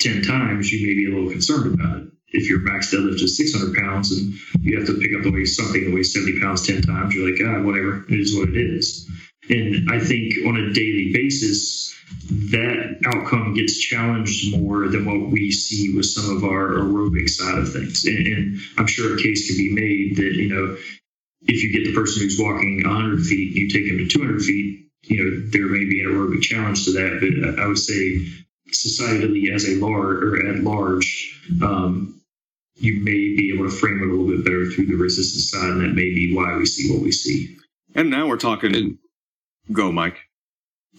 10 0.00 0.22
times, 0.22 0.72
you 0.72 0.86
may 0.86 0.94
be 0.94 1.06
a 1.06 1.14
little 1.14 1.30
concerned 1.30 1.74
about 1.74 2.00
it. 2.00 2.08
If 2.30 2.48
your 2.48 2.60
max 2.60 2.92
deadlift 2.92 3.22
is 3.22 3.36
600 3.36 3.76
pounds 3.76 4.12
and 4.12 4.34
you 4.60 4.78
have 4.78 4.86
to 4.86 4.98
pick 4.98 5.14
up 5.14 5.22
the 5.22 5.30
weight 5.30 5.46
something 5.46 5.84
that 5.84 5.94
weighs 5.94 6.12
70 6.12 6.40
pounds 6.40 6.66
10 6.66 6.82
times, 6.82 7.14
you're 7.14 7.30
like, 7.30 7.40
ah, 7.44 7.62
whatever, 7.62 8.04
it 8.08 8.20
is 8.20 8.36
what 8.36 8.48
it 8.50 8.56
is. 8.56 9.08
And 9.50 9.90
I 9.90 9.98
think 9.98 10.34
on 10.46 10.56
a 10.56 10.72
daily 10.72 11.10
basis, 11.12 11.94
that 12.28 13.00
outcome 13.06 13.54
gets 13.54 13.78
challenged 13.78 14.56
more 14.56 14.88
than 14.88 15.04
what 15.04 15.30
we 15.30 15.50
see 15.50 15.94
with 15.94 16.06
some 16.06 16.36
of 16.36 16.44
our 16.44 16.70
aerobic 16.70 17.28
side 17.28 17.58
of 17.58 17.72
things. 17.72 18.04
And, 18.04 18.26
and 18.26 18.60
I'm 18.76 18.86
sure 18.86 19.14
a 19.14 19.22
case 19.22 19.48
can 19.48 19.56
be 19.56 19.72
made 19.72 20.16
that, 20.16 20.34
you 20.34 20.48
know, 20.48 20.76
if 21.42 21.62
you 21.62 21.72
get 21.72 21.84
the 21.84 21.94
person 21.94 22.22
who's 22.22 22.38
walking 22.38 22.82
100 22.84 23.24
feet, 23.24 23.54
you 23.54 23.68
take 23.68 23.88
them 23.88 23.98
to 23.98 24.06
200 24.06 24.42
feet, 24.42 24.86
you 25.02 25.24
know, 25.24 25.48
there 25.50 25.66
may 25.66 25.84
be 25.84 26.02
an 26.02 26.08
aerobic 26.08 26.42
challenge 26.42 26.84
to 26.84 26.92
that. 26.92 27.20
But 27.20 27.62
I 27.62 27.66
would 27.66 27.78
say 27.78 28.26
societally 28.70 29.52
as 29.52 29.68
a 29.68 29.76
large 29.76 30.22
or 30.22 30.46
at 30.48 30.62
large, 30.62 31.40
um, 31.62 32.20
you 32.74 33.00
may 33.00 33.12
be 33.12 33.52
able 33.54 33.68
to 33.68 33.74
frame 33.74 33.98
it 33.98 34.08
a 34.08 34.10
little 34.10 34.26
bit 34.26 34.44
better 34.44 34.70
through 34.70 34.86
the 34.86 34.94
resistance 34.94 35.50
side. 35.50 35.70
And 35.70 35.80
that 35.82 35.94
may 35.94 36.14
be 36.14 36.34
why 36.34 36.56
we 36.56 36.66
see 36.66 36.92
what 36.92 37.02
we 37.02 37.12
see. 37.12 37.56
And 37.94 38.10
now 38.10 38.28
we're 38.28 38.36
talking, 38.36 38.98
go, 39.72 39.90
Mike. 39.90 40.18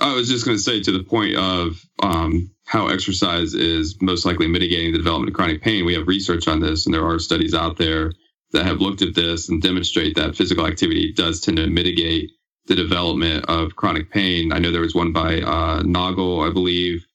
I 0.01 0.13
was 0.13 0.29
just 0.29 0.45
going 0.45 0.57
to 0.57 0.63
say 0.63 0.81
to 0.81 0.91
the 0.91 1.03
point 1.03 1.35
of 1.35 1.83
um, 2.01 2.51
how 2.65 2.87
exercise 2.87 3.53
is 3.53 4.01
most 4.01 4.25
likely 4.25 4.47
mitigating 4.47 4.93
the 4.93 4.97
development 4.97 5.31
of 5.31 5.35
chronic 5.35 5.61
pain. 5.61 5.85
We 5.85 5.95
have 5.95 6.07
research 6.07 6.47
on 6.47 6.61
this, 6.61 6.85
and 6.85 6.93
there 6.93 7.05
are 7.05 7.19
studies 7.19 7.53
out 7.53 7.77
there 7.77 8.13
that 8.51 8.65
have 8.65 8.81
looked 8.81 9.01
at 9.01 9.15
this 9.15 9.49
and 9.49 9.61
demonstrate 9.61 10.15
that 10.15 10.35
physical 10.35 10.65
activity 10.65 11.13
does 11.13 11.41
tend 11.41 11.57
to 11.57 11.67
mitigate 11.67 12.31
the 12.65 12.75
development 12.75 13.45
of 13.47 13.75
chronic 13.75 14.11
pain. 14.11 14.51
I 14.51 14.59
know 14.59 14.71
there 14.71 14.81
was 14.81 14.95
one 14.95 15.11
by 15.11 15.41
uh, 15.41 15.81
Nagel, 15.83 16.41
I 16.47 16.51
believe, 16.51 17.05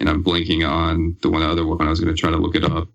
and 0.00 0.08
I'm 0.08 0.24
blanking 0.24 0.68
on 0.68 1.16
the 1.22 1.30
one 1.30 1.42
the 1.42 1.48
other 1.48 1.66
one. 1.66 1.86
I 1.86 1.90
was 1.90 2.00
going 2.00 2.14
to 2.14 2.20
try 2.20 2.30
to 2.30 2.36
look 2.36 2.56
it 2.56 2.64
up. 2.64 2.88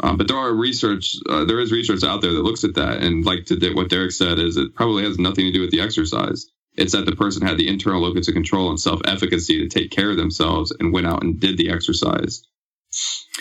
Um, 0.00 0.16
but 0.16 0.28
there 0.28 0.36
are 0.36 0.54
research, 0.54 1.16
uh, 1.28 1.44
there 1.44 1.60
is 1.60 1.72
research 1.72 2.04
out 2.04 2.20
there 2.22 2.32
that 2.32 2.44
looks 2.44 2.64
at 2.64 2.74
that, 2.74 3.02
and 3.02 3.24
like 3.24 3.46
to, 3.46 3.74
what 3.74 3.90
Derek 3.90 4.12
said 4.12 4.38
is 4.38 4.56
it 4.56 4.74
probably 4.74 5.02
has 5.04 5.18
nothing 5.18 5.46
to 5.46 5.52
do 5.52 5.60
with 5.60 5.70
the 5.70 5.80
exercise. 5.80 6.46
It's 6.76 6.92
that 6.92 7.06
the 7.06 7.16
person 7.16 7.44
had 7.44 7.58
the 7.58 7.66
internal 7.66 8.02
locus 8.02 8.28
of 8.28 8.34
control 8.34 8.70
and 8.70 8.78
self-efficacy 8.78 9.58
to 9.58 9.68
take 9.68 9.90
care 9.90 10.10
of 10.10 10.16
themselves 10.16 10.72
and 10.78 10.92
went 10.92 11.08
out 11.08 11.24
and 11.24 11.40
did 11.40 11.58
the 11.58 11.70
exercise. 11.70 12.44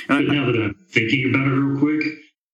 Now 0.10 0.18
that 0.20 0.30
I'm 0.30 0.76
thinking 0.92 1.30
about 1.30 1.48
it 1.48 1.52
real 1.52 1.80
quick, 1.80 2.04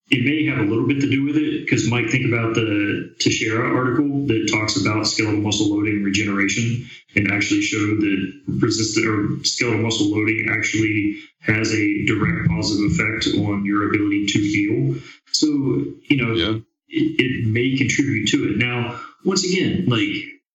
it 0.09 0.25
may 0.25 0.45
have 0.45 0.59
a 0.59 0.69
little 0.69 0.87
bit 0.87 0.99
to 1.01 1.09
do 1.09 1.23
with 1.23 1.37
it 1.37 1.61
because 1.61 1.89
Mike, 1.89 2.09
think 2.09 2.25
about 2.25 2.55
the 2.55 3.15
Teixeira 3.19 3.73
article 3.75 4.27
that 4.27 4.49
talks 4.51 4.79
about 4.79 5.07
skeletal 5.07 5.39
muscle 5.39 5.75
loading 5.75 6.03
regeneration 6.03 6.87
and 7.15 7.31
actually 7.31 7.61
showed 7.61 8.01
that 8.01 8.41
resistant 8.47 9.07
or 9.07 9.43
skeletal 9.45 9.81
muscle 9.81 10.07
loading 10.07 10.47
actually 10.51 11.19
has 11.39 11.73
a 11.73 12.05
direct 12.05 12.47
positive 12.49 12.91
effect 12.91 13.27
on 13.47 13.65
your 13.65 13.89
ability 13.89 14.25
to 14.27 14.39
heal. 14.39 15.01
So, 15.31 15.47
you 15.47 16.17
know, 16.17 16.33
yeah. 16.33 16.59
it, 16.89 17.19
it 17.19 17.47
may 17.47 17.75
contribute 17.77 18.27
to 18.29 18.49
it. 18.49 18.57
Now, 18.57 18.99
once 19.25 19.45
again, 19.45 19.85
like 19.87 20.09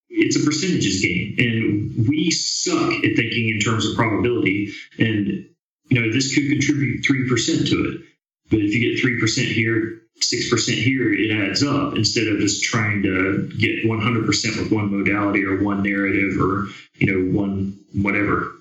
it's 0.08 0.36
a 0.36 0.44
percentages 0.44 1.00
game 1.00 1.34
and 1.38 2.08
we 2.08 2.30
suck 2.30 2.92
at 2.92 3.16
thinking 3.16 3.50
in 3.50 3.60
terms 3.60 3.86
of 3.86 3.96
probability 3.96 4.72
and 4.98 5.46
you 5.88 6.00
know 6.00 6.12
this 6.12 6.34
could 6.34 6.48
contribute 6.48 7.04
3% 7.04 7.68
to 7.70 7.84
it 7.84 8.07
But 8.50 8.60
if 8.60 8.74
you 8.74 8.96
get 8.96 9.04
3% 9.04 9.52
here, 9.52 10.00
6% 10.20 10.74
here, 10.82 11.12
it 11.12 11.30
adds 11.30 11.62
up 11.62 11.96
instead 11.96 12.26
of 12.28 12.38
just 12.40 12.64
trying 12.64 13.02
to 13.02 13.48
get 13.58 13.84
100% 13.84 14.26
with 14.58 14.72
one 14.72 14.90
modality 14.96 15.44
or 15.44 15.62
one 15.62 15.82
narrative 15.82 16.40
or, 16.40 16.66
you 16.94 17.06
know, 17.06 17.38
one 17.38 17.78
whatever. 17.94 18.52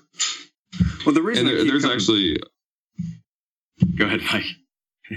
Well, 1.04 1.14
the 1.14 1.22
reason 1.22 1.46
there, 1.46 1.64
there's 1.64 1.82
coming- 1.82 1.96
actually, 1.96 2.38
go 3.96 4.06
ahead, 4.06 4.20
Mike. 4.32 4.44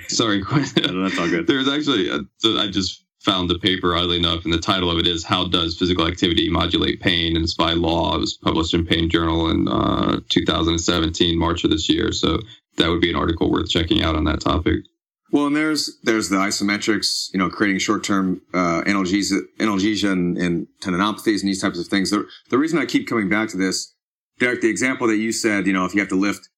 sorry, 0.07 0.39
No, 0.41 1.03
That's 1.03 1.19
all 1.19 1.29
good. 1.29 1.47
There's 1.47 1.67
actually, 1.67 2.09
uh, 2.09 2.21
so 2.37 2.57
I 2.57 2.67
just 2.67 3.03
found 3.19 3.49
the 3.49 3.59
paper, 3.59 3.95
oddly 3.95 4.17
enough, 4.17 4.45
and 4.45 4.53
the 4.53 4.57
title 4.59 4.89
of 4.89 4.97
it 4.97 5.05
is 5.05 5.23
How 5.23 5.45
Does 5.47 5.77
Physical 5.77 6.07
Activity 6.07 6.49
Modulate 6.49 6.99
Pain? 7.01 7.35
And 7.35 7.43
it's 7.43 7.53
by 7.53 7.73
Law. 7.73 8.15
It 8.15 8.19
was 8.19 8.33
published 8.35 8.73
in 8.73 8.85
Pain 8.85 9.09
Journal 9.09 9.49
in 9.51 9.67
uh, 9.67 10.21
2017, 10.29 11.37
March 11.37 11.63
of 11.63 11.69
this 11.69 11.87
year. 11.87 12.11
So 12.11 12.39
that 12.77 12.89
would 12.89 13.01
be 13.01 13.09
an 13.09 13.15
article 13.15 13.51
worth 13.51 13.69
checking 13.69 14.01
out 14.03 14.15
on 14.15 14.23
that 14.25 14.41
topic. 14.41 14.83
Well, 15.31 15.47
and 15.47 15.55
there's 15.55 15.97
there's 16.03 16.29
the 16.29 16.35
isometrics, 16.35 17.31
you 17.33 17.39
know, 17.39 17.49
creating 17.49 17.79
short-term 17.79 18.41
uh, 18.53 18.81
analgesia, 18.85 19.39
analgesia 19.59 20.11
and, 20.11 20.37
and 20.37 20.67
tendinopathies 20.81 21.39
and 21.39 21.47
these 21.47 21.61
types 21.61 21.79
of 21.79 21.87
things. 21.87 22.09
The, 22.09 22.27
the 22.49 22.57
reason 22.57 22.77
I 22.77 22.85
keep 22.85 23.07
coming 23.07 23.29
back 23.29 23.49
to 23.49 23.57
this, 23.57 23.93
Derek, 24.39 24.61
the 24.61 24.69
example 24.69 25.07
that 25.07 25.17
you 25.17 25.31
said, 25.31 25.67
you 25.67 25.73
know, 25.73 25.85
if 25.85 25.93
you 25.93 26.01
have 26.01 26.09
to 26.09 26.19
lift, 26.19 26.49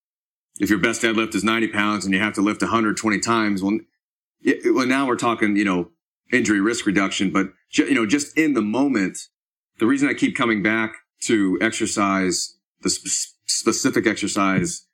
if 0.60 0.70
your 0.72 0.80
best 0.80 1.04
deadlift 1.04 1.36
is 1.36 1.44
90 1.44 1.68
pounds 1.68 2.06
and 2.06 2.14
you 2.14 2.20
have 2.20 2.34
to 2.34 2.42
lift 2.42 2.62
120 2.62 3.20
times, 3.20 3.62
well, 3.62 3.78
it, 4.42 4.74
well 4.74 4.88
now 4.88 5.06
we're 5.06 5.16
talking, 5.18 5.56
you 5.56 5.66
know, 5.66 5.92
injury 6.32 6.60
risk 6.60 6.88
reduction, 6.88 7.32
but 7.32 7.50
ju- 7.70 7.86
you 7.86 7.94
know, 7.94 8.08
just 8.08 8.36
in 8.36 8.54
the 8.54 8.62
moment, 8.62 9.20
the 9.80 9.86
reason 9.86 10.10
I 10.10 10.16
keep 10.16 10.36
coming 10.36 10.64
back 10.64 10.96
to 11.26 11.60
exercise, 11.62 12.56
the 12.82 12.90
sp- 12.90 13.38
specific 13.46 14.08
exercise 14.08 14.88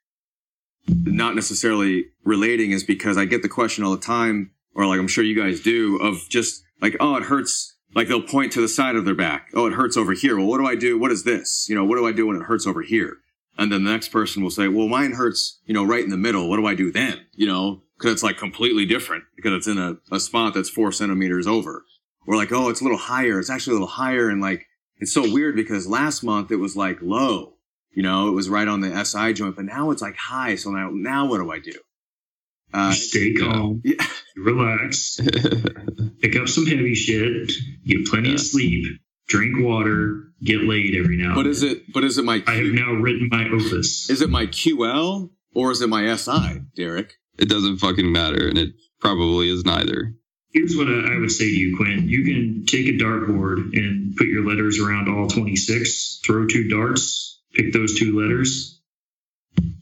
not 0.88 1.34
necessarily 1.34 2.06
relating 2.24 2.72
is 2.72 2.84
because 2.84 3.16
I 3.16 3.24
get 3.24 3.42
the 3.42 3.48
question 3.48 3.84
all 3.84 3.92
the 3.92 4.00
time, 4.00 4.52
or 4.74 4.86
like 4.86 4.98
I'm 4.98 5.08
sure 5.08 5.24
you 5.24 5.40
guys 5.40 5.60
do, 5.60 5.96
of 5.98 6.28
just 6.28 6.62
like, 6.80 6.96
oh, 7.00 7.16
it 7.16 7.24
hurts. 7.24 7.76
Like 7.94 8.08
they'll 8.08 8.22
point 8.22 8.52
to 8.52 8.60
the 8.60 8.68
side 8.68 8.94
of 8.94 9.04
their 9.04 9.14
back. 9.14 9.48
Oh, 9.52 9.66
it 9.66 9.72
hurts 9.72 9.96
over 9.96 10.12
here. 10.12 10.36
Well, 10.36 10.46
what 10.46 10.58
do 10.58 10.66
I 10.66 10.76
do? 10.76 10.98
What 10.98 11.10
is 11.10 11.24
this? 11.24 11.66
You 11.68 11.74
know, 11.74 11.84
what 11.84 11.96
do 11.96 12.06
I 12.06 12.12
do 12.12 12.26
when 12.26 12.36
it 12.36 12.44
hurts 12.44 12.66
over 12.66 12.82
here? 12.82 13.18
And 13.58 13.70
then 13.70 13.84
the 13.84 13.90
next 13.90 14.08
person 14.08 14.42
will 14.42 14.50
say, 14.50 14.68
well, 14.68 14.88
mine 14.88 15.12
hurts, 15.12 15.58
you 15.66 15.74
know, 15.74 15.84
right 15.84 16.04
in 16.04 16.10
the 16.10 16.16
middle. 16.16 16.48
What 16.48 16.56
do 16.56 16.66
I 16.66 16.74
do 16.74 16.92
then? 16.92 17.26
You 17.34 17.46
know, 17.46 17.82
because 17.98 18.12
it's 18.12 18.22
like 18.22 18.38
completely 18.38 18.86
different 18.86 19.24
because 19.36 19.52
it's 19.52 19.66
in 19.66 19.76
a, 19.76 19.96
a 20.10 20.20
spot 20.20 20.54
that's 20.54 20.70
four 20.70 20.92
centimeters 20.92 21.46
over. 21.46 21.84
Or 22.26 22.36
like, 22.36 22.52
oh, 22.52 22.68
it's 22.68 22.80
a 22.80 22.84
little 22.84 22.98
higher. 22.98 23.38
It's 23.38 23.50
actually 23.50 23.72
a 23.72 23.74
little 23.74 23.88
higher. 23.88 24.30
And 24.30 24.40
like, 24.40 24.66
it's 24.98 25.12
so 25.12 25.30
weird 25.30 25.56
because 25.56 25.88
last 25.88 26.22
month 26.22 26.50
it 26.50 26.56
was 26.56 26.76
like 26.76 27.02
low. 27.02 27.54
You 27.92 28.02
know, 28.02 28.28
it 28.28 28.32
was 28.32 28.48
right 28.48 28.68
on 28.68 28.80
the 28.80 29.04
SI 29.04 29.32
joint, 29.32 29.56
but 29.56 29.64
now 29.64 29.90
it's 29.90 30.00
like 30.02 30.16
high. 30.16 30.54
So 30.56 30.70
now, 30.70 30.90
now 30.92 31.26
what 31.28 31.38
do 31.38 31.50
I 31.50 31.58
do? 31.58 31.72
Uh, 32.72 32.92
Stay 32.92 33.34
calm, 33.34 33.82
yeah, 33.84 33.94
relax, 34.36 35.18
pick 36.22 36.36
up 36.36 36.48
some 36.48 36.66
heavy 36.66 36.94
shit, 36.94 37.50
get 37.84 38.06
plenty 38.06 38.28
Yeah. 38.28 38.34
of 38.36 38.40
sleep, 38.40 38.84
drink 39.26 39.56
water, 39.58 40.32
get 40.44 40.60
laid 40.62 40.94
every 40.94 41.16
now 41.16 41.34
but 41.34 41.40
and 41.46 41.48
is 41.50 41.62
then. 41.62 41.70
it, 41.72 41.92
but 41.92 42.04
is 42.04 42.16
it 42.18 42.24
my, 42.24 42.42
I 42.46 42.52
have 42.54 42.66
now 42.72 42.92
written 42.92 43.28
my 43.30 43.48
opus. 43.48 44.08
is 44.08 44.22
it 44.22 44.30
my 44.30 44.46
QL 44.46 45.30
or 45.52 45.72
is 45.72 45.82
it 45.82 45.88
my 45.88 46.14
SI, 46.14 46.60
Derek? 46.76 47.14
It 47.38 47.48
doesn't 47.48 47.78
fucking 47.78 48.12
matter. 48.12 48.46
And 48.48 48.56
it 48.58 48.74
probably 49.00 49.50
is 49.50 49.64
neither. 49.64 50.14
Here's 50.52 50.76
what 50.76 50.86
I 50.88 51.14
I 51.14 51.18
would 51.18 51.30
say 51.32 51.46
to 51.48 51.56
you, 51.56 51.76
Quinn. 51.76 52.08
You 52.08 52.24
can 52.24 52.66
take 52.66 52.86
a 52.86 52.92
dartboard 52.92 53.72
and 53.76 54.14
put 54.16 54.26
your 54.28 54.44
letters 54.46 54.78
around 54.80 55.08
all 55.08 55.26
26, 55.26 56.20
throw 56.24 56.46
two 56.46 56.68
darts, 56.68 57.29
pick 57.54 57.72
those 57.72 57.98
two 57.98 58.18
letters. 58.18 58.80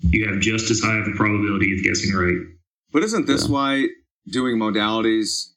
You 0.01 0.29
have 0.29 0.41
just 0.41 0.71
as 0.71 0.81
high 0.81 0.99
of 0.99 1.07
a 1.07 1.13
probability 1.13 1.77
of 1.77 1.85
guessing 1.85 2.15
right. 2.15 2.39
But 2.93 3.03
isn't 3.05 3.27
this 3.27 3.45
Yeah. 3.45 3.53
why 3.53 3.89
doing 4.31 4.57
modalities 4.57 5.53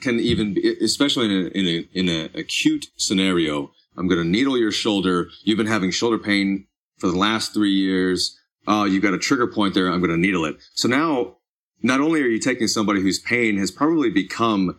can 0.00 0.20
even, 0.20 0.54
be, 0.54 0.76
especially 0.82 1.26
in 1.26 1.30
a, 1.32 1.48
in 1.48 1.66
a, 1.66 1.98
in 1.98 2.08
a 2.08 2.38
acute 2.38 2.86
scenario, 2.96 3.72
I'm 3.96 4.08
going 4.08 4.22
to 4.22 4.28
needle 4.28 4.56
your 4.58 4.72
shoulder. 4.72 5.28
You've 5.42 5.58
been 5.58 5.66
having 5.66 5.90
shoulder 5.90 6.18
pain 6.18 6.66
for 6.98 7.08
the 7.08 7.16
last 7.18 7.52
three 7.52 7.72
years. 7.74 8.38
Oh, 8.66 8.84
you've 8.84 9.02
got 9.02 9.14
a 9.14 9.18
trigger 9.18 9.46
point 9.46 9.74
there. 9.74 9.88
I'm 9.90 10.00
going 10.00 10.10
to 10.10 10.16
needle 10.16 10.44
it. 10.44 10.56
So 10.74 10.88
now, 10.88 11.36
not 11.82 12.00
only 12.00 12.22
are 12.22 12.26
you 12.26 12.38
taking 12.38 12.66
somebody 12.66 13.02
whose 13.02 13.18
pain 13.18 13.58
has 13.58 13.70
probably 13.70 14.10
become 14.10 14.78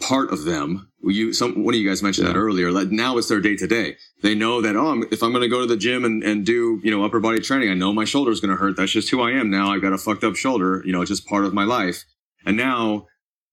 part 0.00 0.32
of 0.32 0.44
them. 0.44 0.90
You, 1.06 1.32
some, 1.32 1.64
one 1.64 1.74
of 1.74 1.80
you 1.80 1.88
guys 1.88 2.02
mentioned 2.02 2.26
that 2.26 2.36
earlier. 2.36 2.70
Like 2.70 2.90
now 2.90 3.18
it's 3.18 3.28
their 3.28 3.40
day 3.40 3.56
to 3.56 3.66
day. 3.66 3.96
They 4.22 4.34
know 4.34 4.60
that, 4.60 4.76
oh, 4.76 4.88
I'm, 4.88 5.04
if 5.10 5.22
I'm 5.22 5.32
going 5.32 5.42
to 5.42 5.48
go 5.48 5.60
to 5.60 5.66
the 5.66 5.76
gym 5.76 6.04
and, 6.04 6.22
and 6.22 6.46
do, 6.46 6.80
you 6.82 6.90
know, 6.90 7.04
upper 7.04 7.20
body 7.20 7.40
training, 7.40 7.70
I 7.70 7.74
know 7.74 7.92
my 7.92 8.04
shoulder 8.04 8.30
is 8.30 8.40
going 8.40 8.50
to 8.50 8.56
hurt. 8.56 8.76
That's 8.76 8.92
just 8.92 9.10
who 9.10 9.20
I 9.20 9.32
am 9.32 9.50
now. 9.50 9.72
I've 9.72 9.82
got 9.82 9.92
a 9.92 9.98
fucked 9.98 10.24
up 10.24 10.36
shoulder. 10.36 10.82
You 10.84 10.92
know, 10.92 11.02
it's 11.02 11.10
just 11.10 11.26
part 11.26 11.44
of 11.44 11.52
my 11.52 11.64
life. 11.64 12.04
And 12.46 12.56
now 12.56 13.06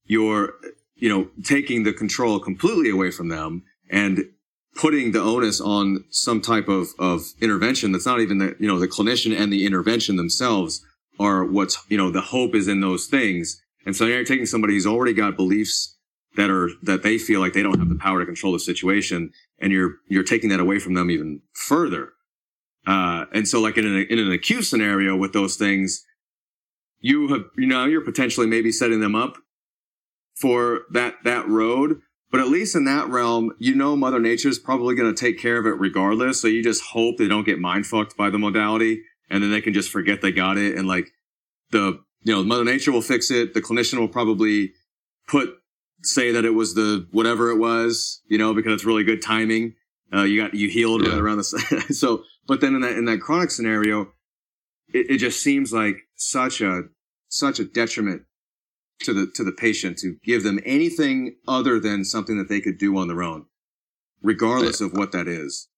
you're, 0.05 0.53
you 0.95 1.09
know, 1.09 1.29
taking 1.43 1.83
the 1.83 1.93
control 1.93 2.39
completely 2.39 2.89
away 2.89 3.11
from 3.11 3.29
them 3.29 3.63
and 3.89 4.25
putting 4.75 5.11
the 5.11 5.21
onus 5.21 5.59
on 5.59 6.05
some 6.09 6.41
type 6.41 6.67
of, 6.67 6.89
of 6.99 7.23
intervention 7.41 7.91
that's 7.91 8.05
not 8.05 8.21
even 8.21 8.37
the, 8.37 8.55
you 8.59 8.67
know, 8.67 8.79
the 8.79 8.87
clinician 8.87 9.37
and 9.37 9.51
the 9.51 9.65
intervention 9.65 10.15
themselves 10.15 10.85
are 11.19 11.43
what's, 11.43 11.77
you 11.89 11.97
know, 11.97 12.09
the 12.09 12.21
hope 12.21 12.55
is 12.55 12.67
in 12.67 12.81
those 12.81 13.07
things. 13.07 13.61
And 13.85 13.95
so 13.95 14.05
now 14.05 14.11
you're 14.11 14.23
taking 14.23 14.45
somebody 14.45 14.73
who's 14.73 14.87
already 14.87 15.13
got 15.13 15.35
beliefs 15.35 15.97
that 16.38 16.49
are, 16.49 16.69
that 16.82 17.03
they 17.03 17.17
feel 17.17 17.39
like 17.39 17.53
they 17.53 17.63
don't 17.63 17.79
have 17.79 17.89
the 17.89 17.95
power 17.95 18.19
to 18.19 18.25
control 18.25 18.53
the 18.53 18.59
situation 18.59 19.32
and 19.59 19.71
you're, 19.71 19.95
you're 20.07 20.23
taking 20.23 20.49
that 20.49 20.59
away 20.59 20.79
from 20.79 20.93
them 20.93 21.11
even 21.11 21.41
further. 21.53 22.13
Uh, 22.88 23.25
and 23.34 23.47
so 23.47 23.61
like 23.61 23.77
in 23.77 23.86
an, 23.86 24.07
in 24.09 24.17
an 24.19 24.32
acute 24.32 24.65
scenario 24.65 25.15
with 25.15 25.34
those 25.34 25.55
things, 25.55 26.05
you 26.99 27.27
have, 27.29 27.45
you 27.57 27.67
know, 27.67 27.86
you're 27.86 28.01
potentially 28.01 28.47
maybe 28.47 28.71
setting 28.71 28.99
them 28.99 29.15
up 29.15 29.38
for 30.36 30.82
that, 30.91 31.15
that 31.23 31.47
road. 31.47 32.01
But 32.32 32.39
at 32.39 32.47
least 32.47 32.75
in 32.75 32.86
that 32.86 33.09
realm, 33.09 33.51
you 33.59 33.75
know, 33.75 33.97
Mother 33.97 34.19
Nature's 34.19 34.57
probably 34.57 34.95
going 34.95 35.13
to 35.13 35.19
take 35.19 35.38
care 35.38 35.57
of 35.57 35.65
it 35.65 35.79
regardless. 35.79 36.41
So 36.41 36.47
you 36.47 36.63
just 36.63 36.82
hope 36.82 37.17
they 37.17 37.27
don't 37.27 37.45
get 37.45 37.59
mind 37.59 37.86
fucked 37.86 38.15
by 38.15 38.29
the 38.29 38.39
modality 38.39 39.01
and 39.29 39.43
then 39.43 39.51
they 39.51 39.61
can 39.61 39.73
just 39.73 39.89
forget 39.89 40.21
they 40.21 40.32
got 40.32 40.57
it. 40.57 40.77
And 40.77 40.88
like 40.88 41.11
the, 41.71 41.99
you 42.23 42.34
know, 42.34 42.43
Mother 42.43 42.63
Nature 42.63 42.91
will 42.91 43.01
fix 43.01 43.29
it. 43.32 43.53
The 43.53 43.61
clinician 43.61 43.99
will 43.99 44.07
probably 44.07 44.73
put, 45.27 45.49
say 46.03 46.31
that 46.31 46.45
it 46.45 46.51
was 46.51 46.73
the 46.73 47.07
whatever 47.11 47.49
it 47.49 47.57
was, 47.57 48.21
you 48.27 48.37
know, 48.37 48.53
because 48.53 48.73
it's 48.73 48.85
really 48.85 49.03
good 49.03 49.21
timing. 49.21 49.75
Uh, 50.13 50.23
you 50.23 50.41
got, 50.41 50.53
you 50.53 50.69
healed 50.69 51.07
right 51.07 51.17
around 51.17 51.37
the, 51.37 51.85
so, 51.93 52.23
but 52.47 52.59
then 52.59 52.75
in 52.75 52.81
that, 52.81 52.97
in 52.97 53.05
that 53.05 53.19
chronic 53.19 53.49
scenario, 53.49 54.11
it, 54.93 55.11
it 55.11 55.17
just 55.17 55.41
seems 55.41 55.71
like 55.71 56.01
such 56.15 56.59
a, 56.59 56.83
such 57.29 57.59
a 57.59 57.63
detriment 57.63 58.23
to 59.03 59.13
the 59.13 59.31
to 59.35 59.43
the 59.43 59.51
patient 59.51 59.97
to 59.97 60.17
give 60.23 60.43
them 60.43 60.59
anything 60.65 61.35
other 61.47 61.79
than 61.79 62.03
something 62.05 62.37
that 62.37 62.49
they 62.49 62.61
could 62.61 62.77
do 62.77 62.97
on 62.97 63.07
their 63.07 63.23
own, 63.23 63.45
regardless 64.21 64.81
of 64.81 64.93
what 64.93 65.11
that 65.11 65.27
is. 65.27 65.69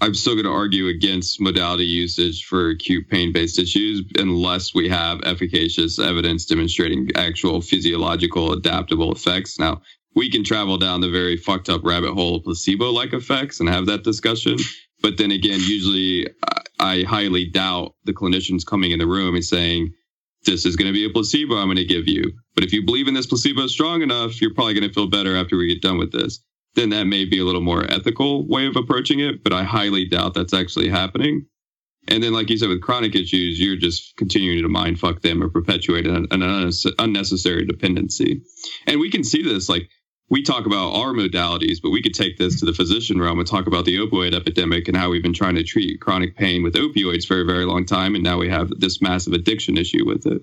I'm 0.00 0.14
still 0.14 0.34
going 0.34 0.44
to 0.44 0.52
argue 0.52 0.88
against 0.88 1.40
modality 1.40 1.84
usage 1.84 2.44
for 2.44 2.70
acute 2.70 3.08
pain 3.08 3.32
based 3.32 3.58
issues 3.58 4.04
unless 4.16 4.72
we 4.74 4.88
have 4.88 5.20
efficacious 5.24 5.98
evidence 5.98 6.46
demonstrating 6.46 7.10
actual 7.16 7.60
physiological 7.60 8.52
adaptable 8.52 9.12
effects. 9.12 9.58
Now, 9.58 9.82
we 10.14 10.30
can 10.30 10.44
travel 10.44 10.78
down 10.78 11.00
the 11.00 11.10
very 11.10 11.36
fucked 11.36 11.68
up 11.68 11.82
rabbit 11.84 12.14
hole 12.14 12.36
of 12.36 12.44
placebo 12.44 12.90
like 12.92 13.12
effects 13.12 13.60
and 13.60 13.68
have 13.68 13.86
that 13.86 14.04
discussion. 14.04 14.58
But 15.02 15.16
then 15.18 15.32
again, 15.32 15.60
usually 15.60 16.28
I- 16.80 17.04
highly 17.04 17.46
doubt 17.46 17.94
the 18.04 18.12
clinicians 18.12 18.66
coming 18.66 18.92
in 18.92 18.98
the 19.00 19.06
room 19.06 19.34
and 19.34 19.44
saying, 19.44 19.94
this 20.44 20.66
is 20.66 20.76
going 20.76 20.88
to 20.88 20.92
be 20.92 21.04
a 21.06 21.10
placebo 21.10 21.56
I'm 21.56 21.66
going 21.66 21.76
to 21.76 21.84
give 21.84 22.08
you. 22.08 22.32
But 22.54 22.64
if 22.64 22.72
you 22.72 22.84
believe 22.84 23.08
in 23.08 23.14
this 23.14 23.26
placebo 23.26 23.66
strong 23.68 24.02
enough, 24.02 24.40
you're 24.40 24.54
probably 24.54 24.74
going 24.74 24.88
to 24.88 24.94
feel 24.94 25.08
better 25.08 25.36
after 25.36 25.56
we 25.56 25.68
get 25.68 25.82
done 25.82 25.98
with 25.98 26.12
this 26.12 26.40
then 26.78 26.90
that 26.90 27.04
may 27.04 27.24
be 27.24 27.40
a 27.40 27.44
little 27.44 27.60
more 27.60 27.84
ethical 27.90 28.46
way 28.46 28.66
of 28.66 28.76
approaching 28.76 29.20
it, 29.20 29.42
but 29.42 29.52
I 29.52 29.64
highly 29.64 30.06
doubt 30.06 30.34
that's 30.34 30.54
actually 30.54 30.88
happening. 30.88 31.46
And 32.06 32.22
then, 32.22 32.32
like 32.32 32.48
you 32.48 32.56
said, 32.56 32.70
with 32.70 32.80
chronic 32.80 33.14
issues, 33.14 33.60
you're 33.60 33.76
just 33.76 34.16
continuing 34.16 34.62
to 34.62 34.68
mind 34.68 34.98
fuck 34.98 35.20
them 35.20 35.42
or 35.42 35.50
perpetuate 35.50 36.06
an, 36.06 36.26
an 36.30 36.72
unnecessary 36.98 37.66
dependency. 37.66 38.42
And 38.86 38.98
we 38.98 39.10
can 39.10 39.24
see 39.24 39.42
this, 39.42 39.68
like 39.68 39.90
we 40.30 40.42
talk 40.42 40.66
about 40.66 40.94
our 40.94 41.12
modalities, 41.12 41.82
but 41.82 41.90
we 41.90 42.02
could 42.02 42.14
take 42.14 42.38
this 42.38 42.60
to 42.60 42.66
the 42.66 42.72
physician 42.72 43.20
realm 43.20 43.38
and 43.38 43.48
talk 43.48 43.66
about 43.66 43.84
the 43.84 43.96
opioid 43.96 44.34
epidemic 44.34 44.88
and 44.88 44.96
how 44.96 45.10
we've 45.10 45.22
been 45.22 45.34
trying 45.34 45.56
to 45.56 45.62
treat 45.62 46.00
chronic 46.00 46.36
pain 46.36 46.62
with 46.62 46.74
opioids 46.74 47.26
for 47.26 47.40
a 47.40 47.46
very 47.46 47.64
long 47.64 47.84
time, 47.84 48.14
and 48.14 48.24
now 48.24 48.38
we 48.38 48.48
have 48.48 48.70
this 48.78 49.02
massive 49.02 49.32
addiction 49.32 49.76
issue 49.76 50.06
with 50.06 50.26
it. 50.26 50.42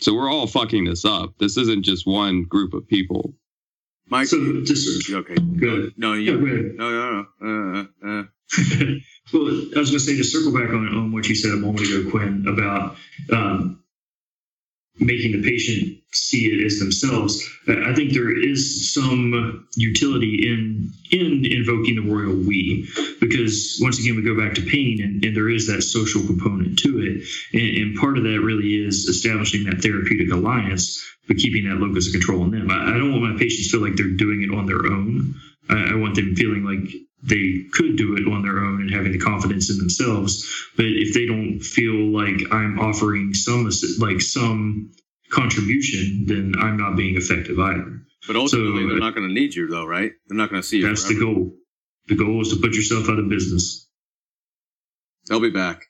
So 0.00 0.14
we're 0.14 0.30
all 0.30 0.46
fucking 0.46 0.84
this 0.84 1.04
up. 1.04 1.34
This 1.38 1.56
isn't 1.56 1.84
just 1.84 2.06
one 2.06 2.44
group 2.44 2.74
of 2.74 2.86
people. 2.86 3.34
Mike, 4.08 4.26
So 4.26 4.62
just 4.64 5.10
okay, 5.10 5.34
good. 5.34 5.94
no, 5.96 6.12
Yeah, 6.14 6.32
you, 6.32 6.38
go 6.40 6.46
ahead. 6.46 6.72
no, 6.76 6.90
no, 6.90 7.26
no, 7.40 7.82
uh, 7.82 8.08
uh, 8.08 8.20
uh. 8.20 8.22
well, 9.32 9.48
I 9.74 9.78
was 9.80 9.90
going 9.90 9.98
to 9.98 10.00
say 10.00 10.16
to 10.16 10.24
circle 10.24 10.52
back 10.52 10.70
on, 10.70 10.88
on 10.88 11.12
what 11.12 11.28
you 11.28 11.34
said 11.34 11.52
a 11.52 11.56
moment 11.56 11.88
ago, 11.88 12.10
Quinn, 12.10 12.46
about 12.46 12.96
um, 13.32 13.82
making 14.98 15.32
the 15.32 15.42
patient 15.42 15.98
see 16.12 16.46
it 16.46 16.64
as 16.64 16.78
themselves. 16.78 17.42
I 17.66 17.92
think 17.94 18.12
there 18.12 18.30
is 18.30 18.92
some 18.92 19.66
utility 19.76 20.48
in 20.48 20.92
in 21.10 21.44
invoking 21.44 21.96
the 21.96 22.02
royal 22.02 22.34
we, 22.34 22.88
because 23.20 23.78
once 23.80 23.98
again 23.98 24.16
we 24.16 24.22
go 24.22 24.36
back 24.36 24.54
to 24.54 24.62
pain, 24.62 25.00
and, 25.02 25.24
and 25.24 25.36
there 25.36 25.48
is 25.48 25.66
that 25.66 25.82
social 25.82 26.24
component 26.24 26.78
to 26.80 27.00
it, 27.00 27.26
and, 27.52 27.76
and, 27.76 27.96
part 27.96 28.18
of 28.18 28.24
that 28.24 28.40
really 28.40 28.84
is 28.84 29.06
establishing 29.06 29.64
that 29.64 29.82
therapeutic 29.82 30.32
alliance, 30.32 31.04
but 31.26 31.36
keeping 31.36 31.68
that 31.68 31.76
locus 31.76 32.06
of 32.06 32.12
control 32.12 32.42
in 32.44 32.50
them. 32.50 32.70
I, 32.70 32.94
I 32.94 32.98
don't 32.98 33.10
want 33.10 33.32
my 33.34 33.38
patients 33.38 33.70
feel 33.70 33.80
like 33.80 33.96
they're 33.96 34.06
doing 34.06 34.42
it 34.42 34.54
on 34.54 34.66
their 34.66 34.86
own. 34.86 35.34
I, 35.68 35.92
I 35.92 35.94
want 35.96 36.14
them 36.14 36.34
feeling 36.36 36.64
like 36.64 36.92
they 37.22 37.64
could 37.72 37.96
do 37.96 38.16
it 38.16 38.30
on 38.30 38.42
their 38.42 38.58
own 38.58 38.82
and 38.82 38.90
having 38.90 39.12
the 39.12 39.18
confidence 39.18 39.70
in 39.70 39.78
themselves. 39.78 40.44
But 40.76 40.86
if 40.86 41.14
they 41.14 41.26
don't 41.26 41.60
feel 41.60 41.94
like 41.94 42.52
I'm 42.52 42.78
offering 42.78 43.32
some 43.34 43.70
like 43.98 44.20
some 44.20 44.92
contribution, 45.30 46.26
then 46.26 46.54
I'm 46.58 46.76
not 46.76 46.96
being 46.96 47.16
effective 47.16 47.58
either. 47.58 48.00
But 48.26 48.36
ultimately, 48.36 48.82
so, 48.82 48.88
they're 48.88 48.96
uh, 48.96 49.00
not 49.00 49.14
going 49.14 49.28
to 49.28 49.34
need 49.34 49.54
you, 49.54 49.66
though, 49.68 49.84
right? 49.84 50.12
They're 50.28 50.36
not 50.36 50.50
going 50.50 50.62
to 50.62 50.66
see 50.66 50.78
you. 50.78 50.88
That's 50.88 51.04
forever. 51.04 51.20
the 51.20 51.24
goal. 51.26 51.52
The 52.06 52.16
goal 52.16 52.42
is 52.42 52.50
to 52.50 52.56
put 52.56 52.74
yourself 52.74 53.08
out 53.08 53.18
of 53.18 53.28
business. 53.28 53.88
They'll 55.28 55.40
be 55.40 55.50
back. 55.50 55.86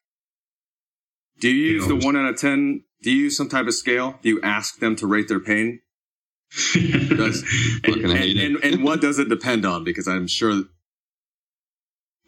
Do 1.40 1.50
you 1.50 1.74
use 1.74 1.86
the 1.88 1.96
one 1.96 2.16
out 2.16 2.26
of 2.26 2.36
ten? 2.38 2.84
Do 3.02 3.10
you 3.10 3.24
use 3.24 3.36
some 3.36 3.48
type 3.48 3.66
of 3.66 3.74
scale? 3.74 4.18
Do 4.22 4.28
you 4.28 4.40
ask 4.42 4.78
them 4.78 4.96
to 4.96 5.06
rate 5.06 5.28
their 5.28 5.40
pain? 5.40 5.80
Does, 6.74 7.42
and, 7.84 7.96
and, 7.96 8.38
and, 8.38 8.56
and, 8.64 8.84
what 8.84 9.00
does 9.00 9.18
it 9.18 9.28
depend 9.28 9.66
on? 9.66 9.82
Because 9.82 10.06
I'm 10.06 10.28
sure 10.28 10.62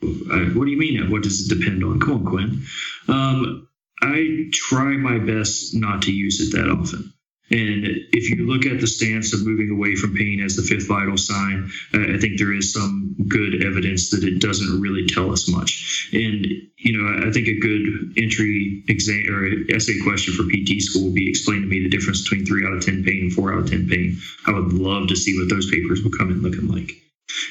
uh, 0.03 0.39
what 0.55 0.65
do 0.65 0.71
you 0.71 0.79
mean? 0.79 1.11
What 1.11 1.23
does 1.23 1.47
it 1.47 1.59
depend 1.59 1.85
on? 1.85 2.01
Come 2.01 2.15
on, 2.15 2.25
Quinn. 2.25 2.63
Um, 3.09 3.69
I 4.03 4.49
try 4.53 4.97
my 4.97 5.19
best 5.19 5.75
not 5.75 6.03
to 6.03 6.13
use 6.13 6.41
it 6.41 6.57
that 6.57 6.69
often. 6.69 7.13
And 7.51 7.87
if 8.13 8.31
you 8.31 8.47
look 8.47 8.67
at 8.67 8.81
the 8.81 8.87
stance 8.87 9.33
of 9.33 9.47
moving 9.47 9.71
away 9.71 9.95
from 9.95 10.15
pain 10.15 10.41
as 10.41 10.57
the 10.57 10.63
fifth 10.63 10.89
vital 10.89 11.17
sign, 11.17 11.71
uh, 11.95 12.15
I 12.15 12.19
think 12.19 12.39
there 12.39 12.53
is 12.53 12.73
some 12.73 13.15
good 13.29 13.65
evidence 13.65 14.11
that 14.11 14.25
it 14.25 14.41
doesn't 14.41 14.81
really 14.81 15.07
tell 15.07 15.31
us 15.31 15.49
much. 15.49 16.11
And, 16.13 16.45
you 16.77 16.99
know, 16.99 17.29
I 17.29 17.31
think 17.31 17.47
a 17.47 17.59
good 17.59 18.15
entry 18.17 18.83
exam 18.89 19.27
or 19.31 19.73
essay 19.73 20.01
question 20.03 20.35
for 20.35 20.43
PT 20.43 20.83
school 20.83 21.05
would 21.05 21.15
be 21.15 21.29
explain 21.29 21.63
to 21.63 21.69
me 21.69 21.83
the 21.83 21.89
difference 21.89 22.23
between 22.23 22.47
three 22.47 22.67
out 22.67 22.73
of 22.73 22.85
10 22.85 23.05
pain 23.05 23.23
and 23.23 23.33
four 23.33 23.53
out 23.53 23.61
of 23.61 23.71
10 23.71 23.89
pain. 23.89 24.19
I 24.47 24.53
would 24.53 24.73
love 24.73 25.09
to 25.09 25.17
see 25.17 25.39
what 25.39 25.49
those 25.49 25.71
papers 25.71 26.03
would 26.03 26.19
come 26.19 26.31
in 26.31 26.43
looking 26.43 26.69
like. 26.69 26.93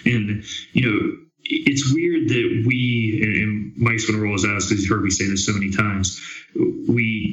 And, 0.06 0.44
you 0.74 0.82
know, 0.82 1.18
it's 1.48 1.94
weird 1.94 2.30
that 2.30 2.64
we 2.66 3.22
and 3.22 3.78
Mike's 3.78 4.06
going 4.06 4.20
to 4.20 4.24
roll 4.24 4.34
his 4.34 4.46
eyes 4.46 4.66
because 4.66 4.82
he's 4.82 4.90
heard 4.90 5.04
me 5.04 5.10
say 5.10 5.28
this 5.28 5.46
so 5.46 5.54
many 5.54 5.72
times. 5.72 6.20
We 6.56 7.25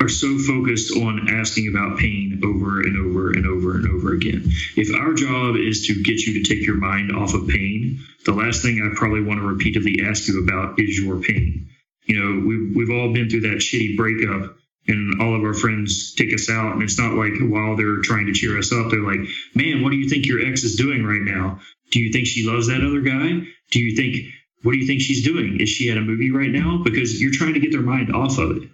are 0.00 0.08
so 0.08 0.38
focused 0.38 0.96
on 0.96 1.28
asking 1.28 1.68
about 1.68 1.98
pain 1.98 2.40
over 2.44 2.80
and 2.80 2.96
over 2.96 3.32
and 3.32 3.46
over 3.46 3.76
and 3.76 3.88
over 3.88 4.12
again. 4.14 4.42
If 4.76 4.94
our 4.94 5.14
job 5.14 5.56
is 5.56 5.86
to 5.86 6.02
get 6.02 6.20
you 6.20 6.42
to 6.42 6.48
take 6.48 6.66
your 6.66 6.76
mind 6.76 7.12
off 7.12 7.34
of 7.34 7.48
pain, 7.48 8.00
the 8.24 8.32
last 8.32 8.62
thing 8.62 8.80
I 8.80 8.96
probably 8.96 9.22
want 9.22 9.40
to 9.40 9.46
repeatedly 9.46 10.02
ask 10.04 10.26
you 10.28 10.42
about 10.42 10.78
is 10.78 10.98
your 10.98 11.20
pain. 11.20 11.68
You 12.04 12.18
know, 12.18 12.46
we've, 12.46 12.76
we've 12.76 12.96
all 12.96 13.12
been 13.12 13.28
through 13.28 13.42
that 13.42 13.58
shitty 13.58 13.96
breakup 13.96 14.56
and 14.88 15.20
all 15.20 15.36
of 15.36 15.44
our 15.44 15.54
friends 15.54 16.14
take 16.14 16.32
us 16.32 16.48
out 16.48 16.72
and 16.72 16.82
it's 16.82 16.98
not 16.98 17.12
like 17.12 17.34
while 17.38 17.76
they're 17.76 18.00
trying 18.00 18.24
to 18.26 18.32
cheer 18.32 18.58
us 18.58 18.72
up 18.72 18.90
they're 18.90 19.04
like 19.04 19.20
man 19.54 19.82
what 19.82 19.90
do 19.90 19.96
you 19.96 20.08
think 20.08 20.24
your 20.24 20.40
ex 20.40 20.64
is 20.64 20.74
doing 20.74 21.04
right 21.04 21.20
now 21.20 21.60
do 21.90 22.00
you 22.00 22.12
think 22.12 22.26
she 22.26 22.46
loves 22.46 22.68
that 22.68 22.84
other 22.84 23.00
guy? 23.00 23.46
Do 23.70 23.80
you 23.80 23.96
think, 23.96 24.32
what 24.62 24.72
do 24.72 24.78
you 24.78 24.86
think 24.86 25.00
she's 25.00 25.24
doing? 25.24 25.60
Is 25.60 25.68
she 25.68 25.90
at 25.90 25.96
a 25.96 26.00
movie 26.00 26.30
right 26.30 26.50
now? 26.50 26.80
Because 26.82 27.20
you're 27.20 27.32
trying 27.32 27.54
to 27.54 27.60
get 27.60 27.72
their 27.72 27.80
mind 27.80 28.14
off 28.14 28.38
of 28.38 28.56
it. 28.56 28.68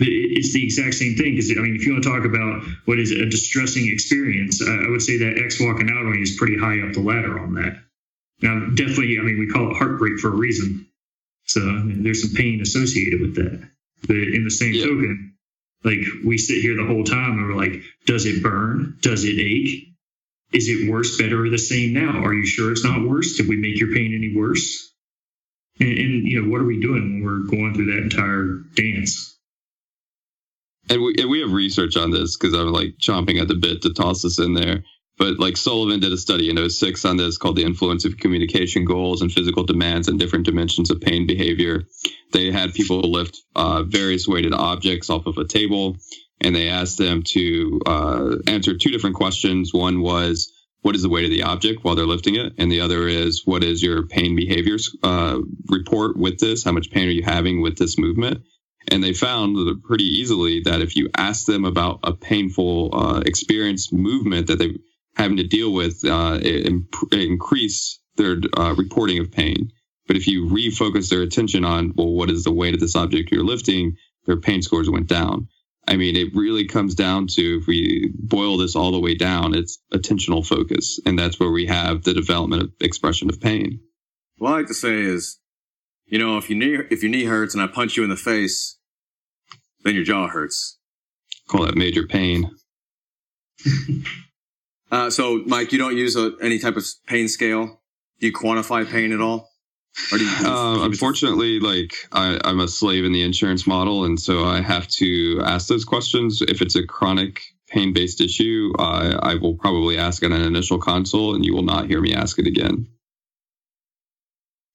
It's 0.00 0.52
the 0.52 0.64
exact 0.64 0.94
same 0.94 1.16
thing. 1.16 1.34
Because, 1.34 1.50
I 1.50 1.60
mean, 1.60 1.76
if 1.76 1.84
you 1.84 1.92
want 1.92 2.04
to 2.04 2.10
talk 2.10 2.24
about 2.24 2.64
what 2.86 2.98
is 2.98 3.10
a 3.10 3.26
distressing 3.26 3.88
experience, 3.92 4.62
I 4.62 4.88
would 4.88 5.02
say 5.02 5.18
that 5.18 5.38
ex 5.44 5.60
walking 5.60 5.90
out 5.90 6.06
on 6.06 6.14
you 6.14 6.22
is 6.22 6.36
pretty 6.36 6.58
high 6.58 6.80
up 6.80 6.94
the 6.94 7.00
ladder 7.00 7.38
on 7.38 7.54
that. 7.54 7.76
Now, 8.42 8.68
definitely, 8.74 9.18
I 9.18 9.22
mean, 9.22 9.38
we 9.38 9.48
call 9.48 9.70
it 9.70 9.76
heartbreak 9.76 10.18
for 10.18 10.28
a 10.28 10.36
reason. 10.36 10.86
So 11.44 11.60
I 11.60 11.82
mean, 11.82 12.02
there's 12.02 12.22
some 12.22 12.34
pain 12.34 12.60
associated 12.60 13.20
with 13.20 13.34
that. 13.36 13.68
But 14.06 14.16
in 14.16 14.44
the 14.44 14.50
same 14.50 14.74
token, 14.74 15.34
like 15.84 15.98
we 16.24 16.38
sit 16.38 16.62
here 16.62 16.76
the 16.76 16.86
whole 16.86 17.04
time 17.04 17.38
and 17.38 17.46
we're 17.46 17.56
like, 17.56 17.82
does 18.06 18.24
it 18.26 18.42
burn? 18.42 18.96
Does 19.02 19.24
it 19.24 19.38
ache? 19.38 19.88
Is 20.52 20.68
it 20.68 20.90
worse, 20.90 21.16
better, 21.18 21.44
or 21.44 21.48
the 21.48 21.58
same 21.58 21.92
now? 21.92 22.24
Are 22.24 22.34
you 22.34 22.46
sure 22.46 22.72
it's 22.72 22.84
not 22.84 23.06
worse? 23.06 23.36
Did 23.36 23.48
we 23.48 23.56
make 23.56 23.78
your 23.78 23.92
pain 23.94 24.14
any 24.14 24.34
worse? 24.34 24.92
And, 25.78 25.96
and 25.96 26.28
you 26.28 26.42
know, 26.42 26.50
what 26.50 26.60
are 26.60 26.66
we 26.66 26.80
doing 26.80 27.02
when 27.02 27.24
we're 27.24 27.50
going 27.50 27.74
through 27.74 27.94
that 27.94 28.02
entire 28.02 28.62
dance? 28.74 29.29
And 30.90 31.00
we, 31.02 31.14
and 31.18 31.30
we 31.30 31.40
have 31.40 31.52
research 31.52 31.96
on 31.96 32.10
this 32.10 32.36
because 32.36 32.52
I'm 32.52 32.72
like 32.72 32.96
chomping 32.98 33.40
at 33.40 33.48
the 33.48 33.54
bit 33.54 33.82
to 33.82 33.94
toss 33.94 34.22
this 34.22 34.40
in 34.40 34.54
there. 34.54 34.82
But 35.18 35.38
like 35.38 35.56
Sullivan 35.56 36.00
did 36.00 36.12
a 36.12 36.16
study 36.16 36.50
in 36.50 36.68
06 36.68 37.04
on 37.04 37.16
this 37.16 37.38
called 37.38 37.56
The 37.56 37.64
Influence 37.64 38.04
of 38.04 38.16
Communication 38.16 38.84
Goals 38.84 39.22
and 39.22 39.30
Physical 39.30 39.64
Demands 39.64 40.08
and 40.08 40.18
Different 40.18 40.46
Dimensions 40.46 40.90
of 40.90 41.00
Pain 41.00 41.26
Behavior. 41.26 41.84
They 42.32 42.50
had 42.50 42.74
people 42.74 43.00
lift 43.00 43.40
uh, 43.54 43.84
various 43.84 44.26
weighted 44.26 44.54
objects 44.54 45.10
off 45.10 45.26
of 45.26 45.38
a 45.38 45.44
table 45.44 45.96
and 46.40 46.56
they 46.56 46.68
asked 46.68 46.98
them 46.98 47.22
to 47.22 47.80
uh, 47.86 48.36
answer 48.46 48.76
two 48.76 48.90
different 48.90 49.16
questions. 49.16 49.74
One 49.74 50.00
was, 50.00 50.50
what 50.80 50.96
is 50.96 51.02
the 51.02 51.10
weight 51.10 51.24
of 51.24 51.30
the 51.30 51.42
object 51.42 51.84
while 51.84 51.94
they're 51.94 52.06
lifting 52.06 52.36
it? 52.36 52.54
And 52.58 52.72
the 52.72 52.80
other 52.80 53.06
is, 53.06 53.42
what 53.44 53.62
is 53.62 53.82
your 53.82 54.06
pain 54.06 54.34
behaviors 54.34 54.96
uh, 55.02 55.38
report 55.68 56.16
with 56.16 56.38
this? 56.38 56.64
How 56.64 56.72
much 56.72 56.90
pain 56.90 57.08
are 57.08 57.12
you 57.12 57.22
having 57.22 57.60
with 57.60 57.76
this 57.76 57.98
movement? 57.98 58.42
And 58.90 59.02
they 59.02 59.12
found 59.12 59.82
pretty 59.84 60.04
easily 60.04 60.62
that 60.64 60.80
if 60.80 60.96
you 60.96 61.10
ask 61.16 61.46
them 61.46 61.64
about 61.64 62.00
a 62.02 62.12
painful 62.12 62.90
uh, 62.92 63.20
experience 63.20 63.92
movement 63.92 64.48
that 64.48 64.58
they're 64.58 64.70
having 65.16 65.36
to 65.36 65.46
deal 65.46 65.72
with, 65.72 66.04
uh, 66.04 66.38
it, 66.42 66.66
imp- 66.66 66.94
their 68.16 68.36
uh, 68.56 68.74
reporting 68.74 69.18
of 69.18 69.30
pain. 69.30 69.70
But 70.06 70.16
if 70.16 70.26
you 70.26 70.46
refocus 70.46 71.08
their 71.08 71.22
attention 71.22 71.64
on, 71.64 71.92
well, 71.94 72.12
what 72.12 72.30
is 72.30 72.44
the 72.44 72.52
weight 72.52 72.74
of 72.74 72.80
this 72.80 72.96
object 72.96 73.30
you're 73.30 73.44
lifting, 73.44 73.96
their 74.26 74.36
pain 74.36 74.62
scores 74.62 74.90
went 74.90 75.06
down. 75.06 75.48
I 75.86 75.96
mean, 75.96 76.16
it 76.16 76.34
really 76.34 76.66
comes 76.66 76.94
down 76.94 77.26
to 77.28 77.58
if 77.60 77.66
we 77.66 78.12
boil 78.14 78.58
this 78.58 78.76
all 78.76 78.92
the 78.92 79.00
way 79.00 79.14
down, 79.14 79.54
it's 79.54 79.78
attentional 79.92 80.46
focus. 80.46 81.00
And 81.06 81.18
that's 81.18 81.40
where 81.40 81.50
we 81.50 81.66
have 81.66 82.02
the 82.02 82.14
development 82.14 82.62
of 82.62 82.72
expression 82.80 83.28
of 83.30 83.40
pain. 83.40 83.80
What 84.36 84.52
I 84.52 84.56
like 84.56 84.66
to 84.66 84.74
say 84.74 85.00
is, 85.00 85.38
you 86.06 86.18
know, 86.18 86.36
if 86.36 86.50
your 86.50 86.58
knee, 86.58 86.84
if 86.90 87.02
your 87.02 87.10
knee 87.10 87.24
hurts 87.24 87.54
and 87.54 87.62
I 87.62 87.66
punch 87.66 87.96
you 87.96 88.04
in 88.04 88.10
the 88.10 88.16
face, 88.16 88.78
then 89.84 89.94
your 89.94 90.04
jaw 90.04 90.28
hurts. 90.28 90.78
Call 91.48 91.66
that 91.66 91.76
major 91.76 92.06
pain. 92.06 92.50
uh, 94.90 95.10
so, 95.10 95.42
Mike, 95.46 95.72
you 95.72 95.78
don't 95.78 95.96
use 95.96 96.16
a, 96.16 96.32
any 96.42 96.58
type 96.58 96.76
of 96.76 96.84
pain 97.06 97.28
scale? 97.28 97.80
Do 98.20 98.26
you 98.26 98.32
quantify 98.32 98.88
pain 98.88 99.12
at 99.12 99.20
all? 99.20 99.48
Uh, 100.12 100.80
unfortunately, 100.82 101.58
like 101.58 101.94
I, 102.12 102.38
I'm 102.44 102.60
a 102.60 102.68
slave 102.68 103.04
in 103.04 103.12
the 103.12 103.22
insurance 103.22 103.66
model, 103.66 104.04
and 104.04 104.18
so 104.20 104.44
I 104.44 104.60
have 104.60 104.86
to 104.88 105.40
ask 105.44 105.68
those 105.68 105.84
questions. 105.84 106.42
If 106.42 106.62
it's 106.62 106.76
a 106.76 106.86
chronic 106.86 107.42
pain-based 107.68 108.20
issue, 108.20 108.72
uh, 108.78 109.18
I 109.22 109.34
will 109.34 109.54
probably 109.54 109.98
ask 109.98 110.22
in 110.22 110.32
an 110.32 110.42
initial 110.42 110.78
consult, 110.78 111.36
and 111.36 111.44
you 111.44 111.54
will 111.54 111.62
not 111.62 111.86
hear 111.86 112.00
me 112.00 112.14
ask 112.14 112.38
it 112.38 112.46
again. 112.46 112.86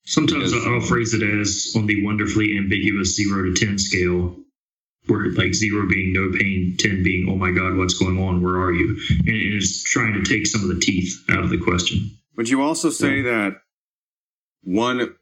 Sometimes 0.06 0.52
because, 0.52 0.68
I'll 0.68 0.82
phrase 0.82 1.14
it 1.14 1.24
as 1.24 1.74
on 1.76 1.86
the 1.88 2.04
wonderfully 2.04 2.58
ambiguous 2.58 3.16
zero 3.16 3.44
to 3.46 3.54
ten 3.54 3.78
scale, 3.78 4.36
where 5.08 5.32
like 5.32 5.54
zero 5.54 5.88
being 5.88 6.14
no 6.14 6.32
pain, 6.38 6.76
ten 6.78 7.04
being 7.04 7.28
oh 7.30 7.36
my 7.36 7.52
god, 7.52 7.78
what's 7.78 7.94
going 7.94 8.20
on? 8.20 8.42
Where 8.42 8.58
are 8.62 8.72
you? 8.72 8.98
And 9.10 9.30
it's 9.30 9.84
trying 9.84 10.14
to 10.14 10.24
take 10.24 10.48
some 10.48 10.62
of 10.62 10.68
the 10.70 10.80
teeth 10.80 11.24
out 11.30 11.44
of 11.44 11.50
the 11.50 11.58
question. 11.58 12.12
Would 12.38 12.50
you 12.50 12.62
also 12.62 12.90
say 12.90 13.18
yeah. 13.18 13.24
that 13.24 13.62
one 14.64 15.16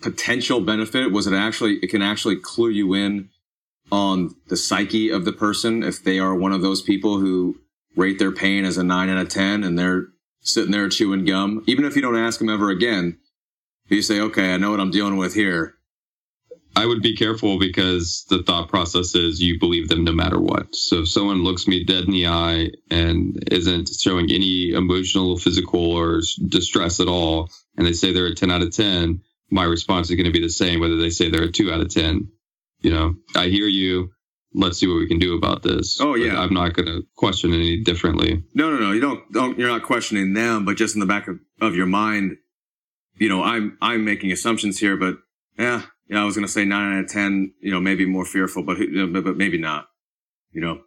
potential 0.00 0.60
benefit 0.60 1.10
was 1.10 1.26
it 1.26 1.34
actually 1.34 1.78
it 1.82 1.88
can 1.88 2.02
actually 2.02 2.36
clue 2.36 2.68
you 2.68 2.94
in 2.94 3.30
on 3.90 4.34
the 4.48 4.56
psyche 4.56 5.10
of 5.10 5.24
the 5.24 5.32
person 5.32 5.82
if 5.82 6.02
they 6.02 6.18
are 6.18 6.34
one 6.34 6.52
of 6.52 6.62
those 6.62 6.82
people 6.82 7.18
who 7.18 7.56
rate 7.96 8.18
their 8.18 8.32
pain 8.32 8.64
as 8.64 8.76
a 8.76 8.82
9 8.82 9.08
out 9.08 9.18
of 9.18 9.28
10 9.28 9.62
and 9.62 9.78
they're 9.78 10.06
sitting 10.40 10.72
there 10.72 10.88
chewing 10.88 11.24
gum 11.24 11.62
even 11.66 11.84
if 11.84 11.96
you 11.96 12.02
don't 12.02 12.16
ask 12.16 12.38
them 12.38 12.48
ever 12.48 12.70
again 12.70 13.18
you 13.86 14.02
say 14.02 14.20
okay 14.20 14.52
i 14.52 14.56
know 14.56 14.70
what 14.70 14.80
i'm 14.80 14.90
dealing 14.90 15.16
with 15.16 15.34
here 15.34 15.74
I 16.76 16.86
would 16.86 17.02
be 17.02 17.16
careful 17.16 17.58
because 17.58 18.24
the 18.28 18.42
thought 18.42 18.68
process 18.68 19.14
is 19.14 19.40
you 19.40 19.58
believe 19.58 19.88
them 19.88 20.04
no 20.04 20.12
matter 20.12 20.40
what. 20.40 20.74
So 20.74 21.02
if 21.02 21.08
someone 21.08 21.44
looks 21.44 21.68
me 21.68 21.84
dead 21.84 22.04
in 22.04 22.10
the 22.10 22.26
eye 22.26 22.70
and 22.90 23.42
isn't 23.50 23.88
showing 23.88 24.30
any 24.30 24.72
emotional, 24.72 25.36
physical, 25.38 25.92
or 25.92 26.20
distress 26.48 27.00
at 27.00 27.08
all, 27.08 27.48
and 27.76 27.86
they 27.86 27.92
say 27.92 28.12
they're 28.12 28.26
a 28.26 28.34
10 28.34 28.50
out 28.50 28.62
of 28.62 28.74
10, 28.74 29.20
my 29.50 29.64
response 29.64 30.10
is 30.10 30.16
going 30.16 30.26
to 30.26 30.32
be 30.32 30.40
the 30.40 30.48
same 30.48 30.80
whether 30.80 30.96
they 30.96 31.10
say 31.10 31.30
they're 31.30 31.44
a 31.44 31.52
2 31.52 31.72
out 31.72 31.80
of 31.80 31.92
10. 31.92 32.28
You 32.80 32.92
know, 32.92 33.14
I 33.36 33.46
hear 33.46 33.66
you. 33.66 34.10
Let's 34.56 34.78
see 34.78 34.86
what 34.86 34.98
we 34.98 35.08
can 35.08 35.18
do 35.18 35.36
about 35.36 35.62
this. 35.62 35.98
Oh 36.00 36.14
yeah, 36.14 36.34
but 36.34 36.42
I'm 36.42 36.54
not 36.54 36.74
going 36.74 36.86
to 36.86 37.02
question 37.16 37.52
any 37.52 37.82
differently. 37.82 38.44
No, 38.54 38.70
no, 38.70 38.76
no. 38.76 38.92
You 38.92 39.00
don't, 39.00 39.32
don't. 39.32 39.58
You're 39.58 39.68
not 39.68 39.82
questioning 39.82 40.32
them, 40.32 40.64
but 40.64 40.76
just 40.76 40.94
in 40.94 41.00
the 41.00 41.06
back 41.06 41.26
of, 41.26 41.40
of 41.60 41.74
your 41.74 41.86
mind, 41.86 42.36
you 43.16 43.28
know, 43.28 43.42
I'm 43.42 43.76
I'm 43.80 44.04
making 44.04 44.30
assumptions 44.30 44.78
here, 44.78 44.96
but 44.96 45.16
yeah, 45.58 45.82
yeah, 46.08 46.20
I 46.20 46.24
was 46.24 46.34
going 46.34 46.46
to 46.46 46.52
say 46.52 46.64
nine 46.64 46.98
out 46.98 47.04
of 47.04 47.10
10, 47.10 47.54
you 47.60 47.70
know, 47.70 47.80
maybe 47.80 48.04
more 48.06 48.24
fearful, 48.24 48.62
but, 48.62 48.78
but, 49.12 49.24
but 49.24 49.36
maybe 49.36 49.58
not, 49.58 49.88
you 50.52 50.60
know. 50.60 50.80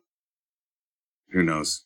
who 1.31 1.44
knows? 1.44 1.84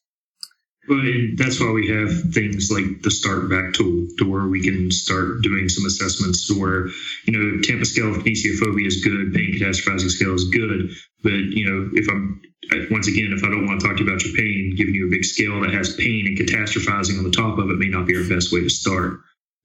But 0.88 0.98
that's 1.38 1.60
why 1.60 1.72
we 1.72 1.88
have 1.90 2.12
things 2.34 2.72
like 2.72 3.04
the 3.04 3.12
STarT 3.12 3.50
Back 3.50 3.74
tool 3.74 4.08
to 4.18 4.30
where 4.30 4.48
we 4.48 4.62
can 4.62 4.90
start 4.90 5.42
doing 5.42 5.70
some 5.70 5.86
assessments 5.86 6.52
where, 6.52 6.88
you 7.26 7.34
know, 7.34 7.62
Tampa 7.62 7.86
scale 7.86 8.10
of 8.10 8.24
kinesiophobia 8.24 8.88
is 8.88 9.04
good, 9.04 9.34
pain 9.34 9.54
catastrophizing 9.54 10.10
scale 10.10 10.34
is 10.34 10.46
good. 10.50 10.90
But, 11.24 11.34
you 11.34 11.70
know, 11.70 11.90
if 11.94 12.10
I'm, 12.10 12.42
once 12.90 13.08
again, 13.08 13.32
if 13.32 13.44
I 13.44 13.50
don't 13.50 13.68
want 13.68 13.80
to 13.80 13.88
talk 13.88 13.98
to 13.98 14.04
you 14.04 14.10
about 14.10 14.26
your 14.26 14.36
pain, 14.36 14.74
giving 14.76 14.96
you 14.96 15.08
a 15.08 15.12
big 15.12 15.24
scale 15.24 15.62
that 15.62 15.72
has 15.72 15.96
pain 15.96 16.26
and 16.26 16.38
catastrophizing 16.38 17.20
on 17.20 17.24
the 17.26 17.32
top 17.32 17.60
of 17.60 17.70
it 17.70 17.78
may 17.78 17.90
not 17.90 18.08
be 18.08 18.18
our 18.18 18.28
best 18.28 18.52
way 18.52 18.62
to 18.62 18.70
start. 18.70 19.20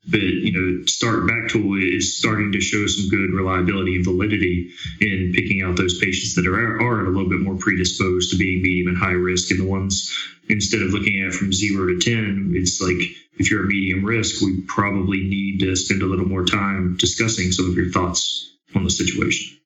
But, 0.09 0.21
you 0.21 0.53
know, 0.53 0.85
STarT 0.85 1.27
Back 1.27 1.51
tool 1.51 1.77
is 1.77 2.17
starting 2.17 2.53
to 2.53 2.61
show 2.61 2.87
some 2.87 3.09
good 3.09 3.33
reliability 3.33 3.97
and 3.97 4.05
validity 4.05 4.71
in 5.01 5.33
picking 5.35 5.63
out 5.63 5.77
those 5.77 5.99
patients 5.99 6.35
that 6.37 6.47
are, 6.47 6.81
are 6.81 7.07
a 7.07 7.11
little 7.11 7.29
bit 7.29 7.41
more 7.41 7.57
predisposed 7.57 8.31
to 8.31 8.37
being 8.37 8.63
medium 8.63 8.89
and 8.89 8.99
high 8.99 9.11
risk 9.11 9.51
and 9.51 9.61
the 9.61 9.65
ones 9.65 10.13
instead 10.49 10.83
of 10.83 10.93
looking 10.93 11.23
at 11.23 11.33
from 11.33 11.53
zero 11.53 11.87
to 11.87 11.99
10, 11.99 12.53
it's 12.55 12.81
like 12.81 12.97
if 13.39 13.51
you're 13.51 13.65
a 13.65 13.67
medium 13.67 14.05
risk, 14.05 14.43
we 14.43 14.61
probably 14.63 15.21
need 15.21 15.61
to 15.61 15.75
spend 15.77 16.03
a 16.03 16.07
little 16.07 16.27
more 16.27 16.45
time 16.45 16.97
discussing 16.99 17.53
some 17.53 17.69
of 17.69 17.77
your 17.77 17.91
thoughts 17.91 18.57
on 18.75 18.85
the 18.85 18.91
situation. 18.91 19.59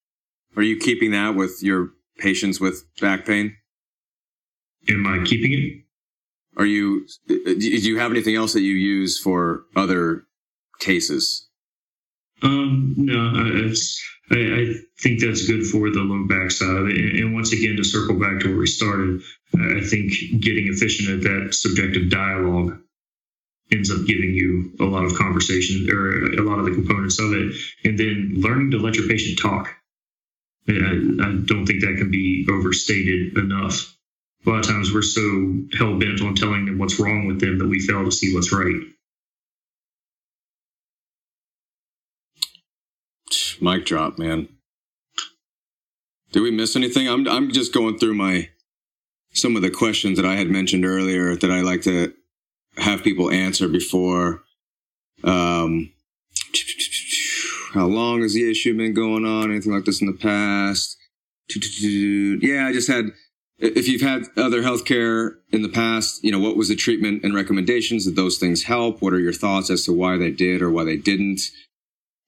Are 0.57 0.63
you 0.63 0.77
keeping 0.77 1.13
that 1.13 1.35
with 1.35 1.63
your 1.63 1.91
patients 2.19 2.61
with 2.61 2.85
back 3.01 3.25
pain? 3.25 3.57
Am 4.89 5.07
I 5.07 5.25
keeping 5.25 5.53
it? 5.53 5.85
Are 6.57 6.67
you, 6.67 7.07
do 7.29 7.59
you 7.59 7.99
have 7.99 8.11
anything 8.11 8.35
else 8.35 8.55
that 8.55 8.63
you 8.63 8.75
use 8.75 9.19
for 9.19 9.65
other 9.77 10.25
cases? 10.81 11.49
Um, 12.43 12.95
no, 12.97 13.33
it's, 13.67 14.03
I, 14.31 14.37
I, 14.37 14.75
think 14.99 15.21
that's 15.21 15.47
good 15.47 15.67
for 15.67 15.91
the 15.91 16.01
low 16.01 16.27
back 16.27 16.51
side 16.51 16.77
of 16.77 16.89
it. 16.89 16.97
And, 16.97 17.35
once 17.35 17.53
again, 17.53 17.77
to 17.77 17.85
circle 17.85 18.19
back 18.19 18.41
to 18.41 18.49
where 18.49 18.59
we 18.59 18.67
started, 18.67 19.23
I 19.55 19.81
think 19.81 20.13
getting 20.41 20.69
efficient 20.69 21.11
at 21.11 21.23
that 21.23 21.55
subjective 21.55 22.11
dialogue 22.11 22.79
ends 23.73 23.91
up 23.91 24.05
giving 24.07 24.35
you 24.35 24.73
a 24.81 24.85
lot 24.85 25.05
of 25.05 25.15
conversation 25.17 25.89
or 25.91 26.33
a 26.33 26.43
lot 26.43 26.59
of 26.59 26.65
the 26.65 26.73
components 26.73 27.19
of 27.21 27.33
it. 27.33 27.55
And 27.85 27.99
then 27.99 28.35
learning 28.37 28.73
to 28.73 28.79
let 28.79 28.97
your 28.97 29.09
patient 29.09 29.39
talk. 29.39 29.69
I, 30.69 30.73
I 30.73 31.33
don't 31.45 31.67
think 31.67 31.81
that 31.81 31.97
can 31.99 32.11
be 32.11 32.47
overstated 32.51 33.37
enough. 33.39 33.97
A 34.47 34.51
lot 34.51 34.61
of 34.61 34.67
times 34.67 34.93
we're 34.93 35.03
so 35.03 35.59
hell 35.77 35.99
bent 35.99 36.23
on 36.23 36.35
telling 36.35 36.67
them 36.67 36.79
what's 36.79 36.99
wrong 36.99 37.27
with 37.27 37.41
them 37.41 37.59
that 37.59 37.69
we 37.69 37.81
fail 37.81 38.05
to 38.05 38.13
see 38.13 38.35
what's 38.35 38.53
right. 38.53 38.81
Mic 43.61 43.85
drop, 43.85 44.19
man. 44.19 44.49
Did 46.33 46.41
we 46.41 46.51
miss 46.51 46.77
anything? 46.77 47.09
I'm 47.09 47.27
I'm 47.29 47.51
just 47.51 47.75
going 47.75 47.99
through 47.99 48.15
my 48.15 48.51
some 49.33 49.57
of 49.57 49.63
the 49.63 49.71
questions 49.71 50.17
that 50.17 50.27
I 50.27 50.37
had 50.37 50.49
mentioned 50.49 50.85
earlier 50.85 51.37
that 51.37 51.51
I 51.51 51.61
like 51.61 51.83
to 51.83 52.13
have 52.77 53.03
people 53.03 53.31
answer 53.31 53.69
before. 53.69 54.43
Um, 55.25 55.93
how 57.75 57.87
long 57.87 58.23
has 58.23 58.35
the 58.35 58.51
issue 58.51 58.77
been 58.77 58.95
going 58.95 59.25
on? 59.25 59.51
Anything 59.51 59.73
like 59.73 59.85
this 59.85 60.01
in 60.01 60.07
the 60.07 60.13
past? 60.13 60.97
Yeah, 61.49 62.67
I 62.67 62.73
just 62.73 62.89
had. 62.89 63.07
If 63.59 63.89
you've 63.89 64.01
had 64.01 64.23
other 64.39 64.63
healthcare 64.63 65.35
in 65.53 65.61
the 65.61 65.69
past, 65.69 66.25
you 66.25 66.33
know 66.33 66.39
what 66.39 66.57
was 66.57 66.69
the 66.69 66.77
treatment 66.77 67.23
and 67.25 67.35
recommendations? 67.35 68.07
Did 68.07 68.17
those 68.17 68.39
things 68.39 68.63
help? 68.63 69.03
What 69.03 69.13
are 69.13 69.19
your 69.19 69.35
thoughts 69.35 69.69
as 69.69 69.85
to 69.85 69.93
why 69.93 70.17
they 70.17 70.31
did 70.31 70.63
or 70.63 70.71
why 70.71 70.85
they 70.85 70.97
didn't? 70.97 71.43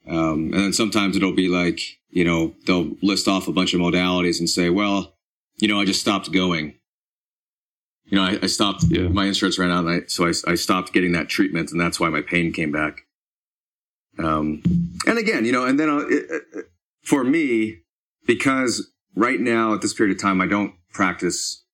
Um, 0.08 0.52
and 0.52 0.54
then 0.54 0.72
sometimes 0.72 1.16
it'll 1.16 1.34
be 1.34 1.48
like, 1.48 1.80
you 2.10 2.24
know, 2.24 2.54
they'll 2.66 2.92
list 3.02 3.28
off 3.28 3.48
a 3.48 3.52
bunch 3.52 3.72
of 3.74 3.80
modalities 3.80 4.38
and 4.38 4.48
say, 4.48 4.68
well, 4.68 5.14
you 5.60 5.68
know, 5.68 5.80
I 5.80 5.84
just 5.84 6.00
stopped 6.00 6.32
going 6.32 6.74
you 8.12 8.18
know, 8.18 8.24
I, 8.24 8.38
I 8.42 8.46
stopped, 8.46 8.84
yeah. 8.88 9.08
my 9.08 9.24
insurance 9.24 9.58
ran 9.58 9.70
out, 9.70 9.86
and 9.86 9.88
I, 9.88 10.06
so 10.06 10.26
I, 10.26 10.32
I 10.46 10.54
stopped 10.54 10.92
getting 10.92 11.12
that 11.12 11.30
treatment, 11.30 11.72
and 11.72 11.80
that's 11.80 11.98
why 11.98 12.10
my 12.10 12.20
pain 12.20 12.52
came 12.52 12.70
back. 12.70 13.06
Um, 14.18 14.62
and 15.06 15.18
again, 15.18 15.46
you 15.46 15.52
know, 15.52 15.64
and 15.64 15.80
then 15.80 15.88
uh, 15.88 16.00
it, 16.00 16.26
it, 16.52 16.66
for 17.02 17.24
me, 17.24 17.78
because 18.26 18.90
right 19.16 19.40
now 19.40 19.72
at 19.72 19.80
this 19.80 19.94
period 19.94 20.14
of 20.14 20.20
time, 20.20 20.42
I 20.42 20.46
don't 20.46 20.74
practice 20.92 21.64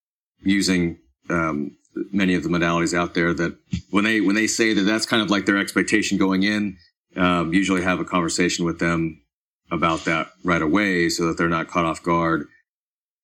using 0.42 0.98
um, 1.28 1.76
many 2.12 2.34
of 2.34 2.44
the 2.44 2.48
modalities 2.48 2.96
out 2.96 3.14
there. 3.14 3.34
That 3.34 3.58
when 3.90 4.04
they 4.04 4.20
when 4.20 4.36
they 4.36 4.46
say 4.46 4.72
that 4.74 4.82
that's 4.82 5.06
kind 5.06 5.20
of 5.20 5.30
like 5.30 5.44
their 5.44 5.58
expectation 5.58 6.18
going 6.18 6.44
in, 6.44 6.76
um, 7.16 7.52
usually 7.52 7.82
have 7.82 8.00
a 8.00 8.04
conversation 8.04 8.64
with 8.64 8.78
them 8.78 9.22
about 9.70 10.04
that 10.04 10.28
right 10.44 10.62
away, 10.62 11.08
so 11.08 11.26
that 11.26 11.38
they're 11.38 11.48
not 11.48 11.68
caught 11.68 11.84
off 11.84 12.02
guard 12.02 12.48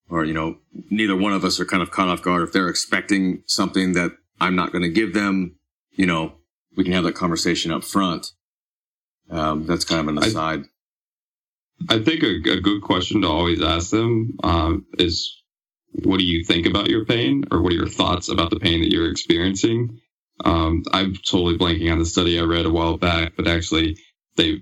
or, 0.08 0.24
you 0.24 0.34
know, 0.34 0.56
neither 0.90 1.16
one 1.16 1.32
of 1.32 1.44
us 1.44 1.58
are 1.58 1.64
kind 1.64 1.82
of 1.82 1.90
caught 1.90 2.08
off 2.08 2.22
guard. 2.22 2.42
If 2.42 2.52
they're 2.52 2.68
expecting 2.68 3.42
something 3.46 3.92
that 3.92 4.12
I'm 4.40 4.56
not 4.56 4.72
going 4.72 4.82
to 4.82 4.90
give 4.90 5.14
them, 5.14 5.56
you 5.92 6.06
know, 6.06 6.34
we 6.76 6.84
can 6.84 6.92
have 6.92 7.04
that 7.04 7.14
conversation 7.14 7.72
up 7.72 7.84
front. 7.84 8.32
Um, 9.30 9.66
that's 9.66 9.84
kind 9.84 10.00
of 10.00 10.08
an 10.08 10.18
aside. 10.18 10.64
I, 11.88 11.94
I 11.94 12.02
think 12.02 12.22
a, 12.22 12.52
a, 12.52 12.60
good 12.60 12.82
question 12.82 13.22
to 13.22 13.28
always 13.28 13.62
ask 13.62 13.90
them 13.90 14.36
um, 14.44 14.86
is, 14.98 15.42
what 16.02 16.18
do 16.18 16.24
you 16.24 16.44
think 16.44 16.66
about 16.66 16.88
your 16.88 17.04
pain, 17.04 17.44
or 17.50 17.62
what 17.62 17.72
are 17.72 17.76
your 17.76 17.88
thoughts 17.88 18.28
about 18.28 18.50
the 18.50 18.60
pain 18.60 18.80
that 18.82 18.92
you're 18.92 19.10
experiencing? 19.10 20.00
Um, 20.44 20.82
I'm 20.92 21.14
totally 21.14 21.58
blanking 21.58 21.92
on 21.92 21.98
the 21.98 22.06
study 22.06 22.38
I 22.38 22.42
read 22.42 22.66
a 22.66 22.70
while 22.70 22.96
back, 22.96 23.34
but 23.36 23.46
actually 23.46 23.98
they 24.36 24.60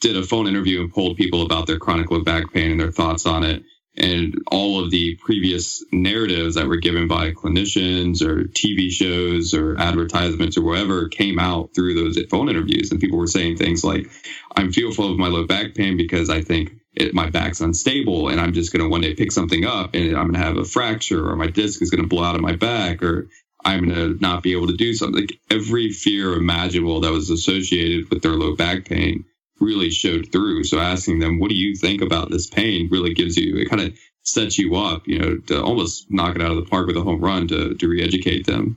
did 0.00 0.16
a 0.16 0.22
phone 0.22 0.46
interview 0.46 0.80
and 0.80 0.92
polled 0.92 1.16
people 1.16 1.42
about 1.42 1.66
their 1.66 1.78
chronic 1.78 2.10
low 2.10 2.22
back 2.22 2.52
pain 2.52 2.72
and 2.72 2.80
their 2.80 2.92
thoughts 2.92 3.26
on 3.26 3.44
it 3.44 3.62
and 3.96 4.42
all 4.48 4.82
of 4.82 4.90
the 4.90 5.16
previous 5.16 5.84
narratives 5.90 6.54
that 6.54 6.66
were 6.66 6.76
given 6.76 7.08
by 7.08 7.32
clinicians 7.32 8.22
or 8.22 8.44
TV 8.44 8.90
shows 8.90 9.54
or 9.54 9.78
advertisements 9.78 10.58
or 10.58 10.62
whatever 10.62 11.08
came 11.08 11.38
out 11.38 11.74
through 11.74 11.94
those 11.94 12.18
phone 12.30 12.48
interviews. 12.48 12.90
And 12.90 13.00
people 13.00 13.18
were 13.18 13.26
saying 13.26 13.56
things 13.56 13.84
like, 13.84 14.10
I'm 14.54 14.72
fearful 14.72 15.10
of 15.10 15.18
my 15.18 15.28
low 15.28 15.46
back 15.46 15.74
pain 15.74 15.96
because 15.96 16.28
I 16.30 16.42
think 16.42 16.72
it, 16.94 17.14
my 17.14 17.30
back's 17.30 17.60
unstable 17.60 18.28
and 18.28 18.40
I'm 18.40 18.52
just 18.52 18.72
going 18.72 18.82
to 18.82 18.88
one 18.88 19.00
day 19.00 19.14
pick 19.14 19.32
something 19.32 19.64
up 19.64 19.94
and 19.94 20.16
I'm 20.16 20.30
going 20.30 20.34
to 20.34 20.40
have 20.40 20.58
a 20.58 20.64
fracture 20.64 21.28
or 21.28 21.36
my 21.36 21.46
disc 21.48 21.80
is 21.82 21.90
going 21.90 22.02
to 22.02 22.08
blow 22.08 22.24
out 22.24 22.34
of 22.36 22.42
my 22.42 22.56
back 22.56 23.02
or 23.02 23.28
I'm 23.66 23.88
going 23.88 23.94
to 23.96 24.20
not 24.20 24.44
be 24.44 24.52
able 24.52 24.68
to 24.68 24.76
do 24.76 24.94
something. 24.94 25.22
Like 25.22 25.40
every 25.50 25.90
fear 25.90 26.34
imaginable 26.34 27.00
that 27.00 27.10
was 27.10 27.30
associated 27.30 28.08
with 28.10 28.22
their 28.22 28.32
low 28.32 28.54
back 28.54 28.84
pain 28.84 29.24
really 29.58 29.90
showed 29.90 30.30
through. 30.30 30.62
So 30.64 30.78
asking 30.78 31.18
them, 31.18 31.40
what 31.40 31.50
do 31.50 31.56
you 31.56 31.74
think 31.74 32.00
about 32.00 32.30
this 32.30 32.46
pain 32.46 32.88
really 32.92 33.12
gives 33.12 33.36
you, 33.36 33.56
it 33.56 33.68
kind 33.68 33.82
of 33.82 33.98
sets 34.22 34.56
you 34.56 34.76
up, 34.76 35.08
you 35.08 35.18
know, 35.18 35.38
to 35.48 35.62
almost 35.62 36.06
knock 36.10 36.36
it 36.36 36.42
out 36.42 36.52
of 36.52 36.56
the 36.56 36.70
park 36.70 36.86
with 36.86 36.96
a 36.96 37.02
home 37.02 37.20
run 37.20 37.48
to, 37.48 37.74
to 37.74 37.88
re-educate 37.88 38.46
them. 38.46 38.76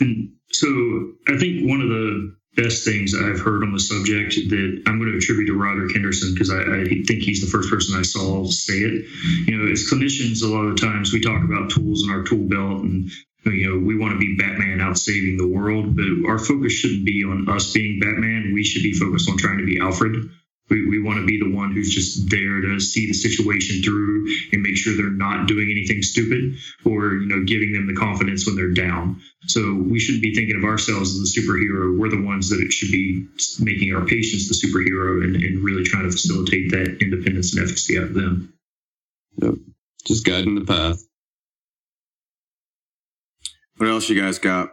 And 0.00 0.32
so 0.50 0.66
I 1.28 1.38
think 1.38 1.68
one 1.68 1.82
of 1.82 1.88
the 1.88 2.34
best 2.56 2.84
things 2.84 3.14
I've 3.14 3.40
heard 3.40 3.62
on 3.62 3.72
the 3.72 3.80
subject 3.80 4.34
that 4.50 4.82
I'm 4.86 4.98
going 4.98 5.12
to 5.12 5.18
attribute 5.18 5.46
to 5.46 5.54
Roderick 5.54 5.92
Henderson 5.92 6.34
because 6.34 6.50
I, 6.50 6.60
I, 6.60 6.84
think 7.06 7.22
he's 7.22 7.40
the 7.40 7.50
first 7.50 7.70
person 7.70 7.98
I 7.98 8.02
saw 8.02 8.44
say 8.46 8.74
it. 8.74 9.06
You 9.46 9.56
know, 9.56 9.72
as 9.72 9.88
clinicians, 9.90 10.42
a 10.42 10.48
lot 10.48 10.66
of 10.66 10.80
times 10.80 11.12
we 11.12 11.20
talk 11.20 11.42
about 11.44 11.70
tools 11.70 12.04
in 12.04 12.10
our 12.10 12.22
tool 12.22 12.44
belt 12.44 12.82
and 12.82 13.10
you 13.44 13.68
know, 13.68 13.84
we 13.84 13.96
want 13.96 14.12
to 14.12 14.18
be 14.18 14.36
Batman 14.36 14.80
out 14.80 14.98
saving 14.98 15.36
the 15.36 15.48
world, 15.48 15.96
but 15.96 16.28
our 16.28 16.38
focus 16.38 16.72
shouldn't 16.72 17.04
be 17.04 17.24
on 17.24 17.48
us 17.48 17.72
being 17.72 17.98
Batman. 17.98 18.52
We 18.54 18.62
should 18.64 18.82
be 18.82 18.92
focused 18.92 19.28
on 19.28 19.36
trying 19.36 19.58
to 19.58 19.66
be 19.66 19.80
Alfred. 19.80 20.30
We, 20.70 20.88
we 20.88 21.02
want 21.02 21.18
to 21.18 21.26
be 21.26 21.38
the 21.38 21.54
one 21.54 21.72
who's 21.72 21.92
just 21.92 22.30
there 22.30 22.60
to 22.60 22.80
see 22.80 23.06
the 23.06 23.12
situation 23.12 23.82
through 23.82 24.28
and 24.52 24.62
make 24.62 24.76
sure 24.76 24.96
they're 24.96 25.10
not 25.10 25.46
doing 25.46 25.70
anything 25.70 26.02
stupid 26.02 26.56
or, 26.84 27.14
you 27.14 27.26
know, 27.26 27.44
giving 27.44 27.72
them 27.72 27.86
the 27.86 27.94
confidence 27.94 28.46
when 28.46 28.54
they're 28.54 28.70
down. 28.70 29.20
So 29.48 29.74
we 29.74 29.98
shouldn't 29.98 30.22
be 30.22 30.34
thinking 30.34 30.56
of 30.56 30.64
ourselves 30.64 31.10
as 31.10 31.34
the 31.34 31.40
superhero. 31.40 31.98
We're 31.98 32.08
the 32.08 32.24
ones 32.24 32.48
that 32.50 32.60
it 32.60 32.72
should 32.72 32.92
be 32.92 33.26
making 33.60 33.94
our 33.94 34.06
patients 34.06 34.48
the 34.48 34.54
superhero 34.54 35.24
and, 35.24 35.36
and 35.36 35.64
really 35.64 35.82
trying 35.82 36.04
to 36.04 36.12
facilitate 36.12 36.70
that 36.70 36.98
independence 37.02 37.54
and 37.54 37.64
efficacy 37.64 37.98
out 37.98 38.04
of 38.04 38.14
them. 38.14 38.54
Yep. 39.42 39.54
Just 40.06 40.24
guiding 40.24 40.54
the 40.54 40.64
path. 40.64 41.02
What 43.76 43.88
else 43.88 44.08
you 44.08 44.20
guys 44.20 44.38
got? 44.38 44.70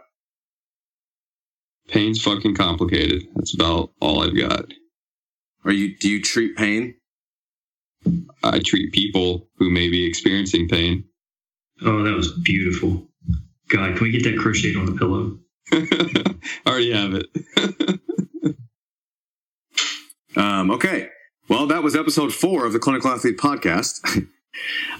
Pain's 1.88 2.22
fucking 2.22 2.54
complicated. 2.54 3.24
That's 3.34 3.54
about 3.54 3.90
all 4.00 4.22
I've 4.22 4.36
got. 4.36 4.66
Are 5.64 5.72
you 5.72 5.96
do 5.96 6.08
you 6.08 6.22
treat 6.22 6.56
pain? 6.56 6.94
I 8.42 8.60
treat 8.60 8.92
people 8.92 9.48
who 9.56 9.70
may 9.70 9.88
be 9.88 10.06
experiencing 10.06 10.68
pain. 10.68 11.04
Oh, 11.82 12.02
that 12.02 12.14
was 12.14 12.32
beautiful. 12.32 13.08
God, 13.68 13.96
can 13.96 14.04
we 14.04 14.10
get 14.10 14.24
that 14.24 14.38
crocheted 14.38 14.76
on 14.76 14.86
the 14.86 14.92
pillow? 14.92 15.38
I 15.72 16.34
already 16.66 16.92
have 16.92 17.14
it. 17.14 18.56
um, 20.36 20.70
okay. 20.72 21.08
Well, 21.48 21.66
that 21.66 21.82
was 21.82 21.96
episode 21.96 22.32
four 22.32 22.64
of 22.64 22.72
the 22.72 22.78
Clinical 22.78 23.10
Athlete 23.10 23.36
Podcast. 23.36 24.00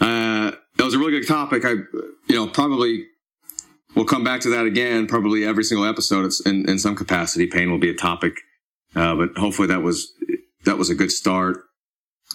uh, 0.01 0.53
that 0.77 0.85
was 0.85 0.95
a 0.95 0.99
really 0.99 1.13
good 1.13 1.29
topic. 1.29 1.65
I, 1.65 1.71
you 1.71 2.35
know, 2.35 2.49
probably 2.49 3.07
we'll 3.95 4.05
come 4.05 4.25
back 4.25 4.41
to 4.43 4.51
that 4.51 4.67
again. 4.67 5.07
Probably 5.07 5.45
every 5.45 5.65
single 5.65 5.87
episode, 5.87 6.25
it's 6.25 6.41
in, 6.41 6.69
in 6.69 6.79
some 6.79 6.97
capacity. 6.97 7.47
Pain 7.47 7.71
will 7.71 7.79
be 7.79 7.91
a 7.91 7.95
topic, 7.95 8.37
uh, 8.95 9.15
but 9.15 9.37
hopefully 9.37 9.69
that 9.69 9.83
was 9.83 10.13
that 10.65 10.79
was 10.79 10.91
a 10.91 10.95
good 10.95 11.13
start. 11.13 11.59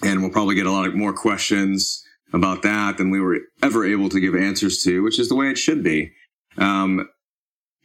And 0.04 0.22
we'll 0.22 0.32
probably 0.32 0.56
get 0.56 0.66
a 0.66 0.72
lot 0.72 0.88
of 0.88 0.96
more 0.96 1.14
questions 1.14 2.04
about 2.34 2.64
that 2.64 2.98
than 2.98 3.12
we 3.12 3.22
were 3.22 3.40
ever 3.64 3.86
able 3.86 4.10
to 4.10 4.20
give 4.20 4.36
answers 4.36 4.84
to, 4.84 5.02
which 5.02 5.20
is 5.20 5.30
the 5.30 5.36
way 5.36 5.50
it 5.50 5.58
should 5.58 5.84
be. 5.84 6.12
Um, 6.58 7.08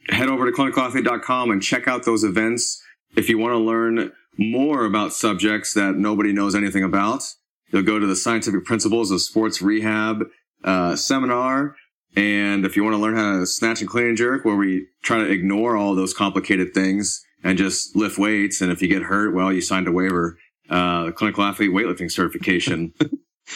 head 0.09 0.27
over 0.27 0.45
to 0.45 0.51
clinicalathlete.com 0.51 1.51
and 1.51 1.61
check 1.61 1.87
out 1.87 2.03
those 2.03 2.23
events. 2.23 2.81
If 3.15 3.29
you 3.29 3.37
want 3.37 3.53
to 3.53 3.57
learn 3.57 4.11
more 4.37 4.85
about 4.85 5.13
subjects 5.13 5.73
that 5.73 5.95
nobody 5.95 6.33
knows 6.33 6.55
anything 6.55 6.83
about, 6.83 7.23
you'll 7.71 7.83
go 7.83 7.99
to 7.99 8.07
the 8.07 8.15
scientific 8.15 8.65
principles 8.65 9.11
of 9.11 9.21
sports 9.21 9.61
rehab 9.61 10.25
uh, 10.63 10.95
seminar. 10.95 11.75
And 12.15 12.65
if 12.65 12.75
you 12.75 12.83
want 12.83 12.95
to 12.95 13.01
learn 13.01 13.15
how 13.15 13.39
to 13.39 13.45
snatch 13.45 13.81
and 13.81 13.89
clean 13.89 14.07
and 14.07 14.17
jerk, 14.17 14.43
where 14.43 14.55
we 14.55 14.87
try 15.01 15.17
to 15.19 15.29
ignore 15.29 15.77
all 15.77 15.95
those 15.95 16.13
complicated 16.13 16.73
things 16.73 17.23
and 17.43 17.57
just 17.57 17.95
lift 17.95 18.17
weights. 18.17 18.61
And 18.61 18.71
if 18.71 18.81
you 18.81 18.87
get 18.87 19.03
hurt, 19.03 19.33
well, 19.33 19.51
you 19.51 19.61
signed 19.61 19.87
a 19.87 19.91
waiver, 19.91 20.37
uh, 20.69 21.11
clinical 21.11 21.43
athlete 21.43 21.71
weightlifting 21.71 22.11
certification. 22.11 22.93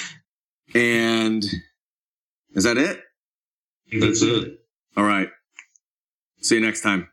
and 0.75 1.43
is 2.53 2.63
that 2.63 2.77
it? 2.77 3.01
That's 3.91 4.21
it. 4.21 4.59
All 4.95 5.03
right. 5.03 5.29
See 6.41 6.55
you 6.55 6.61
next 6.61 6.81
time. 6.81 7.09